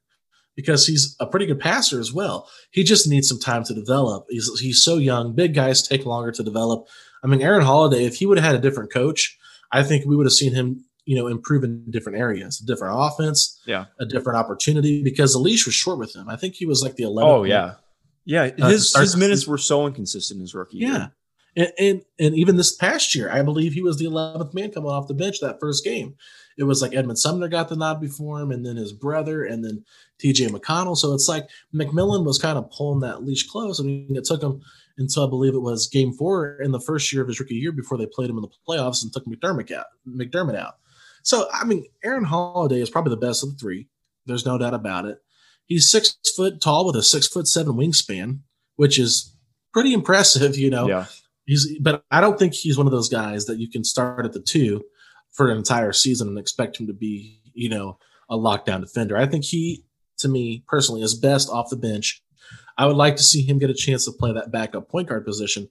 because 0.56 0.86
he's 0.86 1.16
a 1.20 1.26
pretty 1.26 1.46
good 1.46 1.60
passer 1.60 2.00
as 2.00 2.14
well. 2.14 2.50
He 2.72 2.84
just 2.84 3.08
needs 3.08 3.28
some 3.28 3.40
time 3.40 3.64
to 3.66 3.74
develop. 3.74 4.26
He's 4.30 4.60
he's 4.60 4.84
so 4.84 4.98
young. 4.98 5.34
Big 5.34 5.54
guys 5.54 5.82
take 5.82 6.06
longer 6.06 6.32
to 6.32 6.44
develop. 6.44 6.88
I 7.24 7.28
mean, 7.28 7.42
Aaron 7.42 7.62
Holiday, 7.62 8.06
if 8.06 8.16
he 8.16 8.26
would 8.26 8.38
have 8.38 8.46
had 8.46 8.56
a 8.56 8.62
different 8.62 8.92
coach, 8.92 9.38
I 9.72 9.84
think 9.84 10.06
we 10.06 10.16
would 10.16 10.26
have 10.26 10.34
seen 10.34 10.54
him, 10.54 10.86
you 11.06 11.16
know, 11.16 11.28
improve 11.28 11.64
in 11.64 11.90
different 11.90 12.18
areas, 12.18 12.62
a 12.62 12.66
different 12.66 12.96
offense, 12.98 13.60
yeah, 13.66 13.86
a 14.00 14.06
different 14.06 14.38
opportunity 14.38 15.04
because 15.04 15.34
the 15.34 15.40
leash 15.40 15.66
was 15.66 15.76
short 15.76 16.00
with 16.00 16.16
him. 16.16 16.30
I 16.30 16.36
think 16.36 16.56
he 16.56 16.66
was 16.66 16.84
like 16.84 16.96
the 16.96 17.04
11th. 17.04 17.24
Oh 17.24 17.44
yeah, 17.44 17.76
yeah. 18.26 18.50
His 18.70 18.96
uh, 18.96 19.02
his 19.02 19.16
minutes 19.16 19.48
were 19.48 19.58
so 19.58 19.88
inconsistent 19.88 20.42
his 20.42 20.54
rookie 20.54 20.78
yeah. 20.78 20.92
year. 20.92 21.12
And, 21.56 21.72
and, 21.80 22.02
and 22.20 22.36
even 22.36 22.58
this 22.58 22.76
past 22.76 23.16
year, 23.16 23.30
I 23.30 23.42
believe 23.42 23.74
he 23.74 23.82
was 23.82 23.98
the 23.98 24.06
11th 24.06 24.54
man 24.54 24.72
coming 24.72 24.90
off 24.90 25.08
the 25.08 25.14
bench 25.14 25.40
that 25.42 25.60
first 25.60 25.84
game. 25.84 26.16
It 26.60 26.66
was 26.66 26.82
like 26.82 26.94
Edmond 26.94 27.18
Sumner 27.18 27.48
got 27.48 27.70
the 27.70 27.78
nod 27.78 28.02
before 28.02 28.42
him, 28.42 28.52
and 28.52 28.66
then 28.66 28.76
his 28.76 28.92
brother, 28.92 29.46
and 29.46 29.64
then 29.64 29.86
TJ 30.22 30.50
McConnell. 30.50 30.98
So 30.98 31.14
it's 31.14 31.30
like 31.30 31.48
McMillan 31.74 32.26
was 32.26 32.38
kind 32.38 32.58
of 32.58 32.70
pulling 32.70 33.00
that 33.00 33.24
leash 33.24 33.48
close. 33.48 33.80
I 33.80 33.84
mean, 33.84 34.14
it 34.16 34.26
took 34.26 34.44
him 34.44 34.62
until 34.98 35.26
I 35.26 35.30
believe 35.30 35.56
it 35.56 35.62
was 35.62 35.88
game 35.88 36.12
four 36.12 36.60
in 36.62 36.72
the 36.72 36.82
first 36.82 37.14
year 37.14 37.22
of 37.22 37.30
his 37.30 37.40
rookie 37.40 37.56
year 37.56 37.72
before 37.72 37.98
they 37.98 38.06
played 38.06 38.30
him 38.30 38.38
in 38.38 38.42
the 38.42 38.50
playoffs 38.68 39.02
and 39.02 39.14
took 39.14 39.26
McDermott 39.26 39.72
out. 39.72 39.86
McDermott 40.06 40.58
out. 40.58 40.76
So 41.24 41.48
I 41.54 41.64
mean, 41.64 41.86
Aaron 42.04 42.26
Holiday 42.26 42.82
is 42.82 42.90
probably 42.90 43.12
the 43.12 43.26
best 43.26 43.42
of 43.42 43.52
the 43.52 43.56
three. 43.56 43.88
There's 44.26 44.46
no 44.46 44.58
doubt 44.58 44.74
about 44.74 45.06
it. 45.06 45.20
He's 45.66 45.90
six 45.90 46.18
foot 46.36 46.60
tall 46.60 46.86
with 46.86 46.98
a 46.98 47.04
six 47.04 47.26
foot 47.26 47.48
seven 47.48 47.76
wingspan, 47.76 48.40
which 48.76 49.00
is 49.00 49.34
pretty 49.72 49.94
impressive, 49.94 50.58
you 50.58 50.70
know. 50.70 50.90
Yeah. 50.90 51.06
He's, 51.46 51.80
but 51.80 52.04
I 52.12 52.20
don't 52.20 52.38
think 52.38 52.54
he's 52.54 52.78
one 52.78 52.86
of 52.86 52.92
those 52.92 53.10
guys 53.10 53.46
that 53.46 53.60
you 53.60 53.70
can 53.70 53.84
start 53.84 54.26
at 54.26 54.34
the 54.34 54.42
two 54.42 54.84
for 55.32 55.50
an 55.50 55.58
entire 55.58 55.94
season 55.94 56.28
and 56.28 56.38
expect 56.38 56.80
him 56.80 56.88
to 56.88 56.94
be, 56.94 57.42
you 57.54 57.70
know, 57.70 57.98
a 58.30 58.38
lockdown 58.38 58.82
defender. 58.82 59.18
I 59.18 59.26
think 59.26 59.46
he, 59.46 59.84
to 60.18 60.28
me 60.28 60.64
personally, 60.68 61.02
is 61.02 61.14
best 61.14 61.50
off 61.50 61.70
the 61.70 61.78
bench. 61.78 62.22
I 62.78 62.86
would 62.86 62.96
like 62.96 63.16
to 63.18 63.24
see 63.24 63.42
him 63.42 63.60
get 63.60 63.70
a 63.70 63.74
chance 63.76 64.06
to 64.06 64.12
play 64.12 64.32
that 64.34 64.52
backup 64.52 64.90
point 64.90 65.10
guard 65.10 65.26
position 65.26 65.70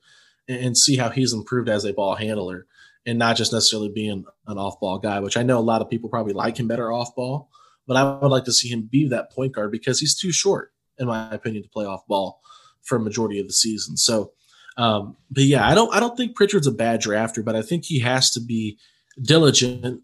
and, 0.48 0.58
and 0.58 0.78
see 0.78 0.96
how 0.96 1.10
he's 1.10 1.32
improved 1.32 1.68
as 1.68 1.84
a 1.84 1.92
ball 1.92 2.14
handler 2.14 2.66
and 3.06 3.18
not 3.18 3.36
just 3.36 3.52
necessarily 3.52 3.88
being 3.88 4.24
an 4.46 4.58
off 4.58 4.80
ball 4.80 4.98
guy, 4.98 5.20
which 5.20 5.36
I 5.36 5.42
know 5.42 5.58
a 5.58 5.60
lot 5.60 5.80
of 5.80 5.88
people 5.88 6.10
probably 6.10 6.34
like 6.34 6.58
him 6.58 6.68
better 6.68 6.92
off 6.92 7.14
ball, 7.14 7.48
but 7.86 7.96
I 7.96 8.18
would 8.18 8.30
like 8.30 8.44
to 8.44 8.52
see 8.52 8.68
him 8.68 8.88
be 8.90 9.08
that 9.08 9.32
point 9.32 9.54
guard 9.54 9.72
because 9.72 9.98
he's 9.98 10.14
too 10.14 10.32
short, 10.32 10.72
in 10.98 11.06
my 11.06 11.30
opinion, 11.32 11.62
to 11.62 11.68
play 11.70 11.86
off 11.86 12.06
ball 12.06 12.40
for 12.82 12.96
a 12.96 13.00
majority 13.00 13.40
of 13.40 13.46
the 13.46 13.52
season. 13.52 13.96
So, 13.96 14.32
um, 14.76 15.16
but 15.30 15.44
yeah, 15.44 15.66
I 15.66 15.74
don't 15.74 15.92
I 15.94 16.00
don't 16.00 16.16
think 16.16 16.36
Pritchard's 16.36 16.66
a 16.66 16.72
bad 16.72 17.00
drafter, 17.00 17.44
but 17.44 17.56
I 17.56 17.62
think 17.62 17.86
he 17.86 18.00
has 18.00 18.30
to 18.32 18.40
be 18.40 18.78
diligent 19.22 20.02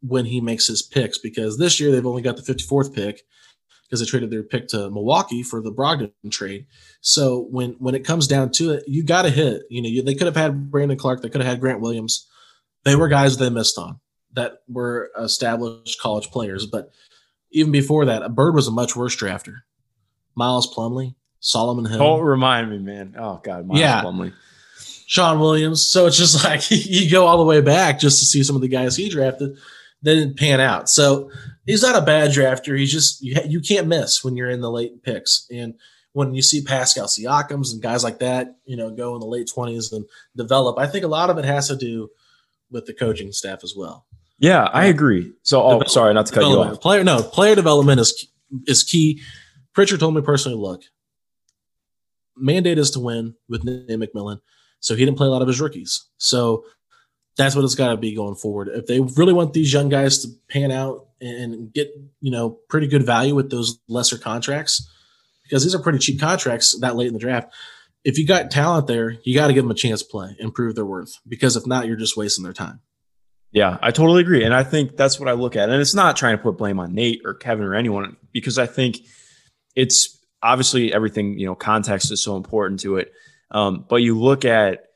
when 0.00 0.24
he 0.24 0.40
makes 0.40 0.66
his 0.66 0.82
picks 0.82 1.18
because 1.18 1.58
this 1.58 1.78
year 1.78 1.92
they've 1.92 2.06
only 2.06 2.22
got 2.22 2.36
the 2.36 2.42
54th 2.42 2.94
pick 2.94 3.22
because 3.84 4.00
they 4.00 4.06
traded 4.06 4.30
their 4.30 4.42
pick 4.42 4.68
to 4.68 4.90
Milwaukee 4.90 5.42
for 5.42 5.60
the 5.60 5.72
Brogdon 5.72 6.12
trade. 6.30 6.66
So 7.00 7.46
when 7.50 7.72
when 7.78 7.94
it 7.94 8.04
comes 8.04 8.26
down 8.26 8.50
to 8.52 8.72
it, 8.72 8.84
you 8.86 9.04
got 9.04 9.22
to 9.22 9.30
hit. 9.30 9.62
You 9.70 9.82
know, 9.82 9.88
you, 9.88 10.02
they 10.02 10.14
could 10.14 10.26
have 10.26 10.36
had 10.36 10.70
Brandon 10.70 10.96
Clarke, 10.98 11.22
they 11.22 11.28
could 11.28 11.40
have 11.40 11.50
had 11.50 11.60
Grant 11.60 11.80
Williams. 11.80 12.26
They 12.84 12.96
were 12.96 13.08
guys 13.08 13.36
they 13.36 13.50
missed 13.50 13.78
on 13.78 14.00
that 14.32 14.62
were 14.68 15.10
established 15.18 16.00
college 16.00 16.30
players, 16.30 16.66
but 16.66 16.90
even 17.50 17.70
before 17.70 18.06
that, 18.06 18.34
Bird 18.34 18.54
was 18.54 18.66
a 18.66 18.70
much 18.72 18.96
worse 18.96 19.14
drafter. 19.14 19.56
Miles 20.34 20.72
Plumlee, 20.74 21.14
Solomon 21.38 21.84
Hill. 21.84 21.98
Don't 21.98 22.22
remind 22.24 22.70
me, 22.70 22.78
man. 22.78 23.14
Oh 23.18 23.40
God, 23.44 23.66
Miles 23.66 23.78
Yeah. 23.78 24.02
Plumlee. 24.02 24.32
Sean 25.12 25.40
Williams. 25.40 25.86
So 25.86 26.06
it's 26.06 26.16
just 26.16 26.42
like 26.46 26.70
you 26.70 27.10
go 27.10 27.26
all 27.26 27.36
the 27.36 27.44
way 27.44 27.60
back 27.60 28.00
just 28.00 28.18
to 28.20 28.24
see 28.24 28.42
some 28.42 28.56
of 28.56 28.62
the 28.62 28.68
guys 28.68 28.96
he 28.96 29.10
drafted. 29.10 29.58
They 30.00 30.14
didn't 30.14 30.38
pan 30.38 30.58
out. 30.58 30.88
So 30.88 31.30
he's 31.66 31.82
not 31.82 32.02
a 32.02 32.06
bad 32.06 32.30
drafter. 32.30 32.78
He's 32.78 32.90
just 32.90 33.20
you, 33.20 33.36
you 33.46 33.60
can't 33.60 33.86
miss 33.86 34.24
when 34.24 34.36
you're 34.36 34.48
in 34.48 34.62
the 34.62 34.70
late 34.70 35.02
picks. 35.02 35.46
And 35.52 35.74
when 36.14 36.34
you 36.34 36.40
see 36.40 36.62
Pascal 36.62 37.08
Siakams 37.08 37.74
and 37.74 37.82
guys 37.82 38.02
like 38.02 38.20
that, 38.20 38.56
you 38.64 38.74
know, 38.74 38.90
go 38.90 39.14
in 39.14 39.20
the 39.20 39.26
late 39.26 39.50
twenties 39.52 39.92
and 39.92 40.06
develop, 40.34 40.78
I 40.78 40.86
think 40.86 41.04
a 41.04 41.08
lot 41.08 41.28
of 41.28 41.36
it 41.36 41.44
has 41.44 41.68
to 41.68 41.76
do 41.76 42.08
with 42.70 42.86
the 42.86 42.94
coaching 42.94 43.32
staff 43.32 43.62
as 43.62 43.74
well. 43.76 44.06
Yeah, 44.38 44.64
I 44.72 44.86
agree. 44.86 45.30
So, 45.42 45.62
oh, 45.62 45.82
sorry, 45.88 46.14
not 46.14 46.24
to 46.24 46.32
cut 46.32 46.44
you 46.44 46.58
off. 46.58 46.80
Player 46.80 47.04
no 47.04 47.22
player 47.22 47.54
development 47.54 48.00
is 48.00 48.28
is 48.66 48.82
key. 48.82 49.20
Pritchard 49.74 50.00
told 50.00 50.14
me 50.14 50.22
personally, 50.22 50.56
look, 50.56 50.84
mandate 52.34 52.78
is 52.78 52.92
to 52.92 53.00
win 53.00 53.34
with 53.46 53.62
McMillan, 53.62 54.40
so 54.82 54.94
he 54.94 55.04
didn't 55.04 55.16
play 55.16 55.26
a 55.26 55.30
lot 55.30 55.40
of 55.40 55.48
his 55.48 55.60
rookies. 55.60 56.06
So 56.18 56.64
that's 57.38 57.56
what 57.56 57.64
it's 57.64 57.74
got 57.74 57.88
to 57.88 57.96
be 57.96 58.14
going 58.14 58.34
forward. 58.34 58.68
If 58.68 58.86
they 58.86 59.00
really 59.00 59.32
want 59.32 59.54
these 59.54 59.72
young 59.72 59.88
guys 59.88 60.18
to 60.18 60.28
pan 60.50 60.70
out 60.70 61.06
and 61.20 61.72
get 61.72 61.88
you 62.20 62.30
know 62.30 62.58
pretty 62.68 62.88
good 62.88 63.06
value 63.06 63.34
with 63.34 63.50
those 63.50 63.78
lesser 63.88 64.18
contracts, 64.18 64.86
because 65.44 65.62
these 65.62 65.74
are 65.74 65.82
pretty 65.82 65.98
cheap 65.98 66.20
contracts 66.20 66.78
that 66.80 66.96
late 66.96 67.06
in 67.06 67.14
the 67.14 67.18
draft. 67.18 67.52
If 68.04 68.18
you 68.18 68.26
got 68.26 68.50
talent 68.50 68.88
there, 68.88 69.16
you 69.22 69.34
got 69.34 69.46
to 69.46 69.52
give 69.52 69.64
them 69.64 69.70
a 69.70 69.74
chance 69.74 70.02
to 70.02 70.08
play 70.08 70.36
and 70.40 70.52
prove 70.52 70.74
their 70.74 70.84
worth. 70.84 71.20
Because 71.26 71.56
if 71.56 71.66
not, 71.66 71.86
you're 71.86 71.96
just 71.96 72.16
wasting 72.16 72.42
their 72.42 72.52
time. 72.52 72.80
Yeah, 73.52 73.78
I 73.80 73.90
totally 73.90 74.22
agree. 74.22 74.44
And 74.44 74.54
I 74.54 74.64
think 74.64 74.96
that's 74.96 75.20
what 75.20 75.28
I 75.28 75.32
look 75.32 75.56
at. 75.56 75.68
And 75.68 75.80
it's 75.80 75.94
not 75.94 76.16
trying 76.16 76.36
to 76.36 76.42
put 76.42 76.56
blame 76.56 76.80
on 76.80 76.94
Nate 76.94 77.20
or 77.24 77.34
Kevin 77.34 77.64
or 77.64 77.74
anyone 77.74 78.16
because 78.32 78.58
I 78.58 78.66
think 78.66 79.00
it's 79.76 80.18
obviously 80.42 80.92
everything, 80.92 81.38
you 81.38 81.46
know, 81.46 81.54
context 81.54 82.10
is 82.10 82.22
so 82.22 82.36
important 82.36 82.80
to 82.80 82.96
it. 82.96 83.12
Um, 83.52 83.84
but 83.88 83.96
you 83.96 84.18
look 84.18 84.44
at 84.44 84.86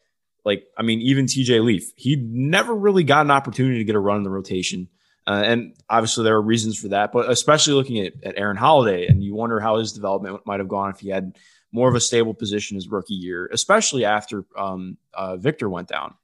like, 0.45 0.67
I 0.77 0.83
mean, 0.83 1.01
even 1.03 1.27
TJ 1.27 1.65
Leaf, 1.65 1.93
he 1.97 2.17
never 2.17 2.75
really 2.75 3.05
got 3.05 3.27
an 3.27 3.31
opportunity 3.31 3.79
to 3.79 3.85
get 3.85 3.95
a 3.95 4.01
run 4.01 4.17
in 4.17 4.23
the 4.23 4.31
rotation. 4.31 4.89
Uh, 5.27 5.43
and 5.45 5.77
obviously 5.91 6.25
there 6.25 6.37
are 6.37 6.43
reasons 6.43 6.79
for 6.79 6.89
that, 6.89 7.13
but 7.13 7.29
especially 7.29 7.75
looking 7.75 7.99
at, 8.07 8.13
at 8.23 8.39
Aaron 8.39 8.57
Holiday, 8.57 9.07
and 9.07 9.23
you 9.23 9.35
wonder 9.35 9.59
how 9.59 9.77
his 9.77 9.93
development 9.93 10.41
might 10.47 10.61
have 10.61 10.69
gone 10.69 10.91
if 10.91 11.01
he 11.01 11.09
had 11.09 11.37
more 11.73 11.89
of 11.89 11.97
a 11.97 12.01
stable 12.01 12.33
position 12.33 12.77
his 12.77 12.89
rookie 12.89 13.15
year, 13.15 13.51
especially 13.53 14.05
after 14.05 14.45
um, 14.57 14.97
uh, 15.13 15.37
Victor 15.37 15.69
went 15.69 15.89
down. 15.89 16.15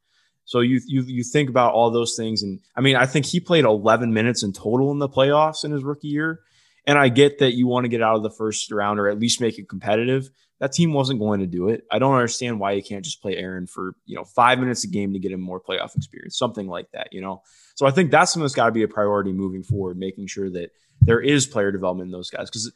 So 0.44 0.60
you 0.60 0.80
you 0.86 1.02
you 1.02 1.24
think 1.24 1.48
about 1.48 1.72
all 1.72 1.90
those 1.90 2.16
things, 2.16 2.42
and 2.42 2.60
I 2.76 2.80
mean, 2.80 2.96
I 2.96 3.06
think 3.06 3.26
he 3.26 3.40
played 3.40 3.64
11 3.64 4.12
minutes 4.12 4.42
in 4.42 4.52
total 4.52 4.90
in 4.90 4.98
the 4.98 5.08
playoffs 5.08 5.64
in 5.64 5.70
his 5.70 5.84
rookie 5.84 6.08
year. 6.08 6.40
And 6.84 6.98
I 6.98 7.08
get 7.08 7.38
that 7.38 7.54
you 7.54 7.66
want 7.68 7.84
to 7.84 7.88
get 7.88 8.02
out 8.02 8.16
of 8.16 8.22
the 8.22 8.30
first 8.30 8.70
round 8.72 8.98
or 8.98 9.08
at 9.08 9.18
least 9.18 9.40
make 9.40 9.58
it 9.58 9.68
competitive. 9.68 10.30
That 10.62 10.70
team 10.72 10.92
wasn't 10.92 11.18
going 11.18 11.40
to 11.40 11.46
do 11.48 11.70
it. 11.70 11.84
I 11.90 11.98
don't 11.98 12.14
understand 12.14 12.60
why 12.60 12.70
you 12.70 12.84
can't 12.84 13.04
just 13.04 13.20
play 13.20 13.36
Aaron 13.36 13.66
for 13.66 13.96
you 14.06 14.14
know 14.14 14.22
five 14.22 14.60
minutes 14.60 14.84
a 14.84 14.86
game 14.86 15.12
to 15.12 15.18
get 15.18 15.32
him 15.32 15.40
more 15.40 15.60
playoff 15.60 15.96
experience, 15.96 16.38
something 16.38 16.68
like 16.68 16.88
that. 16.92 17.08
You 17.12 17.20
know, 17.20 17.42
so 17.74 17.84
I 17.84 17.90
think 17.90 18.12
that's 18.12 18.32
something 18.32 18.44
that's 18.44 18.54
got 18.54 18.66
to 18.66 18.70
be 18.72 18.84
a 18.84 18.88
priority 18.88 19.32
moving 19.32 19.64
forward, 19.64 19.98
making 19.98 20.28
sure 20.28 20.48
that 20.50 20.70
there 21.00 21.20
is 21.20 21.46
player 21.48 21.72
development 21.72 22.06
in 22.06 22.12
those 22.12 22.30
guys. 22.30 22.48
Because 22.48 22.72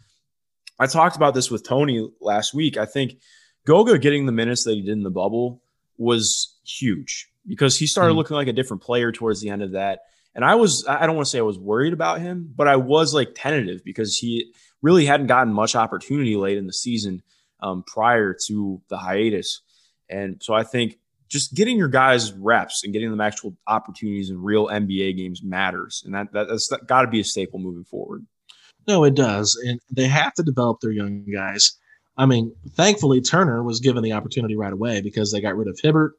I 0.81 0.89
talked 0.89 1.15
about 1.15 1.33
this 1.33 1.49
with 1.49 1.63
Tony 1.63 2.11
last 2.21 2.53
week. 2.55 2.77
I 2.77 2.87
think 2.87 3.19
Goga 3.67 3.99
getting 4.01 4.27
the 4.27 4.33
minutes 4.33 4.65
that 4.65 4.73
he 4.75 4.83
did 4.83 4.91
in 4.91 5.05
the 5.05 5.11
bubble 5.11 5.63
was 5.97 6.57
huge 6.67 7.29
because 7.47 7.79
he 7.79 7.87
started 7.87 8.15
Mhm. 8.15 8.17
looking 8.17 8.35
like 8.35 8.49
a 8.49 8.53
different 8.53 8.83
player 8.83 9.13
towards 9.13 9.41
the 9.41 9.51
end 9.51 9.63
of 9.63 9.71
that. 9.73 10.01
And 10.35 10.45
I 10.45 10.57
was, 10.57 10.85
I 10.89 11.07
don't 11.07 11.15
want 11.15 11.27
to 11.27 11.31
say 11.31 11.39
I 11.39 11.43
was 11.43 11.57
worried 11.59 11.93
about 11.93 12.21
him, 12.21 12.53
but 12.57 12.67
I 12.67 12.75
was 12.75 13.15
like 13.15 13.31
tentative 13.37 13.85
because 13.85 14.19
he 14.19 14.53
really 14.83 15.07
hadn't 15.07 15.29
gotten 15.29 15.53
much 15.53 15.77
opportunity 15.77 16.35
late 16.35 16.59
in 16.59 16.67
the 16.67 16.73
season 16.73 17.23
um, 17.61 17.85
prior 17.87 18.37
to 18.47 18.81
the 18.89 18.97
hiatus. 18.97 19.63
And 20.09 20.41
so 20.43 20.55
I 20.55 20.63
think 20.63 20.99
just 21.29 21.55
getting 21.55 21.77
your 21.77 21.89
guys 21.89 22.33
reps 22.33 22.85
and 22.85 22.93
getting 22.93 23.11
them 23.11 23.21
actual 23.21 23.57
opportunities 23.67 24.31
in 24.31 24.41
real 24.41 24.67
NBA 24.67 25.17
games 25.17 25.43
matters. 25.43 26.03
And 26.05 26.15
that, 26.15 26.33
that 26.33 26.49
that's 26.49 26.69
got 26.87 27.03
to 27.03 27.09
be 27.09 27.21
a 27.21 27.25
staple 27.25 27.59
moving 27.59 27.85
forward. 27.85 28.25
No, 28.87 29.05
it 29.05 29.15
does. 29.15 29.61
And 29.67 29.81
they 29.91 30.07
have 30.07 30.35
to 30.35 30.43
develop 30.43 30.81
their 30.81 30.93
young 30.93 31.25
guys. 31.25 31.77
I 32.17 32.27
mean, 32.27 32.55
thankfully 32.71 33.21
Turner 33.21 33.63
was 33.63 33.81
given 33.81 34.03
the 34.03 34.13
opportunity 34.13 34.57
right 34.57 34.73
away 34.73 35.01
because 35.01 35.33
they 35.33 35.41
got 35.41 35.57
rid 35.57 35.69
of 35.69 35.79
Hibbert. 35.83 36.13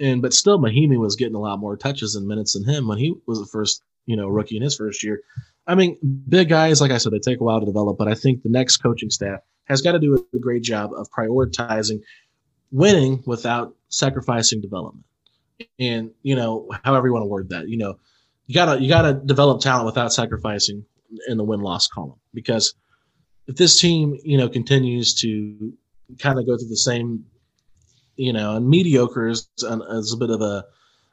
And 0.00 0.20
but 0.20 0.34
still 0.34 0.58
Mahinmi 0.58 0.98
was 0.98 1.16
getting 1.16 1.34
a 1.34 1.40
lot 1.40 1.58
more 1.58 1.76
touches 1.76 2.16
and 2.16 2.26
minutes 2.26 2.54
than 2.54 2.64
him 2.64 2.88
when 2.88 2.98
he 2.98 3.14
was 3.26 3.38
the 3.38 3.46
first, 3.46 3.82
you 4.06 4.16
know, 4.16 4.28
rookie 4.28 4.56
in 4.56 4.62
his 4.62 4.76
first 4.76 5.02
year. 5.02 5.20
I 5.66 5.74
mean, 5.74 5.98
big 6.28 6.48
guys, 6.48 6.80
like 6.80 6.90
I 6.90 6.98
said, 6.98 7.12
they 7.12 7.18
take 7.18 7.40
a 7.40 7.44
while 7.44 7.60
to 7.60 7.66
develop, 7.66 7.98
but 7.98 8.08
I 8.08 8.14
think 8.14 8.42
the 8.42 8.48
next 8.48 8.78
coaching 8.78 9.10
staff 9.10 9.40
has 9.66 9.82
got 9.82 9.92
to 9.92 9.98
do 9.98 10.26
a 10.34 10.38
great 10.38 10.62
job 10.62 10.90
of 10.96 11.08
prioritizing 11.10 12.00
winning 12.70 13.22
without 13.26 13.74
sacrificing 13.88 14.60
development. 14.60 15.04
And, 15.78 16.10
you 16.22 16.34
know, 16.34 16.68
however 16.84 17.06
you 17.06 17.12
want 17.12 17.22
to 17.22 17.28
word 17.28 17.50
that, 17.50 17.68
you 17.68 17.78
know, 17.78 17.98
you 18.46 18.54
gotta 18.54 18.80
you 18.80 18.88
gotta 18.88 19.14
develop 19.14 19.60
talent 19.60 19.86
without 19.86 20.12
sacrificing 20.12 20.84
in 21.28 21.36
the 21.36 21.44
win 21.44 21.60
loss 21.60 21.88
column 21.88 22.18
because 22.34 22.74
if 23.46 23.56
this 23.56 23.80
team 23.80 24.18
you 24.24 24.38
know 24.38 24.48
continues 24.48 25.14
to 25.14 25.72
kind 26.18 26.38
of 26.38 26.46
go 26.46 26.56
through 26.56 26.68
the 26.68 26.76
same 26.76 27.24
you 28.16 28.32
know 28.32 28.56
and 28.56 28.68
mediocre 28.68 29.28
is, 29.28 29.48
is 29.58 30.12
a 30.12 30.16
bit 30.16 30.30
of 30.30 30.40
a, 30.40 30.64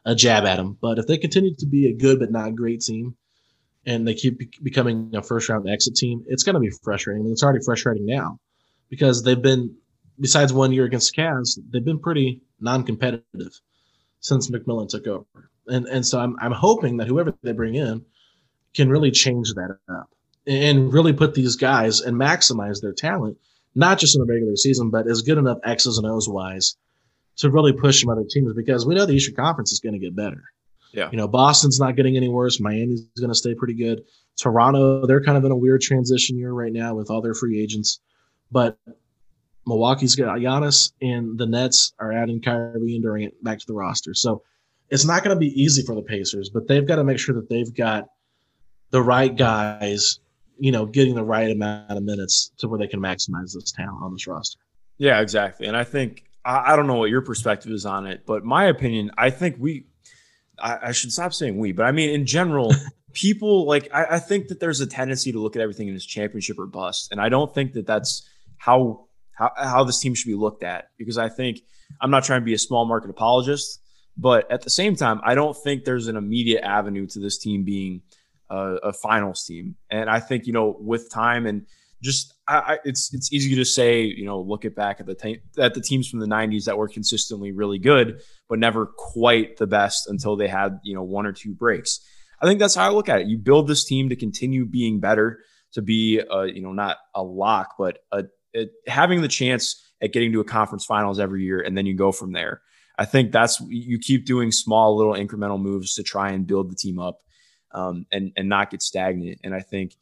a 0.06 0.16
jab 0.16 0.45
at 0.45 0.58
them 0.58 0.78
but 0.82 0.99
if 0.99 1.08
they 1.08 1.18
continue 1.18 1.54
to 1.56 1.66
be 1.66 1.88
a 1.88 1.93
good 1.93 2.20
but 2.20 2.32
not 2.32 2.56
great 2.56 2.82
team 2.82 3.16
and 3.86 4.07
they 4.07 4.13
keep 4.13 4.61
becoming 4.63 5.11
a 5.13 5.21
first 5.21 5.49
round 5.49 5.67
exit 5.69 5.95
team 5.95 6.23
it's 6.27 6.43
going 6.43 6.55
to 6.55 6.59
be 6.59 6.71
frustrating 6.84 7.29
it's 7.29 7.43
already 7.43 7.63
frustrating 7.63 8.05
now 8.05 8.39
because 8.89 9.23
they've 9.23 9.41
been 9.41 9.75
besides 10.19 10.53
one 10.53 10.71
year 10.71 10.86
against 10.86 11.15
the 11.15 11.21
Cavs 11.21 11.59
they've 11.71 11.84
been 11.84 11.99
pretty 11.99 12.41
non-competitive 12.59 13.59
since 14.19 14.49
McMillan 14.49 14.89
took 14.89 15.07
over 15.07 15.49
and 15.67 15.86
and 15.88 16.05
so 16.05 16.19
I'm 16.19 16.36
I'm 16.39 16.51
hoping 16.51 16.97
that 16.97 17.07
whoever 17.07 17.34
they 17.43 17.53
bring 17.53 17.75
in 17.75 18.05
can 18.73 18.89
really 18.89 19.11
change 19.11 19.53
that 19.53 19.77
up 19.89 20.09
and 20.45 20.91
really 20.91 21.13
put 21.13 21.34
these 21.34 21.55
guys 21.55 22.01
and 22.01 22.17
maximize 22.17 22.81
their 22.81 22.93
talent, 22.93 23.38
not 23.75 23.99
just 23.99 24.15
in 24.15 24.21
the 24.21 24.31
regular 24.31 24.55
season, 24.55 24.89
but 24.89 25.07
as 25.07 25.21
good 25.21 25.38
enough 25.38 25.59
X's 25.63 25.97
and 25.97 26.07
O's 26.07 26.27
wise 26.27 26.75
to 27.38 27.49
really 27.49 27.73
push 27.73 28.01
some 28.01 28.09
other 28.09 28.25
teams 28.29 28.53
because 28.53 28.86
we 28.86 28.95
know 28.95 29.05
the 29.05 29.13
Eastern 29.13 29.36
Conference 29.36 29.71
is 29.71 29.79
going 29.79 29.93
to 29.93 29.99
get 29.99 30.15
better. 30.15 30.43
Yeah. 30.93 31.09
You 31.11 31.17
know, 31.17 31.27
Boston's 31.27 31.79
not 31.79 31.95
getting 31.95 32.15
any 32.15 32.29
worse. 32.29 32.59
Miami's 32.59 33.03
going 33.19 33.29
to 33.29 33.35
stay 33.35 33.55
pretty 33.55 33.73
good. 33.73 34.03
Toronto, 34.37 35.05
they're 35.05 35.23
kind 35.23 35.37
of 35.37 35.43
in 35.43 35.51
a 35.51 35.55
weird 35.55 35.81
transition 35.81 36.37
year 36.37 36.53
right 36.53 36.71
now 36.71 36.95
with 36.95 37.09
all 37.09 37.21
their 37.21 37.33
free 37.33 37.61
agents. 37.61 37.99
But 38.51 38.77
Milwaukee's 39.65 40.15
got 40.15 40.37
Giannis, 40.37 40.91
and 41.01 41.37
the 41.37 41.45
Nets 41.45 41.93
are 41.99 42.11
adding 42.11 42.41
Kyrie 42.41 42.95
and 42.95 43.03
Durant 43.03 43.43
back 43.43 43.59
to 43.59 43.65
the 43.65 43.73
roster. 43.73 44.13
So 44.13 44.43
it's 44.89 45.05
not 45.05 45.23
going 45.23 45.35
to 45.35 45.39
be 45.39 45.59
easy 45.59 45.83
for 45.83 45.95
the 45.95 46.01
Pacers, 46.01 46.49
but 46.49 46.67
they've 46.67 46.87
got 46.87 46.97
to 46.97 47.03
make 47.03 47.17
sure 47.17 47.33
that 47.35 47.49
they've 47.49 47.73
got 47.73 48.09
the 48.91 49.01
right 49.01 49.35
guys, 49.35 50.19
you 50.59 50.71
know, 50.71 50.85
getting 50.85 51.15
the 51.15 51.23
right 51.23 51.49
amount 51.49 51.91
of 51.91 52.03
minutes 52.03 52.51
to 52.59 52.67
where 52.67 52.77
they 52.77 52.87
can 52.87 52.99
maximize 52.99 53.53
this 53.53 53.71
talent 53.71 54.03
on 54.03 54.13
this 54.13 54.27
roster. 54.27 54.59
Yeah, 54.99 55.21
exactly. 55.21 55.65
And 55.65 55.75
I 55.75 55.83
think 55.83 56.25
I, 56.45 56.73
I 56.73 56.75
don't 56.75 56.85
know 56.85 56.97
what 56.97 57.09
your 57.09 57.21
perspective 57.21 57.71
is 57.71 57.85
on 57.85 58.05
it, 58.05 58.25
but 58.27 58.45
my 58.45 58.65
opinion, 58.65 59.09
I 59.17 59.31
think 59.31 59.55
we 59.57 59.87
I, 60.60 60.80
I 60.84 60.91
should 60.91 61.12
stop 61.12 61.34
saying 61.34 61.58
we, 61.58 61.72
but 61.72 61.84
I 61.84 61.91
mean 61.91 62.10
in 62.10 62.26
general, 62.26 62.74
people 63.14 63.66
like 63.66 63.89
I, 63.93 64.06
I 64.12 64.20
think 64.20 64.47
that 64.47 64.60
there's 64.60 64.82
a 64.82 64.88
tendency 64.88 65.32
to 65.32 65.39
look 65.39 65.56
at 65.56 65.62
everything 65.62 65.88
in 65.88 65.93
this 65.93 66.06
championship 66.06 66.60
or 66.60 66.66
bust, 66.66 67.12
and 67.12 67.22
I 67.22 67.30
don't 67.30 67.54
think 67.54 67.74
that 67.74 67.88
that's 67.88 68.28
how 68.58 69.08
how 69.32 69.51
how 69.58 69.84
this 69.84 69.99
team 69.99 70.14
should 70.14 70.28
be 70.28 70.36
looked 70.36 70.64
at 70.64 70.89
because 70.97 71.18
I 71.18 71.30
think 71.30 71.62
I'm 72.01 72.12
not 72.12 72.24
trying 72.24 72.41
to 72.41 72.45
be 72.45 72.54
a 72.54 72.60
small 72.60 72.86
market 72.86 73.10
apologist, 73.10 73.82
but 74.18 74.49
at 74.51 74.62
the 74.62 74.70
same 74.70 74.95
time, 74.95 75.22
I 75.24 75.36
don't 75.36 75.56
think 75.56 75.86
there's 75.86 76.08
an 76.08 76.16
immediate 76.16 76.64
avenue 76.64 77.08
to 77.08 77.20
this 77.20 77.38
team 77.38 77.64
being 77.64 78.01
a, 78.49 78.76
a 78.84 78.93
finals 78.93 79.45
team, 79.45 79.76
and 79.89 80.10
I 80.10 80.20
think 80.20 80.47
you 80.47 80.54
know 80.54 80.76
with 80.80 81.12
time 81.12 81.45
and 81.45 81.66
just 82.01 82.34
I, 82.47 82.57
I, 82.57 82.77
it's 82.83 83.13
it's 83.13 83.31
easy 83.31 83.55
to 83.55 83.65
say, 83.65 84.03
you 84.03 84.25
know, 84.25 84.41
look 84.41 84.65
at 84.65 84.75
back 84.75 84.99
at 84.99 85.05
the 85.05 85.15
te- 85.15 85.41
at 85.57 85.73
the 85.73 85.81
teams 85.81 86.09
from 86.09 86.19
the 86.19 86.27
'90s 86.27 86.65
that 86.65 86.77
were 86.77 86.87
consistently 86.87 87.51
really 87.51 87.79
good, 87.79 88.21
but 88.49 88.59
never 88.59 88.85
quite 88.85 89.57
the 89.57 89.67
best 89.67 90.07
until 90.07 90.35
they 90.35 90.47
had 90.47 90.79
you 90.83 90.93
know 90.93 91.03
one 91.03 91.25
or 91.25 91.31
two 91.31 91.53
breaks. 91.53 91.99
I 92.41 92.45
think 92.45 92.59
that's 92.59 92.75
how 92.75 92.85
I 92.85 92.91
look 92.91 93.07
at 93.07 93.21
it. 93.21 93.27
You 93.27 93.37
build 93.37 93.67
this 93.67 93.85
team 93.85 94.09
to 94.09 94.15
continue 94.15 94.65
being 94.65 94.99
better, 94.99 95.39
to 95.73 95.81
be 95.81 96.19
a, 96.19 96.45
you 96.47 96.61
know 96.61 96.73
not 96.73 96.97
a 97.15 97.23
lock, 97.23 97.75
but 97.77 97.99
a, 98.11 98.25
a, 98.55 98.67
having 98.87 99.21
the 99.21 99.27
chance 99.29 99.81
at 100.01 100.11
getting 100.11 100.33
to 100.33 100.41
a 100.41 100.45
conference 100.45 100.85
finals 100.85 101.19
every 101.19 101.43
year, 101.43 101.61
and 101.61 101.77
then 101.77 101.85
you 101.85 101.95
go 101.95 102.11
from 102.11 102.33
there. 102.33 102.61
I 102.97 103.05
think 103.05 103.31
that's 103.31 103.61
you 103.69 103.97
keep 103.99 104.25
doing 104.25 104.51
small 104.51 104.97
little 104.97 105.13
incremental 105.13 105.61
moves 105.61 105.95
to 105.95 106.03
try 106.03 106.31
and 106.31 106.45
build 106.45 106.69
the 106.69 106.75
team 106.75 106.99
up 106.99 107.21
um, 107.73 108.05
and 108.11 108.31
and 108.35 108.49
not 108.49 108.69
get 108.69 108.81
stagnant. 108.81 109.39
And 109.43 109.55
I 109.55 109.61
think 109.61 109.95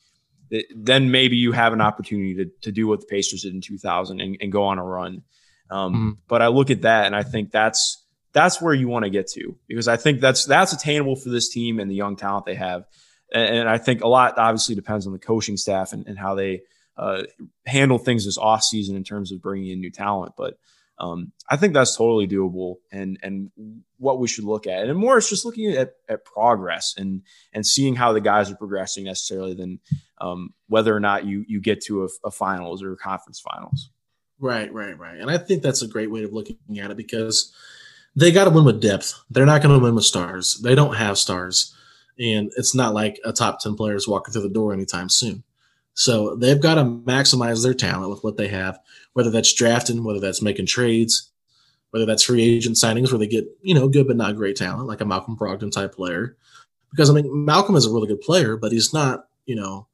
then 0.75 1.11
maybe 1.11 1.37
you 1.37 1.51
have 1.51 1.73
an 1.73 1.81
opportunity 1.81 2.35
to, 2.35 2.45
to 2.61 2.71
do 2.71 2.87
what 2.87 2.99
the 2.99 3.05
Pacers 3.05 3.43
did 3.43 3.53
in 3.53 3.61
2000 3.61 4.19
and, 4.19 4.37
and 4.41 4.51
go 4.51 4.63
on 4.63 4.79
a 4.79 4.83
run. 4.83 5.23
Um, 5.69 5.93
mm-hmm. 5.93 6.09
But 6.27 6.41
I 6.41 6.47
look 6.47 6.69
at 6.69 6.81
that 6.81 7.05
and 7.05 7.15
I 7.15 7.23
think 7.23 7.51
that's 7.51 8.03
that's 8.33 8.61
where 8.61 8.73
you 8.73 8.87
want 8.87 9.03
to 9.03 9.09
get 9.09 9.27
to 9.27 9.55
because 9.67 9.87
I 9.87 9.97
think 9.97 10.21
that's 10.21 10.45
that's 10.45 10.73
attainable 10.73 11.15
for 11.15 11.29
this 11.29 11.49
team 11.49 11.79
and 11.79 11.89
the 11.89 11.95
young 11.95 12.15
talent 12.15 12.45
they 12.45 12.55
have. 12.55 12.85
And, 13.33 13.59
and 13.59 13.69
I 13.69 13.77
think 13.77 14.01
a 14.03 14.07
lot 14.07 14.37
obviously 14.37 14.75
depends 14.75 15.07
on 15.07 15.13
the 15.13 15.19
coaching 15.19 15.57
staff 15.57 15.93
and, 15.93 16.05
and 16.07 16.17
how 16.17 16.35
they 16.35 16.61
uh, 16.97 17.23
handle 17.65 17.97
things 17.97 18.25
this 18.25 18.37
off 18.37 18.63
season 18.63 18.95
in 18.95 19.03
terms 19.03 19.31
of 19.31 19.41
bringing 19.41 19.71
in 19.71 19.79
new 19.79 19.91
talent. 19.91 20.33
But 20.37 20.57
um, 20.99 21.31
I 21.49 21.57
think 21.57 21.73
that's 21.73 21.97
totally 21.97 22.27
doable 22.27 22.75
and 22.91 23.17
and 23.23 23.51
what 23.97 24.19
we 24.19 24.27
should 24.27 24.43
look 24.43 24.67
at. 24.67 24.87
And 24.87 24.97
more, 24.97 25.17
it's 25.17 25.29
just 25.29 25.45
looking 25.45 25.71
at, 25.71 25.93
at 26.07 26.25
progress 26.25 26.93
and 26.97 27.23
and 27.53 27.65
seeing 27.65 27.95
how 27.95 28.13
the 28.13 28.21
guys 28.21 28.51
are 28.51 28.55
progressing 28.55 29.05
necessarily 29.05 29.55
than 29.55 29.79
um, 30.21 30.53
whether 30.67 30.95
or 30.95 30.99
not 30.99 31.25
you 31.25 31.43
you 31.47 31.59
get 31.59 31.81
to 31.85 32.05
a, 32.05 32.07
a 32.25 32.31
finals 32.31 32.83
or 32.83 32.93
a 32.93 32.97
conference 32.97 33.39
finals. 33.39 33.89
Right, 34.39 34.73
right, 34.73 34.97
right. 34.97 35.19
And 35.19 35.29
I 35.29 35.37
think 35.37 35.61
that's 35.61 35.81
a 35.81 35.87
great 35.87 36.09
way 36.09 36.23
of 36.23 36.33
looking 36.33 36.57
at 36.79 36.91
it 36.91 36.97
because 36.97 37.53
they 38.15 38.31
got 38.31 38.45
to 38.45 38.49
win 38.49 38.65
with 38.65 38.81
depth. 38.81 39.19
They're 39.29 39.45
not 39.45 39.61
going 39.61 39.77
to 39.77 39.83
win 39.83 39.95
with 39.95 40.05
stars. 40.05 40.59
They 40.63 40.75
don't 40.75 40.95
have 40.95 41.17
stars, 41.17 41.75
and 42.17 42.51
it's 42.57 42.73
not 42.73 42.93
like 42.93 43.19
a 43.25 43.33
top 43.33 43.59
ten 43.59 43.75
player 43.75 43.95
is 43.95 44.07
walking 44.07 44.31
through 44.31 44.43
the 44.43 44.49
door 44.49 44.73
anytime 44.73 45.09
soon. 45.09 45.43
So 45.93 46.35
they've 46.35 46.61
got 46.61 46.75
to 46.75 46.83
maximize 46.83 47.63
their 47.63 47.73
talent 47.73 48.09
with 48.09 48.23
what 48.23 48.37
they 48.37 48.47
have, 48.47 48.79
whether 49.13 49.29
that's 49.29 49.53
drafting, 49.53 50.03
whether 50.03 50.21
that's 50.21 50.41
making 50.41 50.65
trades, 50.65 51.31
whether 51.91 52.05
that's 52.05 52.23
free 52.23 52.41
agent 52.41 52.77
signings 52.77 53.11
where 53.11 53.19
they 53.19 53.27
get, 53.27 53.45
you 53.61 53.75
know, 53.75 53.89
good 53.89 54.07
but 54.07 54.15
not 54.15 54.37
great 54.37 54.55
talent, 54.55 54.87
like 54.87 55.01
a 55.01 55.05
Malcolm 55.05 55.37
Brogdon 55.37 55.71
type 55.71 55.93
player. 55.93 56.37
Because 56.91 57.09
I 57.09 57.13
mean, 57.13 57.45
Malcolm 57.45 57.75
is 57.75 57.85
a 57.85 57.91
really 57.91 58.07
good 58.07 58.21
player, 58.21 58.57
but 58.57 58.71
he's 58.71 58.93
not, 58.93 59.27
you 59.45 59.55
know, 59.55 59.87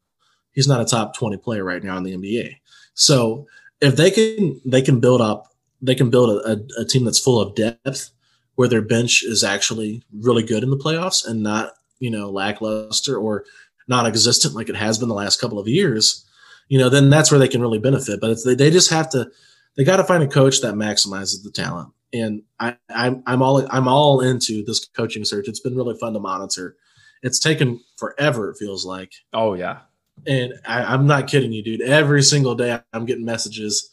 he's 0.57 0.67
not 0.67 0.81
a 0.81 0.85
top 0.85 1.15
20 1.15 1.37
player 1.37 1.63
right 1.63 1.83
now 1.83 1.95
in 1.97 2.03
the 2.03 2.17
NBA. 2.17 2.55
So 2.95 3.45
if 3.79 3.95
they 3.95 4.09
can 4.09 4.59
they 4.65 4.81
can 4.81 4.99
build 4.99 5.21
up 5.21 5.53
they 5.81 5.93
can 5.93 6.09
build 6.09 6.31
a, 6.31 6.51
a, 6.51 6.81
a 6.81 6.85
team 6.85 7.05
that's 7.05 7.19
full 7.19 7.39
of 7.39 7.53
depth 7.53 8.09
where 8.55 8.67
their 8.67 8.81
bench 8.81 9.23
is 9.23 9.43
actually 9.43 10.01
really 10.11 10.41
good 10.41 10.63
in 10.63 10.71
the 10.71 10.77
playoffs 10.77 11.23
and 11.27 11.43
not, 11.43 11.73
you 11.99 12.09
know, 12.09 12.31
lackluster 12.31 13.15
or 13.15 13.45
non-existent 13.87 14.55
like 14.55 14.67
it 14.67 14.75
has 14.75 14.97
been 14.97 15.09
the 15.09 15.13
last 15.13 15.39
couple 15.39 15.59
of 15.59 15.67
years, 15.67 16.25
you 16.67 16.79
know, 16.79 16.89
then 16.89 17.11
that's 17.11 17.29
where 17.29 17.39
they 17.39 17.47
can 17.47 17.61
really 17.61 17.77
benefit. 17.77 18.19
But 18.19 18.35
they, 18.43 18.55
they 18.55 18.71
just 18.71 18.89
have 18.89 19.11
to, 19.11 19.29
they 19.75 19.83
got 19.83 19.97
to 19.97 20.03
find 20.03 20.23
a 20.23 20.27
coach 20.27 20.61
that 20.61 20.73
maximizes 20.73 21.43
the 21.43 21.51
talent. 21.51 21.93
And 22.11 22.41
I, 22.59 22.75
I'm, 22.89 23.21
I'm 23.27 23.43
all, 23.43 23.63
I'm 23.69 23.87
all 23.87 24.21
into 24.21 24.65
this 24.65 24.87
coaching 24.87 25.23
search. 25.23 25.47
It's 25.47 25.59
been 25.59 25.75
really 25.75 25.97
fun 25.99 26.13
to 26.13 26.19
monitor. 26.19 26.75
It's 27.21 27.37
taken 27.37 27.79
forever. 27.97 28.49
It 28.49 28.57
feels 28.57 28.85
like. 28.85 29.13
Oh 29.33 29.53
yeah. 29.53 29.81
And 30.25 30.53
I, 30.65 30.83
I'm 30.83 31.07
not 31.07 31.27
kidding 31.27 31.51
you, 31.51 31.63
dude. 31.63 31.81
Every 31.81 32.21
single 32.23 32.55
day 32.55 32.79
I'm 32.93 33.05
getting 33.05 33.25
messages. 33.25 33.89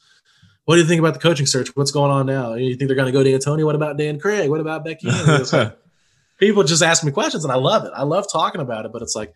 What 0.65 0.77
do 0.77 0.81
you 0.81 0.87
think 0.87 0.99
about 0.99 1.15
the 1.15 1.21
coaching 1.21 1.47
search? 1.47 1.77
What's 1.77 1.91
going 1.91 2.11
on 2.11 2.27
now? 2.27 2.55
You 2.55 2.75
think 2.77 2.89
they're 2.89 2.97
going 2.97 3.13
to 3.13 3.13
go 3.13 3.23
to 3.23 3.31
D'Antoni? 3.31 3.65
What 3.65 3.75
about 3.75 3.99
Dan 3.99 4.19
Craig? 4.19 4.49
What 4.49 4.61
about 4.61 4.85
Becky? 4.85 5.09
people 6.39 6.65
just 6.65 6.83
ask 6.83 7.05
me 7.05 7.13
questions 7.13 7.45
and 7.45 7.53
I 7.53 7.57
love 7.57 7.85
it. 7.85 7.93
I 7.95 8.03
love 8.03 8.27
talking 8.31 8.61
about 8.61 8.87
it, 8.87 8.93
but 8.93 9.03
it's 9.03 9.15
like 9.15 9.35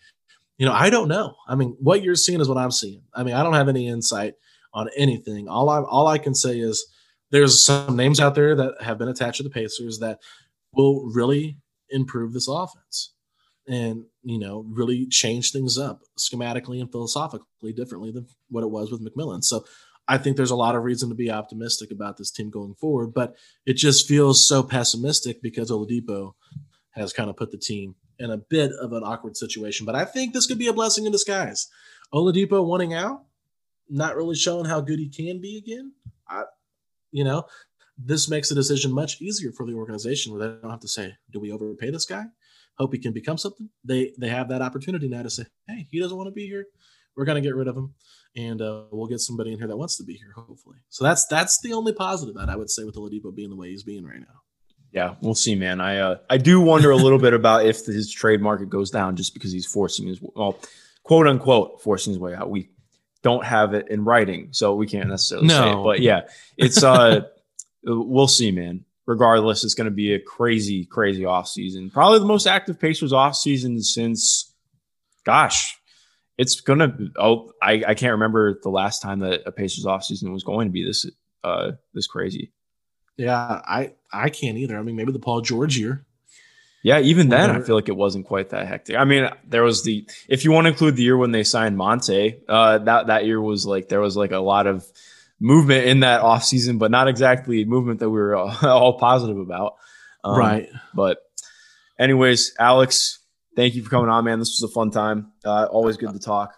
you 0.59 0.66
know, 0.66 0.72
I 0.72 0.91
don't 0.91 1.09
know. 1.09 1.36
I 1.47 1.55
mean, 1.55 1.76
what 1.78 2.03
you're 2.03 2.16
seeing 2.16 2.41
is 2.41 2.49
what 2.49 2.59
I'm 2.59 2.72
seeing. 2.72 3.03
I 3.14 3.22
mean, 3.22 3.34
I 3.34 3.45
don't 3.45 3.55
have 3.55 3.68
any 3.68 3.86
insight 3.86 4.34
on 4.74 4.91
anything. 4.97 5.49
All 5.49 5.70
I 5.70 5.80
all 5.80 6.09
I 6.09 6.18
can 6.18 6.34
say 6.34 6.59
is 6.59 6.84
there's 7.30 7.64
some 7.64 7.97
names 7.97 8.18
out 8.20 8.34
there 8.34 8.57
that 8.57 8.82
have 8.82 8.99
been 8.99 9.09
attached 9.09 9.36
to 9.36 9.45
the 9.45 9.51
Pacers 9.51 10.01
that 10.01 10.18
will 10.72 11.07
really 11.14 11.59
improve 11.91 12.32
this 12.32 12.49
offense 12.49 13.14
and 13.68 14.04
you 14.22 14.38
know 14.38 14.64
really 14.68 15.06
change 15.06 15.52
things 15.52 15.78
up 15.78 16.00
schematically 16.18 16.80
and 16.80 16.90
philosophically 16.90 17.72
differently 17.72 18.10
than 18.10 18.26
what 18.48 18.64
it 18.64 18.70
was 18.70 18.90
with 18.90 19.04
McMillan. 19.04 19.44
So 19.44 19.64
I 20.08 20.16
think 20.16 20.36
there's 20.36 20.50
a 20.50 20.56
lot 20.56 20.74
of 20.74 20.84
reason 20.84 21.10
to 21.10 21.14
be 21.14 21.30
optimistic 21.30 21.90
about 21.90 22.16
this 22.16 22.30
team 22.30 22.48
going 22.48 22.74
forward, 22.74 23.12
but 23.12 23.36
it 23.66 23.74
just 23.74 24.08
feels 24.08 24.46
so 24.46 24.62
pessimistic 24.62 25.42
because 25.42 25.70
Oladipo 25.70 26.32
has 26.92 27.12
kind 27.12 27.28
of 27.28 27.36
put 27.36 27.50
the 27.50 27.58
team 27.58 27.94
in 28.18 28.30
a 28.30 28.38
bit 28.38 28.72
of 28.72 28.92
an 28.94 29.04
awkward 29.04 29.36
situation. 29.36 29.84
But 29.84 29.94
I 29.94 30.06
think 30.06 30.32
this 30.32 30.46
could 30.46 30.58
be 30.58 30.68
a 30.68 30.72
blessing 30.72 31.04
in 31.04 31.12
disguise. 31.12 31.68
Oladipo 32.12 32.64
wanting 32.64 32.94
out, 32.94 33.24
not 33.90 34.16
really 34.16 34.34
showing 34.34 34.64
how 34.64 34.80
good 34.80 34.98
he 34.98 35.10
can 35.10 35.40
be 35.42 35.58
again. 35.58 35.92
I, 36.26 36.44
you 37.12 37.24
know, 37.24 37.44
this 37.98 38.30
makes 38.30 38.48
the 38.48 38.54
decision 38.54 38.92
much 38.92 39.20
easier 39.20 39.52
for 39.52 39.66
the 39.66 39.74
organization 39.74 40.32
where 40.32 40.40
they 40.40 40.60
don't 40.60 40.70
have 40.70 40.80
to 40.80 40.88
say, 40.88 41.14
"Do 41.30 41.40
we 41.40 41.52
overpay 41.52 41.90
this 41.90 42.06
guy? 42.06 42.24
Hope 42.79 42.93
he 42.93 42.99
can 42.99 43.12
become 43.12 43.39
something." 43.39 43.68
They 43.85 44.12
they 44.18 44.29
have 44.29 44.49
that 44.49 44.62
opportunity 44.62 45.09
now 45.09 45.22
to 45.22 45.31
say, 45.31 45.45
"Hey, 45.66 45.87
he 45.91 46.01
doesn't 46.01 46.16
want 46.16 46.29
to 46.29 46.33
be 46.33 46.47
here. 46.47 46.66
We're 47.16 47.24
gonna 47.24 47.41
get 47.41 47.55
rid 47.55 47.68
of 47.68 47.76
him." 47.76 47.95
and 48.37 48.62
uh, 48.62 48.85
we'll 48.91 49.07
get 49.07 49.20
somebody 49.20 49.53
in 49.53 49.59
here 49.59 49.66
that 49.66 49.76
wants 49.76 49.97
to 49.97 50.05
be 50.05 50.14
here, 50.14 50.33
hopefully. 50.35 50.76
So 50.89 51.05
that's 51.05 51.26
that's 51.26 51.61
the 51.61 51.72
only 51.72 51.93
positive 51.93 52.35
that 52.37 52.49
I 52.49 52.57
would 52.57 52.70
say 52.70 52.85
with 52.85 52.95
Oladipo 52.95 53.35
being 53.35 53.51
the 53.51 53.57
way 53.57 53.70
he's 53.70 53.83
being 53.83 54.05
right 54.05 54.20
now. 54.20 54.43
Yeah, 54.93 55.14
we'll 55.20 55.35
see, 55.35 55.55
man. 55.55 55.81
I 55.81 55.99
uh, 55.99 56.16
I 56.31 56.39
do 56.39 56.61
wonder 56.61 56.91
a 56.91 56.97
little 56.97 57.18
bit 57.18 57.35
about 57.35 57.66
if 57.66 57.85
his 57.85 58.11
trade 58.11 58.41
market 58.41 58.70
goes 58.70 58.91
down 58.91 59.16
just 59.16 59.35
because 59.35 59.53
he's 59.53 59.66
forcing 59.66 60.07
his 60.07 60.20
well, 60.22 60.59
quote 61.03 61.26
unquote, 61.26 61.83
forcing 61.83 62.12
his 62.12 62.20
way 62.20 62.35
out. 62.35 62.51
We 62.51 62.70
don't 63.22 63.45
have 63.45 63.74
it 63.74 63.89
in 63.91 64.05
writing, 64.05 64.49
so 64.53 64.74
we 64.74 64.87
can't 64.87 65.09
necessarily 65.09 65.49
no. 65.49 65.55
say 65.55 65.70
it. 65.70 65.85
But 65.85 66.01
yeah, 66.01 66.20
it's 66.57 66.83
uh, 66.83 67.22
we'll 67.85 68.29
see, 68.29 68.51
man. 68.51 68.85
Regardless, 69.09 69.64
it's 69.64 69.72
going 69.72 69.86
to 69.86 69.90
be 69.90 70.12
a 70.12 70.20
crazy, 70.20 70.84
crazy 70.84 71.24
off 71.24 71.48
season. 71.48 71.88
Probably 71.88 72.18
the 72.18 72.26
most 72.26 72.46
active 72.46 72.78
Pacers 72.78 73.11
off 73.11 73.34
season 73.34 73.82
since, 73.82 74.52
gosh, 75.24 75.78
it's 76.36 76.61
gonna. 76.61 76.94
Oh, 77.18 77.50
I 77.62 77.82
I 77.88 77.94
can't 77.94 78.12
remember 78.12 78.61
the 78.62 78.68
last 78.68 79.00
time 79.00 79.20
that 79.20 79.44
a 79.46 79.50
Pacers 79.50 79.86
off 79.86 80.04
season 80.04 80.30
was 80.30 80.44
going 80.44 80.68
to 80.68 80.72
be 80.72 80.84
this 80.84 81.06
uh 81.42 81.72
this 81.94 82.06
crazy. 82.06 82.52
Yeah, 83.16 83.38
I 83.38 83.94
I 84.12 84.28
can't 84.28 84.59
either. 84.59 84.78
I 84.78 84.82
mean, 84.82 84.94
maybe 84.94 85.12
the 85.12 85.18
Paul 85.18 85.40
George 85.40 85.78
year. 85.78 86.04
Yeah, 86.82 87.00
even 87.00 87.30
then, 87.30 87.50
I 87.50 87.61
feel 87.61 87.76
like 87.76 87.88
it 87.88 87.96
wasn't 87.96 88.26
quite 88.26 88.50
that 88.50 88.68
hectic. 88.68 88.96
I 88.96 89.04
mean, 89.04 89.28
there 89.46 89.62
was 89.62 89.84
the 89.84 90.06
if 90.28 90.44
you 90.44 90.52
want 90.52 90.66
to 90.66 90.68
include 90.70 90.96
the 90.96 91.02
year 91.02 91.16
when 91.16 91.32
they 91.32 91.44
signed 91.44 91.78
Monta, 91.78 92.38
uh, 92.46 92.78
that 92.78 93.06
that 93.06 93.24
year 93.24 93.40
was 93.40 93.64
like 93.64 93.88
there 93.88 94.00
was 94.00 94.18
like 94.18 94.32
a 94.32 94.38
lot 94.38 94.66
of 94.66 94.86
movement 95.41 95.86
in 95.86 96.01
that 96.01 96.20
off 96.20 96.45
season, 96.45 96.78
but 96.78 96.91
not 96.91 97.09
exactly 97.09 97.64
movement 97.64 98.01
that 98.01 98.11
we 98.11 98.18
were 98.18 98.34
all, 98.34 98.57
all 98.62 98.99
positive 98.99 99.39
about. 99.39 99.76
Um, 100.24 100.39
right. 100.39 100.68
But, 100.95 101.18
anyways, 101.99 102.55
Alex, 102.59 103.20
thank 103.57 103.74
you 103.74 103.82
for 103.82 103.91
coming 103.91 104.11
on, 104.11 104.24
man. 104.24 104.39
This 104.39 104.61
was 104.61 104.70
a 104.70 104.72
fun 104.72 104.91
time. 104.91 105.32
Uh, 105.45 105.66
always 105.66 105.97
good 105.97 106.12
to 106.12 106.18
talk. 106.18 106.55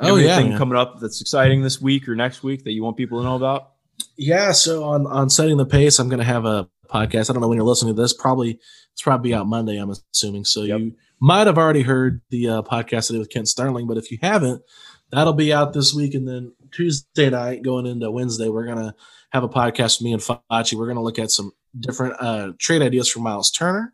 Oh 0.00 0.16
yeah, 0.16 0.56
coming 0.56 0.78
up 0.78 1.00
that's 1.00 1.20
exciting 1.20 1.62
this 1.62 1.80
week 1.80 2.08
or 2.08 2.14
next 2.14 2.42
week 2.42 2.64
that 2.64 2.72
you 2.72 2.84
want 2.84 2.96
people 2.96 3.18
to 3.18 3.24
know 3.24 3.34
about? 3.34 3.72
Yeah, 4.16 4.52
so 4.52 4.84
on 4.84 5.06
on 5.06 5.28
setting 5.28 5.56
the 5.56 5.66
pace, 5.66 5.98
I'm 5.98 6.08
going 6.08 6.20
to 6.20 6.24
have 6.24 6.44
a 6.44 6.68
podcast. 6.88 7.30
I 7.30 7.32
don't 7.32 7.42
know 7.42 7.48
when 7.48 7.56
you're 7.56 7.66
listening 7.66 7.96
to 7.96 8.02
this. 8.02 8.12
Probably 8.12 8.60
it's 8.92 9.02
probably 9.02 9.34
out 9.34 9.46
Monday. 9.46 9.76
I'm 9.76 9.90
assuming. 9.90 10.44
So 10.44 10.62
yep. 10.62 10.78
you 10.80 10.96
might 11.20 11.46
have 11.46 11.58
already 11.58 11.82
heard 11.82 12.20
the 12.30 12.48
uh, 12.48 12.62
podcast 12.62 13.10
I 13.10 13.14
did 13.14 13.18
with 13.18 13.30
Kent 13.30 13.48
Sterling, 13.48 13.86
but 13.86 13.96
if 13.96 14.10
you 14.10 14.18
haven't, 14.22 14.62
that'll 15.10 15.32
be 15.32 15.52
out 15.52 15.72
this 15.72 15.92
week. 15.92 16.14
And 16.14 16.28
then 16.28 16.52
Tuesday 16.72 17.30
night, 17.30 17.62
going 17.62 17.86
into 17.86 18.10
Wednesday, 18.10 18.48
we're 18.48 18.66
gonna 18.66 18.94
have 19.30 19.44
a 19.44 19.48
podcast 19.48 19.98
with 19.98 20.04
me 20.04 20.12
and 20.12 20.22
Fachi. 20.22 20.74
We're 20.74 20.88
gonna 20.88 21.02
look 21.02 21.18
at 21.18 21.30
some 21.30 21.52
different 21.78 22.16
uh, 22.20 22.52
trade 22.58 22.82
ideas 22.82 23.08
for 23.08 23.20
Miles 23.20 23.50
Turner 23.50 23.92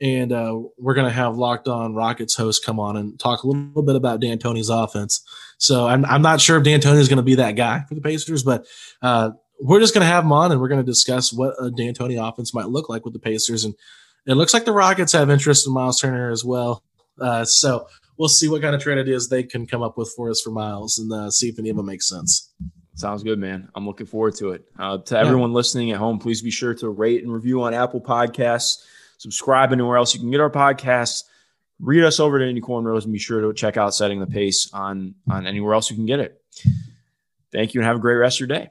and 0.00 0.32
uh, 0.32 0.58
we're 0.76 0.94
going 0.94 1.08
to 1.08 1.12
have 1.12 1.36
Locked 1.36 1.66
On 1.66 1.94
Rockets 1.94 2.36
host 2.36 2.64
come 2.64 2.78
on 2.78 2.96
and 2.96 3.18
talk 3.18 3.42
a 3.42 3.48
little 3.48 3.82
bit 3.82 3.96
about 3.96 4.20
D'Antoni's 4.20 4.68
offense. 4.68 5.22
So 5.58 5.88
I'm, 5.88 6.04
I'm 6.04 6.22
not 6.22 6.40
sure 6.40 6.56
if 6.56 6.62
D'Antoni 6.62 6.98
is 6.98 7.08
going 7.08 7.16
to 7.16 7.22
be 7.22 7.34
that 7.36 7.52
guy 7.52 7.82
for 7.88 7.94
the 7.96 8.00
Pacers, 8.00 8.44
but 8.44 8.64
uh, 9.02 9.30
we're 9.60 9.80
just 9.80 9.94
going 9.94 10.06
to 10.06 10.12
have 10.12 10.24
him 10.24 10.32
on 10.32 10.52
and 10.52 10.60
we're 10.60 10.68
going 10.68 10.80
to 10.80 10.86
discuss 10.86 11.32
what 11.32 11.54
a 11.60 11.70
D'Antoni 11.70 12.16
offense 12.16 12.54
might 12.54 12.68
look 12.68 12.88
like 12.88 13.04
with 13.04 13.12
the 13.12 13.18
Pacers. 13.18 13.64
And 13.64 13.74
it 14.26 14.34
looks 14.34 14.54
like 14.54 14.64
the 14.64 14.72
Rockets 14.72 15.12
have 15.12 15.30
interest 15.30 15.66
in 15.66 15.72
Miles 15.72 16.00
Turner 16.00 16.30
as 16.30 16.44
well. 16.44 16.84
Uh, 17.20 17.44
so 17.44 17.88
we'll 18.18 18.28
see 18.28 18.48
what 18.48 18.62
kind 18.62 18.74
of 18.74 18.82
trade 18.82 18.98
ideas 18.98 19.28
they 19.28 19.42
can 19.42 19.66
come 19.66 19.82
up 19.82 19.96
with 19.96 20.12
for 20.14 20.30
us 20.30 20.40
for 20.40 20.50
Miles 20.50 20.98
and 20.98 21.12
uh, 21.12 21.30
see 21.30 21.48
if 21.48 21.58
any 21.58 21.70
of 21.70 21.76
them 21.76 21.86
make 21.86 22.02
sense. 22.02 22.52
Sounds 22.94 23.22
good, 23.22 23.38
man. 23.38 23.68
I'm 23.74 23.86
looking 23.86 24.06
forward 24.06 24.34
to 24.36 24.50
it. 24.50 24.64
Uh, 24.78 24.98
to 24.98 25.16
everyone 25.16 25.52
listening 25.52 25.92
at 25.92 25.98
home, 25.98 26.18
please 26.18 26.42
be 26.42 26.50
sure 26.50 26.74
to 26.74 26.88
rate 26.88 27.22
and 27.22 27.32
review 27.32 27.62
on 27.62 27.72
Apple 27.72 28.00
Podcasts 28.00 28.82
subscribe 29.18 29.72
anywhere 29.72 29.98
else 29.98 30.14
you 30.14 30.20
can 30.20 30.30
get 30.30 30.40
our 30.40 30.50
podcasts. 30.50 31.24
Read 31.80 32.02
us 32.04 32.18
over 32.18 32.38
to 32.38 32.48
Indy 32.48 32.60
Cornrows 32.60 33.04
and 33.04 33.12
be 33.12 33.18
sure 33.18 33.40
to 33.40 33.52
check 33.52 33.76
out 33.76 33.94
Setting 33.94 34.18
the 34.18 34.26
Pace 34.26 34.70
on, 34.72 35.14
on 35.30 35.46
anywhere 35.46 35.74
else 35.74 35.90
you 35.90 35.96
can 35.96 36.06
get 36.06 36.18
it. 36.18 36.40
Thank 37.52 37.74
you 37.74 37.80
and 37.80 37.86
have 37.86 37.96
a 37.96 38.00
great 38.00 38.16
rest 38.16 38.36
of 38.36 38.48
your 38.48 38.58
day. 38.58 38.70